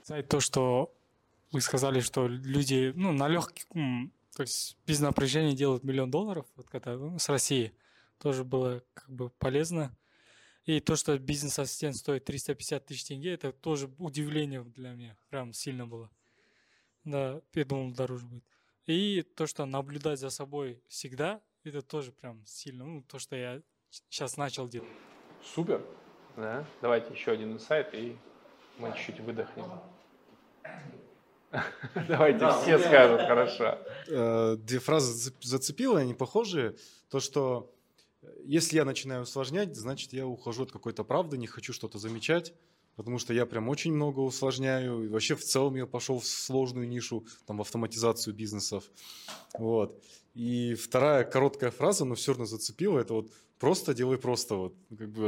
Инсайт 0.00 0.28
то, 0.28 0.40
что 0.40 0.92
вы 1.52 1.60
сказали, 1.60 2.00
что 2.00 2.26
люди, 2.26 2.92
ну, 2.94 3.12
на 3.12 3.28
легком, 3.28 4.12
то 4.36 4.42
есть 4.42 4.76
без 4.86 5.00
напряжения 5.00 5.54
делают 5.54 5.84
миллион 5.84 6.10
долларов, 6.10 6.46
вот 6.56 6.68
когда 6.68 6.96
ну, 6.96 7.18
с 7.18 7.28
России, 7.28 7.72
тоже 8.18 8.44
было 8.44 8.82
как 8.94 9.08
бы 9.10 9.30
полезно. 9.38 9.96
И 10.66 10.80
то, 10.80 10.96
что 10.96 11.16
бизнес-ассистент 11.16 11.96
стоит 11.96 12.24
350 12.24 12.86
тысяч 12.86 13.04
тенге, 13.04 13.34
это 13.34 13.52
тоже 13.52 13.88
удивление 13.98 14.64
для 14.64 14.90
меня. 14.90 15.16
Прям 15.28 15.52
сильно 15.52 15.86
было. 15.86 16.10
Да, 17.04 17.40
я 17.54 17.64
думал, 17.64 17.94
дороже 17.94 18.26
будет. 18.26 18.44
И 18.86 19.22
то, 19.22 19.46
что 19.46 19.64
наблюдать 19.64 20.18
за 20.18 20.28
собой 20.28 20.82
всегда, 20.88 21.40
это 21.62 21.82
тоже 21.82 22.10
прям 22.10 22.44
сильно. 22.46 22.84
Ну, 22.84 23.02
то, 23.02 23.20
что 23.20 23.36
я 23.36 23.62
сейчас 23.90 24.36
начал 24.36 24.68
делать. 24.68 24.88
Супер. 25.54 25.84
Да. 26.36 26.66
Давайте 26.82 27.14
еще 27.14 27.30
один 27.30 27.52
инсайт, 27.52 27.94
и 27.94 28.16
мы 28.78 28.92
чуть-чуть 28.96 29.20
выдохнем. 29.20 29.70
Давайте 32.08 32.50
все 32.62 32.78
скажут, 32.80 33.20
хорошо. 33.20 33.78
Э, 34.08 34.56
две 34.56 34.80
фразы 34.80 35.32
зацепило, 35.40 36.00
они 36.00 36.12
похожие. 36.12 36.74
То, 37.08 37.20
что 37.20 37.72
если 38.44 38.76
я 38.76 38.84
начинаю 38.84 39.22
усложнять, 39.22 39.76
значит, 39.76 40.12
я 40.12 40.26
ухожу 40.26 40.64
от 40.64 40.72
какой-то 40.72 41.04
правды, 41.04 41.36
не 41.36 41.46
хочу 41.46 41.72
что-то 41.72 41.98
замечать, 41.98 42.54
потому 42.96 43.18
что 43.18 43.34
я 43.34 43.46
прям 43.46 43.68
очень 43.68 43.92
много 43.92 44.20
усложняю. 44.20 45.04
И 45.04 45.08
вообще 45.08 45.34
в 45.34 45.44
целом 45.44 45.76
я 45.76 45.86
пошел 45.86 46.18
в 46.18 46.26
сложную 46.26 46.88
нишу, 46.88 47.26
там, 47.46 47.58
в 47.58 47.60
автоматизацию 47.60 48.34
бизнесов. 48.34 48.84
Вот. 49.58 50.02
И 50.34 50.74
вторая 50.74 51.24
короткая 51.24 51.70
фраза, 51.70 52.04
но 52.04 52.14
все 52.14 52.32
равно 52.32 52.46
зацепила, 52.46 52.98
это 52.98 53.14
вот 53.14 53.32
просто 53.58 53.94
делай 53.94 54.18
просто. 54.18 54.56
Вот, 54.56 54.74
как 54.96 55.10
бы 55.10 55.22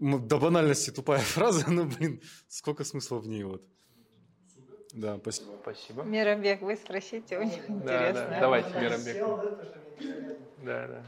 вот, 0.00 0.26
до 0.28 0.38
банальности 0.38 0.90
тупая 0.90 1.20
фраза, 1.34 1.70
но, 1.70 1.84
блин, 1.84 2.20
сколько 2.48 2.84
смысла 2.84 3.18
в 3.18 3.26
ней 3.26 3.44
вот. 3.44 3.62
Да, 4.92 5.18
спасибо. 5.18 5.52
Спасибо. 5.62 6.02
Мирамбек, 6.02 6.60
вы 6.60 6.76
спросите, 6.76 7.38
у 7.38 7.42
них 7.42 7.68
интересно. 7.68 8.26
Да, 8.28 8.40
давайте, 8.40 8.68
Мирамбек. 8.78 9.16
Да, 10.62 10.86
да. 10.86 11.04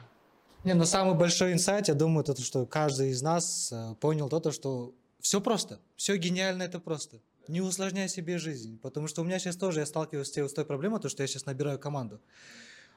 Не, 0.64 0.72
но 0.72 0.86
самый 0.86 1.14
большой 1.14 1.52
инсайт, 1.52 1.88
я 1.88 1.94
думаю, 1.94 2.24
то, 2.24 2.34
что 2.40 2.64
каждый 2.64 3.10
из 3.10 3.20
нас 3.20 3.70
э, 3.70 3.94
понял 4.00 4.30
то, 4.30 4.50
что 4.50 4.94
все 5.20 5.42
просто, 5.42 5.78
все 5.94 6.16
гениально, 6.16 6.62
это 6.62 6.80
просто. 6.80 7.20
Не 7.48 7.60
усложняй 7.60 8.08
себе 8.08 8.38
жизнь, 8.38 8.78
потому 8.80 9.06
что 9.06 9.20
у 9.20 9.24
меня 9.26 9.38
сейчас 9.38 9.56
тоже, 9.56 9.80
я 9.80 9.86
сталкиваюсь 9.86 10.28
с 10.28 10.52
той 10.54 10.64
проблемой, 10.64 11.00
то, 11.00 11.10
что 11.10 11.22
я 11.22 11.26
сейчас 11.26 11.44
набираю 11.44 11.78
команду. 11.78 12.18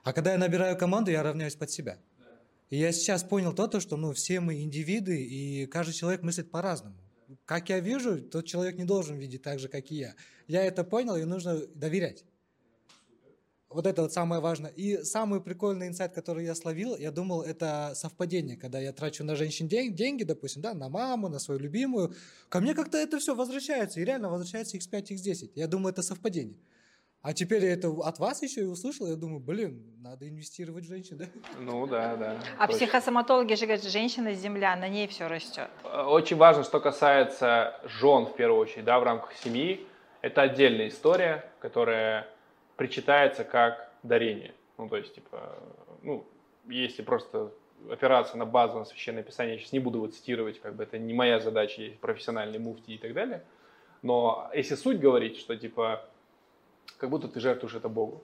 А 0.03 0.13
когда 0.13 0.31
я 0.31 0.37
набираю 0.37 0.77
команду, 0.77 1.11
я 1.11 1.21
равняюсь 1.23 1.55
под 1.55 1.69
себя. 1.69 1.97
И 2.69 2.77
я 2.77 2.93
сейчас 2.93 3.23
понял 3.23 3.51
то 3.51 3.81
что 3.81 3.97
ну, 3.97 4.13
все 4.13 4.39
мы 4.39 4.61
индивиды, 4.61 5.21
и 5.21 5.65
каждый 5.65 5.91
человек 5.91 6.21
мыслит 6.21 6.49
по-разному. 6.49 6.95
Как 7.43 7.67
я 7.67 7.81
вижу, 7.81 8.21
тот 8.21 8.45
человек 8.45 8.77
не 8.77 8.85
должен 8.85 9.17
видеть 9.17 9.41
так 9.41 9.59
же, 9.59 9.67
как 9.67 9.91
и 9.91 9.95
я. 9.95 10.15
Я 10.47 10.63
это 10.63 10.85
понял, 10.85 11.17
и 11.17 11.25
нужно 11.25 11.67
доверять. 11.75 12.23
Вот 13.69 13.85
это 13.85 14.01
вот 14.03 14.13
самое 14.13 14.41
важное. 14.41 14.71
И 14.71 15.03
самый 15.03 15.41
прикольный 15.41 15.87
инсайт, 15.87 16.13
который 16.13 16.45
я 16.45 16.55
словил, 16.55 16.95
я 16.95 17.11
думал, 17.11 17.41
это 17.41 17.91
совпадение, 17.95 18.55
когда 18.55 18.79
я 18.79 18.93
трачу 18.93 19.25
на 19.25 19.35
женщин 19.35 19.67
день, 19.67 19.93
деньги, 19.93 20.23
допустим, 20.23 20.61
да, 20.61 20.73
на 20.73 20.87
маму, 20.87 21.27
на 21.27 21.39
свою 21.39 21.59
любимую. 21.59 22.13
Ко 22.47 22.61
мне 22.61 22.73
как-то 22.73 22.97
это 22.97 23.19
все 23.19 23.35
возвращается, 23.35 23.99
и 23.99 24.05
реально 24.05 24.29
возвращается 24.29 24.77
x5, 24.77 25.01
x10. 25.11 25.51
Я 25.55 25.67
думаю, 25.67 25.91
это 25.91 26.01
совпадение. 26.01 26.57
А 27.21 27.33
теперь 27.33 27.65
я 27.65 27.73
это 27.73 27.89
от 27.89 28.19
вас 28.19 28.41
еще 28.41 28.61
и 28.61 28.65
услышал, 28.65 29.05
я 29.05 29.15
думаю, 29.15 29.41
блин, 29.41 29.83
надо 29.99 30.29
инвестировать 30.29 30.85
в 30.85 30.87
женщин, 30.87 31.17
да? 31.17 31.25
Ну 31.59 31.85
да, 31.85 32.15
да. 32.15 32.39
А 32.57 32.67
точно. 32.67 32.85
психосоматологи 32.85 33.55
же 33.55 33.65
говорят, 33.65 33.83
женщина 33.83 34.33
земля, 34.33 34.77
на 34.77 34.87
ней 34.87 35.07
все 35.07 35.27
растет. 35.27 35.69
Очень 35.83 36.37
важно, 36.37 36.63
что 36.63 36.79
касается 36.79 37.81
жен 37.83 38.27
в 38.27 38.35
первую 38.35 38.61
очередь, 38.61 38.85
да, 38.85 38.97
в 38.99 39.03
рамках 39.03 39.33
семьи, 39.33 39.85
это 40.21 40.43
отдельная 40.43 40.87
история, 40.87 41.51
которая 41.59 42.27
причитается 42.77 43.43
как 43.43 43.91
дарение. 44.03 44.53
Ну, 44.77 44.87
то 44.87 44.95
есть, 44.95 45.13
типа, 45.13 45.57
ну, 46.03 46.25
если 46.67 47.01
просто 47.01 47.51
опираться 47.91 48.37
на 48.37 48.45
базу, 48.45 48.79
на 48.79 48.85
священное 48.85 49.23
писание, 49.23 49.55
я 49.55 49.59
сейчас 49.59 49.73
не 49.73 49.79
буду 49.79 49.97
его 49.97 50.07
цитировать, 50.07 50.61
как 50.61 50.75
бы 50.75 50.83
это 50.83 50.97
не 50.97 51.13
моя 51.13 51.39
задача, 51.39 51.81
есть 51.81 51.99
профессиональный 51.99 52.59
муфти 52.59 52.91
и 52.91 52.97
так 52.97 53.13
далее. 53.13 53.43
Но 54.01 54.49
если 54.53 54.75
суть 54.75 54.99
говорить, 54.99 55.37
что, 55.37 55.55
типа, 55.55 56.07
как 56.97 57.09
будто 57.09 57.27
ты 57.27 57.39
жертвуешь 57.39 57.75
это 57.75 57.89
Богу. 57.89 58.23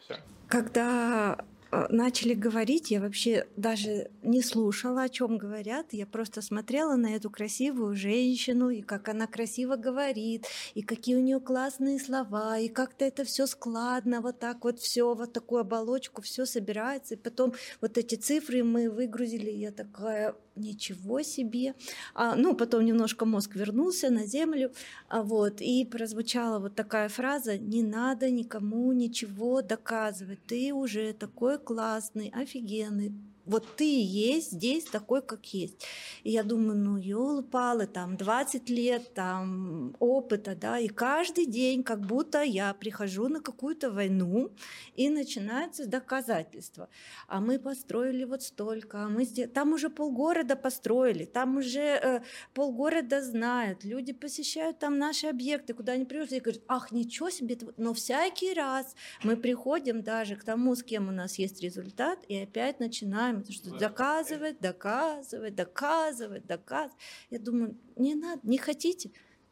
Все. 0.00 0.16
Когда 0.48 1.44
начали 1.88 2.34
говорить, 2.34 2.90
я 2.90 3.00
вообще 3.00 3.46
даже 3.56 4.10
не 4.22 4.42
слушала, 4.42 5.04
о 5.04 5.08
чем 5.08 5.38
говорят. 5.38 5.86
Я 5.92 6.06
просто 6.06 6.42
смотрела 6.42 6.96
на 6.96 7.14
эту 7.14 7.30
красивую 7.30 7.96
женщину, 7.96 8.68
и 8.70 8.82
как 8.82 9.08
она 9.08 9.26
красиво 9.26 9.76
говорит, 9.76 10.46
и 10.74 10.82
какие 10.82 11.16
у 11.16 11.22
нее 11.22 11.40
классные 11.40 11.98
слова, 11.98 12.58
и 12.58 12.68
как-то 12.68 13.04
это 13.04 13.24
все 13.24 13.46
складно, 13.46 14.20
вот 14.20 14.38
так 14.38 14.64
вот 14.64 14.80
все, 14.80 15.14
вот 15.14 15.32
такую 15.32 15.62
оболочку, 15.62 16.20
все 16.20 16.44
собирается. 16.44 17.14
И 17.14 17.18
потом 17.18 17.54
вот 17.80 17.96
эти 17.96 18.16
цифры 18.16 18.62
мы 18.62 18.90
выгрузили, 18.90 19.50
и 19.50 19.60
я 19.60 19.72
такая, 19.72 20.34
ничего 20.56 21.22
себе. 21.22 21.74
А, 22.14 22.34
ну, 22.36 22.54
потом 22.54 22.84
немножко 22.84 23.24
мозг 23.24 23.56
вернулся 23.56 24.10
на 24.10 24.26
землю, 24.26 24.72
а, 25.08 25.22
вот, 25.22 25.60
и 25.60 25.84
прозвучала 25.84 26.58
вот 26.58 26.74
такая 26.74 27.08
фраза, 27.08 27.58
не 27.58 27.82
надо 27.82 28.30
никому 28.30 28.92
ничего 28.92 29.62
доказывать, 29.62 30.44
ты 30.46 30.72
уже 30.72 31.12
такой 31.12 31.58
классный, 31.58 32.30
офигенный, 32.34 33.12
вот 33.44 33.76
ты 33.76 33.84
есть 33.84 34.52
здесь 34.52 34.84
такой, 34.84 35.22
как 35.22 35.44
есть. 35.54 35.84
И 36.22 36.30
я 36.30 36.42
думаю, 36.42 36.76
ну, 36.76 36.96
елы-палы, 36.96 37.86
там 37.86 38.16
20 38.16 38.70
лет 38.70 39.14
там 39.14 39.96
опыта, 39.98 40.54
да, 40.54 40.78
и 40.78 40.88
каждый 40.88 41.46
день 41.46 41.82
как 41.82 42.00
будто 42.00 42.42
я 42.42 42.72
прихожу 42.74 43.28
на 43.28 43.40
какую-то 43.40 43.90
войну, 43.90 44.52
и 44.94 45.08
начинается 45.08 45.86
доказательство. 45.86 46.88
А 47.26 47.40
мы 47.40 47.58
построили 47.58 48.24
вот 48.24 48.42
столько, 48.42 49.04
а 49.04 49.08
мы 49.08 49.24
здесь... 49.24 49.50
Там 49.52 49.72
уже 49.72 49.90
полгорода 49.90 50.56
построили, 50.56 51.24
там 51.24 51.56
уже 51.56 51.80
э, 51.80 52.20
полгорода 52.54 53.22
знают, 53.22 53.84
люди 53.84 54.12
посещают 54.12 54.78
там 54.78 54.98
наши 54.98 55.26
объекты, 55.26 55.74
куда 55.74 55.92
они 55.92 56.04
приезжают, 56.04 56.32
и 56.32 56.40
говорят, 56.40 56.62
ах, 56.68 56.92
ничего 56.92 57.30
себе, 57.30 57.58
но 57.76 57.92
всякий 57.92 58.54
раз 58.54 58.94
мы 59.24 59.36
приходим 59.36 60.02
даже 60.02 60.36
к 60.36 60.44
тому, 60.44 60.74
с 60.74 60.82
кем 60.82 61.08
у 61.08 61.12
нас 61.12 61.38
есть 61.38 61.60
результат, 61.60 62.18
и 62.28 62.36
опять 62.36 62.80
начинаем 62.80 63.31
потому 63.40 63.54
что 63.54 63.78
доказывать, 63.78 64.60
доказывать, 64.60 65.54
доказывать, 65.54 66.46
доказывать. 66.46 66.98
Я 67.30 67.38
думаю, 67.38 67.76
не 67.96 68.14
надо, 68.14 68.40
не 68.42 68.58
хотите, 68.58 69.10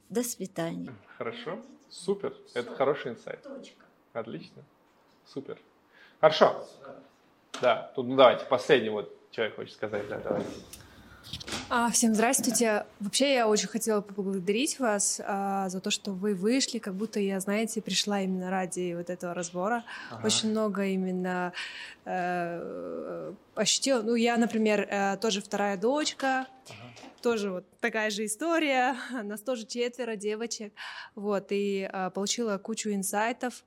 до 0.09 0.23
свидания. 0.23 0.93
Хорошо, 1.19 1.61
супер, 1.89 2.35
это 2.55 2.75
хороший 2.75 3.13
инсайт. 3.13 3.47
Отлично, 4.13 4.63
супер. 5.27 5.59
Хорошо. 6.21 6.67
Да, 7.61 7.93
тут 7.95 8.07
ну, 8.07 8.17
давайте, 8.17 8.45
последний 8.47 8.91
вот 8.91 9.15
человек 9.31 9.57
хочет 9.57 9.75
сказать, 9.75 10.09
да, 10.09 10.19
давайте. 10.19 10.51
А, 11.69 11.91
всем 11.91 12.15
здравствуйте. 12.15 12.85
Вообще 12.99 13.35
я 13.35 13.49
очень 13.49 13.69
хотела 13.69 14.01
поблагодарить 14.01 14.81
вас 14.81 15.21
а, 15.25 15.69
за 15.69 15.81
то, 15.81 15.91
что 15.91 16.13
вы 16.13 16.35
вышли, 16.35 16.79
как 16.79 16.95
будто 16.95 17.21
я, 17.21 17.39
знаете, 17.39 17.81
пришла 17.81 18.21
именно 18.21 18.51
ради 18.51 18.95
вот 18.97 19.09
этого 19.09 19.35
разбора. 19.35 19.85
Ага. 20.11 20.27
Очень 20.27 20.51
много 20.51 20.87
именно 20.87 21.53
э, 22.05 23.33
ощутила. 23.55 24.03
Ну, 24.03 24.17
я, 24.17 24.37
например, 24.37 24.81
э, 24.81 25.17
тоже 25.19 25.41
вторая 25.41 25.77
дочка. 25.77 26.47
Ага. 26.69 26.77
Тоже 27.23 27.51
вот 27.51 27.65
такая 27.81 28.11
же 28.11 28.25
история. 28.25 28.97
Нас 29.23 29.41
тоже 29.41 29.65
четверо 29.65 30.17
девочек. 30.17 30.73
Вот, 31.15 31.47
и 31.51 31.89
э, 31.93 32.11
получила 32.11 32.59
кучу 32.59 32.91
инсайтов 32.91 33.65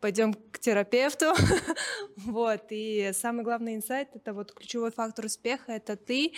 пойдем 0.00 0.34
к 0.34 0.58
терапевту. 0.58 1.32
вот, 2.16 2.64
и 2.70 3.12
самый 3.14 3.44
главный 3.44 3.76
инсайт— 3.76 4.08
это 4.14 4.32
вот 4.34 4.52
ключевой 4.52 4.90
фактор 4.90 5.26
успеха— 5.26 5.62
это 5.72 5.94
ты, 5.96 6.32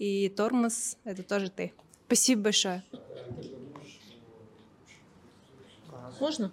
и 0.00 0.28
тормоз— 0.30 0.96
это 1.04 1.22
тоже 1.22 1.50
ты. 1.50 1.72
Спасибо 2.06 2.42
большое. 2.42 2.82
Можно? 6.18 6.50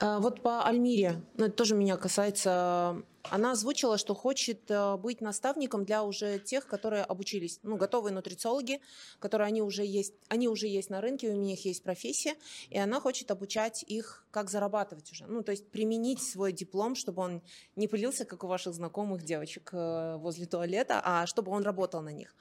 Да. 0.00 0.18
Вот 0.18 0.40
по 0.42 0.64
Альмире, 0.64 1.20
ну, 1.36 1.44
это 1.44 1.54
тоже 1.54 1.76
меня 1.76 1.96
касается. 1.96 3.02
Она 3.30 3.52
озвучила, 3.52 3.96
что 3.96 4.14
хочет 4.14 4.70
э, 4.70 4.96
быть 4.96 5.20
наставником 5.20 5.84
для 5.84 6.04
уже 6.04 6.38
тех, 6.38 6.66
которые 6.66 7.04
обучились, 7.04 7.58
ну, 7.62 7.76
готовые 7.76 8.12
нутрициологи, 8.12 8.80
которые 9.18 9.48
они 9.48 9.62
уже 9.62 9.84
есть, 9.84 10.12
они 10.28 10.48
уже 10.48 10.66
есть 10.66 10.90
на 10.90 11.00
рынке, 11.00 11.30
у 11.30 11.36
них 11.36 11.64
есть 11.64 11.82
профессия, 11.82 12.34
и 12.68 12.78
она 12.78 13.00
хочет 13.00 13.30
обучать 13.30 13.82
их, 13.88 14.24
как 14.30 14.50
зарабатывать 14.50 15.10
уже. 15.10 15.26
Ну, 15.26 15.42
то 15.42 15.52
есть 15.52 15.66
применить 15.70 16.22
свой 16.22 16.52
диплом, 16.52 16.94
чтобы 16.94 17.22
он 17.22 17.42
не 17.76 17.88
пылился, 17.88 18.24
как 18.24 18.44
у 18.44 18.46
ваших 18.46 18.74
знакомых 18.74 19.22
девочек 19.22 19.70
э, 19.72 20.16
возле 20.16 20.46
туалета, 20.46 21.00
а 21.02 21.26
чтобы 21.26 21.50
он 21.52 21.62
работал 21.62 22.02
на 22.02 22.12
них. 22.12 22.34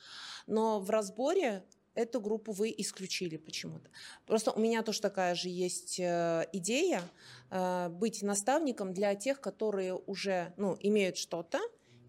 Но 0.48 0.80
в 0.80 0.90
разборе 0.90 1.64
эту 1.96 2.20
группу 2.20 2.52
вы 2.52 2.74
исключили 2.78 3.38
почему-то. 3.38 3.90
Просто 4.26 4.52
у 4.52 4.60
меня 4.60 4.84
тоже 4.84 5.02
такая 5.02 5.36
же 5.36 5.50
есть 5.50 6.00
э, 6.00 6.46
идея 6.54 7.02
э, 7.50 7.90
быть 7.90 8.24
наставником 8.24 8.94
для 8.94 9.16
тех, 9.16 9.42
которые 9.42 9.96
уже 9.96 10.54
ну, 10.58 10.78
имеют 10.80 11.18
что-то, 11.18 11.60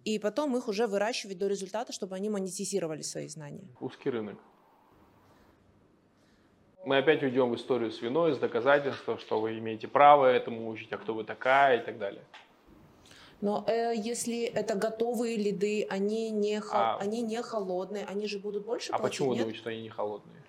и 0.05 0.19
потом 0.19 0.57
их 0.57 0.69
уже 0.69 0.87
выращивать 0.87 1.39
до 1.39 1.47
результата, 1.47 1.93
чтобы 1.93 2.17
они 2.17 2.29
монетизировали 2.29 3.03
свои 3.03 3.29
знания. 3.29 3.69
Узкий 3.81 4.11
рынок. 4.11 4.39
Мы 6.85 6.99
опять 6.99 7.23
уйдем 7.23 7.51
в 7.51 7.57
историю 7.57 7.91
с 7.91 8.03
виной, 8.03 8.35
с 8.35 8.39
доказательством, 8.39 9.19
что 9.19 9.41
вы 9.41 9.59
имеете 9.59 9.89
право 9.89 10.27
этому 10.27 10.69
учить, 10.69 10.93
а 10.93 10.99
кто 10.99 11.15
вы 11.15 11.25
такая 11.25 11.81
и 11.81 11.85
так 11.85 11.99
далее. 11.99 12.23
Но 13.41 13.65
э, 13.67 13.93
если 13.95 14.45
это 14.45 14.75
готовые 14.75 15.37
лиды, 15.37 15.87
они 15.91 16.31
не, 16.31 16.61
а... 16.71 16.97
они 16.99 17.23
не 17.23 17.43
холодные, 17.43 18.05
они 18.07 18.27
же 18.27 18.39
будут 18.39 18.65
больше 18.65 18.93
А 18.93 18.99
платить, 18.99 19.19
почему 19.19 19.29
нет? 19.31 19.39
вы 19.39 19.43
думаете, 19.45 19.59
что 19.59 19.71
они 19.71 19.83
не 19.83 19.91
холодные? 19.91 20.43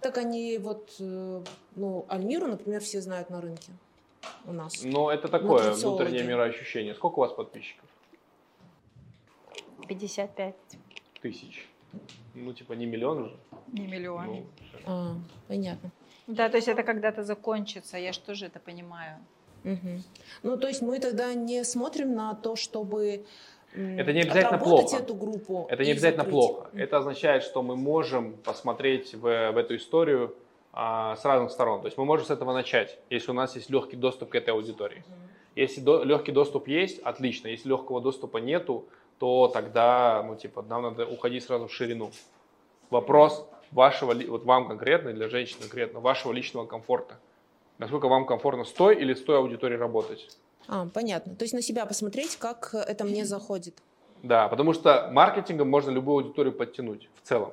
Так 0.00 0.16
они 0.16 0.58
вот, 0.58 0.94
э, 1.00 1.42
ну, 1.76 2.06
Альмиру, 2.08 2.46
например, 2.46 2.80
все 2.80 3.00
знают 3.00 3.30
на 3.30 3.40
рынке 3.40 3.72
у 4.44 4.52
нас. 4.52 4.82
Но 4.84 5.10
это 5.10 5.28
такое 5.28 5.72
внутреннее 5.72 6.24
мироощущение. 6.24 6.94
Сколько 6.94 7.18
у 7.18 7.22
вас 7.22 7.32
подписчиков? 7.32 7.88
55 9.88 10.54
тысяч. 11.20 11.66
Ну, 12.34 12.52
типа, 12.52 12.74
не 12.74 12.86
миллион 12.86 13.30
же? 13.30 13.36
Не 13.72 13.86
миллион. 13.86 14.26
Ну, 14.26 14.46
а, 14.86 15.14
понятно. 15.48 15.90
Да, 16.26 16.48
то 16.48 16.56
есть 16.56 16.68
это 16.68 16.82
когда-то 16.82 17.24
закончится, 17.24 17.96
я 17.96 18.12
же 18.12 18.20
тоже 18.20 18.46
это 18.46 18.60
понимаю. 18.60 19.18
Угу. 19.68 20.02
Ну, 20.44 20.56
то 20.56 20.68
есть 20.68 20.82
мы 20.82 20.98
тогда 20.98 21.34
не 21.34 21.64
смотрим 21.64 22.14
на 22.14 22.34
то, 22.34 22.56
чтобы 22.56 23.24
это 23.74 24.12
не 24.12 24.22
обязательно 24.22 24.58
плохо. 24.58 24.96
эту 24.96 25.14
группу. 25.14 25.66
Это 25.70 25.84
не 25.84 25.90
обязательно 25.90 26.24
закрыть. 26.24 26.32
плохо. 26.32 26.70
Это 26.74 26.96
означает, 26.98 27.42
что 27.42 27.62
мы 27.62 27.76
можем 27.76 28.32
посмотреть 28.44 29.14
в, 29.14 29.20
в 29.20 29.56
эту 29.56 29.76
историю 29.76 30.34
а, 30.72 31.16
с 31.16 31.24
разных 31.24 31.50
сторон. 31.50 31.82
То 31.82 31.86
есть 31.86 31.98
мы 31.98 32.06
можем 32.06 32.26
с 32.26 32.30
этого 32.30 32.52
начать, 32.54 32.98
если 33.10 33.30
у 33.30 33.34
нас 33.34 33.56
есть 33.56 33.68
легкий 33.68 33.96
доступ 33.96 34.30
к 34.30 34.34
этой 34.34 34.50
аудитории. 34.50 35.04
Если 35.54 35.80
до, 35.80 36.02
легкий 36.02 36.32
доступ 36.32 36.66
есть, 36.68 36.98
отлично. 37.00 37.48
Если 37.48 37.68
легкого 37.68 38.00
доступа 38.00 38.38
нету, 38.38 38.86
то 39.18 39.48
тогда, 39.48 40.22
ну, 40.26 40.36
типа, 40.36 40.62
нам 40.62 40.82
надо 40.82 41.04
уходить 41.06 41.44
сразу 41.44 41.66
в 41.66 41.72
ширину. 41.72 42.10
Вопрос 42.90 43.46
вашего, 43.70 44.14
вот 44.28 44.44
вам 44.44 44.66
конкретно, 44.68 45.12
для 45.12 45.28
женщин 45.28 45.58
конкретно, 45.60 46.00
вашего 46.00 46.32
личного 46.32 46.64
комфорта 46.64 47.16
насколько 47.78 48.08
вам 48.08 48.26
комфортно 48.26 48.64
с 48.64 48.72
той 48.72 48.96
или 48.96 49.14
с 49.14 49.22
той 49.22 49.38
аудиторией 49.38 49.78
работать. 49.78 50.28
А, 50.66 50.86
понятно. 50.86 51.34
То 51.34 51.44
есть 51.44 51.54
на 51.54 51.62
себя 51.62 51.86
посмотреть, 51.86 52.36
как 52.36 52.74
это 52.74 53.04
мне 53.04 53.24
заходит. 53.24 53.78
Да, 54.22 54.48
потому 54.48 54.74
что 54.74 55.08
маркетингом 55.12 55.68
можно 55.68 55.90
любую 55.90 56.24
аудиторию 56.24 56.52
подтянуть 56.52 57.08
в 57.22 57.26
целом. 57.26 57.52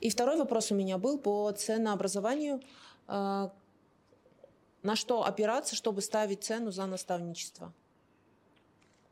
И 0.00 0.08
второй 0.08 0.36
вопрос 0.36 0.70
у 0.72 0.74
меня 0.74 0.96
был 0.96 1.18
по 1.18 1.50
ценообразованию. 1.52 2.60
А, 3.06 3.50
на 4.82 4.96
что 4.96 5.24
опираться, 5.24 5.76
чтобы 5.76 6.00
ставить 6.00 6.44
цену 6.44 6.70
за 6.70 6.86
наставничество? 6.86 7.72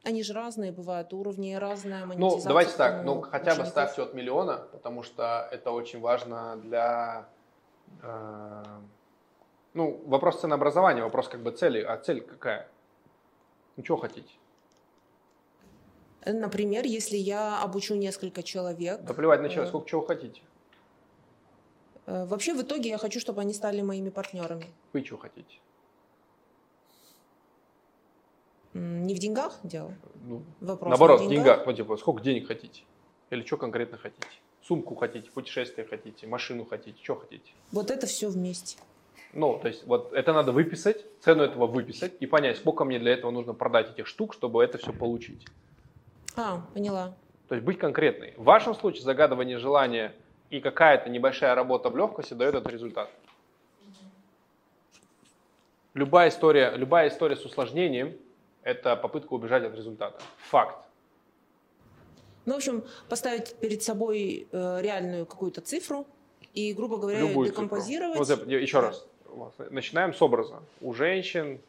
Они 0.05 0.23
же 0.23 0.33
разные 0.33 0.73
бывают, 0.73 1.13
уровни 1.13 1.53
разные, 1.55 2.07
Ну, 2.07 2.41
давайте 2.43 2.73
так, 2.77 3.05
ну 3.05 3.21
хотя 3.21 3.55
бы 3.57 3.67
ставьте 3.67 4.03
от 4.03 4.15
миллиона, 4.15 4.67
потому 4.73 5.03
что 5.03 5.49
это 5.51 5.73
очень 5.73 6.01
важно 6.01 6.57
для 6.57 7.29
э, 8.01 8.65
ну, 9.75 10.01
вопрос 10.07 10.41
ценообразования, 10.41 11.03
вопрос 11.03 11.29
как 11.29 11.43
бы 11.43 11.51
цели. 11.51 11.81
А 11.81 11.97
цель 11.97 12.21
какая? 12.21 12.69
Ну, 13.77 13.83
чего 13.83 13.99
хотите? 13.99 14.33
Например, 16.25 16.85
если 16.85 17.17
я 17.17 17.63
обучу 17.63 17.95
несколько 17.95 18.43
человек. 18.43 19.03
Да 19.03 19.15
плевать 19.15 19.41
на 19.41 19.47
э, 19.47 19.67
сколько 19.67 19.89
чего 19.89 20.03
хотите. 20.03 20.43
Э, 22.07 22.25
вообще, 22.25 22.55
в 22.55 22.63
итоге 22.63 22.91
я 22.91 22.99
хочу, 22.99 23.21
чтобы 23.21 23.41
они 23.41 23.55
стали 23.55 23.83
моими 23.83 24.11
партнерами. 24.11 24.67
Вы 24.93 25.03
чего 25.03 25.19
хотите? 25.19 25.61
Не 28.75 29.15
в 29.15 29.19
деньгах 29.19 29.59
дело? 29.63 29.95
Ну, 30.25 30.43
Вопрос 30.61 30.91
наоборот, 30.91 31.21
в 31.21 31.29
деньгах. 31.29 31.67
Вот, 31.67 31.77
типа, 31.77 31.97
сколько 31.97 32.23
денег 32.23 32.47
хотите? 32.47 32.83
Или 33.31 33.45
что 33.45 33.57
конкретно 33.57 33.99
хотите? 33.99 34.27
Сумку 34.63 34.95
хотите, 34.95 35.31
путешествие 35.31 35.87
хотите, 35.87 36.27
машину 36.27 36.65
хотите, 36.65 36.99
что 37.03 37.17
хотите? 37.17 37.53
Вот 37.73 37.91
это 37.91 38.07
все 38.07 38.29
вместе. 38.29 38.79
Ну, 39.39 39.57
то 39.63 39.69
есть 39.69 39.87
вот 39.87 40.13
это 40.13 40.33
надо 40.33 40.51
выписать, 40.51 41.05
цену 41.21 41.45
этого 41.45 41.69
выписать 41.69 42.13
и 42.19 42.27
понять, 42.27 42.57
сколько 42.57 42.85
мне 42.85 42.99
для 42.99 43.13
этого 43.13 43.31
нужно 43.31 43.55
продать 43.55 43.89
этих 43.89 44.09
штук, 44.09 44.35
чтобы 44.35 44.65
это 44.65 44.79
все 44.79 44.93
получить. 44.93 45.47
А, 46.35 46.63
поняла. 46.75 47.15
То 47.47 47.55
есть 47.55 47.65
быть 47.65 47.79
конкретной. 47.79 48.35
В 48.37 48.43
вашем 48.43 48.75
случае 48.75 49.05
загадывание 49.05 49.59
желания 49.59 50.13
и 50.51 50.59
какая-то 50.59 51.09
небольшая 51.09 51.55
работа 51.55 51.89
в 51.89 51.97
легкости 51.97 52.35
дает 52.35 52.57
этот 52.57 52.73
результат. 52.73 53.11
Любая 55.95 56.31
история, 56.31 56.73
любая 56.75 57.09
история 57.09 57.37
с 57.37 57.45
усложнением– 57.45 58.17
это 58.65 58.97
попытка 58.97 59.35
убежать 59.35 59.63
от 59.63 59.73
результата. 59.77 60.21
Факт. 60.51 60.85
Ну, 62.45 62.55
в 62.55 62.57
общем, 62.57 62.83
поставить 63.09 63.55
перед 63.61 63.85
собой 63.85 64.49
э, 64.51 64.79
реальную 64.81 65.27
какую-то 65.27 65.61
цифру 65.61 66.09
и, 66.55 66.73
грубо 66.73 66.97
говоря, 66.97 67.21
Любую 67.21 67.51
декомпозировать. 67.51 68.27
цифру. 68.27 68.45
Вот, 68.45 68.53
еще 68.53 68.81
раз. 68.81 69.07
Начинаем 69.71 70.15
с 70.15 70.23
образа. 70.23 70.63
У 70.81 70.95
женщин 70.95 71.61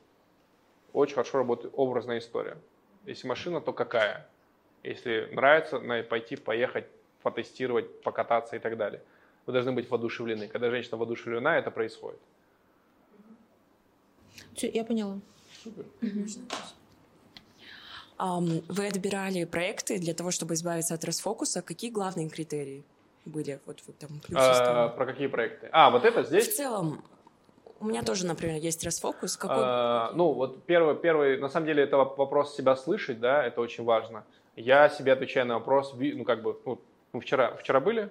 очень 0.93 1.15
хорошо 1.15 1.39
работает 1.39 1.73
образная 1.75 2.19
история. 2.19 2.57
Если 3.05 3.27
машина, 3.27 3.61
то 3.61 3.73
какая? 3.73 4.27
Если 4.83 5.29
нравится, 5.31 5.79
пойти, 6.09 6.35
поехать, 6.35 6.85
потестировать, 7.21 8.01
покататься 8.01 8.55
и 8.55 8.59
так 8.59 8.77
далее. 8.77 9.01
Вы 9.45 9.53
должны 9.53 9.71
быть 9.71 9.89
воодушевлены. 9.89 10.47
Когда 10.47 10.69
женщина 10.69 10.97
воодушевлена, 10.97 11.57
это 11.57 11.71
происходит. 11.71 12.19
Все, 14.55 14.69
я 14.69 14.83
поняла. 14.83 15.19
Супер. 15.63 15.85
Вы 18.19 18.87
отбирали 18.87 19.45
проекты 19.45 19.97
для 19.97 20.13
того, 20.13 20.31
чтобы 20.31 20.53
избавиться 20.53 20.93
от 20.93 21.05
расфокуса. 21.05 21.61
Какие 21.61 21.89
главные 21.89 22.29
критерии 22.29 22.83
были? 23.25 23.59
Вот 23.65 23.81
вы 23.87 23.93
там 23.93 24.21
а, 24.33 24.89
про 24.89 25.05
какие 25.05 25.27
проекты? 25.27 25.69
А, 25.71 25.89
вот 25.89 26.03
это 26.03 26.23
здесь? 26.23 26.49
В 26.49 26.55
целом, 26.55 27.01
у 27.79 27.85
меня 27.85 28.03
тоже, 28.03 28.25
например, 28.25 28.57
есть 28.57 28.83
расфокус. 28.83 29.37
Какой... 29.37 29.57
А, 29.59 30.11
ну, 30.13 30.31
вот 30.31 30.63
первый, 30.65 30.95
первый, 30.95 31.37
на 31.37 31.49
самом 31.49 31.67
деле, 31.67 31.83
это 31.83 31.97
вопрос 31.97 32.55
себя 32.55 32.75
слышать, 32.75 33.19
да, 33.19 33.43
это 33.43 33.61
очень 33.61 33.83
важно. 33.83 34.23
Я 34.55 34.89
себе 34.89 35.13
отвечаю 35.13 35.45
на 35.47 35.55
вопрос, 35.55 35.93
ну, 35.97 36.23
как 36.23 36.41
бы, 36.41 36.59
ну, 36.65 36.79
мы 37.13 37.21
вчера, 37.21 37.55
вчера 37.55 37.79
были, 37.79 38.09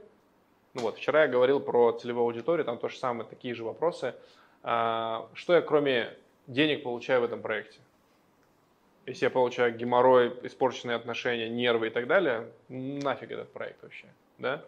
ну 0.74 0.82
вот, 0.82 0.96
вчера 0.96 1.22
я 1.22 1.28
говорил 1.28 1.60
про 1.60 1.92
целевую 1.92 2.24
аудиторию, 2.24 2.64
там 2.64 2.78
то 2.78 2.88
же 2.88 2.98
самое, 2.98 3.28
такие 3.28 3.54
же 3.54 3.64
вопросы. 3.64 4.14
А, 4.62 5.28
что 5.34 5.54
я 5.54 5.60
кроме 5.60 6.14
денег 6.46 6.82
получаю 6.82 7.20
в 7.20 7.24
этом 7.24 7.42
проекте? 7.42 7.78
Если 9.06 9.24
я 9.24 9.30
получаю 9.30 9.74
геморрой, 9.76 10.34
испорченные 10.42 10.96
отношения, 10.96 11.48
нервы 11.48 11.86
и 11.86 11.90
так 11.90 12.06
далее, 12.06 12.48
нафиг 12.68 13.30
этот 13.30 13.52
проект 13.52 13.82
вообще, 13.82 14.06
да? 14.38 14.62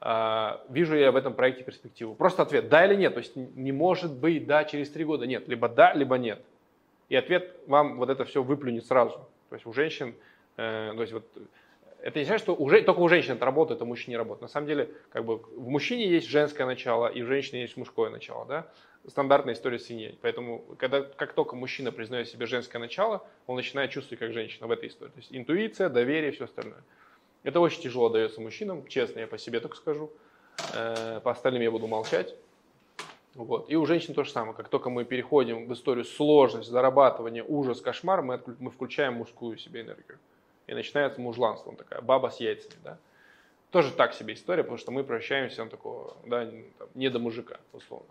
А, 0.00 0.64
вижу 0.68 0.96
я 0.96 1.10
в 1.10 1.16
этом 1.16 1.34
проекте 1.34 1.64
перспективу. 1.64 2.14
Просто 2.14 2.42
ответ 2.42 2.68
да 2.68 2.86
или 2.86 2.94
нет. 2.94 3.14
То 3.14 3.20
есть 3.20 3.34
не 3.36 3.72
может 3.72 4.12
быть 4.12 4.46
да 4.46 4.64
через 4.64 4.90
три 4.90 5.04
года. 5.04 5.26
Нет, 5.26 5.48
либо 5.48 5.68
да, 5.68 5.92
либо 5.92 6.16
нет. 6.18 6.40
И 7.08 7.16
ответ 7.16 7.54
вам 7.66 7.98
вот 7.98 8.10
это 8.10 8.24
все 8.24 8.42
выплюнет 8.42 8.86
сразу. 8.86 9.28
То 9.48 9.54
есть 9.54 9.66
у 9.66 9.72
женщин, 9.72 10.14
э, 10.56 10.92
то 10.94 11.00
есть 11.00 11.12
вот 11.12 11.24
это 12.00 12.18
не 12.18 12.24
значит, 12.24 12.44
что 12.44 12.54
уже, 12.54 12.82
только 12.82 13.00
у 13.00 13.08
женщин 13.08 13.34
это 13.34 13.44
работает, 13.44 13.80
а 13.80 13.84
у 13.84 13.86
мужчин 13.86 14.10
не 14.10 14.16
работает. 14.16 14.42
На 14.42 14.48
самом 14.48 14.66
деле, 14.66 14.90
как 15.10 15.24
бы 15.24 15.38
в 15.38 15.68
мужчине 15.68 16.08
есть 16.08 16.28
женское 16.28 16.64
начало, 16.64 17.08
и 17.08 17.22
в 17.22 17.26
женщине 17.26 17.62
есть 17.62 17.76
мужское 17.76 18.10
начало, 18.10 18.46
да? 18.46 18.66
Стандартная 19.06 19.54
история 19.54 19.78
свиней. 19.78 20.18
Поэтому, 20.22 20.64
когда, 20.78 21.02
как 21.02 21.32
только 21.32 21.56
мужчина 21.56 21.90
признает 21.90 22.28
себе 22.28 22.46
женское 22.46 22.78
начало, 22.78 23.26
он 23.46 23.56
начинает 23.56 23.90
чувствовать 23.90 24.20
как 24.20 24.32
женщина 24.32 24.66
в 24.66 24.70
этой 24.70 24.88
истории. 24.88 25.10
То 25.10 25.18
есть 25.18 25.34
интуиция, 25.34 25.88
доверие 25.88 26.30
все 26.30 26.44
остальное. 26.44 26.82
Это 27.44 27.60
очень 27.60 27.82
тяжело 27.82 28.08
дается 28.08 28.40
мужчинам, 28.40 28.86
честно, 28.86 29.20
я 29.20 29.26
по 29.26 29.38
себе 29.38 29.60
так 29.60 29.76
скажу. 29.76 30.10
Э, 30.74 31.20
по 31.22 31.30
остальным 31.30 31.62
я 31.62 31.70
буду 31.70 31.86
молчать. 31.86 32.34
Вот. 33.34 33.70
И 33.70 33.76
у 33.76 33.86
женщин 33.86 34.14
то 34.14 34.24
же 34.24 34.30
самое. 34.30 34.54
Как 34.54 34.68
только 34.68 34.90
мы 34.90 35.04
переходим 35.04 35.66
в 35.66 35.72
историю 35.72 36.04
сложность, 36.04 36.68
зарабатывание, 36.68 37.44
ужас, 37.46 37.80
кошмар, 37.80 38.22
мы, 38.22 38.42
мы 38.58 38.70
включаем 38.70 39.14
мужскую 39.14 39.56
себе 39.56 39.82
энергию. 39.82 40.18
И 40.66 40.74
начинается 40.74 41.20
мужланство, 41.20 41.74
такая 41.74 42.02
баба 42.02 42.28
с 42.28 42.40
яйцами. 42.40 42.74
Да? 42.82 42.98
Тоже 43.70 43.92
так 43.92 44.14
себе 44.14 44.34
история, 44.34 44.64
потому 44.64 44.78
что 44.78 44.90
мы 44.90 45.04
превращаемся 45.04 45.62
на 45.62 45.70
такого 45.70 46.16
да, 46.26 46.50
не 46.94 47.08
до 47.08 47.20
мужика, 47.20 47.58
условно. 47.72 48.08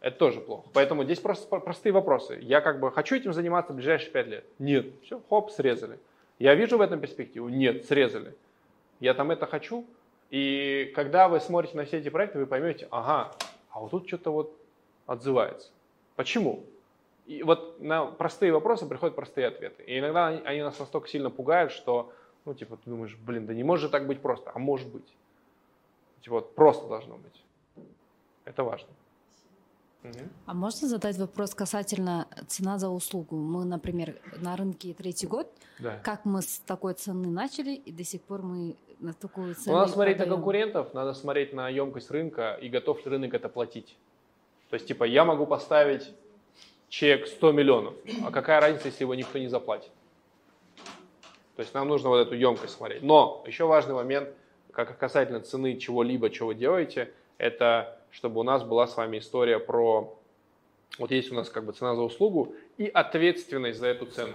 Это 0.00 0.18
тоже 0.18 0.40
плохо. 0.40 0.68
Поэтому 0.74 1.04
здесь 1.04 1.20
просто 1.20 1.48
простые 1.58 1.92
вопросы. 1.92 2.38
Я 2.42 2.60
как 2.60 2.78
бы 2.78 2.92
хочу 2.92 3.16
этим 3.16 3.32
заниматься 3.32 3.72
в 3.72 3.76
ближайшие 3.76 4.10
пять 4.10 4.26
лет? 4.26 4.44
Нет. 4.58 4.86
Все, 5.02 5.22
хоп, 5.30 5.50
срезали. 5.50 5.98
Я 6.38 6.54
вижу 6.54 6.76
в 6.76 6.82
этом 6.82 7.00
перспективу? 7.00 7.48
Нет, 7.48 7.86
срезали 7.86 8.34
я 9.00 9.14
там 9.14 9.30
это 9.30 9.46
хочу. 9.46 9.86
И 10.30 10.92
когда 10.94 11.28
вы 11.28 11.40
смотрите 11.40 11.76
на 11.76 11.84
все 11.84 11.98
эти 11.98 12.08
проекты, 12.08 12.38
вы 12.38 12.46
поймете, 12.46 12.88
ага, 12.90 13.32
а 13.70 13.80
вот 13.80 13.90
тут 13.90 14.08
что-то 14.08 14.30
вот 14.30 14.56
отзывается. 15.06 15.70
Почему? 16.16 16.64
И 17.26 17.42
вот 17.42 17.80
на 17.80 18.06
простые 18.06 18.52
вопросы 18.52 18.86
приходят 18.86 19.14
простые 19.14 19.48
ответы. 19.48 19.82
И 19.82 19.98
иногда 19.98 20.28
они, 20.28 20.40
они 20.44 20.62
нас 20.62 20.78
настолько 20.78 21.08
сильно 21.08 21.30
пугают, 21.30 21.72
что, 21.72 22.12
ну, 22.44 22.54
типа, 22.54 22.76
ты 22.76 22.90
думаешь, 22.90 23.16
блин, 23.16 23.46
да 23.46 23.54
не 23.54 23.64
может 23.64 23.90
так 23.90 24.06
быть 24.06 24.20
просто, 24.20 24.50
а 24.54 24.58
может 24.58 24.88
быть. 24.88 25.16
Типа, 26.22 26.36
вот 26.36 26.54
просто 26.54 26.86
должно 26.88 27.16
быть. 27.16 27.42
Это 28.44 28.64
важно. 28.64 28.88
А 30.46 30.54
можно 30.54 30.88
задать 30.88 31.18
вопрос 31.18 31.54
касательно 31.54 32.28
цена 32.46 32.78
за 32.78 32.88
услугу? 32.88 33.36
Мы, 33.36 33.64
например, 33.64 34.20
на 34.38 34.56
рынке 34.56 34.94
третий 34.94 35.26
год. 35.26 35.50
Да. 35.78 35.98
Как 36.02 36.24
мы 36.24 36.42
с 36.42 36.58
такой 36.58 36.94
цены 36.94 37.28
начали, 37.28 37.74
и 37.74 37.92
до 37.92 38.04
сих 38.04 38.22
пор 38.22 38.42
мы 38.42 38.76
на 39.00 39.12
такую 39.12 39.54
цену. 39.54 39.72
Ну, 39.72 39.80
надо 39.80 39.92
смотреть 39.92 40.16
продаем. 40.16 40.30
на 40.30 40.36
конкурентов, 40.36 40.94
надо 40.94 41.14
смотреть 41.14 41.52
на 41.52 41.68
емкость 41.68 42.10
рынка 42.10 42.58
и 42.60 42.68
готов 42.68 43.04
ли 43.04 43.10
рынок 43.10 43.34
это 43.34 43.48
платить. 43.48 43.96
То 44.70 44.74
есть, 44.74 44.86
типа, 44.86 45.04
я 45.04 45.24
могу 45.24 45.46
поставить 45.46 46.12
чек 46.88 47.26
100 47.26 47.52
миллионов, 47.52 47.94
а 48.24 48.30
какая 48.30 48.60
разница, 48.60 48.88
если 48.88 49.04
его 49.04 49.14
никто 49.14 49.38
не 49.38 49.48
заплатит? 49.48 49.90
То 51.56 51.62
есть 51.62 51.72
нам 51.72 51.88
нужно 51.88 52.10
вот 52.10 52.18
эту 52.18 52.34
емкость 52.34 52.74
смотреть. 52.74 53.02
Но 53.02 53.42
еще 53.46 53.66
важный 53.66 53.94
момент, 53.94 54.28
как 54.72 54.98
касательно 54.98 55.40
цены 55.40 55.78
чего-либо, 55.78 56.28
чего 56.28 56.48
вы 56.48 56.54
делаете, 56.54 57.12
это 57.38 57.98
чтобы 58.16 58.40
у 58.40 58.42
нас 58.42 58.64
была 58.64 58.86
с 58.86 58.96
вами 58.96 59.18
история 59.18 59.58
про, 59.58 60.18
вот 60.98 61.10
есть 61.10 61.30
у 61.30 61.34
нас 61.34 61.50
как 61.50 61.66
бы 61.66 61.72
цена 61.72 61.94
за 61.94 62.00
услугу 62.00 62.54
и 62.78 62.86
ответственность 62.86 63.78
за 63.78 63.88
эту 63.88 64.06
цену. 64.06 64.32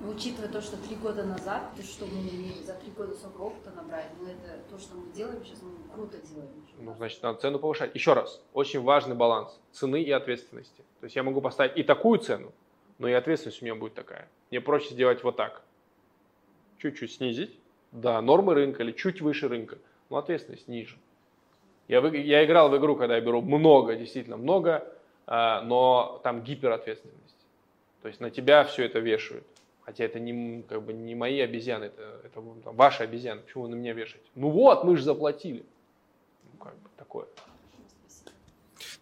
Но 0.00 0.12
учитывая 0.12 0.48
то, 0.48 0.62
что 0.62 0.78
три 0.78 0.96
года 0.96 1.22
назад, 1.22 1.72
то, 1.76 1.82
что 1.82 2.06
мы 2.06 2.22
имели 2.22 2.62
за 2.64 2.72
три 2.72 2.90
года 2.92 3.14
сколько 3.14 3.42
опыта 3.42 3.70
набрать, 3.72 4.08
ну 4.18 4.26
это 4.26 4.62
то, 4.70 4.78
что 4.78 4.94
мы 4.96 5.12
делаем 5.12 5.44
сейчас, 5.44 5.60
мы 5.60 5.94
круто 5.94 6.16
делаем. 6.26 6.48
Ну, 6.78 6.94
значит, 6.94 7.22
надо 7.22 7.38
цену 7.38 7.58
повышать. 7.58 7.94
Еще 7.94 8.14
раз, 8.14 8.42
очень 8.54 8.80
важный 8.80 9.14
баланс 9.14 9.60
цены 9.72 10.02
и 10.02 10.10
ответственности. 10.10 10.82
То 11.00 11.04
есть 11.04 11.16
я 11.16 11.22
могу 11.22 11.42
поставить 11.42 11.76
и 11.76 11.82
такую 11.82 12.18
цену, 12.18 12.52
но 12.96 13.08
и 13.08 13.12
ответственность 13.12 13.60
у 13.60 13.66
меня 13.66 13.74
будет 13.74 13.92
такая. 13.92 14.26
Мне 14.50 14.62
проще 14.62 14.94
сделать 14.94 15.22
вот 15.22 15.36
так. 15.36 15.62
Чуть-чуть 16.78 17.12
снизить, 17.12 17.58
да, 17.92 18.22
нормы 18.22 18.54
рынка 18.54 18.82
или 18.82 18.92
чуть 18.92 19.20
выше 19.20 19.48
рынка, 19.48 19.76
но 20.08 20.16
ответственность 20.16 20.66
ниже. 20.66 20.96
Я, 21.88 22.00
я 22.00 22.44
играл 22.44 22.68
в 22.68 22.76
игру, 22.76 22.96
когда 22.96 23.16
я 23.16 23.20
беру 23.20 23.42
много, 23.42 23.94
действительно 23.94 24.36
много, 24.36 24.92
а, 25.26 25.62
но 25.62 26.20
там 26.24 26.42
гиперответственность. 26.42 27.46
То 28.02 28.08
есть 28.08 28.20
на 28.20 28.30
тебя 28.30 28.64
все 28.64 28.84
это 28.84 28.98
вешают. 28.98 29.46
Хотя 29.82 30.04
это 30.04 30.18
не, 30.18 30.62
как 30.62 30.82
бы, 30.82 30.92
не 30.92 31.14
мои 31.14 31.38
обезьяны, 31.40 31.84
это, 31.84 32.20
это 32.24 32.42
там, 32.64 32.74
ваши 32.74 33.04
обезьяны. 33.04 33.42
Почему 33.42 33.64
вы 33.64 33.68
на 33.70 33.74
меня 33.76 33.92
вешаете? 33.92 34.26
Ну 34.34 34.50
вот, 34.50 34.82
мы 34.82 34.96
же 34.96 35.04
заплатили. 35.04 35.64
Ну, 36.44 36.64
как 36.64 36.74
бы 36.74 36.88
такое. 36.96 37.26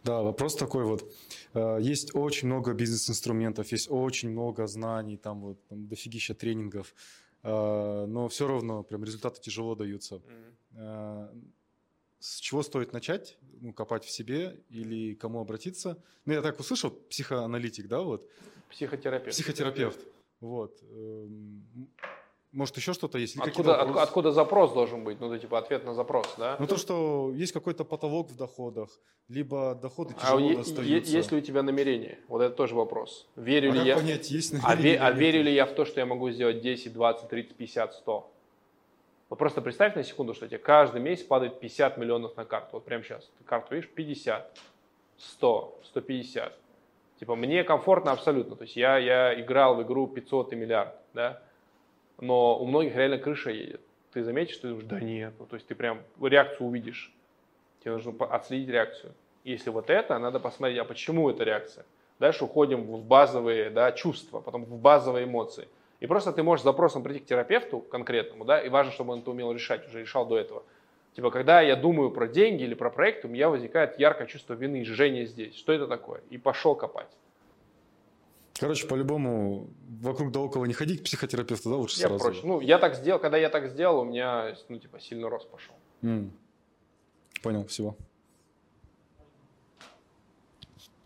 Да, 0.02 0.20
вопрос 0.20 0.55
такой 0.55 0.85
вот. 0.85 1.11
А, 1.55 1.78
есть 1.78 2.15
очень 2.15 2.48
много 2.48 2.74
бизнес-инструментов, 2.74 3.73
есть 3.73 3.90
очень 3.90 4.31
много 4.31 4.66
знаний, 4.66 5.16
там 5.16 5.40
вот 5.40 5.59
там 5.69 5.89
дофигища 5.89 6.35
тренингов, 6.35 6.94
а, 7.43 8.05
но 8.05 8.28
все 8.28 8.47
равно 8.47 8.82
прям 8.82 9.05
результаты 9.05 9.40
тяжело 9.40 9.74
даются. 9.74 10.20
Mm-hmm 10.77 11.31
с 12.24 12.40
чего 12.40 12.62
стоит 12.62 12.94
начать, 12.94 13.36
ну, 13.60 13.74
копать 13.74 14.06
в 14.06 14.10
себе 14.10 14.59
или 14.70 15.14
кому 15.14 15.40
обратиться? 15.40 16.02
Ну, 16.24 16.32
я 16.32 16.40
так 16.40 16.59
услышал, 16.59 16.90
психоаналитик, 16.90 17.86
да, 17.86 18.01
вот? 18.01 18.26
Психотерапевт. 18.70 19.36
Психотерапевт, 19.36 20.01
вот. 20.40 20.82
Эм, 20.90 21.90
может, 22.51 22.78
еще 22.78 22.94
что-то 22.94 23.18
есть? 23.18 23.36
Откуда, 23.36 23.78
от, 23.78 23.96
откуда 23.98 24.32
запрос 24.32 24.72
должен 24.72 25.05
быть? 25.05 25.20
Ну, 25.20 25.36
типа 25.36 25.59
ответ 25.59 25.84
на 25.84 25.92
запрос, 25.92 26.26
да? 26.38 26.56
Ну, 26.59 26.66
то, 26.66 26.78
что 26.78 27.30
есть 27.34 27.52
какой-то 27.52 27.84
потолок 27.84 28.30
в 28.30 28.36
доходах, 28.36 28.88
либо 29.28 29.74
доходы 29.74 30.14
а 30.16 30.22
тяжело 30.22 30.51
а 30.51 30.56
достаются. 30.56 31.14
Есть 31.14 31.30
ли 31.30 31.38
у 31.38 31.40
тебя 31.42 31.62
намерение? 31.62 32.20
Вот 32.28 32.40
это 32.40 32.55
тоже 32.55 32.74
вопрос. 32.74 33.28
Верю 33.36 33.72
а 33.72 33.74
ли 33.74 33.80
я... 33.82 33.96
понять, 33.96 34.30
есть 34.30 34.55
намерение? 34.55 34.98
А, 34.98 35.10
ве... 35.10 35.16
а 35.16 35.18
верю 35.18 35.42
ли 35.42 35.52
я 35.52 35.66
в 35.66 35.74
то, 35.74 35.84
что 35.84 36.01
я 36.01 36.06
могу 36.06 36.30
сделать 36.30 36.62
10, 36.62 36.90
20, 36.90 37.28
30, 37.28 37.56
50, 37.56 37.92
100? 37.92 38.34
Вот 39.28 39.38
просто 39.38 39.60
представь 39.62 39.94
на 39.94 40.02
секунду, 40.05 40.34
что 40.34 40.46
тебе 40.46 40.59
каждый 40.59 41.01
месяц 41.01 41.24
падает 41.24 41.60
50 41.60 41.96
миллионов 41.96 42.36
на 42.36 42.44
карту. 42.44 42.70
Вот 42.72 42.84
прямо 42.84 43.02
сейчас. 43.02 43.30
Ты 43.38 43.44
карту 43.44 43.74
видишь, 43.74 43.90
50, 43.90 44.59
100, 45.16 45.80
150. 45.84 46.59
Типа 47.20 47.36
мне 47.36 47.64
комфортно 47.64 48.12
абсолютно. 48.12 48.56
То 48.56 48.64
есть 48.64 48.76
я, 48.76 48.98
я 48.98 49.40
играл 49.40 49.76
в 49.76 49.82
игру 49.82 50.06
500 50.06 50.52
и 50.52 50.56
миллиард, 50.56 50.94
да, 51.14 51.42
но 52.20 52.59
у 52.59 52.66
многих 52.66 52.94
реально 52.96 53.18
крыша 53.18 53.51
едет. 53.51 53.80
Ты 54.12 54.22
заметишь, 54.22 54.59
ты 54.59 54.68
думаешь, 54.68 54.86
да 54.86 55.01
нет, 55.01 55.34
ну, 55.38 55.46
то 55.46 55.56
есть 55.56 55.66
ты 55.66 55.74
прям 55.74 56.02
реакцию 56.20 56.68
увидишь. 56.68 57.12
Тебе 57.80 57.92
нужно 57.92 58.12
отследить 58.26 58.68
реакцию. 58.68 59.12
Если 59.42 59.70
вот 59.70 59.90
это, 59.90 60.18
надо 60.18 60.40
посмотреть, 60.40 60.78
а 60.78 60.84
почему 60.84 61.28
эта 61.30 61.44
реакция. 61.44 61.84
Дальше 62.18 62.44
уходим 62.44 62.82
в 62.82 63.05
базовые 63.05 63.70
да, 63.70 63.90
чувства, 63.92 64.40
потом 64.40 64.64
в 64.64 64.78
базовые 64.78 65.24
эмоции. 65.24 65.68
И 66.05 66.06
просто 66.06 66.32
ты 66.32 66.43
можешь 66.43 66.60
с 66.60 66.64
запросом 66.64 67.02
прийти 67.02 67.20
к 67.20 67.24
терапевту 67.24 67.81
конкретному, 67.81 68.44
да, 68.44 68.60
и 68.60 68.68
важно, 68.68 68.93
чтобы 68.93 69.14
он 69.14 69.20
это 69.20 69.31
умел 69.31 69.52
решать, 69.52 69.89
уже 69.89 70.02
решал 70.02 70.26
до 70.26 70.36
этого. 70.36 70.62
Типа, 71.16 71.31
когда 71.31 71.62
я 71.62 71.76
думаю 71.76 72.10
про 72.10 72.28
деньги 72.28 72.62
или 72.62 72.74
про 72.74 72.90
проект, 72.90 73.24
у 73.24 73.28
меня 73.28 73.48
возникает 73.48 73.98
яркое 73.98 74.26
чувство 74.26 74.52
вины 74.52 74.82
и 74.82 74.85
жжения 74.85 75.24
здесь. 75.24 75.56
Что 75.56 75.72
это 75.72 75.86
такое? 75.86 76.20
И 76.28 76.36
пошел 76.36 76.74
копать. 76.74 77.09
Короче, 78.60 78.86
по-любому 78.86 79.68
вокруг 80.02 80.31
да 80.31 80.40
около 80.40 80.66
не 80.66 80.74
ходить 80.74 81.01
к 81.01 81.05
психотерапевту, 81.05 81.70
да, 81.70 81.76
лучше 81.76 81.98
я 81.98 82.09
сразу? 82.09 82.22
Проще. 82.22 82.40
Ну, 82.44 82.60
я 82.60 82.78
так 82.78 82.97
сделал, 82.97 83.18
когда 83.18 83.39
я 83.39 83.48
так 83.48 83.68
сделал, 83.68 84.01
у 84.01 84.05
меня, 84.05 84.55
ну, 84.68 84.78
типа, 84.78 85.01
сильно 85.01 85.31
рост 85.31 85.48
пошел. 85.48 85.74
Mm. 86.02 86.28
Понял, 87.43 87.64
всего. 87.64 87.97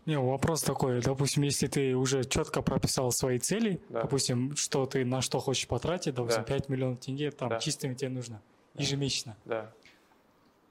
Не, 0.05 0.19
вопрос 0.19 0.63
такой, 0.63 1.01
допустим, 1.01 1.43
если 1.43 1.67
ты 1.67 1.95
уже 1.95 2.23
четко 2.23 2.61
прописал 2.61 3.11
свои 3.11 3.37
цели, 3.37 3.79
да. 3.89 4.01
допустим, 4.01 4.55
что 4.55 4.85
ты 4.85 5.05
на 5.05 5.21
что 5.21 5.39
хочешь 5.39 5.67
потратить, 5.67 6.15
допустим, 6.15 6.43
да. 6.47 6.53
5 6.53 6.69
миллионов 6.69 6.99
тенге, 6.99 7.31
там 7.31 7.49
да. 7.49 7.59
чистыми 7.59 7.93
тебе 7.93 8.09
нужно, 8.09 8.41
ежемесячно. 8.75 9.37
Да. 9.45 9.71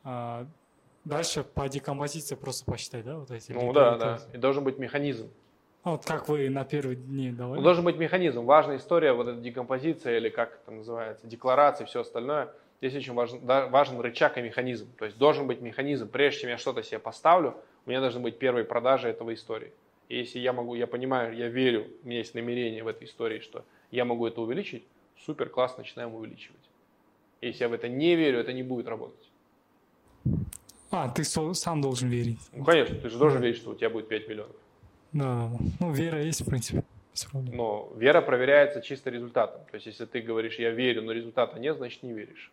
А, 0.03 0.47
дальше 1.05 1.45
по 1.45 1.69
декомпозиции 1.69 2.35
просто 2.35 2.65
посчитай, 2.65 3.03
да, 3.03 3.19
вот 3.19 3.31
эти? 3.31 3.53
Ну 3.53 3.73
да, 3.73 3.97
да, 3.97 4.21
и 4.33 4.39
должен 4.39 4.65
быть 4.65 4.79
механизм. 4.79 5.31
А 5.85 5.93
вот 5.93 6.05
как 6.05 6.29
вы 6.29 6.51
на 6.51 6.65
первые 6.65 6.97
дни 6.97 7.31
давали? 7.31 7.59
Ну, 7.59 7.65
должен 7.65 7.85
быть 7.85 7.97
механизм. 7.97 8.45
Важная 8.45 8.77
история, 8.77 9.13
вот 9.13 9.29
эта 9.29 9.41
декомпозиция 9.41 10.17
или 10.19 10.29
как 10.29 10.61
это 10.63 10.73
называется, 10.73 11.27
декларация, 11.27 11.87
все 11.87 12.01
остальное. 12.01 12.51
Здесь 12.81 12.95
очень 12.95 13.15
важен, 13.15 13.41
важен 13.45 14.01
рычаг 14.01 14.39
и 14.39 14.43
механизм. 14.43 14.89
То 14.99 15.05
есть 15.05 15.19
должен 15.19 15.47
быть 15.47 15.61
механизм. 15.61 16.09
Прежде 16.09 16.43
чем 16.43 16.51
я 16.51 16.59
что-то 16.59 16.83
себе 16.83 16.99
поставлю, 16.99 17.57
у 17.89 17.91
меня 17.91 18.03
должны 18.03 18.21
быть 18.21 18.39
первые 18.39 18.67
продажи 18.67 19.09
этого 19.09 19.33
истории. 19.33 19.73
И 20.11 20.19
если 20.19 20.39
я 20.41 20.53
могу, 20.53 20.75
я 20.75 20.87
понимаю, 20.87 21.35
я 21.35 21.49
верю, 21.49 21.87
у 22.05 22.07
меня 22.07 22.19
есть 22.19 22.35
намерение 22.35 22.85
в 22.85 22.87
этой 22.87 23.07
истории, 23.07 23.41
что 23.41 23.65
я 23.91 24.05
могу 24.05 24.27
это 24.27 24.43
увеличить, 24.43 24.85
супер, 25.17 25.49
класс, 25.49 25.79
начинаем 25.79 26.15
увеличивать. 26.15 26.61
Если 27.41 27.63
я 27.63 27.71
в 27.71 27.73
это 27.73 27.89
не 27.89 28.15
верю, 28.15 28.41
это 28.41 28.53
не 28.53 28.63
будет 28.63 28.89
работать. 28.89 29.31
А, 30.91 31.09
ты 31.09 31.25
сам 31.25 31.81
должен 31.81 32.11
верить. 32.11 32.39
Ну, 32.53 32.63
конечно, 32.63 32.95
ты 32.95 33.09
же 33.09 33.17
должен 33.19 33.41
верить, 33.41 33.57
что 33.57 33.71
у 33.71 33.75
тебя 33.75 33.89
будет 33.89 34.09
5 34.09 34.29
миллионов. 34.29 34.57
Да, 35.13 35.51
ну 35.81 35.91
вера 35.91 36.23
есть, 36.23 36.43
в 36.43 36.45
принципе. 36.45 36.85
Но 37.33 37.91
вера 37.97 38.21
проверяется 38.21 38.83
чисто 38.83 39.09
результатом. 39.09 39.63
То 39.71 39.77
есть, 39.77 39.87
если 39.87 40.05
ты 40.05 40.21
говоришь, 40.21 40.59
я 40.59 40.73
верю, 40.73 41.01
но 41.03 41.13
результата 41.13 41.59
нет, 41.59 41.79
значит 41.79 42.03
не 42.03 42.13
веришь. 42.13 42.53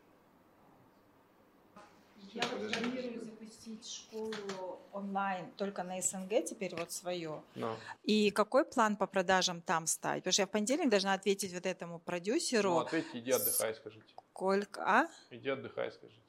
Я 2.33 2.41
вот 2.53 2.71
планирую 2.71 3.34
запустить 3.45 3.87
школу 3.87 4.79
онлайн 4.91 5.45
только 5.57 5.83
на 5.83 6.01
СНГ 6.01 6.45
теперь 6.45 6.75
вот 6.75 6.91
свою. 6.91 7.43
No. 7.55 7.75
И 8.03 8.31
какой 8.31 8.65
план 8.65 8.95
по 8.95 9.07
продажам 9.07 9.61
там 9.61 9.87
ставить? 9.87 10.23
Потому 10.23 10.33
что 10.33 10.41
я 10.41 10.47
в 10.47 10.51
понедельник 10.51 10.89
должна 10.89 11.13
ответить 11.13 11.53
вот 11.53 11.65
этому 11.65 11.99
продюсеру. 11.99 12.71
Ну, 12.71 12.79
ответьте, 12.79 13.19
иди 13.19 13.31
отдыхай, 13.31 13.75
скажите. 13.75 14.05
Сколько? 14.31 14.81
А? 14.83 15.07
Иди 15.29 15.49
отдыхай, 15.49 15.91
скажите. 15.91 16.21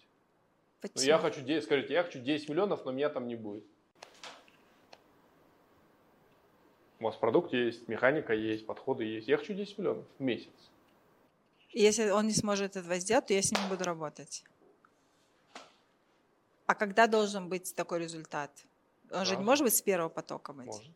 Почему? 0.81 1.01
Ну, 1.01 1.07
я 1.07 1.19
хочу 1.19 1.41
10, 1.41 1.65
скажите, 1.65 1.95
я 1.95 2.05
хочу 2.05 2.21
10 2.21 2.49
миллионов, 2.49 2.85
но 2.85 2.93
меня 2.93 3.09
там 3.09 3.27
не 3.27 3.37
будет. 3.37 3.65
У 6.99 7.05
вас 7.05 7.17
продукт 7.17 7.53
есть, 7.53 7.89
механика 7.89 8.33
есть, 8.33 8.67
подходы 8.67 9.05
есть. 9.05 9.29
Я 9.29 9.37
хочу 9.37 9.55
10 9.55 9.79
миллионов 9.79 10.05
в 10.19 10.23
месяц. 10.23 10.51
Если 11.73 12.09
он 12.09 12.27
не 12.27 12.35
сможет 12.35 12.77
этого 12.77 12.99
сделать, 12.99 13.27
то 13.27 13.35
я 13.35 13.43
с 13.43 13.53
ним 13.53 13.69
буду 13.69 13.85
работать. 13.85 14.45
А 16.67 16.75
когда 16.75 17.07
должен 17.07 17.49
быть 17.49 17.75
такой 17.75 18.01
результат? 18.01 18.51
Он 19.11 19.25
же 19.25 19.37
не 19.37 19.45
может 19.45 19.65
быть 19.65 19.75
с 19.75 19.83
первого 19.83 20.09
потока 20.09 20.53
быть? 20.53 20.67
Может. 20.67 20.91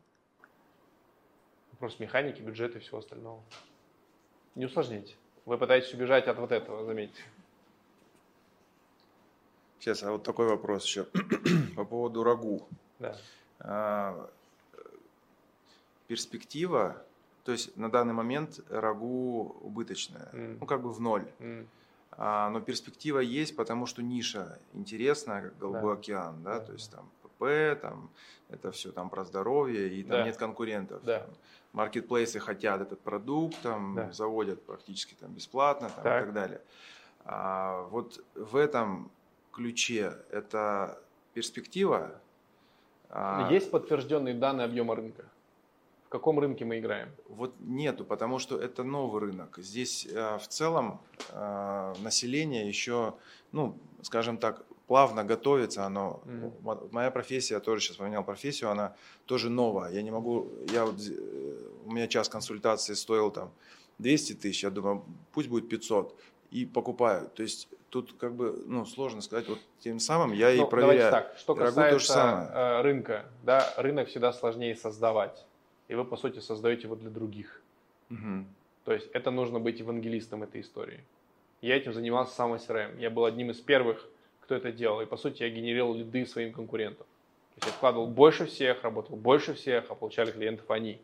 Просто 1.78 2.02
механики, 2.02 2.42
бюджеты 2.42 2.78
и 2.78 2.80
всего 2.80 2.98
остального. 2.98 3.42
Не 4.54 4.66
усложните. 4.66 5.14
Вы 5.46 5.56
пытаетесь 5.58 5.94
убежать 5.94 6.26
от 6.26 6.38
вот 6.38 6.52
этого, 6.52 6.84
заметьте. 6.84 7.22
Сейчас, 9.78 10.02
а 10.02 10.10
вот 10.12 10.22
такой 10.24 10.46
вопрос 10.48 10.84
еще 10.84 11.04
по 11.76 11.84
поводу 11.84 12.22
рагу. 12.22 12.68
Да. 12.98 13.16
А, 13.60 14.30
перспектива, 16.06 17.02
то 17.44 17.52
есть 17.52 17.74
на 17.76 17.90
данный 17.90 18.12
момент 18.12 18.60
рагу 18.68 19.56
убыточная, 19.62 20.28
Mm. 20.32 20.58
ну 20.60 20.66
как 20.66 20.82
бы 20.82 20.92
в 20.92 21.00
ноль. 21.00 21.26
А, 21.38 21.64
но 22.20 22.60
перспектива 22.60 23.20
есть, 23.20 23.56
потому 23.56 23.86
что 23.86 24.02
ниша 24.02 24.58
интересная, 24.74 25.42
как 25.42 25.58
Голубой 25.58 25.94
Да. 25.94 26.00
океан, 26.00 26.42
да, 26.42 26.58
Да, 26.58 26.66
то 26.66 26.72
есть 26.72 26.90
там 26.92 27.10
ПП, 27.22 27.80
там 27.80 28.10
это 28.50 28.70
все 28.72 28.92
там 28.92 29.08
про 29.08 29.24
здоровье, 29.24 29.88
и 29.88 30.02
там 30.02 30.18
Да. 30.18 30.24
нет 30.26 30.36
конкурентов. 30.36 31.02
Да. 31.02 31.20
Там 31.20 31.30
Маркетплейсы 31.72 32.38
хотят 32.40 32.80
этот 32.82 33.00
продукт, 33.00 33.56
там 33.62 33.94
Да. 33.94 34.12
заводят 34.12 34.62
практически 34.66 35.14
там 35.14 35.32
бесплатно 35.32 35.88
там, 35.88 36.00
и 36.00 36.02
Так. 36.04 36.24
так 36.26 36.34
далее. 36.34 36.60
А, 37.24 37.82
вот 37.90 38.22
в 38.34 38.54
этом 38.56 39.10
ключе 39.52 40.12
это 40.30 41.00
перспектива. 41.32 42.20
А, 43.08 43.48
Есть 43.50 43.70
подтвержденные 43.70 44.34
данные 44.34 44.66
объема 44.66 44.94
рынка? 44.94 45.24
Каком 46.10 46.40
рынке 46.40 46.64
мы 46.64 46.80
играем? 46.80 47.08
Вот 47.28 47.54
нету, 47.60 48.04
потому 48.04 48.40
что 48.40 48.60
это 48.60 48.82
новый 48.82 49.20
рынок. 49.20 49.58
Здесь 49.58 50.08
э, 50.12 50.38
в 50.38 50.48
целом 50.48 51.00
э, 51.28 51.94
население 52.02 52.66
еще, 52.66 53.14
ну, 53.52 53.76
скажем 54.02 54.36
так, 54.36 54.64
плавно 54.88 55.22
готовится. 55.22 55.84
Оно, 55.86 56.20
мо- 56.62 56.88
моя 56.90 57.12
профессия, 57.12 57.54
я 57.54 57.60
тоже 57.60 57.80
сейчас 57.80 57.96
поменял 57.98 58.24
профессию, 58.24 58.70
она 58.70 58.96
тоже 59.26 59.50
новая. 59.50 59.92
Я 59.92 60.02
не 60.02 60.10
могу, 60.10 60.48
я 60.72 60.84
вот, 60.84 60.96
э, 60.98 61.58
у 61.86 61.92
меня 61.92 62.08
час 62.08 62.28
консультации 62.28 62.94
стоил 62.94 63.30
там 63.30 63.52
200 63.98 64.32
тысяч, 64.32 64.64
я 64.64 64.70
думаю, 64.70 65.04
пусть 65.32 65.48
будет 65.48 65.68
500 65.68 66.18
и 66.50 66.66
покупаю. 66.66 67.30
То 67.36 67.44
есть 67.44 67.68
тут 67.88 68.14
как 68.18 68.34
бы, 68.34 68.64
ну, 68.66 68.84
сложно 68.84 69.20
сказать, 69.22 69.48
вот 69.48 69.60
тем 69.78 70.00
самым 70.00 70.32
я 70.32 70.52
Ну, 70.56 70.66
и 70.66 70.68
проверяю. 70.68 70.98
Давайте 71.12 71.28
так, 71.28 71.38
что 71.38 71.54
касается 71.54 72.50
э, 72.52 72.82
рынка, 72.82 73.26
да, 73.44 73.72
рынок 73.76 74.08
всегда 74.08 74.32
сложнее 74.32 74.74
создавать. 74.74 75.46
И 75.90 75.94
вы, 75.96 76.04
по 76.04 76.16
сути, 76.16 76.38
создаете 76.38 76.82
его 76.82 76.94
для 76.94 77.10
других. 77.10 77.60
Мгм. 78.10 78.46
То 78.84 78.92
есть 78.92 79.08
это 79.12 79.32
нужно 79.32 79.58
быть 79.58 79.80
евангелистом 79.80 80.44
этой 80.44 80.60
истории. 80.60 81.00
Я 81.62 81.76
этим 81.76 81.92
занимался 81.92 82.32
сам 82.32 82.54
SRM. 82.54 83.00
Я 83.00 83.10
был 83.10 83.24
одним 83.24 83.50
из 83.50 83.60
первых, 83.60 84.08
кто 84.40 84.54
это 84.54 84.70
делал. 84.70 85.00
И, 85.00 85.06
по 85.06 85.16
сути, 85.16 85.42
я 85.42 85.50
генерировал 85.50 85.94
лиды 85.94 86.26
своим 86.26 86.52
конкурентам. 86.52 87.06
То 87.06 87.56
есть 87.56 87.66
я 87.66 87.72
вкладывал 87.72 88.06
больше 88.06 88.46
всех, 88.46 88.84
работал 88.84 89.16
больше 89.16 89.54
всех, 89.54 89.90
а 89.90 89.96
получали 89.96 90.30
клиентов 90.30 90.70
они. 90.70 91.00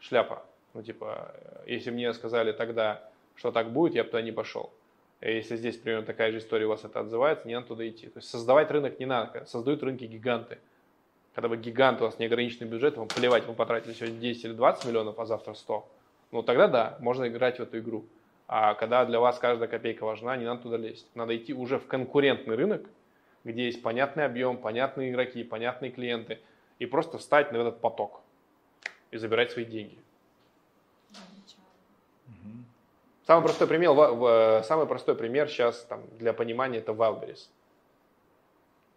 Шляпа. 0.00 0.42
Ну, 0.72 0.82
типа, 0.82 1.34
э, 1.34 1.64
если 1.66 1.90
мне 1.90 2.14
сказали 2.14 2.52
тогда, 2.52 3.06
что 3.36 3.52
так 3.52 3.72
будет, 3.72 3.94
я 3.94 4.04
бы 4.04 4.10
туда 4.10 4.22
не 4.22 4.32
пошел. 4.32 4.72
И 5.20 5.34
если 5.34 5.56
здесь 5.56 5.76
примерно 5.76 6.06
такая 6.06 6.32
же 6.32 6.38
история 6.38 6.64
у 6.64 6.70
вас 6.70 6.82
это 6.82 7.00
отзывается, 7.00 7.46
не 7.46 7.54
надо 7.54 7.66
туда 7.66 7.86
идти. 7.86 8.06
То 8.06 8.20
есть 8.20 8.30
создавать 8.30 8.70
рынок 8.70 8.98
не 8.98 9.04
надо. 9.04 9.44
Создают 9.44 9.82
рынки 9.82 10.04
гиганты. 10.04 10.56
Когда 11.34 11.48
вы 11.48 11.56
гигант, 11.56 12.00
у 12.00 12.04
вас 12.04 12.18
неограниченный 12.18 12.68
бюджет, 12.68 12.96
вам 12.96 13.08
плевать, 13.08 13.46
вы 13.46 13.54
потратили 13.54 13.94
сегодня 13.94 14.18
10 14.18 14.44
или 14.44 14.52
20 14.52 14.84
миллионов, 14.84 15.18
а 15.18 15.26
завтра 15.26 15.54
100. 15.54 15.88
Ну 16.30 16.42
тогда 16.42 16.68
да, 16.68 16.96
можно 17.00 17.26
играть 17.26 17.58
в 17.58 17.62
эту 17.62 17.78
игру. 17.78 18.04
А 18.48 18.74
когда 18.74 19.04
для 19.06 19.18
вас 19.18 19.38
каждая 19.38 19.68
копейка 19.68 20.04
важна, 20.04 20.36
не 20.36 20.44
надо 20.44 20.62
туда 20.62 20.76
лезть. 20.76 21.06
Надо 21.14 21.34
идти 21.36 21.54
уже 21.54 21.78
в 21.78 21.86
конкурентный 21.86 22.54
рынок, 22.54 22.86
где 23.44 23.64
есть 23.64 23.82
понятный 23.82 24.26
объем, 24.26 24.58
понятные 24.58 25.10
игроки, 25.10 25.42
понятные 25.42 25.90
клиенты, 25.90 26.38
и 26.78 26.84
просто 26.84 27.16
встать 27.16 27.50
на 27.52 27.56
этот 27.56 27.80
поток 27.80 28.20
и 29.10 29.16
забирать 29.16 29.52
свои 29.52 29.64
деньги. 29.64 29.96
Самый 33.26 33.44
простой 33.44 33.68
пример, 33.68 33.92
в- 33.92 34.62
самый 34.66 34.86
простой 34.86 35.14
пример 35.14 35.48
сейчас 35.48 35.84
там, 35.84 36.02
для 36.18 36.32
понимания 36.32 36.78
это 36.78 36.92
Wildberries. 36.92 37.48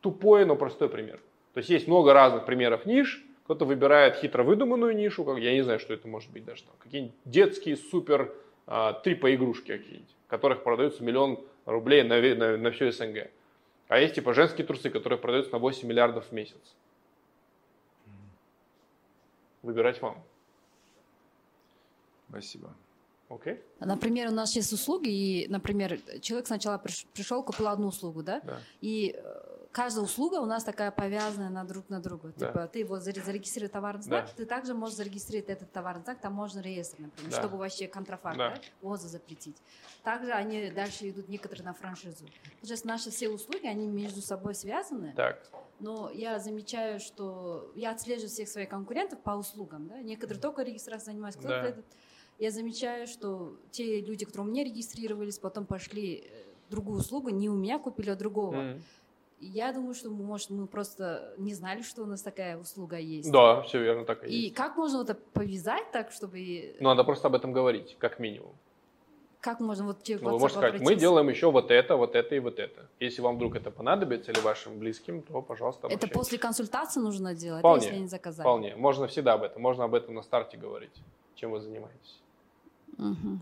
Тупой, 0.01 0.45
но 0.45 0.55
простой 0.55 0.89
пример. 0.89 1.19
То 1.55 1.59
есть 1.59 1.69
есть 1.69 1.87
много 1.87 2.11
разных 2.11 2.45
примеров 2.45 2.85
ниш. 2.85 3.25
Кто-то 3.45 3.63
выбирает 3.63 4.17
хитро 4.17 4.43
выдуманную 4.43 4.93
нишу, 4.93 5.23
как 5.23 5.37
я 5.37 5.53
не 5.53 5.61
знаю, 5.61 5.79
что 5.79 5.93
это 5.93 6.05
может 6.05 6.29
быть 6.31 6.43
даже 6.43 6.63
там. 6.63 6.73
Какие-нибудь 6.79 7.15
детские 7.23 7.77
супер 7.77 8.35
а, 8.67 8.91
трипа 8.91 9.33
игрушки 9.33 9.77
какие-нибудь, 9.77 10.13
которых 10.27 10.63
продаются 10.63 11.01
миллион 11.01 11.39
рублей 11.65 12.03
на, 12.03 12.19
на, 12.35 12.57
на 12.57 12.71
всю 12.71 12.91
СНГ. 12.91 13.29
А 13.87 13.99
есть 13.99 14.15
типа 14.15 14.33
женские 14.33 14.67
трусы, 14.67 14.89
которые 14.89 15.17
продаются 15.17 15.53
на 15.53 15.59
8 15.59 15.87
миллиардов 15.87 16.27
в 16.27 16.31
месяц. 16.33 16.75
Выбирать 19.61 20.01
вам. 20.01 20.21
Спасибо. 22.29 22.73
Окей. 23.29 23.53
Okay. 23.53 23.59
Например, 23.79 24.27
у 24.27 24.33
нас 24.33 24.57
есть 24.57 24.73
услуги, 24.73 25.07
и, 25.07 25.47
например, 25.47 26.01
человек 26.19 26.47
сначала 26.47 26.83
пришел, 27.13 27.43
купил 27.43 27.69
одну 27.69 27.87
услугу, 27.87 28.23
да, 28.23 28.41
да. 28.41 28.59
и 28.81 29.15
э, 29.17 29.54
каждая 29.75 30.05
услуга 30.05 30.35
у 30.35 30.45
нас 30.45 30.63
такая 30.63 30.89
повязанная 30.89 31.49
на 31.49 31.65
друг 31.65 31.89
на 31.89 31.99
друга. 31.99 32.33
Да. 32.37 32.47
Типа 32.47 32.67
ты 32.67 32.85
вот 32.85 33.03
зарегистрируй 33.03 33.67
товарный 33.67 34.03
знак, 34.03 34.27
да. 34.27 34.31
ты 34.37 34.45
также 34.45 34.73
можешь 34.73 34.95
зарегистрировать 34.95 35.49
этот 35.49 35.73
товарный 35.73 36.01
знак, 36.03 36.21
там 36.21 36.31
можно 36.31 36.61
реестр, 36.61 37.01
например, 37.01 37.31
да. 37.31 37.37
чтобы 37.37 37.57
вообще 37.57 37.87
контрафакт, 37.87 38.37
да. 38.37 38.51
Да, 38.51 38.61
ВОЗа 38.81 39.09
запретить. 39.09 39.57
Также 40.01 40.31
они 40.31 40.71
дальше 40.71 41.09
идут 41.09 41.27
некоторые 41.27 41.65
на 41.65 41.73
франшизу. 41.73 42.25
Сейчас 42.61 42.85
наши 42.85 43.09
все 43.09 43.27
услуги, 43.27 43.67
они 43.67 43.85
между 43.85 44.21
собой 44.21 44.55
связаны. 44.55 45.13
Так. 45.13 45.45
Но 45.81 46.09
я 46.09 46.39
замечаю, 46.39 47.01
что 47.01 47.69
я 47.75 47.91
отслеживаю 47.91 48.29
всех 48.29 48.47
своих 48.47 48.69
конкурентов 48.69 49.19
по 49.19 49.31
услугам, 49.31 49.89
да, 49.89 49.99
некоторые 49.99 50.41
только 50.41 50.63
регистрацией 50.63 51.15
занимаются, 51.15 51.39
кто-то 51.39 51.61
да. 51.61 51.67
этот. 51.67 51.85
Я 52.39 52.51
замечаю, 52.51 53.07
что 53.07 53.57
те 53.71 53.99
люди, 53.99 54.23
которые 54.23 54.47
у 54.47 54.51
меня 54.51 54.63
регистрировались, 54.63 55.37
потом 55.37 55.65
пошли 55.65 56.29
э, 56.29 56.43
другую 56.69 56.99
услугу, 56.99 57.29
не 57.29 57.49
у 57.49 57.55
меня 57.55 57.77
купили, 57.77 58.09
а 58.09 58.15
другого. 58.15 58.55
Mm. 58.55 58.81
Я 59.39 59.73
думаю, 59.73 59.93
что, 59.93 60.09
может, 60.09 60.49
мы 60.49 60.65
просто 60.65 61.33
не 61.37 61.53
знали, 61.53 61.81
что 61.81 62.03
у 62.03 62.05
нас 62.05 62.21
такая 62.21 62.57
услуга 62.57 62.97
есть. 62.97 63.31
Да, 63.31 63.61
все 63.61 63.81
верно, 63.81 64.05
так 64.05 64.23
и, 64.23 64.27
и 64.27 64.35
есть. 64.35 64.47
И 64.47 64.55
как 64.55 64.77
можно 64.77 65.01
это 65.01 65.15
повязать 65.33 65.91
так, 65.91 66.11
чтобы... 66.11 66.75
Ну, 66.79 66.89
надо 66.89 67.03
просто 67.03 67.27
об 67.27 67.35
этом 67.35 67.51
говорить, 67.51 67.97
как 67.99 68.19
минимум. 68.19 68.53
Как 69.41 69.59
можно 69.59 69.85
вот 69.85 69.97
ну, 70.07 70.31
вы 70.31 70.39
можете 70.39 70.59
сказать, 70.59 70.81
мы 70.81 70.95
делаем 70.95 71.29
еще 71.29 71.51
вот 71.51 71.69
это, 71.69 71.97
вот 71.97 72.15
это 72.15 72.33
и 72.33 72.39
вот 72.39 72.57
это. 72.57 72.89
Если 72.99 73.21
вам 73.21 73.35
вдруг 73.35 73.55
это 73.55 73.69
понадобится 73.69 74.31
или 74.31 74.39
вашим 74.39 74.79
близким, 74.79 75.21
то, 75.21 75.41
пожалуйста, 75.41 75.87
Это 75.87 76.07
после 76.07 76.39
консультации 76.39 76.99
нужно 76.99 77.35
делать, 77.35 77.59
вполне, 77.59 77.85
если 77.85 77.99
не 77.99 78.07
заказать? 78.07 78.43
Вполне. 78.43 78.75
Можно 78.75 79.05
всегда 79.05 79.33
об 79.33 79.43
этом. 79.43 79.61
Можно 79.61 79.83
об 79.83 79.93
этом 79.93 80.15
на 80.15 80.23
старте 80.23 80.57
говорить, 80.57 80.95
чем 81.35 81.51
вы 81.51 81.59
занимаетесь. 81.59 82.21
Угу. 82.97 83.39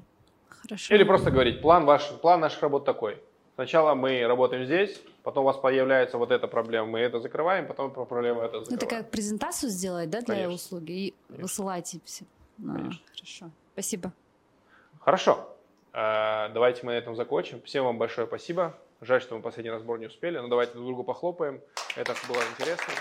Хорошо. 0.49 0.93
Или 0.93 1.03
просто 1.05 1.31
говорить, 1.31 1.61
план, 1.61 1.85
ваш, 1.85 2.09
план 2.21 2.41
наших 2.41 2.61
работ 2.61 2.83
такой. 2.83 3.21
Сначала 3.55 3.93
мы 3.93 4.25
работаем 4.25 4.65
здесь, 4.65 4.99
потом 5.21 5.43
у 5.43 5.47
вас 5.47 5.57
появляется 5.57 6.17
вот 6.17 6.31
эта 6.31 6.47
проблема, 6.47 6.87
мы 6.87 6.99
это 6.99 7.19
закрываем, 7.19 7.67
потом 7.67 7.91
проблема 7.91 8.43
это 8.43 8.59
закрываем. 8.59 8.77
Это 8.77 8.85
как 8.87 9.11
презентацию 9.11 9.69
сделать, 9.69 10.09
да, 10.09 10.21
для 10.21 10.35
Конечно. 10.35 10.53
услуги 10.53 10.91
и 10.91 11.13
Конечно. 11.27 11.43
высылать 11.43 11.95
все. 12.03 12.25
А, 12.59 12.89
хорошо. 13.15 13.51
Спасибо. 13.73 14.11
Хорошо. 14.99 15.49
А, 15.91 16.49
давайте 16.49 16.83
мы 16.83 16.93
на 16.93 16.97
этом 16.97 17.15
закончим. 17.15 17.61
Всем 17.61 17.85
вам 17.85 17.99
большое 17.99 18.25
спасибо. 18.25 18.75
Жаль, 19.01 19.21
что 19.21 19.35
мы 19.35 19.41
последний 19.41 19.71
разбор 19.71 19.99
не 19.99 20.07
успели, 20.07 20.39
но 20.39 20.47
давайте 20.47 20.73
друг 20.73 20.85
другу 20.85 21.03
похлопаем. 21.03 21.61
Это 21.95 22.15
было 22.27 22.41
интересно. 22.53 22.93